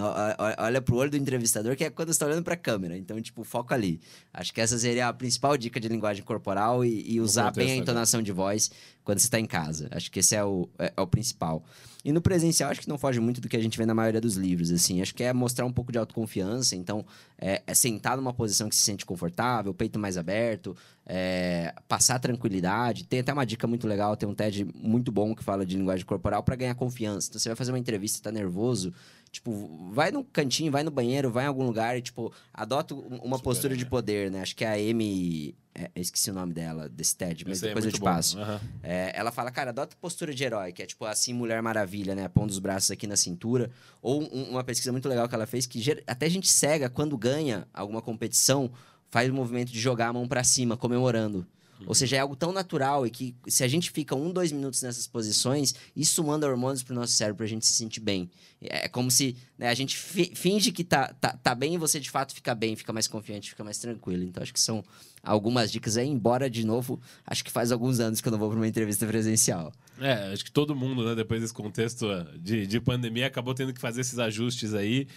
olha 0.59 0.81
pro 0.81 0.95
olho 0.95 1.11
do 1.11 1.17
entrevistador, 1.17 1.75
que 1.75 1.83
é 1.83 1.89
quando 1.89 2.13
você 2.13 2.19
tá 2.19 2.27
olhando 2.27 2.43
pra 2.43 2.55
câmera. 2.55 2.95
Então, 2.97 3.19
tipo, 3.21 3.43
foco 3.43 3.73
ali. 3.73 3.99
Acho 4.33 4.53
que 4.53 4.61
essa 4.61 4.77
seria 4.77 5.07
a 5.07 5.13
principal 5.13 5.57
dica 5.57 5.79
de 5.79 5.87
linguagem 5.87 6.23
corporal 6.23 6.85
e, 6.85 7.03
e 7.11 7.19
usar 7.19 7.51
bem 7.51 7.65
a 7.71 7.75
né? 7.75 7.77
entonação 7.77 8.21
de 8.21 8.31
voz 8.31 8.69
quando 9.07 9.19
você 9.19 9.29
tá 9.29 9.39
em 9.39 9.45
casa. 9.45 9.87
Acho 9.91 10.11
que 10.11 10.19
esse 10.19 10.35
é 10.35 10.43
o, 10.43 10.67
é, 10.77 10.91
é 10.97 11.01
o 11.01 11.07
principal. 11.07 11.63
E 12.03 12.11
no 12.11 12.19
presencial, 12.19 12.69
acho 12.69 12.81
que 12.81 12.89
não 12.89 12.97
foge 12.97 13.21
muito 13.21 13.39
do 13.39 13.47
que 13.47 13.55
a 13.55 13.59
gente 13.61 13.77
vê 13.77 13.85
na 13.85 13.93
maioria 13.93 14.19
dos 14.19 14.35
livros, 14.35 14.69
assim. 14.69 15.01
Acho 15.01 15.15
que 15.15 15.23
é 15.23 15.31
mostrar 15.31 15.65
um 15.65 15.71
pouco 15.71 15.93
de 15.93 15.97
autoconfiança. 15.97 16.75
Então, 16.75 17.05
é, 17.39 17.63
é 17.65 17.73
sentar 17.73 18.17
numa 18.17 18.33
posição 18.33 18.67
que 18.67 18.75
se 18.75 18.81
sente 18.81 19.05
confortável, 19.05 19.73
peito 19.73 19.97
mais 19.97 20.17
aberto, 20.17 20.75
é, 21.05 21.73
passar 21.87 22.19
tranquilidade. 22.19 23.05
Tem 23.05 23.21
até 23.21 23.31
uma 23.31 23.45
dica 23.45 23.65
muito 23.65 23.87
legal, 23.87 24.17
tem 24.17 24.27
um 24.27 24.35
TED 24.35 24.67
muito 24.75 25.09
bom 25.09 25.33
que 25.33 25.41
fala 25.41 25.65
de 25.65 25.77
linguagem 25.77 26.05
corporal 26.05 26.43
para 26.43 26.57
ganhar 26.57 26.75
confiança. 26.75 27.29
Então, 27.29 27.39
você 27.39 27.47
vai 27.47 27.55
fazer 27.55 27.71
uma 27.71 27.79
entrevista, 27.79 28.21
tá 28.21 28.29
nervoso, 28.29 28.93
tipo, 29.37 29.89
vai 29.91 30.11
no 30.11 30.23
cantinho, 30.23 30.71
vai 30.71 30.83
no 30.83 30.91
banheiro, 30.91 31.31
vai 31.31 31.45
em 31.45 31.47
algum 31.47 31.65
lugar 31.65 31.97
e, 31.97 32.01
tipo, 32.01 32.31
adota 32.53 32.93
um- 32.93 33.17
uma 33.23 33.37
Super 33.37 33.43
postura 33.43 33.75
de 33.77 33.85
poder, 33.85 34.29
né? 34.31 34.41
Acho 34.41 34.55
que 34.55 34.65
a 34.65 34.73
Amy, 34.73 35.55
é, 35.75 35.89
esqueci 35.95 36.29
o 36.31 36.33
nome 36.33 36.53
dela, 36.53 36.89
desse 36.89 37.15
TED, 37.15 37.43
mas 37.47 37.57
Esse 37.57 37.65
aí 37.65 37.71
é 37.71 37.73
depois 37.73 37.85
eu 37.85 37.91
te 37.91 37.99
bom. 37.99 38.05
passo. 38.05 38.37
É, 38.83 39.11
ela 39.15 39.31
fala, 39.31 39.51
cara, 39.51 39.69
adota 39.69 39.95
postura 40.01 40.33
de 40.33 40.43
herói, 40.43 40.71
que 40.73 40.81
é 40.81 40.85
tipo 40.85 41.05
assim, 41.05 41.33
Mulher 41.33 41.61
Maravilha, 41.61 42.15
né? 42.15 42.27
Pondo 42.27 42.49
os 42.49 42.59
braços 42.59 42.91
aqui 42.91 43.05
na 43.07 43.15
cintura. 43.15 43.69
Ou 44.01 44.21
um- 44.23 44.49
uma 44.51 44.63
pesquisa 44.63 44.91
muito 44.91 45.07
legal 45.07 45.27
que 45.29 45.35
ela 45.35 45.45
fez, 45.45 45.65
que 45.65 45.79
ger- 45.79 46.03
até 46.07 46.29
gente 46.29 46.49
cega, 46.49 46.89
quando 46.89 47.17
ganha 47.17 47.67
alguma 47.73 48.01
competição, 48.01 48.71
faz 49.09 49.29
o 49.29 49.33
movimento 49.33 49.71
de 49.71 49.79
jogar 49.79 50.07
a 50.09 50.13
mão 50.13 50.27
pra 50.27 50.43
cima, 50.43 50.75
comemorando. 50.75 51.45
Ou 51.85 51.93
seja, 51.93 52.15
é 52.15 52.19
algo 52.19 52.35
tão 52.35 52.51
natural 52.51 53.05
e 53.05 53.09
que 53.11 53.35
se 53.47 53.63
a 53.63 53.67
gente 53.67 53.91
fica 53.91 54.15
um, 54.15 54.31
dois 54.31 54.51
minutos 54.51 54.81
nessas 54.81 55.05
posições, 55.05 55.75
isso 55.95 56.23
manda 56.23 56.47
hormônios 56.47 56.81
pro 56.83 56.95
nosso 56.95 57.13
cérebro 57.13 57.37
pra 57.37 57.45
gente 57.45 57.65
se 57.65 57.73
sentir 57.73 57.99
bem. 57.99 58.29
É 58.59 58.87
como 58.87 59.11
se 59.11 59.35
né, 59.57 59.67
a 59.69 59.73
gente 59.75 59.95
fi- 59.95 60.31
finge 60.33 60.71
que 60.71 60.83
tá, 60.83 61.13
tá, 61.21 61.33
tá 61.37 61.53
bem 61.53 61.75
e 61.75 61.77
você 61.77 61.99
de 61.99 62.09
fato 62.09 62.33
fica 62.33 62.55
bem, 62.55 62.75
fica 62.75 62.91
mais 62.91 63.07
confiante, 63.07 63.51
fica 63.51 63.63
mais 63.63 63.77
tranquilo. 63.77 64.23
Então 64.23 64.41
acho 64.41 64.51
que 64.53 64.59
são 64.59 64.83
algumas 65.21 65.71
dicas 65.71 65.97
aí, 65.97 66.07
embora, 66.07 66.49
de 66.49 66.65
novo, 66.65 66.99
acho 67.25 67.43
que 67.43 67.51
faz 67.51 67.71
alguns 67.71 67.99
anos 67.99 68.19
que 68.21 68.27
eu 68.27 68.31
não 68.31 68.39
vou 68.39 68.49
pra 68.49 68.57
uma 68.57 68.67
entrevista 68.67 69.05
presencial. 69.05 69.71
É, 69.99 70.31
acho 70.33 70.43
que 70.45 70.51
todo 70.51 70.75
mundo, 70.75 71.05
né, 71.05 71.13
depois 71.15 71.41
desse 71.41 71.53
contexto 71.53 72.07
de, 72.39 72.65
de 72.65 72.79
pandemia, 72.79 73.27
acabou 73.27 73.53
tendo 73.53 73.73
que 73.73 73.79
fazer 73.81 74.01
esses 74.01 74.17
ajustes 74.17 74.73
aí 74.73 75.07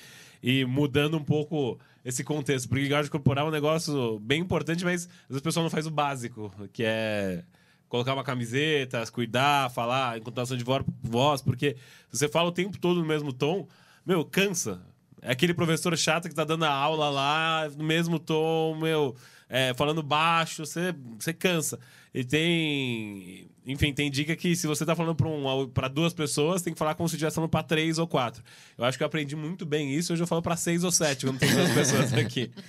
e 0.42 0.64
mudando 0.64 1.16
um 1.16 1.24
pouco 1.24 1.78
esse 2.04 2.24
contexto. 2.24 2.68
Porque 2.68 2.84
linguagem 2.84 3.10
corporal 3.10 3.46
é 3.46 3.48
um 3.48 3.52
negócio 3.52 4.18
bem 4.20 4.40
importante, 4.40 4.84
mas 4.84 5.08
o 5.28 5.40
pessoal 5.40 5.64
não 5.64 5.70
faz 5.70 5.86
o 5.86 5.90
básico, 5.90 6.52
que 6.72 6.82
é 6.84 7.44
colocar 7.88 8.14
uma 8.14 8.22
camiseta, 8.24 9.04
cuidar, 9.12 9.70
falar 9.70 10.16
em 10.16 10.22
contação 10.22 10.56
de 10.56 10.62
vo- 10.62 10.84
voz, 11.02 11.42
porque 11.42 11.76
você 12.10 12.28
fala 12.28 12.48
o 12.48 12.52
tempo 12.52 12.78
todo 12.78 13.00
no 13.00 13.06
mesmo 13.06 13.32
tom, 13.32 13.66
meu, 14.06 14.24
cansa. 14.24 14.80
É 15.22 15.32
aquele 15.32 15.52
professor 15.52 15.96
chato 15.98 16.28
que 16.28 16.34
tá 16.34 16.44
dando 16.44 16.64
a 16.64 16.72
aula 16.72 17.10
lá 17.10 17.68
no 17.76 17.84
mesmo 17.84 18.18
tom, 18.18 18.76
meu, 18.80 19.14
é, 19.50 19.74
falando 19.74 20.02
baixo, 20.02 20.64
você, 20.64 20.94
você 21.18 21.34
cansa. 21.34 21.78
E 22.14 22.24
tem. 22.24 23.48
Enfim, 23.66 23.92
tem 23.92 24.10
dica 24.10 24.34
que 24.34 24.56
se 24.56 24.66
você 24.66 24.84
tá 24.86 24.96
falando 24.96 25.14
pra, 25.14 25.28
um, 25.28 25.70
duas 25.92 26.12
pessoas, 26.12 26.62
tem 26.62 26.72
que 26.72 26.78
falar 26.78 26.94
como 26.94 27.08
se 27.08 27.14
estivesse 27.14 27.34
falando 27.34 27.50
pra 27.50 27.62
três 27.62 27.98
ou 27.98 28.06
quatro. 28.06 28.42
Eu 28.78 28.84
acho 28.84 28.96
que 28.96 29.04
eu 29.04 29.06
aprendi 29.06 29.36
muito 29.36 29.66
bem 29.66 29.94
isso, 29.94 30.12
hoje 30.12 30.22
eu 30.22 30.26
falo 30.26 30.40
pra 30.42 30.56
seis 30.56 30.82
ou 30.82 30.90
sete, 30.90 31.26
quando 31.26 31.38
tem 31.38 31.52
duas 31.52 31.70
pessoas 31.72 32.12
aqui. 32.14 32.50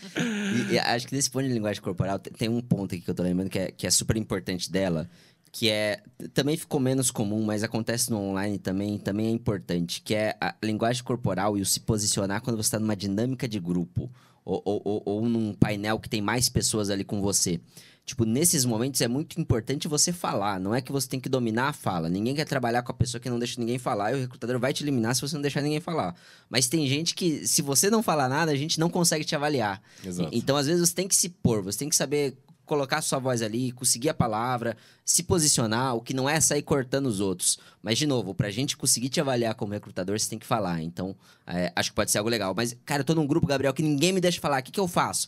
E, 0.69 0.73
e 0.73 0.79
acho 0.79 1.07
que 1.07 1.15
nesse 1.15 1.32
ponto 1.32 1.47
de 1.47 1.53
linguagem 1.53 1.82
corporal, 1.82 2.19
te- 2.19 2.29
tem 2.29 2.49
um 2.49 2.59
ponto 2.59 2.93
aqui 2.93 3.01
que 3.03 3.09
eu 3.09 3.15
tô 3.15 3.23
lembrando 3.23 3.49
que 3.49 3.57
é, 3.57 3.71
que 3.71 3.88
é 3.88 3.89
super 3.89 4.17
importante 4.17 4.69
dela, 4.69 5.09
que 5.49 5.69
é. 5.69 6.03
Também 6.34 6.57
ficou 6.57 6.77
menos 6.79 7.09
comum, 7.09 7.43
mas 7.45 7.63
acontece 7.63 8.11
no 8.11 8.19
online 8.19 8.59
também, 8.59 8.97
também 8.97 9.27
é 9.27 9.32
importante, 9.32 10.01
que 10.01 10.13
é 10.13 10.36
a 10.41 10.53
linguagem 10.61 11.03
corporal 11.03 11.57
e 11.57 11.61
o 11.61 11.65
se 11.65 11.79
posicionar 11.79 12.41
quando 12.41 12.57
você 12.57 12.67
está 12.67 12.79
numa 12.79 12.95
dinâmica 12.97 13.47
de 13.47 13.59
grupo. 13.61 14.11
Ou, 14.44 14.62
ou, 14.66 15.04
ou, 15.06 15.30
num 15.30 15.54
painel 15.54 16.00
que 16.00 16.10
tem 16.10 16.22
mais 16.22 16.50
pessoas 16.50 16.89
ali 16.89 17.04
com 17.04 17.22
você. 17.22 17.60
Tipo, 18.04 18.26
nesses 18.26 18.66
momentos 18.66 19.00
é 19.00 19.08
muito 19.08 19.39
importante 19.39 19.88
você 19.88 20.12
falar. 20.12 20.60
Não 20.60 20.74
é 20.74 20.82
que 20.82 20.92
você 20.92 21.08
tem 21.08 21.20
que 21.20 21.30
dominar 21.30 21.70
a 21.70 21.74
fala. 21.74 22.10
Ninguém 22.10 22.36
quer 22.36 22.46
trabalhar 22.46 22.82
com 22.82 22.92
a 22.92 22.96
pessoa 22.96 23.22
que 23.22 23.30
não 23.30 23.38
deixa 23.38 23.60
ninguém 23.60 23.78
falar 23.78 24.12
e 24.12 24.16
o 24.16 24.20
recrutador 24.22 24.60
vai 24.60 24.74
te 24.74 24.84
eliminar 24.84 25.16
se 25.16 25.22
você 25.22 25.36
não 25.36 25.42
deixar 25.42 25.62
ninguém 25.62 25.80
falar. 25.80 26.16
Mas 26.50 26.68
tem 26.68 26.88
gente 26.88 27.14
que, 27.14 27.48
se 27.48 27.62
você 27.62 27.89
não 27.89 28.02
falar 28.02 28.28
nada, 28.28 28.52
a 28.52 28.56
gente 28.56 28.80
não 28.80 28.89
consegue 28.89 29.24
te 29.24 29.36
avaliar. 29.36 29.82
Exato. 30.04 30.30
Então, 30.34 30.58
às 30.58 30.66
vezes, 30.66 30.89
você 30.89 30.96
tem 30.96 31.08
que 31.08 31.16
se 31.16 31.30
pôr, 31.30 31.62
você 31.62 31.80
tem 31.80 31.89
que 31.89 31.96
saber 31.96 32.36
colocar 32.72 33.01
sua 33.01 33.19
voz 33.19 33.41
ali, 33.41 33.74
conseguir 33.74 34.07
a 34.07 34.13
palavra, 34.13 34.78
se 35.03 35.24
posicionar, 35.24 35.93
o 35.93 35.99
que 35.99 36.13
não 36.13 36.30
é 36.30 36.39
sair 36.39 36.61
cortando 36.61 37.07
os 37.07 37.19
outros. 37.19 37.59
Mas, 37.84 37.97
de 37.97 38.07
novo, 38.07 38.34
pra 38.34 38.49
gente 38.49 38.78
conseguir 38.78 39.09
te 39.09 39.19
avaliar 39.19 39.55
como 39.55 39.74
recrutador, 39.74 40.17
você 40.17 40.30
tem 40.30 40.39
que 40.39 40.45
falar. 40.45 40.82
Então, 40.82 41.13
é, 41.45 41.69
acho 41.76 41.89
que 41.89 41.95
pode 41.97 42.11
ser 42.11 42.19
algo 42.19 42.30
legal. 42.30 42.53
Mas, 42.55 42.74
cara, 42.86 43.01
eu 43.01 43.05
tô 43.05 43.13
num 43.13 43.28
grupo, 43.28 43.45
Gabriel, 43.45 43.74
que 43.74 43.84
ninguém 43.84 44.13
me 44.13 44.22
deixa 44.22 44.39
falar. 44.39 44.61
O 44.61 44.63
que, 44.63 44.72
que 44.72 44.80
eu 44.80 44.88
faço? 44.88 45.28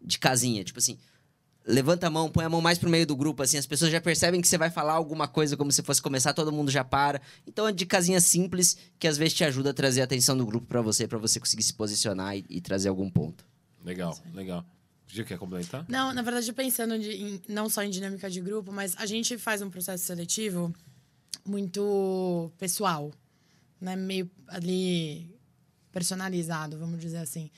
De 0.00 0.20
casinha, 0.20 0.62
tipo 0.62 0.78
assim. 0.78 0.96
Levanta 1.66 2.06
a 2.06 2.10
mão, 2.10 2.30
põe 2.30 2.44
a 2.44 2.48
mão 2.48 2.60
mais 2.60 2.78
pro 2.78 2.88
meio 2.88 3.06
do 3.06 3.16
grupo, 3.16 3.42
assim, 3.42 3.56
as 3.56 3.64
pessoas 3.64 3.90
já 3.90 3.98
percebem 3.98 4.38
que 4.40 4.46
você 4.46 4.58
vai 4.58 4.70
falar 4.70 4.92
alguma 4.92 5.26
coisa 5.26 5.56
como 5.56 5.72
se 5.72 5.82
fosse 5.82 6.00
começar, 6.00 6.34
todo 6.34 6.52
mundo 6.52 6.70
já 6.70 6.84
para. 6.84 7.22
Então 7.46 7.66
é 7.66 7.72
de 7.72 7.86
casinha 7.86 8.20
simples 8.20 8.76
que 8.98 9.08
às 9.08 9.16
vezes 9.16 9.32
te 9.32 9.44
ajuda 9.44 9.70
a 9.70 9.74
trazer 9.74 10.02
a 10.02 10.04
atenção 10.04 10.36
do 10.36 10.44
grupo 10.44 10.66
pra 10.66 10.82
você, 10.82 11.08
pra 11.08 11.16
você 11.16 11.40
conseguir 11.40 11.62
se 11.62 11.72
posicionar 11.72 12.36
e, 12.36 12.44
e 12.50 12.60
trazer 12.60 12.90
algum 12.90 13.08
ponto. 13.08 13.46
Legal, 13.82 14.14
legal. 14.34 14.62
Gil, 15.06 15.24
quer 15.24 15.38
complementar? 15.38 15.84
Não, 15.88 16.12
na 16.12 16.22
verdade, 16.22 16.52
pensando 16.52 16.98
de- 16.98 17.10
em- 17.12 17.42
não 17.48 17.68
só 17.68 17.82
em 17.82 17.90
dinâmica 17.90 18.28
de 18.30 18.40
grupo, 18.40 18.72
mas 18.72 18.94
a 18.96 19.06
gente 19.06 19.36
faz 19.38 19.62
um 19.62 19.70
processo 19.70 20.04
seletivo 20.04 20.74
muito 21.46 22.50
pessoal, 22.58 23.12
né? 23.80 23.96
Meio 23.96 24.30
ali 24.48 25.30
personalizado, 25.92 26.78
vamos 26.78 27.00
dizer 27.00 27.18
assim. 27.18 27.50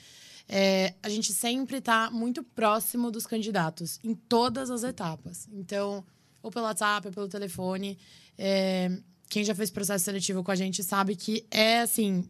É, 0.49 0.95
a 1.03 1.09
gente 1.09 1.33
sempre 1.33 1.79
está 1.79 2.11
muito 2.11 2.43
próximo 2.43 3.11
dos 3.11 3.27
candidatos 3.27 3.99
em 4.05 4.15
todas 4.15 4.71
as 4.71 4.83
etapas. 4.85 5.49
Então, 5.53 6.05
ou 6.43 6.51
pelo 6.51 6.67
WhatsApp, 6.67 7.09
ou 7.09 7.13
pelo 7.13 7.29
telefone. 7.29 7.99
É, 8.39 8.91
quem 9.29 9.43
já 9.45 9.55
fez 9.55 9.71
processo 9.71 10.05
seletivo 10.05 10.45
com 10.45 10.51
a 10.51 10.55
gente 10.57 10.85
sabe 10.85 11.17
que 11.17 11.45
é 11.51 11.81
assim 11.81 12.29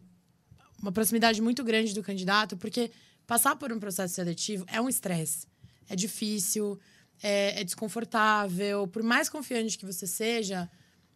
uma 0.81 0.91
proximidade 0.91 1.41
muito 1.41 1.63
grande 1.63 1.93
do 1.93 2.01
candidato, 2.01 2.55
porque 2.57 2.91
passar 3.27 3.55
por 3.57 3.71
um 3.71 3.79
processo 3.79 4.15
seletivo 4.15 4.65
é 4.67 4.81
um 4.81 4.89
estresse. 4.89 5.45
É 5.89 5.95
difícil, 5.95 6.79
é, 7.21 7.61
é 7.61 7.63
desconfortável. 7.63 8.87
Por 8.87 9.03
mais 9.03 9.29
confiante 9.29 9.77
que 9.77 9.85
você 9.85 10.07
seja, 10.07 10.69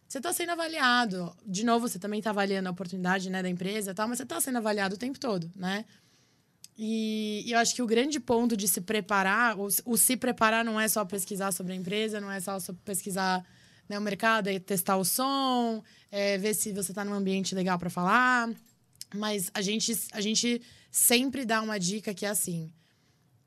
você 0.06 0.18
está 0.18 0.32
sendo 0.32 0.52
avaliado. 0.52 1.34
De 1.44 1.64
novo, 1.64 1.88
você 1.88 1.98
também 1.98 2.18
está 2.18 2.30
avaliando 2.30 2.68
a 2.68 2.72
oportunidade 2.72 3.30
né, 3.30 3.42
da 3.42 3.48
empresa 3.48 3.94
tal, 3.94 4.06
mas 4.06 4.18
você 4.18 4.24
está 4.24 4.40
sendo 4.40 4.58
avaliado 4.58 4.94
o 4.94 4.98
tempo 4.98 5.18
todo, 5.18 5.50
né? 5.56 5.86
E, 6.76 7.44
e 7.46 7.52
eu 7.52 7.58
acho 7.58 7.74
que 7.74 7.82
o 7.82 7.86
grande 7.86 8.18
ponto 8.18 8.56
de 8.56 8.66
se 8.66 8.80
preparar, 8.80 9.58
o, 9.58 9.68
o 9.84 9.96
se 9.96 10.16
preparar 10.16 10.64
não 10.64 10.80
é 10.80 10.88
só 10.88 11.04
pesquisar 11.04 11.52
sobre 11.52 11.72
a 11.72 11.76
empresa, 11.76 12.20
não 12.20 12.30
é 12.30 12.40
só 12.40 12.58
pesquisar 12.84 13.44
né, 13.88 13.98
o 13.98 14.02
mercado, 14.02 14.48
é 14.48 14.58
testar 14.58 14.96
o 14.96 15.04
som, 15.04 15.82
é 16.10 16.38
ver 16.38 16.54
se 16.54 16.72
você 16.72 16.92
está 16.92 17.04
num 17.04 17.12
ambiente 17.12 17.54
legal 17.54 17.78
para 17.78 17.90
falar. 17.90 18.50
Mas 19.14 19.50
a 19.54 19.60
gente, 19.62 19.96
a 20.12 20.20
gente 20.20 20.60
sempre 20.90 21.44
dá 21.44 21.60
uma 21.62 21.78
dica 21.78 22.12
que 22.14 22.24
é 22.26 22.28
assim. 22.28 22.70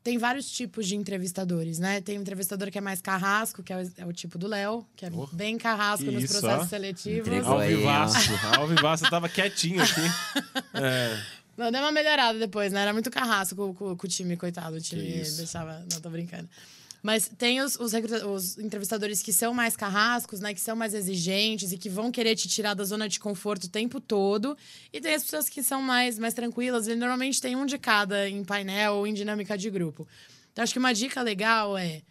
Tem 0.03 0.19
vários 0.19 0.51
tipos 0.51 0.85
de 0.87 0.95
entrevistadores, 0.95 1.79
né? 1.79 1.99
Tem 1.99 2.19
um 2.19 2.21
entrevistador 2.21 2.69
que 2.69 2.77
é 2.77 2.81
mais 2.81 3.01
carrasco, 3.01 3.63
que 3.63 3.73
é 3.73 3.77
o, 3.77 3.91
é 3.97 4.05
o 4.05 4.13
tipo 4.13 4.37
do 4.37 4.45
Léo, 4.47 4.85
que 4.95 5.03
é 5.03 5.09
Oh, 5.11 5.25
bem 5.27 5.57
carrasco 5.57 6.05
nos 6.11 6.23
isso, 6.25 6.33
processos 6.39 6.65
ó. 6.65 6.69
seletivos. 6.69 7.27
Entregou. 7.27 7.53
Ao 7.53 7.59
aí, 7.59 7.73
ó. 7.73 7.77
vivaço, 7.77 8.17
ao 8.55 8.67
vivaço, 8.67 9.05
eu 9.05 9.09
tava 9.09 9.27
quietinho 9.27 9.81
aqui. 9.81 10.01
É, 10.77 11.17
Não, 11.57 11.71
deu 11.71 11.81
uma 11.81 11.91
melhorada 11.91 12.37
depois, 12.37 12.71
né? 12.71 12.81
Era 12.81 12.93
muito 12.93 13.09
carrasco 13.09 13.55
com, 13.55 13.73
com- 13.73 13.95
com 13.97 14.05
o 14.05 14.09
time, 14.09 14.35
coitado. 14.37 14.75
O 14.75 14.81
time 14.81 15.23
deixava. 15.37 15.79
Não, 15.91 15.99
tô 16.01 16.09
brincando. 16.09 16.47
Mas 17.05 17.29
tem 17.37 17.61
os, 17.61 17.75
os, 17.79 17.93
os 17.93 18.57
entrevistadores 18.57 19.21
que 19.21 19.31
são 19.31 19.53
mais 19.53 19.77
carrascos, 19.77 20.39
né? 20.39 20.55
Que 20.55 20.59
são 20.59 20.75
mais 20.75 20.95
exigentes 20.95 21.71
e 21.71 21.77
que 21.77 21.87
vão 21.87 22.11
querer 22.11 22.35
te 22.35 22.47
tirar 22.47 22.73
da 22.73 22.83
zona 22.83 23.07
de 23.07 23.19
conforto 23.19 23.65
o 23.65 23.69
tempo 23.69 24.01
todo. 24.01 24.57
E 24.91 24.99
tem 24.99 25.13
as 25.13 25.23
pessoas 25.23 25.47
que 25.47 25.61
são 25.61 25.83
mais, 25.83 26.17
mais 26.17 26.33
tranquilas. 26.33 26.87
E 26.87 26.95
normalmente 26.95 27.39
tem 27.39 27.55
um 27.55 27.67
de 27.67 27.77
cada 27.77 28.27
em 28.27 28.43
painel 28.43 28.95
ou 28.95 29.05
em 29.05 29.13
dinâmica 29.13 29.55
de 29.55 29.69
grupo. 29.69 30.07
Então, 30.51 30.63
acho 30.63 30.73
que 30.73 30.79
uma 30.79 30.93
dica 30.93 31.21
legal 31.21 31.77
é. 31.77 32.01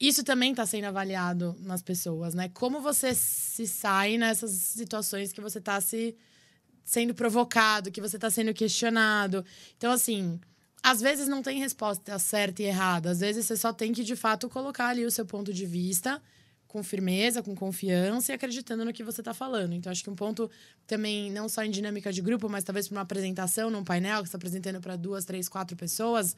Isso 0.00 0.24
também 0.24 0.52
está 0.52 0.64
sendo 0.64 0.86
avaliado 0.86 1.54
nas 1.60 1.82
pessoas, 1.82 2.32
né? 2.32 2.48
Como 2.54 2.80
você 2.80 3.14
se 3.14 3.66
sai 3.66 4.16
nessas 4.16 4.50
situações 4.52 5.30
que 5.30 5.42
você 5.42 5.58
está 5.58 5.78
se 5.78 6.16
sendo 6.82 7.12
provocado, 7.14 7.92
que 7.92 8.00
você 8.00 8.16
está 8.16 8.30
sendo 8.30 8.54
questionado. 8.54 9.44
Então, 9.76 9.92
assim, 9.92 10.40
às 10.82 11.00
vezes 11.00 11.28
não 11.28 11.42
tem 11.42 11.58
resposta 11.58 12.18
certa 12.18 12.62
e 12.62 12.66
errada. 12.66 13.10
Às 13.10 13.20
vezes 13.20 13.46
você 13.46 13.56
só 13.56 13.72
tem 13.72 13.92
que, 13.92 14.02
de 14.02 14.16
fato, 14.16 14.48
colocar 14.48 14.88
ali 14.88 15.04
o 15.04 15.10
seu 15.10 15.24
ponto 15.24 15.52
de 15.52 15.64
vista 15.64 16.20
com 16.66 16.82
firmeza, 16.82 17.42
com 17.42 17.54
confiança 17.54 18.32
e 18.32 18.34
acreditando 18.34 18.84
no 18.84 18.92
que 18.92 19.04
você 19.04 19.20
está 19.20 19.34
falando. 19.34 19.74
Então, 19.74 19.92
acho 19.92 20.02
que 20.02 20.08
um 20.08 20.16
ponto 20.16 20.50
também, 20.86 21.30
não 21.30 21.48
só 21.48 21.62
em 21.62 21.70
dinâmica 21.70 22.10
de 22.10 22.22
grupo, 22.22 22.48
mas 22.48 22.64
talvez 22.64 22.88
para 22.88 22.96
uma 22.96 23.02
apresentação, 23.02 23.70
num 23.70 23.84
painel 23.84 24.22
que 24.22 24.28
você 24.28 24.28
está 24.28 24.38
apresentando 24.38 24.80
para 24.80 24.96
duas, 24.96 25.26
três, 25.26 25.50
quatro 25.50 25.76
pessoas, 25.76 26.34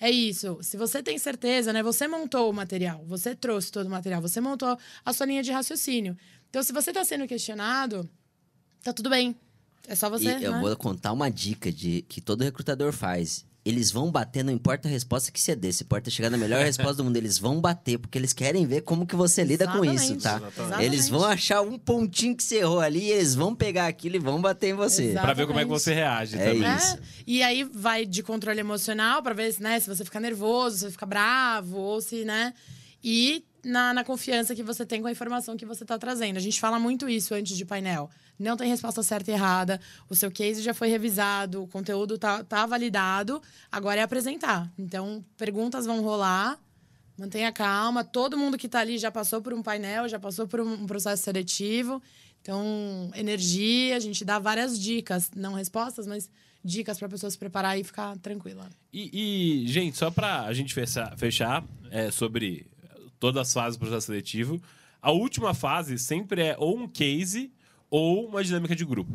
é 0.00 0.08
isso. 0.08 0.58
Se 0.62 0.76
você 0.76 1.02
tem 1.02 1.18
certeza, 1.18 1.72
né? 1.72 1.82
Você 1.82 2.06
montou 2.06 2.48
o 2.48 2.52
material, 2.54 3.04
você 3.06 3.34
trouxe 3.34 3.72
todo 3.72 3.86
o 3.86 3.90
material, 3.90 4.22
você 4.22 4.40
montou 4.40 4.78
a 5.04 5.12
sua 5.12 5.26
linha 5.26 5.42
de 5.42 5.50
raciocínio. 5.50 6.16
Então, 6.48 6.62
se 6.62 6.72
você 6.72 6.90
está 6.90 7.04
sendo 7.04 7.26
questionado, 7.26 8.08
tá 8.84 8.92
tudo 8.92 9.10
bem. 9.10 9.34
É 9.88 9.96
só 9.96 10.08
você. 10.08 10.38
e 10.38 10.44
eu 10.44 10.52
né? 10.52 10.60
vou 10.60 10.76
contar 10.76 11.12
uma 11.12 11.28
dica 11.28 11.72
de 11.72 12.02
que 12.02 12.20
todo 12.20 12.42
recrutador 12.42 12.92
faz. 12.92 13.44
Eles 13.64 13.92
vão 13.92 14.10
bater, 14.10 14.44
não 14.44 14.52
importa 14.52 14.88
a 14.88 14.90
resposta 14.90 15.30
que 15.30 15.40
você 15.40 15.54
dê. 15.54 15.72
Você 15.72 15.84
pode 15.84 16.04
ter 16.04 16.10
chegado 16.10 16.32
na 16.32 16.38
melhor 16.38 16.64
resposta 16.64 16.94
do 16.94 17.04
mundo. 17.04 17.16
Eles 17.16 17.38
vão 17.38 17.60
bater, 17.60 17.96
porque 17.96 18.18
eles 18.18 18.32
querem 18.32 18.66
ver 18.66 18.80
como 18.80 19.06
que 19.06 19.14
você 19.14 19.44
lida 19.44 19.68
com 19.68 19.84
isso, 19.84 20.16
tá? 20.16 20.36
Exatamente. 20.38 20.84
Eles 20.84 21.08
vão 21.08 21.24
achar 21.24 21.60
um 21.62 21.78
pontinho 21.78 22.36
que 22.36 22.42
você 22.42 22.56
errou 22.56 22.80
ali, 22.80 23.08
eles 23.10 23.36
vão 23.36 23.54
pegar 23.54 23.86
aquilo 23.86 24.16
e 24.16 24.18
vão 24.18 24.40
bater 24.40 24.70
em 24.70 24.74
você. 24.74 25.12
Pra 25.12 25.32
ver 25.32 25.46
como 25.46 25.60
é 25.60 25.62
que 25.62 25.70
você 25.70 25.94
reage 25.94 26.36
É 26.36 26.52
também. 26.52 26.76
isso. 26.76 26.96
É, 26.96 27.00
e 27.24 27.42
aí 27.42 27.62
vai 27.62 28.04
de 28.04 28.20
controle 28.22 28.58
emocional 28.58 29.22
pra 29.22 29.32
ver 29.32 29.54
né, 29.60 29.78
se 29.78 29.88
você 29.88 30.04
fica 30.04 30.18
nervoso, 30.18 30.78
se 30.78 30.84
você 30.86 30.90
fica 30.90 31.06
bravo, 31.06 31.76
ou 31.78 32.00
se, 32.00 32.24
né? 32.24 32.52
E 33.04 33.44
na, 33.64 33.94
na 33.94 34.04
confiança 34.04 34.54
que 34.54 34.62
você 34.62 34.84
tem 34.84 35.00
com 35.00 35.06
a 35.06 35.12
informação 35.12 35.56
que 35.56 35.64
você 35.64 35.84
está 35.84 35.96
trazendo. 35.98 36.36
A 36.36 36.40
gente 36.40 36.58
fala 36.60 36.78
muito 36.78 37.08
isso 37.08 37.32
antes 37.34 37.56
de 37.56 37.64
painel. 37.64 38.10
Não 38.42 38.56
tem 38.56 38.68
resposta 38.68 39.02
certa 39.02 39.30
e 39.30 39.34
errada. 39.34 39.80
O 40.08 40.16
seu 40.16 40.30
case 40.30 40.62
já 40.62 40.74
foi 40.74 40.88
revisado, 40.88 41.62
o 41.62 41.68
conteúdo 41.68 42.18
tá, 42.18 42.42
tá 42.42 42.66
validado. 42.66 43.40
Agora 43.70 44.00
é 44.00 44.02
apresentar. 44.02 44.70
Então, 44.78 45.24
perguntas 45.36 45.86
vão 45.86 46.02
rolar. 46.02 46.58
mantenha 47.16 47.52
calma. 47.52 48.02
Todo 48.02 48.36
mundo 48.36 48.58
que 48.58 48.66
está 48.66 48.80
ali 48.80 48.98
já 48.98 49.10
passou 49.10 49.40
por 49.40 49.54
um 49.54 49.62
painel, 49.62 50.08
já 50.08 50.18
passou 50.18 50.46
por 50.48 50.60
um 50.60 50.86
processo 50.86 51.22
seletivo. 51.22 52.02
Então, 52.40 53.10
energia, 53.14 53.96
a 53.96 54.00
gente 54.00 54.24
dá 54.24 54.40
várias 54.40 54.78
dicas, 54.78 55.30
não 55.34 55.54
respostas, 55.54 56.08
mas 56.08 56.28
dicas 56.64 56.98
para 56.98 57.06
a 57.06 57.10
pessoa 57.10 57.30
se 57.30 57.38
preparar 57.38 57.78
e 57.78 57.84
ficar 57.84 58.16
tranquila. 58.18 58.68
E, 58.92 59.62
e 59.64 59.68
gente, 59.68 59.96
só 59.96 60.10
para 60.10 60.42
a 60.42 60.52
gente 60.52 60.74
fechar, 60.74 61.16
fechar 61.16 61.64
é, 61.90 62.10
sobre 62.10 62.66
todas 63.20 63.42
as 63.48 63.52
fases 63.52 63.76
do 63.76 63.80
processo 63.80 64.06
seletivo, 64.06 64.60
a 65.00 65.12
última 65.12 65.54
fase 65.54 65.98
sempre 65.98 66.42
é 66.42 66.56
ou 66.58 66.76
um 66.76 66.88
case 66.88 67.52
ou 67.92 68.26
uma 68.26 68.42
dinâmica 68.42 68.74
de 68.74 68.86
grupo. 68.86 69.12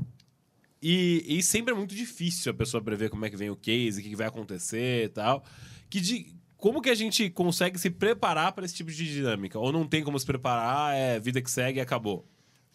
E, 0.79 1.25
e 1.27 1.41
sempre 1.41 1.73
é 1.73 1.75
muito 1.75 1.95
difícil 1.95 2.51
a 2.51 2.55
pessoa 2.55 2.79
prever 2.79 3.09
como 3.09 3.25
é 3.25 3.29
que 3.29 3.35
vem 3.35 3.49
o 3.49 3.55
case, 3.55 3.99
o 3.99 4.03
que, 4.03 4.15
vai 4.15 4.27
acontecer 4.27 5.05
e 5.05 5.09
tal. 5.09 5.43
Que 5.89 5.99
de, 5.99 6.35
como 6.55 6.79
que 6.79 6.91
a 6.91 6.93
gente 6.93 7.27
consegue 7.31 7.79
se 7.79 7.89
preparar 7.89 8.51
para 8.51 8.65
esse 8.65 8.75
tipo 8.75 8.91
de 8.91 9.11
dinâmica? 9.11 9.57
Ou 9.57 9.71
não 9.71 9.87
tem 9.87 10.03
como 10.03 10.19
se 10.19 10.25
preparar, 10.27 10.95
é 10.95 11.19
vida 11.19 11.41
que 11.41 11.49
segue 11.49 11.79
e 11.79 11.81
acabou? 11.81 12.23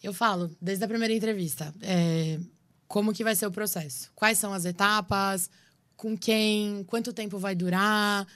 Eu 0.03 0.13
falo, 0.13 0.51
desde 0.61 0.83
a 0.83 0.89
primeira 0.89 1.13
entrevista, 1.13 1.73
é, 1.81 2.37
como 2.85 3.13
que 3.13 3.23
vai 3.23 3.33
ser 3.33 3.45
o 3.45 3.51
processo? 3.51 4.11
Quais 4.13 4.37
são 4.37 4.51
as 4.51 4.65
etapas? 4.65 5.49
Com 5.95 6.17
quem? 6.17 6.83
Quanto 6.83 7.13
tempo 7.13 7.39
vai 7.39 7.55
durar? 7.55 8.27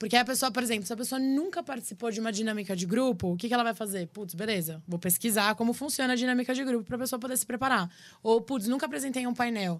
Porque 0.00 0.16
a 0.16 0.24
pessoa, 0.24 0.50
por 0.50 0.62
exemplo, 0.62 0.86
se 0.86 0.92
a 0.94 0.96
pessoa 0.96 1.18
nunca 1.18 1.62
participou 1.62 2.10
de 2.10 2.20
uma 2.20 2.32
dinâmica 2.32 2.74
de 2.74 2.86
grupo, 2.86 3.34
o 3.34 3.36
que, 3.36 3.48
que 3.48 3.52
ela 3.52 3.62
vai 3.62 3.74
fazer? 3.74 4.08
Putz, 4.08 4.32
beleza, 4.34 4.82
vou 4.88 4.98
pesquisar 4.98 5.54
como 5.56 5.74
funciona 5.74 6.14
a 6.14 6.16
dinâmica 6.16 6.54
de 6.54 6.64
grupo 6.64 6.84
para 6.84 6.96
a 6.96 6.98
pessoa 7.00 7.20
poder 7.20 7.36
se 7.36 7.44
preparar. 7.44 7.86
Ou, 8.22 8.40
putz, 8.40 8.66
nunca 8.66 8.86
apresentei 8.86 9.26
um 9.26 9.34
painel. 9.34 9.78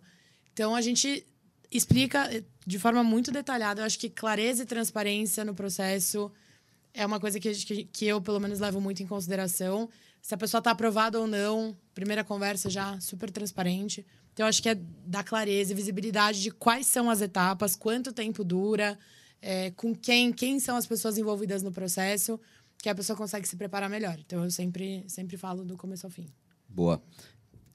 Então, 0.52 0.76
a 0.76 0.82
gente 0.82 1.26
explica 1.70 2.30
eh, 2.30 2.44
de 2.66 2.78
forma 2.78 3.02
muito 3.02 3.32
detalhada. 3.32 3.80
Eu 3.80 3.86
acho 3.86 3.98
que 3.98 4.10
clareza 4.10 4.62
e 4.62 4.66
transparência 4.66 5.42
no 5.42 5.54
processo 5.54 6.30
é 6.92 7.06
uma 7.06 7.18
coisa 7.18 7.40
que, 7.40 7.54
que, 7.54 7.84
que 7.84 8.04
eu, 8.04 8.20
pelo 8.20 8.38
menos, 8.38 8.60
levo 8.60 8.78
muito 8.78 9.02
em 9.02 9.06
consideração. 9.06 9.88
Se 10.20 10.34
a 10.34 10.36
pessoa 10.36 10.58
está 10.58 10.72
aprovada 10.72 11.18
ou 11.18 11.26
não, 11.26 11.74
primeira 11.94 12.22
conversa 12.22 12.68
já 12.68 13.00
super 13.00 13.30
transparente. 13.30 14.04
Então, 14.34 14.44
eu 14.44 14.50
acho 14.50 14.62
que 14.62 14.68
é 14.68 14.78
dar 15.06 15.24
clareza 15.24 15.72
e 15.72 15.74
visibilidade 15.74 16.42
de 16.42 16.50
quais 16.50 16.86
são 16.86 17.08
as 17.08 17.22
etapas, 17.22 17.74
quanto 17.74 18.12
tempo 18.12 18.44
dura 18.44 18.98
é, 19.40 19.70
com 19.72 19.94
quem, 19.94 20.32
quem 20.32 20.60
são 20.60 20.76
as 20.76 20.86
pessoas 20.86 21.18
envolvidas 21.18 21.62
no 21.62 21.72
processo, 21.72 22.38
que 22.78 22.88
a 22.88 22.94
pessoa 22.94 23.16
consegue 23.16 23.46
se 23.46 23.56
preparar 23.56 23.88
melhor. 23.88 24.18
Então 24.18 24.44
eu 24.44 24.50
sempre, 24.50 25.04
sempre 25.08 25.36
falo 25.36 25.64
do 25.64 25.76
começo 25.76 26.06
ao 26.06 26.10
fim. 26.10 26.26
Boa. 26.68 27.02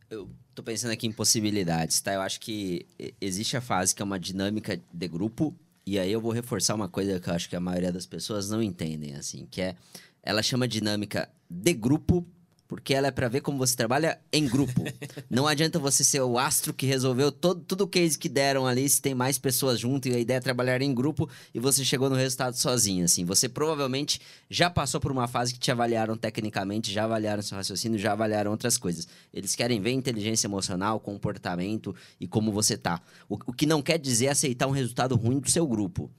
Eu 0.10 0.30
tô 0.54 0.64
pensando 0.64 0.92
aqui 0.92 1.08
em 1.08 1.12
possibilidades, 1.12 2.00
tá? 2.00 2.14
Eu 2.14 2.22
acho 2.22 2.40
que 2.40 2.86
existe 3.20 3.58
a 3.58 3.62
fase 3.62 3.94
que 3.94 4.02
é 4.02 4.06
uma 4.06 4.20
dinâmica 4.20 4.80
de 4.94 5.08
grupo, 5.08 5.56
e 5.86 6.00
aí 6.00 6.12
eu 6.12 6.22
vou 6.22 6.32
reforçar 6.32 6.74
uma 6.76 6.88
coisa 6.88 7.20
que 7.20 7.30
eu 7.30 7.34
acho 7.34 7.50
que 7.50 7.56
a 7.56 7.60
maioria 7.60 7.92
das 7.92 8.06
pessoas 8.06 8.50
não 8.50 8.62
entendem, 8.62 9.16
assim, 9.16 9.48
que 9.50 9.62
é 9.62 9.76
ela 10.24 10.42
chama 10.42 10.68
dinâmica 10.68 11.30
de 11.48 11.74
grupo 11.74 12.26
porque 12.68 12.94
ela 12.94 13.08
é 13.08 13.12
para 13.12 13.28
ver 13.28 13.42
como 13.42 13.58
você 13.58 13.76
trabalha 13.76 14.20
em 14.32 14.48
grupo. 14.48 14.84
Não 15.30 15.48
adianta 15.48 15.78
você 15.78 16.04
ser 16.04 16.22
o 16.22 16.38
astro 16.38 16.74
que 16.74 16.86
resolveu 16.86 17.32
todo, 17.32 17.62
tudo 17.62 17.84
o 17.84 17.88
case 17.88 18.18
que 18.18 18.28
deram 18.28 18.66
ali, 18.66 18.88
se 18.90 19.02
tem 19.02 19.14
mais 19.14 19.38
pessoas 19.38 19.80
junto 19.80 20.08
e 20.08 20.16
a 20.16 20.20
ideia 20.20 20.38
é 20.38 20.42
trabalhar 20.42 20.82
em 20.82 20.94
grupo 20.94 21.30
e 21.54 21.60
você 21.60 21.86
chegou 21.86 22.10
no 22.10 22.16
resultado 22.16 22.56
sozinho, 22.56 23.06
assim. 23.06 23.24
Você 23.26 23.48
provavelmente 23.48 24.20
já 24.50 24.70
passou 24.70 25.00
por 25.00 25.12
uma 25.12 25.28
fase 25.28 25.54
que 25.54 25.60
te 25.60 25.72
avaliaram 25.72 26.18
tecnicamente, 26.18 26.92
já 26.92 27.04
avaliaram 27.04 27.44
seu 27.44 27.58
raciocínio, 27.58 28.00
já 28.00 28.14
avaliaram 28.14 28.52
outras 28.52 28.78
coisas. 28.78 29.08
Eles 29.34 29.56
querem 29.56 29.80
ver 29.80 29.92
inteligência 29.92 30.48
emocional, 30.48 31.00
comportamento 31.00 31.96
e 32.20 32.28
como 32.28 32.52
você 32.52 32.78
tá. 32.78 33.02
O, 33.30 33.36
o 33.48 33.54
que 33.54 33.66
não 33.66 33.82
quer 33.82 34.00
dizer 34.00 34.30
aceitar 34.30 34.68
um 34.68 34.72
resultado 34.72 35.16
ruim 35.16 35.40
do 35.40 35.50
seu 35.50 35.68
grupo 35.68 36.10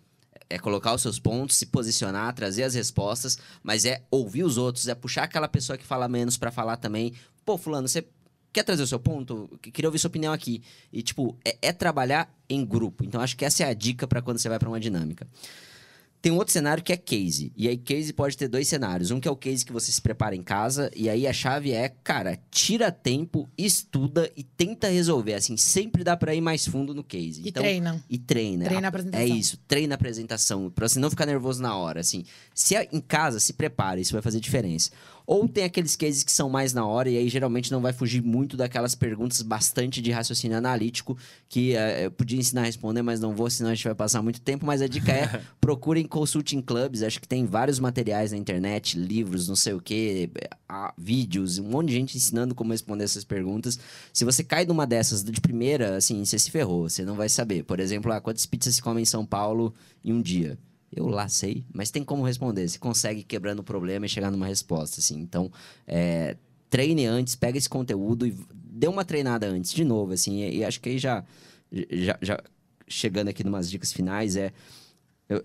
é 0.49 0.59
colocar 0.59 0.95
os 0.95 1.03
seus 1.03 1.19
pontos, 1.19 1.57
se 1.57 1.67
posicionar, 1.67 2.35
trazer 2.35 2.63
as 2.63 2.75
respostas, 2.75 3.39
mas 3.63 3.85
é 3.85 4.03
ouvir 4.11 4.45
os 4.45 4.57
outros, 4.57 4.89
é 4.89 4.95
puxar 4.95 5.25
aquela 5.25 5.49
pessoa 5.49 5.77
que 5.77 5.85
fala 5.85 6.09
menos 6.09 6.37
para 6.37 6.51
falar 6.51 6.77
também. 6.77 7.13
Pô, 7.45 7.59
fulano, 7.59 7.89
você 7.89 8.05
quer 8.53 8.63
trazer 8.63 8.83
o 8.83 8.87
seu 8.87 8.99
ponto? 8.99 9.51
Queria 9.61 9.89
ouvir 9.89 9.99
sua 9.99 10.09
opinião 10.09 10.33
aqui. 10.33 10.63
E, 10.93 11.03
tipo, 11.03 11.37
é, 11.45 11.59
é 11.61 11.73
trabalhar 11.73 12.33
em 12.49 12.65
grupo. 12.65 13.05
Então, 13.05 13.21
acho 13.21 13.37
que 13.37 13.45
essa 13.45 13.65
é 13.65 13.67
a 13.69 13.75
dica 13.75 14.07
para 14.07 14.23
quando 14.23 14.39
você 14.39 14.49
vai 14.49 14.59
para 14.59 14.69
uma 14.69 14.81
dinâmica. 14.81 15.27
Tem 16.27 16.33
um 16.33 16.39
outro 16.39 16.53
cenário 16.53 16.83
que 16.83 16.93
é 16.93 16.97
case. 16.97 17.53
E 17.57 17.69
aí, 17.69 17.77
case 17.77 18.13
pode 18.13 18.37
ter 18.37 18.49
dois 18.49 18.67
cenários. 18.67 19.13
Um 19.13 19.21
que 19.21 19.29
é 19.29 19.31
o 19.31 19.37
case 19.37 19.65
que 19.65 19.73
você 19.73 19.93
se 19.93 20.03
prepara 20.03 20.35
em 20.35 20.43
casa. 20.43 20.91
E 20.93 21.09
aí, 21.09 21.25
a 21.25 21.33
chave 21.33 21.71
é, 21.71 21.89
cara, 22.03 22.37
tira 22.51 22.91
tempo, 22.91 23.49
estuda 23.57 24.29
e 24.37 24.43
tenta 24.43 24.89
resolver. 24.89 25.35
Assim, 25.35 25.57
sempre 25.57 26.03
dá 26.03 26.17
para 26.17 26.35
ir 26.35 26.41
mais 26.41 26.67
fundo 26.67 26.93
no 26.93 27.05
case. 27.05 27.43
E 27.45 27.51
então, 27.51 27.63
treina. 27.63 28.05
E 28.11 28.19
treina. 28.19 28.65
Treina 28.65 28.89
a 28.89 28.89
apresentação. 28.89 29.25
É 29.25 29.29
isso, 29.29 29.57
treina 29.69 29.95
a 29.95 29.95
apresentação. 29.95 30.69
Pra 30.69 30.89
você 30.89 30.99
não 30.99 31.11
ficar 31.11 31.27
nervoso 31.27 31.63
na 31.63 31.77
hora. 31.77 32.01
Assim, 32.01 32.25
se 32.53 32.75
é 32.75 32.89
em 32.91 33.01
casa, 33.01 33.39
se 33.39 33.53
prepare. 33.53 34.01
Isso 34.01 34.13
vai 34.13 34.21
fazer 34.21 34.41
diferença. 34.41 34.91
Ou 35.27 35.49
tem 35.49 35.65
aqueles 35.65 35.97
cases 35.97 36.23
que 36.23 36.31
são 36.31 36.49
mais 36.49 36.73
na 36.73 36.87
hora, 36.87 37.11
e 37.11 37.19
aí 37.19 37.29
geralmente 37.29 37.73
não 37.73 37.81
vai 37.81 37.93
fugir 37.93 38.23
muito 38.23 38.57
daquelas 38.57 38.95
perguntas 38.95 39.43
bastante 39.43 40.01
de 40.01 40.13
raciocínio 40.13 40.57
analítico, 40.57 41.19
que 41.49 41.73
uh, 41.73 42.05
eu 42.05 42.11
podia 42.13 42.39
ensinar 42.39 42.63
a 42.63 42.65
responder, 42.65 43.03
mas 43.03 43.19
não 43.19 43.35
vou, 43.35 43.51
senão 43.51 43.71
a 43.71 43.75
gente 43.75 43.85
vai 43.85 43.95
passar 43.95 44.23
muito 44.23 44.41
tempo. 44.41 44.65
Mas 44.65 44.81
a 44.81 44.87
dica 44.87 45.11
é: 45.11 45.43
procurem 45.61 46.07
consulting 46.07 46.61
clubs. 46.63 47.03
Acho 47.03 47.21
que 47.21 47.27
tem 47.27 47.45
vários 47.45 47.81
materiais 47.81 48.31
na 48.31 48.39
internet, 48.39 48.99
livros, 48.99 49.49
não 49.49 49.57
sei 49.57 49.73
o 49.73 49.81
quê, 49.81 50.31
vídeos, 50.97 51.59
um 51.59 51.69
monte 51.69 51.89
de 51.89 51.95
gente 51.95 52.17
ensinando 52.17 52.55
como 52.55 52.71
responder 52.71 53.05
essas 53.05 53.25
perguntas. 53.25 53.79
Se 54.13 54.25
você 54.25 54.45
cai 54.45 54.65
numa 54.65 54.87
dessas 54.87 55.25
de 55.25 55.41
primeira, 55.41 55.97
assim, 55.97 56.25
você 56.25 56.39
se 56.39 56.51
ferrou, 56.51 56.89
você 56.89 57.05
não 57.05 57.17
vai 57.17 57.29
saber. 57.29 57.65
Por 57.65 57.81
exemplo, 57.81 58.13
ah, 58.13 58.21
quantas 58.21 58.47
pizzas 58.47 58.77
se 58.77 58.83
come 58.83 59.03
em 59.03 59.05
São 59.05 59.27
Paulo 59.27 59.75
em 60.05 60.13
um 60.13 60.23
dia? 60.23 60.57
Eu 60.97 61.09
lá 61.09 61.29
sei, 61.29 61.63
mas 61.73 61.91
tem 61.91 62.03
como 62.03 62.25
responder. 62.25 62.67
Você 62.67 62.79
consegue 62.79 63.23
quebrando 63.23 63.59
o 63.59 63.63
problema 63.63 64.07
e 64.07 64.09
chegar 64.09 64.31
numa 64.31 64.47
resposta, 64.47 65.01
assim. 65.01 65.21
Então, 65.21 65.53
é, 65.87 66.37
treine 66.71 67.05
antes, 67.05 67.35
pega 67.35 67.59
esse 67.59 67.69
conteúdo 67.69 68.27
e 68.27 68.35
dê 68.55 68.89
uma 68.89 69.05
treinada 69.05 69.47
antes, 69.47 69.73
de 69.73 69.85
novo, 69.85 70.13
assim. 70.13 70.43
E, 70.43 70.59
e 70.59 70.65
acho 70.65 70.81
que 70.81 70.89
aí 70.89 70.99
já, 70.99 71.23
já, 71.91 72.19
já 72.23 72.39
chegando 72.89 73.29
aqui 73.29 73.45
numas 73.45 73.71
dicas 73.71 73.93
finais, 73.93 74.37
é... 74.37 74.53
Eu, 75.29 75.45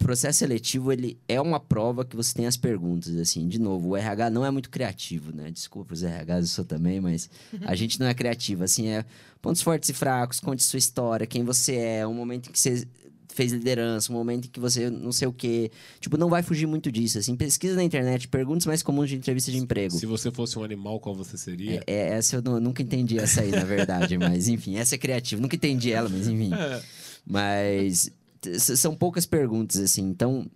o 0.00 0.04
processo 0.04 0.40
seletivo, 0.40 0.92
ele 0.92 1.16
é 1.28 1.40
uma 1.40 1.60
prova 1.60 2.04
que 2.04 2.16
você 2.16 2.34
tem 2.34 2.46
as 2.46 2.56
perguntas, 2.56 3.14
assim. 3.16 3.46
De 3.46 3.60
novo, 3.60 3.90
o 3.90 3.96
RH 3.96 4.30
não 4.30 4.44
é 4.44 4.50
muito 4.50 4.68
criativo, 4.68 5.32
né? 5.32 5.48
Desculpa 5.48 5.94
os 5.94 6.02
RHs, 6.02 6.40
eu 6.40 6.46
sou 6.46 6.64
também, 6.64 7.00
mas 7.00 7.30
a 7.62 7.76
gente 7.76 8.00
não 8.00 8.08
é 8.08 8.12
criativo. 8.14 8.64
Assim, 8.64 8.88
é 8.88 9.04
pontos 9.40 9.62
fortes 9.62 9.88
e 9.90 9.92
fracos, 9.92 10.40
conte 10.40 10.64
sua 10.64 10.78
história, 10.78 11.24
quem 11.24 11.44
você 11.44 11.76
é, 11.76 12.06
um 12.06 12.14
momento 12.14 12.48
em 12.48 12.52
que 12.52 12.58
você 12.58 12.84
fez 13.28 13.52
liderança, 13.52 14.12
um 14.12 14.14
momento 14.14 14.46
em 14.46 14.48
que 14.48 14.60
você 14.60 14.90
não 14.90 15.12
sei 15.12 15.28
o 15.28 15.32
quê. 15.32 15.70
Tipo, 16.00 16.16
não 16.16 16.28
vai 16.28 16.42
fugir 16.42 16.66
muito 16.66 16.90
disso. 16.90 17.18
Assim, 17.18 17.36
pesquisa 17.36 17.76
na 17.76 17.84
internet, 17.84 18.28
perguntas 18.28 18.66
mais 18.66 18.82
comuns 18.82 19.08
de 19.08 19.16
entrevista 19.16 19.50
de 19.50 19.58
emprego. 19.58 19.96
Se 19.96 20.06
você 20.06 20.30
fosse 20.30 20.58
um 20.58 20.64
animal, 20.64 21.00
qual 21.00 21.14
você 21.14 21.36
seria? 21.36 21.82
É, 21.86 21.92
é 21.92 22.08
essa 22.10 22.36
eu 22.36 22.42
não, 22.42 22.60
nunca 22.60 22.82
entendi 22.82 23.18
essa 23.18 23.42
aí, 23.42 23.50
na 23.50 23.64
verdade. 23.64 24.16
mas, 24.18 24.48
enfim, 24.48 24.76
essa 24.76 24.94
é 24.94 24.98
criativa. 24.98 25.40
Nunca 25.40 25.56
entendi 25.56 25.92
ela, 25.92 26.08
mas 26.08 26.28
enfim. 26.28 26.52
É. 26.54 26.82
Mas 27.24 28.10
são 28.58 28.94
poucas 28.94 29.26
perguntas, 29.26 29.80
assim. 29.80 30.02
Então, 30.02 30.46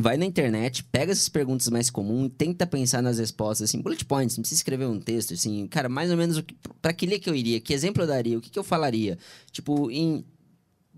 vai 0.00 0.16
na 0.16 0.24
internet, 0.24 0.82
pega 0.84 1.12
essas 1.12 1.28
perguntas 1.28 1.68
mais 1.68 1.90
comuns, 1.90 2.30
tenta 2.36 2.66
pensar 2.66 3.02
nas 3.02 3.18
respostas, 3.18 3.68
assim, 3.68 3.80
bullet 3.80 4.04
points, 4.04 4.36
não 4.36 4.42
precisa 4.42 4.58
escrever 4.58 4.86
um 4.86 4.98
texto, 4.98 5.34
assim, 5.34 5.66
cara, 5.66 5.88
mais 5.88 6.10
ou 6.10 6.16
menos 6.16 6.42
para 6.80 6.92
que 6.92 7.04
ler 7.04 7.18
que 7.18 7.28
eu 7.28 7.34
iria, 7.34 7.60
que 7.60 7.74
exemplo 7.74 8.02
eu 8.02 8.06
daria, 8.06 8.38
o 8.38 8.40
que, 8.40 8.48
que 8.48 8.58
eu 8.58 8.64
falaria? 8.64 9.18
Tipo, 9.52 9.90
em 9.90 10.24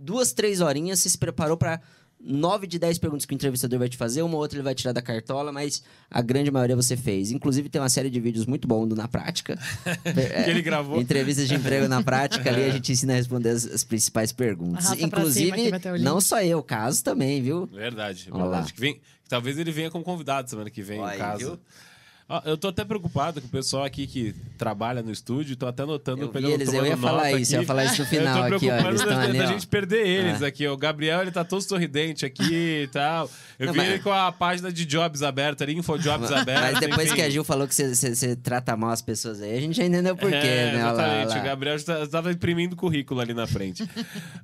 duas, 0.02 0.32
três 0.32 0.60
horinhas, 0.60 1.00
você 1.00 1.08
se 1.08 1.18
preparou 1.18 1.56
para 1.56 1.80
nove 2.24 2.66
de 2.66 2.78
dez 2.78 2.98
perguntas 2.98 3.26
que 3.26 3.34
o 3.34 3.36
entrevistador 3.36 3.78
vai 3.78 3.88
te 3.88 3.96
fazer, 3.96 4.22
uma 4.22 4.36
outra 4.36 4.56
ele 4.56 4.62
vai 4.62 4.74
tirar 4.74 4.92
da 4.92 5.02
cartola, 5.02 5.50
mas 5.50 5.82
a 6.10 6.22
grande 6.22 6.50
maioria 6.50 6.76
você 6.76 6.96
fez. 6.96 7.32
Inclusive, 7.32 7.68
tem 7.68 7.80
uma 7.80 7.88
série 7.88 8.08
de 8.08 8.20
vídeos 8.20 8.46
muito 8.46 8.68
bom 8.68 8.86
do 8.86 8.94
Na 8.94 9.08
Prática. 9.08 9.58
que 10.44 10.50
ele 10.50 10.62
gravou. 10.62 11.00
Entrevistas 11.00 11.48
de 11.48 11.54
emprego 11.54 11.88
na 11.88 12.02
prática, 12.02 12.48
ali 12.48 12.64
a 12.64 12.70
gente 12.70 12.92
ensina 12.92 13.12
a 13.12 13.16
responder 13.16 13.50
as, 13.50 13.66
as 13.66 13.82
principais 13.82 14.30
perguntas. 14.30 14.86
Arrasta 14.86 15.04
Inclusive, 15.04 15.72
não 16.00 16.20
só 16.20 16.40
eu, 16.42 16.62
caso 16.62 17.02
também, 17.02 17.42
viu? 17.42 17.66
Verdade, 17.66 18.30
verdade. 18.30 18.72
Que 18.72 18.80
vem, 18.80 19.00
talvez 19.28 19.58
ele 19.58 19.72
venha 19.72 19.90
como 19.90 20.04
convidado 20.04 20.48
semana 20.48 20.70
que 20.70 20.82
vem, 20.82 21.00
no 21.00 21.18
caso. 21.18 21.38
Viu? 21.38 21.60
Eu 22.44 22.56
tô 22.56 22.68
até 22.68 22.84
preocupado 22.84 23.40
com 23.40 23.46
o 23.46 23.50
pessoal 23.50 23.84
aqui 23.84 24.06
que 24.06 24.34
trabalha 24.56 25.02
no 25.02 25.10
estúdio, 25.10 25.56
tô 25.56 25.66
até 25.66 25.84
notando, 25.84 26.22
eu 26.22 26.28
pegando 26.28 26.52
eles, 26.54 26.72
Eu 26.72 26.86
ia 26.86 26.96
falar 26.96 27.32
isso, 27.32 27.54
aqui. 27.54 27.62
ia 27.62 27.66
falar 27.66 27.84
isso 27.84 28.02
no 28.02 28.08
final. 28.08 28.36
eu 28.38 28.42
tô 28.42 28.58
preocupado 28.58 28.88
aqui, 28.88 29.32
da, 29.32 29.44
da 29.44 29.46
gente 29.46 29.66
perder 29.66 30.06
eles 30.06 30.42
ah. 30.42 30.46
aqui. 30.46 30.66
O 30.66 30.76
Gabriel, 30.76 31.22
ele 31.22 31.30
tá 31.30 31.44
todo 31.44 31.60
sorridente 31.62 32.24
aqui 32.24 32.82
e 32.84 32.88
tal. 32.88 33.30
Eu 33.58 33.66
Não, 33.66 33.72
vi 33.72 33.80
mas... 33.80 33.88
ele 33.88 33.98
com 34.00 34.12
a 34.12 34.32
página 34.32 34.72
de 34.72 34.84
jobs 34.84 35.22
aberta 35.22 35.64
ali, 35.64 35.76
InfoJobs 35.76 36.30
aberta. 36.32 36.72
Mas 36.72 36.80
depois 36.80 37.06
enfim. 37.08 37.16
que 37.16 37.22
a 37.22 37.30
Gil 37.30 37.44
falou 37.44 37.68
que 37.68 37.74
você 37.74 38.36
trata 38.36 38.76
mal 38.76 38.90
as 38.90 39.02
pessoas 39.02 39.40
aí, 39.40 39.56
a 39.56 39.60
gente 39.60 39.76
já 39.76 39.84
entendeu 39.84 40.16
por 40.16 40.30
quê, 40.30 40.36
é, 40.36 40.72
né? 40.72 40.78
Exatamente, 40.78 41.28
lá, 41.28 41.34
lá. 41.34 41.40
o 41.40 41.44
Gabriel 41.44 41.76
estava 41.76 42.32
imprimindo 42.32 42.76
currículo 42.76 43.20
ali 43.20 43.34
na 43.34 43.46
frente. 43.46 43.88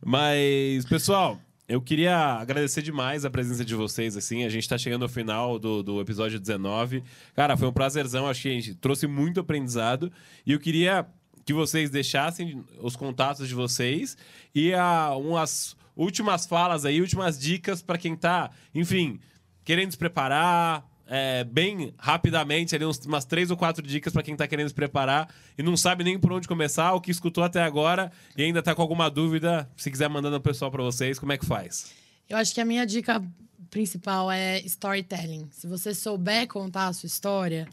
mas, 0.04 0.84
pessoal... 0.86 1.38
Eu 1.68 1.82
queria 1.82 2.16
agradecer 2.16 2.80
demais 2.80 3.26
a 3.26 3.30
presença 3.30 3.62
de 3.62 3.74
vocês, 3.74 4.16
assim. 4.16 4.42
A 4.42 4.48
gente 4.48 4.62
está 4.62 4.78
chegando 4.78 5.02
ao 5.02 5.08
final 5.08 5.58
do, 5.58 5.82
do 5.82 6.00
episódio 6.00 6.40
19. 6.40 7.04
Cara, 7.34 7.58
foi 7.58 7.68
um 7.68 7.72
prazerzão. 7.72 8.26
Acho 8.26 8.40
que 8.40 8.48
a 8.48 8.52
gente 8.52 8.74
trouxe 8.74 9.06
muito 9.06 9.38
aprendizado. 9.38 10.10
E 10.46 10.52
eu 10.52 10.58
queria 10.58 11.06
que 11.44 11.52
vocês 11.52 11.90
deixassem 11.90 12.64
os 12.80 12.96
contatos 12.96 13.46
de 13.46 13.54
vocês 13.54 14.16
e 14.54 14.72
a, 14.72 15.14
umas 15.14 15.76
últimas 15.94 16.46
falas 16.46 16.86
aí, 16.86 17.02
últimas 17.02 17.38
dicas 17.38 17.82
para 17.82 17.98
quem 17.98 18.16
tá, 18.16 18.50
enfim, 18.74 19.20
querendo 19.62 19.90
se 19.90 19.98
preparar, 19.98 20.88
é, 21.09 21.42
bem 21.44 21.92
rapidamente, 21.98 22.76
ali 22.76 22.84
uns, 22.84 22.98
umas 23.06 23.24
três 23.24 23.50
ou 23.50 23.56
quatro 23.56 23.82
dicas 23.82 24.12
para 24.12 24.22
quem 24.22 24.34
está 24.34 24.46
querendo 24.46 24.68
se 24.68 24.74
preparar 24.74 25.32
e 25.56 25.62
não 25.62 25.76
sabe 25.76 26.04
nem 26.04 26.18
por 26.18 26.32
onde 26.32 26.46
começar, 26.46 26.92
o 26.92 27.00
que 27.00 27.11
escutou 27.11 27.42
até 27.42 27.62
agora 27.62 28.12
e 28.36 28.42
ainda 28.42 28.59
está 28.59 28.74
com 28.74 28.82
alguma 28.82 29.11
dúvida, 29.11 29.68
se 29.76 29.90
quiser 29.90 30.09
mandando 30.09 30.36
o 30.36 30.40
pessoal 30.40 30.70
para 30.70 30.82
vocês, 30.82 31.18
como 31.18 31.32
é 31.32 31.38
que 31.38 31.46
faz? 31.46 31.92
Eu 32.28 32.36
acho 32.36 32.54
que 32.54 32.61
a 32.61 32.64
minha 32.64 32.84
dica 32.84 33.22
principal 33.70 34.30
é 34.30 34.61
storytelling. 34.61 35.48
Se 35.50 35.66
você 35.66 35.94
souber 35.94 36.46
contar 36.46 36.88
a 36.88 36.92
sua 36.92 37.06
história, 37.06 37.66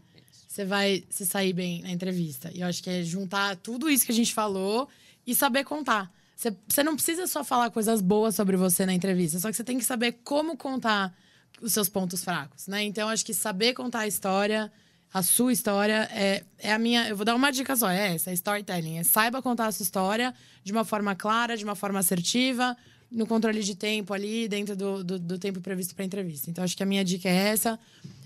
você 0.47 0.63
vai 0.63 1.03
se 1.09 1.25
sair 1.25 1.51
bem 1.51 1.81
na 1.81 1.91
entrevista. 1.91 2.49
E 2.53 2.61
eu 2.61 2.67
acho 2.67 2.81
que 2.81 2.89
é 2.89 3.03
juntar 3.03 3.57
tudo 3.57 3.89
isso 3.89 4.05
que 4.05 4.13
a 4.13 4.15
gente 4.15 4.33
falou 4.33 4.88
e 5.27 5.36
saber 5.36 5.65
contar. 5.65 6.09
Você, 6.36 6.55
você 6.67 6.83
não 6.83 6.95
precisa 6.95 7.27
só 7.27 7.43
falar 7.43 7.69
coisas 7.69 8.01
boas 8.01 8.36
sobre 8.36 8.55
você 8.55 8.86
na 8.86 8.93
entrevista, 8.93 9.39
só 9.39 9.49
que 9.49 9.57
você 9.57 9.63
tem 9.63 9.77
que 9.77 9.86
saber 9.86 10.19
como 10.23 10.55
contar 10.57 11.13
os 11.61 11.73
seus 11.73 11.89
pontos 11.89 12.23
fracos, 12.23 12.67
né? 12.67 12.83
Então, 12.83 13.09
acho 13.09 13.25
que 13.25 13.33
saber 13.33 13.73
contar 13.73 13.99
a 13.99 14.07
história, 14.07 14.71
a 15.13 15.23
sua 15.23 15.53
história, 15.53 16.09
é, 16.11 16.43
é 16.59 16.73
a 16.73 16.79
minha. 16.79 17.07
Eu 17.07 17.15
vou 17.15 17.25
dar 17.25 17.35
uma 17.35 17.51
dica 17.51 17.75
só: 17.75 17.89
é 17.89 18.15
essa, 18.15 18.31
é 18.31 18.33
storytelling. 18.33 18.97
É 18.97 19.03
saiba 19.03 19.41
contar 19.41 19.67
a 19.67 19.71
sua 19.71 19.83
história 19.83 20.33
de 20.63 20.71
uma 20.71 20.83
forma 20.83 21.15
clara, 21.15 21.55
de 21.55 21.63
uma 21.63 21.75
forma 21.75 21.99
assertiva, 21.99 22.75
no 23.11 23.25
controle 23.25 23.63
de 23.63 23.75
tempo 23.75 24.13
ali, 24.13 24.47
dentro 24.47 24.75
do, 24.75 25.03
do, 25.03 25.19
do 25.19 25.39
tempo 25.39 25.61
previsto 25.61 25.95
para 25.95 26.03
entrevista. 26.03 26.49
Então, 26.49 26.63
acho 26.63 26.75
que 26.75 26.83
a 26.83 26.85
minha 26.85 27.03
dica 27.03 27.29
é 27.29 27.49
essa. 27.49 27.79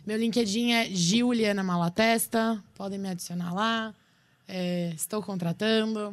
Meu 0.05 0.17
LinkedIn 0.17 0.71
é 0.71 0.85
Giuliana 0.89 1.63
Malatesta. 1.63 2.63
Podem 2.75 2.97
me 2.97 3.09
adicionar 3.09 3.53
lá. 3.53 3.93
É, 4.47 4.91
estou 4.95 5.21
contratando. 5.21 6.11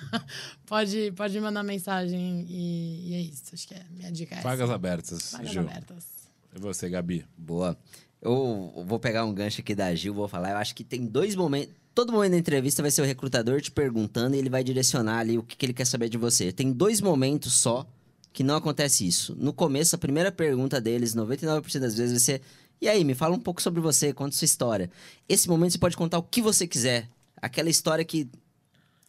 pode, 0.64 1.12
pode 1.12 1.38
mandar 1.38 1.62
mensagem 1.62 2.46
e, 2.48 3.10
e, 3.10 3.14
é 3.14 3.20
isso. 3.20 3.42
Acho 3.52 3.68
que 3.68 3.74
é 3.74 3.82
minha 3.90 4.10
dica 4.10 4.36
é 4.36 4.40
Vagas 4.40 4.70
abertas. 4.70 5.32
Vagas 5.32 5.50
Gil. 5.50 5.60
abertas. 5.60 6.23
E 6.54 6.60
você, 6.60 6.88
Gabi? 6.88 7.26
Boa. 7.36 7.76
Eu 8.22 8.84
vou 8.86 8.98
pegar 8.98 9.24
um 9.24 9.34
gancho 9.34 9.60
aqui 9.60 9.74
da 9.74 9.94
Gil, 9.94 10.14
vou 10.14 10.28
falar. 10.28 10.52
Eu 10.52 10.56
acho 10.56 10.74
que 10.74 10.84
tem 10.84 11.04
dois 11.04 11.34
momentos. 11.34 11.74
Todo 11.94 12.12
momento 12.12 12.32
da 12.32 12.38
entrevista 12.38 12.80
vai 12.80 12.90
ser 12.90 13.02
o 13.02 13.04
recrutador 13.04 13.60
te 13.60 13.70
perguntando 13.70 14.34
e 14.34 14.38
ele 14.38 14.48
vai 14.48 14.64
direcionar 14.64 15.18
ali 15.18 15.36
o 15.36 15.42
que, 15.42 15.56
que 15.56 15.66
ele 15.66 15.72
quer 15.72 15.84
saber 15.84 16.08
de 16.08 16.16
você. 16.16 16.52
Tem 16.52 16.72
dois 16.72 17.00
momentos 17.00 17.52
só 17.54 17.86
que 18.32 18.42
não 18.42 18.56
acontece 18.56 19.06
isso. 19.06 19.36
No 19.38 19.52
começo, 19.52 19.94
a 19.94 19.98
primeira 19.98 20.32
pergunta 20.32 20.80
deles, 20.80 21.14
99% 21.14 21.80
das 21.80 21.96
vezes, 21.96 22.12
vai 22.12 22.20
ser: 22.20 22.42
E 22.80 22.88
aí, 22.88 23.04
me 23.04 23.14
fala 23.14 23.34
um 23.34 23.40
pouco 23.40 23.60
sobre 23.60 23.80
você, 23.80 24.12
conta 24.12 24.34
sua 24.34 24.44
história. 24.44 24.90
Esse 25.28 25.48
momento 25.48 25.72
você 25.72 25.78
pode 25.78 25.96
contar 25.96 26.18
o 26.18 26.22
que 26.22 26.40
você 26.40 26.66
quiser. 26.66 27.08
Aquela 27.36 27.68
história 27.68 28.04
que 28.04 28.28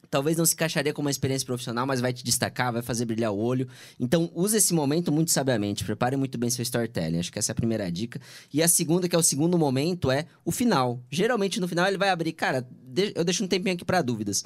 talvez 0.10 0.38
não 0.38 0.46
se 0.46 0.54
encaixaria 0.54 0.94
com 0.94 1.02
uma 1.02 1.12
experiência 1.12 1.46
profissional, 1.46 1.86
mas 1.86 2.02
vai 2.02 2.14
te 2.14 2.24
destacar, 2.24 2.72
vai 2.72 2.82
fazer 2.82 3.06
brilhar 3.06 3.32
o 3.32 3.38
olho. 3.38 3.68
Então, 4.00 4.32
use 4.34 4.58
esse 4.58 4.74
momento 4.74 5.12
muito 5.12 5.32
sabiamente. 5.32 5.84
Prepare 5.84 6.16
muito 6.16 6.38
bem 6.38 6.50
seu 6.50 6.64
storytelling. 6.64 7.20
Acho 7.20 7.32
que 7.32 7.40
essa 7.40 7.52
é 7.52 7.54
a 7.54 7.56
primeira 7.56 7.92
dica. 7.92 8.20
E 8.54 8.62
a 8.62 8.68
segunda, 8.68 9.08
que 9.08 9.16
é 9.16 9.20
o 9.20 9.24
segundo 9.24 9.58
momento, 9.58 10.12
é 10.12 10.26
o 10.44 10.52
final. 10.52 11.02
Geralmente, 11.10 11.60
no 11.60 11.68
final, 11.68 11.88
ele 11.88 11.98
vai 11.98 12.10
abrir. 12.10 12.34
Cara, 12.34 12.68
eu 13.16 13.24
deixo 13.24 13.44
um 13.44 13.48
tempinho 13.48 13.76
aqui 13.76 13.86
para 13.86 14.02
dúvidas. 14.02 14.44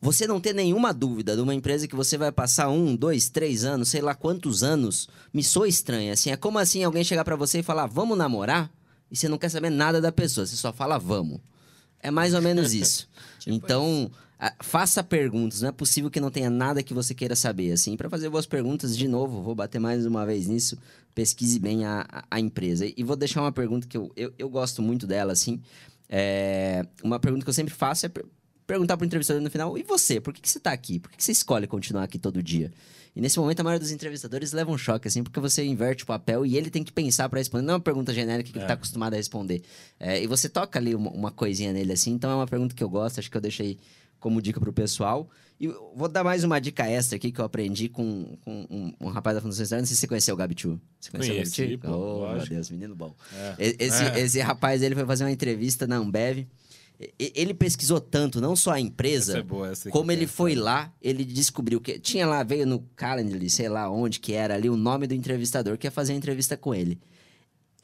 Você 0.00 0.26
não 0.26 0.40
ter 0.40 0.54
nenhuma 0.54 0.92
dúvida 0.92 1.34
de 1.34 1.42
uma 1.42 1.54
empresa 1.54 1.88
que 1.88 1.96
você 1.96 2.18
vai 2.18 2.30
passar 2.30 2.68
um, 2.68 2.94
dois, 2.94 3.28
três 3.28 3.64
anos, 3.64 3.88
sei 3.88 4.00
lá 4.00 4.14
quantos 4.14 4.62
anos, 4.62 5.08
me 5.32 5.42
soa 5.42 5.66
estranha. 5.66 6.12
Assim, 6.12 6.30
é 6.30 6.36
como 6.36 6.58
assim 6.58 6.84
alguém 6.84 7.02
chegar 7.02 7.24
para 7.24 7.34
você 7.34 7.60
e 7.60 7.62
falar, 7.62 7.86
vamos 7.86 8.16
namorar? 8.16 8.70
E 9.10 9.16
você 9.16 9.28
não 9.28 9.38
quer 9.38 9.48
saber 9.48 9.70
nada 9.70 10.00
da 10.00 10.12
pessoa, 10.12 10.46
você 10.46 10.56
só 10.56 10.72
fala, 10.72 10.98
vamos. 10.98 11.40
É 12.00 12.10
mais 12.10 12.34
ou 12.34 12.42
menos 12.42 12.72
isso. 12.74 13.08
tipo 13.38 13.56
então, 13.56 14.10
isso 14.10 14.25
faça 14.62 15.02
perguntas. 15.02 15.62
Não 15.62 15.68
é 15.68 15.72
possível 15.72 16.10
que 16.10 16.20
não 16.20 16.30
tenha 16.30 16.50
nada 16.50 16.82
que 16.82 16.94
você 16.94 17.14
queira 17.14 17.34
saber. 17.34 17.72
Assim, 17.72 17.96
para 17.96 18.10
fazer 18.10 18.28
boas 18.28 18.46
perguntas, 18.46 18.96
de 18.96 19.08
novo, 19.08 19.42
vou 19.42 19.54
bater 19.54 19.78
mais 19.78 20.04
uma 20.06 20.24
vez 20.26 20.46
nisso. 20.46 20.78
Pesquise 21.14 21.58
bem 21.58 21.84
a, 21.84 22.24
a, 22.30 22.40
empresa. 22.40 22.86
E 22.96 23.02
vou 23.02 23.16
deixar 23.16 23.40
uma 23.40 23.52
pergunta 23.52 23.86
que 23.86 23.96
eu, 23.96 24.12
eu, 24.16 24.32
eu 24.38 24.48
gosto 24.48 24.82
muito 24.82 25.06
dela, 25.06 25.32
assim. 25.32 25.60
É, 26.08 26.86
uma 27.02 27.18
pergunta 27.18 27.44
que 27.44 27.48
eu 27.48 27.54
sempre 27.54 27.74
faço 27.74 28.06
é 28.06 28.10
perguntar 28.66 28.96
para 28.96 29.04
o 29.04 29.06
entrevistador 29.06 29.42
no 29.42 29.50
final: 29.50 29.78
e 29.78 29.82
você? 29.82 30.20
Por 30.20 30.34
que, 30.34 30.40
que 30.40 30.48
você 30.48 30.58
está 30.58 30.72
aqui? 30.72 30.98
Por 30.98 31.10
que, 31.10 31.16
que 31.16 31.24
você 31.24 31.32
escolhe 31.32 31.66
continuar 31.66 32.04
aqui 32.04 32.18
todo 32.18 32.42
dia? 32.42 32.70
E 33.16 33.20
nesse 33.20 33.38
momento, 33.38 33.60
a 33.60 33.64
maioria 33.64 33.80
dos 33.80 33.90
entrevistadores 33.90 34.52
leva 34.52 34.70
um 34.70 34.76
choque, 34.76 35.08
assim, 35.08 35.22
porque 35.22 35.40
você 35.40 35.64
inverte 35.64 36.04
o 36.04 36.06
papel 36.06 36.44
e 36.44 36.54
ele 36.54 36.68
tem 36.68 36.84
que 36.84 36.92
pensar 36.92 37.30
para 37.30 37.38
responder. 37.38 37.64
Não 37.64 37.72
é 37.72 37.76
uma 37.76 37.82
pergunta 37.82 38.12
genérica 38.12 38.52
que 38.52 38.58
é. 38.58 38.60
ele 38.60 38.64
está 38.64 38.74
acostumado 38.74 39.14
a 39.14 39.16
responder. 39.16 39.62
É, 39.98 40.22
e 40.22 40.26
você 40.26 40.50
toca 40.50 40.78
ali 40.78 40.94
uma, 40.94 41.10
uma, 41.10 41.30
coisinha 41.30 41.72
nele, 41.72 41.94
assim. 41.94 42.12
Então, 42.12 42.30
é 42.30 42.34
uma 42.34 42.46
pergunta 42.46 42.74
que 42.74 42.84
eu 42.84 42.90
gosto, 42.90 43.18
acho 43.18 43.30
que 43.30 43.36
eu 43.36 43.40
deixei 43.40 43.78
como 44.20 44.40
dica 44.42 44.60
para 44.60 44.70
o 44.70 44.72
pessoal. 44.72 45.28
E 45.58 45.68
vou 45.68 46.08
dar 46.08 46.22
mais 46.22 46.44
uma 46.44 46.60
dica 46.60 46.86
extra 46.86 47.16
aqui 47.16 47.32
que 47.32 47.40
eu 47.40 47.44
aprendi 47.44 47.88
com, 47.88 48.36
com 48.44 48.66
um, 48.70 48.92
um, 49.00 49.08
rapaz 49.08 49.36
da 49.36 49.40
Fundação 49.40 49.62
Estrada. 49.62 49.80
Não 49.80 49.86
sei 49.86 49.94
se 49.94 50.00
você 50.00 50.06
conheceu 50.06 50.34
o 50.34 50.38
Gabitu. 50.38 50.78
Você 51.00 51.10
conheceu 51.10 51.34
Conheci, 51.34 51.62
o 51.62 51.64
Gabitu? 51.64 51.90
Oh, 51.90 52.34
meu 52.34 52.46
Deus, 52.46 52.70
menino 52.70 52.94
bom. 52.94 53.14
É. 53.58 53.74
Esse, 53.78 54.04
é. 54.04 54.20
esse 54.20 54.40
rapaz, 54.40 54.82
ele 54.82 54.94
foi 54.94 55.06
fazer 55.06 55.24
uma 55.24 55.32
entrevista 55.32 55.86
na 55.86 55.96
Ambev. 55.96 56.46
Ele 57.18 57.52
pesquisou 57.52 58.00
tanto, 58.00 58.40
não 58.40 58.56
só 58.56 58.72
a 58.72 58.80
empresa, 58.80 59.38
é 59.38 59.42
boa, 59.42 59.70
como 59.90 60.10
ele 60.10 60.26
foi 60.26 60.54
lá, 60.54 60.90
ele 61.02 61.26
descobriu 61.26 61.78
que 61.78 61.98
tinha 61.98 62.26
lá, 62.26 62.42
veio 62.42 62.66
no 62.66 62.80
Calendly, 62.96 63.50
sei 63.50 63.68
lá 63.68 63.90
onde 63.90 64.18
que 64.18 64.32
era 64.32 64.54
ali, 64.54 64.70
o 64.70 64.78
nome 64.78 65.06
do 65.06 65.12
entrevistador 65.12 65.76
que 65.76 65.86
ia 65.86 65.90
fazer 65.90 66.14
a 66.14 66.16
entrevista 66.16 66.56
com 66.56 66.74
ele. 66.74 66.98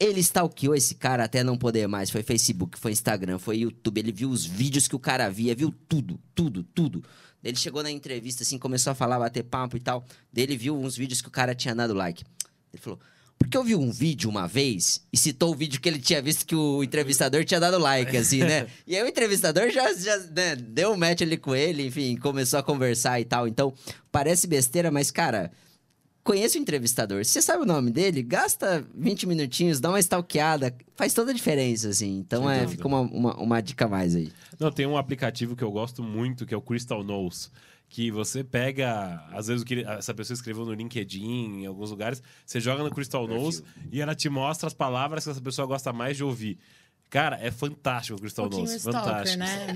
Ele 0.03 0.19
stalkeou 0.19 0.75
esse 0.75 0.95
cara 0.95 1.23
até 1.23 1.43
não 1.43 1.57
poder 1.57 1.87
mais. 1.87 2.09
Foi 2.09 2.21
Facebook, 2.21 2.77
foi 2.77 2.91
Instagram, 2.91 3.39
foi 3.39 3.59
YouTube. 3.59 3.99
Ele 3.99 4.11
viu 4.11 4.29
os 4.29 4.45
vídeos 4.45 4.87
que 4.87 4.95
o 4.95 4.99
cara 4.99 5.29
via, 5.29 5.55
viu 5.55 5.73
tudo, 5.87 6.19
tudo, 6.35 6.63
tudo. 6.63 7.03
Ele 7.41 7.55
chegou 7.57 7.81
na 7.81 7.89
entrevista, 7.89 8.43
assim, 8.43 8.57
começou 8.57 8.91
a 8.91 8.95
falar, 8.95 9.17
bater 9.17 9.43
papo 9.43 9.77
e 9.77 9.79
tal. 9.79 10.05
Ele 10.35 10.57
viu 10.57 10.77
uns 10.77 10.97
vídeos 10.97 11.21
que 11.21 11.27
o 11.29 11.31
cara 11.31 11.55
tinha 11.55 11.73
dado 11.73 11.93
like. 11.93 12.23
Ele 12.73 12.81
falou: 12.81 12.99
porque 13.37 13.57
eu 13.57 13.63
vi 13.63 13.75
um 13.75 13.91
vídeo 13.91 14.29
uma 14.29 14.47
vez 14.47 15.01
e 15.11 15.17
citou 15.17 15.51
o 15.51 15.55
vídeo 15.55 15.79
que 15.79 15.87
ele 15.87 15.99
tinha 15.99 16.21
visto 16.21 16.45
que 16.45 16.55
o 16.55 16.83
entrevistador 16.83 17.43
tinha 17.43 17.59
dado 17.59 17.77
like, 17.77 18.15
assim, 18.15 18.39
né? 18.39 18.67
e 18.87 18.95
aí 18.95 19.03
o 19.03 19.07
entrevistador 19.07 19.69
já, 19.69 19.93
já 19.93 20.17
né, 20.35 20.55
deu 20.55 20.91
um 20.91 20.97
match 20.97 21.21
ali 21.21 21.37
com 21.37 21.55
ele, 21.55 21.85
enfim, 21.85 22.15
começou 22.15 22.59
a 22.59 22.63
conversar 22.63 23.19
e 23.19 23.25
tal. 23.25 23.47
Então, 23.47 23.73
parece 24.11 24.47
besteira, 24.47 24.89
mas, 24.89 25.11
cara, 25.11 25.51
conheça 26.23 26.57
o 26.57 26.61
entrevistador. 26.61 27.23
Se 27.25 27.31
você 27.31 27.41
sabe 27.41 27.63
o 27.63 27.65
nome 27.65 27.91
dele, 27.91 28.23
gasta 28.23 28.85
20 28.95 29.27
minutinhos, 29.27 29.79
dá 29.79 29.89
uma 29.89 29.99
stalkeada, 29.99 30.75
faz 30.95 31.13
toda 31.13 31.31
a 31.31 31.33
diferença, 31.33 31.89
assim. 31.89 32.17
Então, 32.17 32.49
é, 32.49 32.67
fica 32.67 32.87
uma, 32.87 33.01
uma, 33.01 33.35
uma 33.35 33.61
dica 33.61 33.85
a 33.85 33.89
mais 33.89 34.15
aí. 34.15 34.31
Não, 34.59 34.71
tem 34.71 34.85
um 34.85 34.97
aplicativo 34.97 35.55
que 35.55 35.63
eu 35.63 35.71
gosto 35.71 36.01
muito, 36.01 36.45
que 36.45 36.53
é 36.53 36.57
o 36.57 36.61
Crystal 36.61 37.03
Knows 37.03 37.51
que 37.93 38.09
você 38.09 38.43
pega, 38.43 39.23
às 39.31 39.45
vezes 39.45 39.61
o 39.61 39.65
que 39.65 39.85
essa 39.85 40.15
pessoa 40.15 40.33
escreveu 40.33 40.65
no 40.65 40.73
LinkedIn, 40.73 41.61
em 41.61 41.65
alguns 41.67 41.91
lugares, 41.91 42.23
você 42.43 42.59
joga 42.59 42.83
no 42.83 42.89
Crystal 42.89 43.27
Nose 43.27 43.63
e 43.91 44.01
ela 44.01 44.15
te 44.15 44.27
mostra 44.29 44.65
as 44.65 44.73
palavras 44.73 45.23
que 45.23 45.29
essa 45.29 45.39
pessoa 45.39 45.67
gosta 45.67 45.93
mais 45.93 46.17
de 46.17 46.23
ouvir. 46.23 46.57
Cara, 47.13 47.37
é 47.39 47.51
fantástico 47.51 48.17
o 48.17 48.19
Crystal 48.19 48.49
um. 48.51 48.63
Stalker, 48.63 48.91
fantástico. 48.91 49.37
Né? 49.37 49.75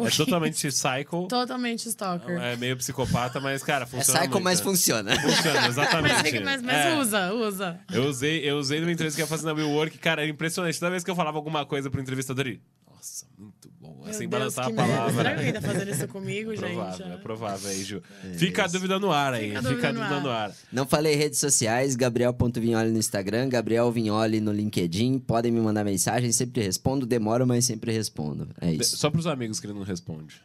Um 0.00 0.06
é 0.08 0.10
totalmente 0.10 0.68
psycho. 0.68 1.26
Totalmente 1.28 1.86
stalker. 1.86 2.40
É 2.40 2.56
meio 2.56 2.78
psicopata, 2.78 3.38
mas, 3.38 3.62
cara, 3.62 3.84
funciona. 3.84 4.20
É 4.20 4.22
psycho, 4.22 4.32
muito, 4.32 4.44
mas 4.44 4.58
né? 4.58 4.64
funciona. 4.64 5.20
Funciona, 5.20 5.66
exatamente. 5.68 6.40
mas, 6.40 6.62
mas 6.62 6.86
é. 6.86 6.98
usa, 6.98 7.34
usa. 7.34 7.80
Eu 7.92 8.04
usei, 8.06 8.38
eu 8.38 8.56
usei 8.56 8.80
numa 8.80 8.90
entrevista 8.90 9.18
que 9.18 9.20
eu 9.20 9.26
ia 9.26 9.28
fazer 9.28 9.44
na 9.44 9.52
Will 9.52 9.68
Work, 9.68 9.98
cara, 9.98 10.22
era 10.22 10.30
impressionante. 10.30 10.80
Toda 10.80 10.90
vez 10.90 11.04
que 11.04 11.10
eu 11.10 11.14
falava 11.14 11.36
alguma 11.36 11.66
coisa 11.66 11.90
pro 11.90 12.00
entrevistador, 12.00 12.46
ele. 12.46 12.62
Nossa, 13.08 13.26
muito 13.38 13.70
bom. 13.80 14.02
Meu 14.04 14.12
Sem 14.12 14.28
Deus, 14.28 14.54
balançar 14.54 14.66
a 14.66 14.70
palavra. 14.70 15.14
Será 15.14 15.34
que 15.34 15.40
ele 15.42 15.52
tá 15.52 15.60
fazendo 15.62 15.90
isso 15.90 16.08
comigo, 16.08 16.52
é 16.52 16.56
provável, 16.58 17.06
gente? 17.06 17.12
É 17.12 17.16
provável 17.16 17.70
aí, 17.70 17.82
Ju. 17.82 18.02
Fica 18.36 18.64
a 18.64 18.66
dúvida 18.66 18.98
no 18.98 19.10
ar 19.10 19.32
aí. 19.32 19.48
Fica 19.48 19.58
a 19.58 19.62
Fica 19.62 19.88
a 19.88 19.92
dúvida 19.92 20.08
dúvida 20.08 20.16
no 20.16 20.22
no 20.22 20.30
ar. 20.30 20.52
Não 20.72 20.86
falei 20.86 21.14
redes 21.14 21.38
sociais, 21.38 21.96
Gabriel.Vinholi 21.96 22.90
no 22.90 22.98
Instagram, 22.98 23.48
Gabriel 23.48 23.90
Vinholi 23.90 24.40
no 24.40 24.52
LinkedIn. 24.52 25.18
Podem 25.20 25.50
me 25.50 25.60
mandar 25.60 25.84
mensagem, 25.84 26.30
sempre 26.32 26.62
respondo. 26.62 27.06
Demoro, 27.06 27.46
mas 27.46 27.64
sempre 27.64 27.92
respondo. 27.92 28.48
É 28.60 28.72
isso. 28.72 28.96
Só 28.96 29.10
pros 29.10 29.26
amigos 29.26 29.58
que 29.58 29.66
ele 29.66 29.74
não 29.74 29.82
responde. 29.82 30.40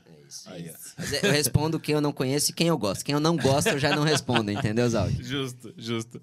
É 0.48 0.60
isso. 0.60 0.94
Aí, 0.98 0.98
Mas 0.98 1.24
eu 1.24 1.32
respondo 1.32 1.80
quem 1.80 1.94
eu 1.94 2.02
não 2.02 2.12
conheço 2.12 2.52
e 2.52 2.54
quem 2.54 2.68
eu 2.68 2.78
gosto. 2.78 3.06
Quem 3.06 3.14
eu 3.14 3.20
não 3.20 3.38
gosto, 3.38 3.68
eu 3.68 3.80
já 3.80 3.96
não 3.96 4.04
respondo, 4.04 4.52
entendeu, 4.52 4.90
Zaldi? 4.90 5.24
Justo, 5.24 5.74
justo. 5.78 6.20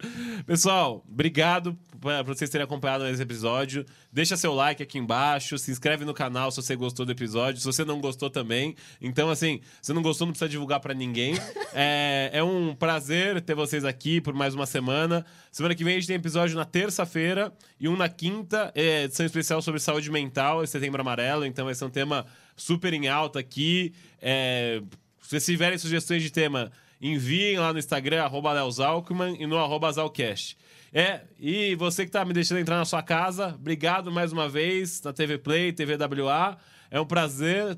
Pessoal, 0.46 1.04
obrigado 1.08 1.78
por 2.00 2.24
vocês 2.24 2.50
terem 2.50 2.64
acompanhado 2.64 3.06
esse 3.06 3.22
episódio. 3.22 3.84
Deixa 4.12 4.36
seu 4.36 4.54
like 4.54 4.82
aqui 4.82 4.98
embaixo, 4.98 5.58
se 5.58 5.70
inscreve 5.70 6.04
no 6.04 6.14
canal 6.14 6.50
se 6.50 6.56
você 6.56 6.74
gostou 6.74 7.06
do 7.06 7.12
episódio, 7.12 7.60
se 7.60 7.66
você 7.66 7.84
não 7.84 8.00
gostou 8.00 8.30
também. 8.30 8.74
Então, 9.00 9.30
assim, 9.30 9.60
se 9.80 9.92
não 9.92 10.02
gostou, 10.02 10.26
não 10.26 10.32
precisa 10.32 10.48
divulgar 10.48 10.80
para 10.80 10.94
ninguém. 10.94 11.34
É, 11.72 12.30
é 12.32 12.42
um 12.42 12.74
prazer 12.74 13.40
ter 13.40 13.54
vocês 13.54 13.84
aqui 13.84 14.20
por 14.20 14.34
mais 14.34 14.54
uma 14.54 14.66
semana. 14.66 15.24
Semana 15.52 15.74
que 15.74 15.84
vem 15.84 15.94
a 15.94 15.98
gente 15.98 16.08
tem 16.08 16.16
episódio 16.16 16.56
na 16.56 16.64
terça-feira 16.64 17.52
e 17.78 17.88
um 17.88 17.96
na 17.96 18.08
quinta, 18.08 18.72
é, 18.74 19.04
edição 19.04 19.24
especial 19.24 19.62
sobre 19.62 19.78
saúde 19.78 20.10
mental, 20.10 20.66
setembro 20.66 21.00
amarelo. 21.00 21.44
Então, 21.44 21.70
esse 21.70 21.82
é 21.82 21.86
um 21.86 21.90
tema 21.90 22.26
super 22.60 22.92
em 22.92 23.08
alta 23.08 23.38
aqui. 23.38 23.92
É, 24.20 24.82
se 25.20 25.30
vocês 25.30 25.44
tiverem 25.44 25.78
sugestões 25.78 26.22
de 26.22 26.30
tema, 26.30 26.70
enviem 27.00 27.58
lá 27.58 27.72
no 27.72 27.78
Instagram, 27.78 28.22
arroba 28.22 28.52
Leozalkman 28.52 29.36
e 29.40 29.46
no 29.46 29.58
arroba 29.58 29.90
Zalcast. 29.90 30.56
É, 30.92 31.22
e 31.38 31.74
você 31.76 32.04
que 32.04 32.10
tá 32.10 32.24
me 32.24 32.32
deixando 32.32 32.58
entrar 32.58 32.76
na 32.76 32.84
sua 32.84 33.02
casa, 33.02 33.54
obrigado 33.54 34.10
mais 34.10 34.32
uma 34.32 34.48
vez 34.48 35.00
na 35.02 35.12
TV 35.12 35.38
Play, 35.38 35.72
TV 35.72 35.96
WA. 35.96 36.58
É 36.90 37.00
um 37.00 37.06
prazer 37.06 37.76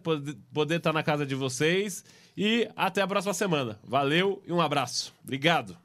poder 0.53 0.77
estar 0.77 0.93
na 0.93 1.03
casa 1.03 1.27
de 1.27 1.35
vocês. 1.35 2.03
E 2.35 2.67
até 2.75 3.03
a 3.03 3.07
próxima 3.07 3.35
semana. 3.35 3.79
Valeu 3.85 4.43
e 4.47 4.53
um 4.53 4.61
abraço. 4.61 5.15
Obrigado. 5.23 5.82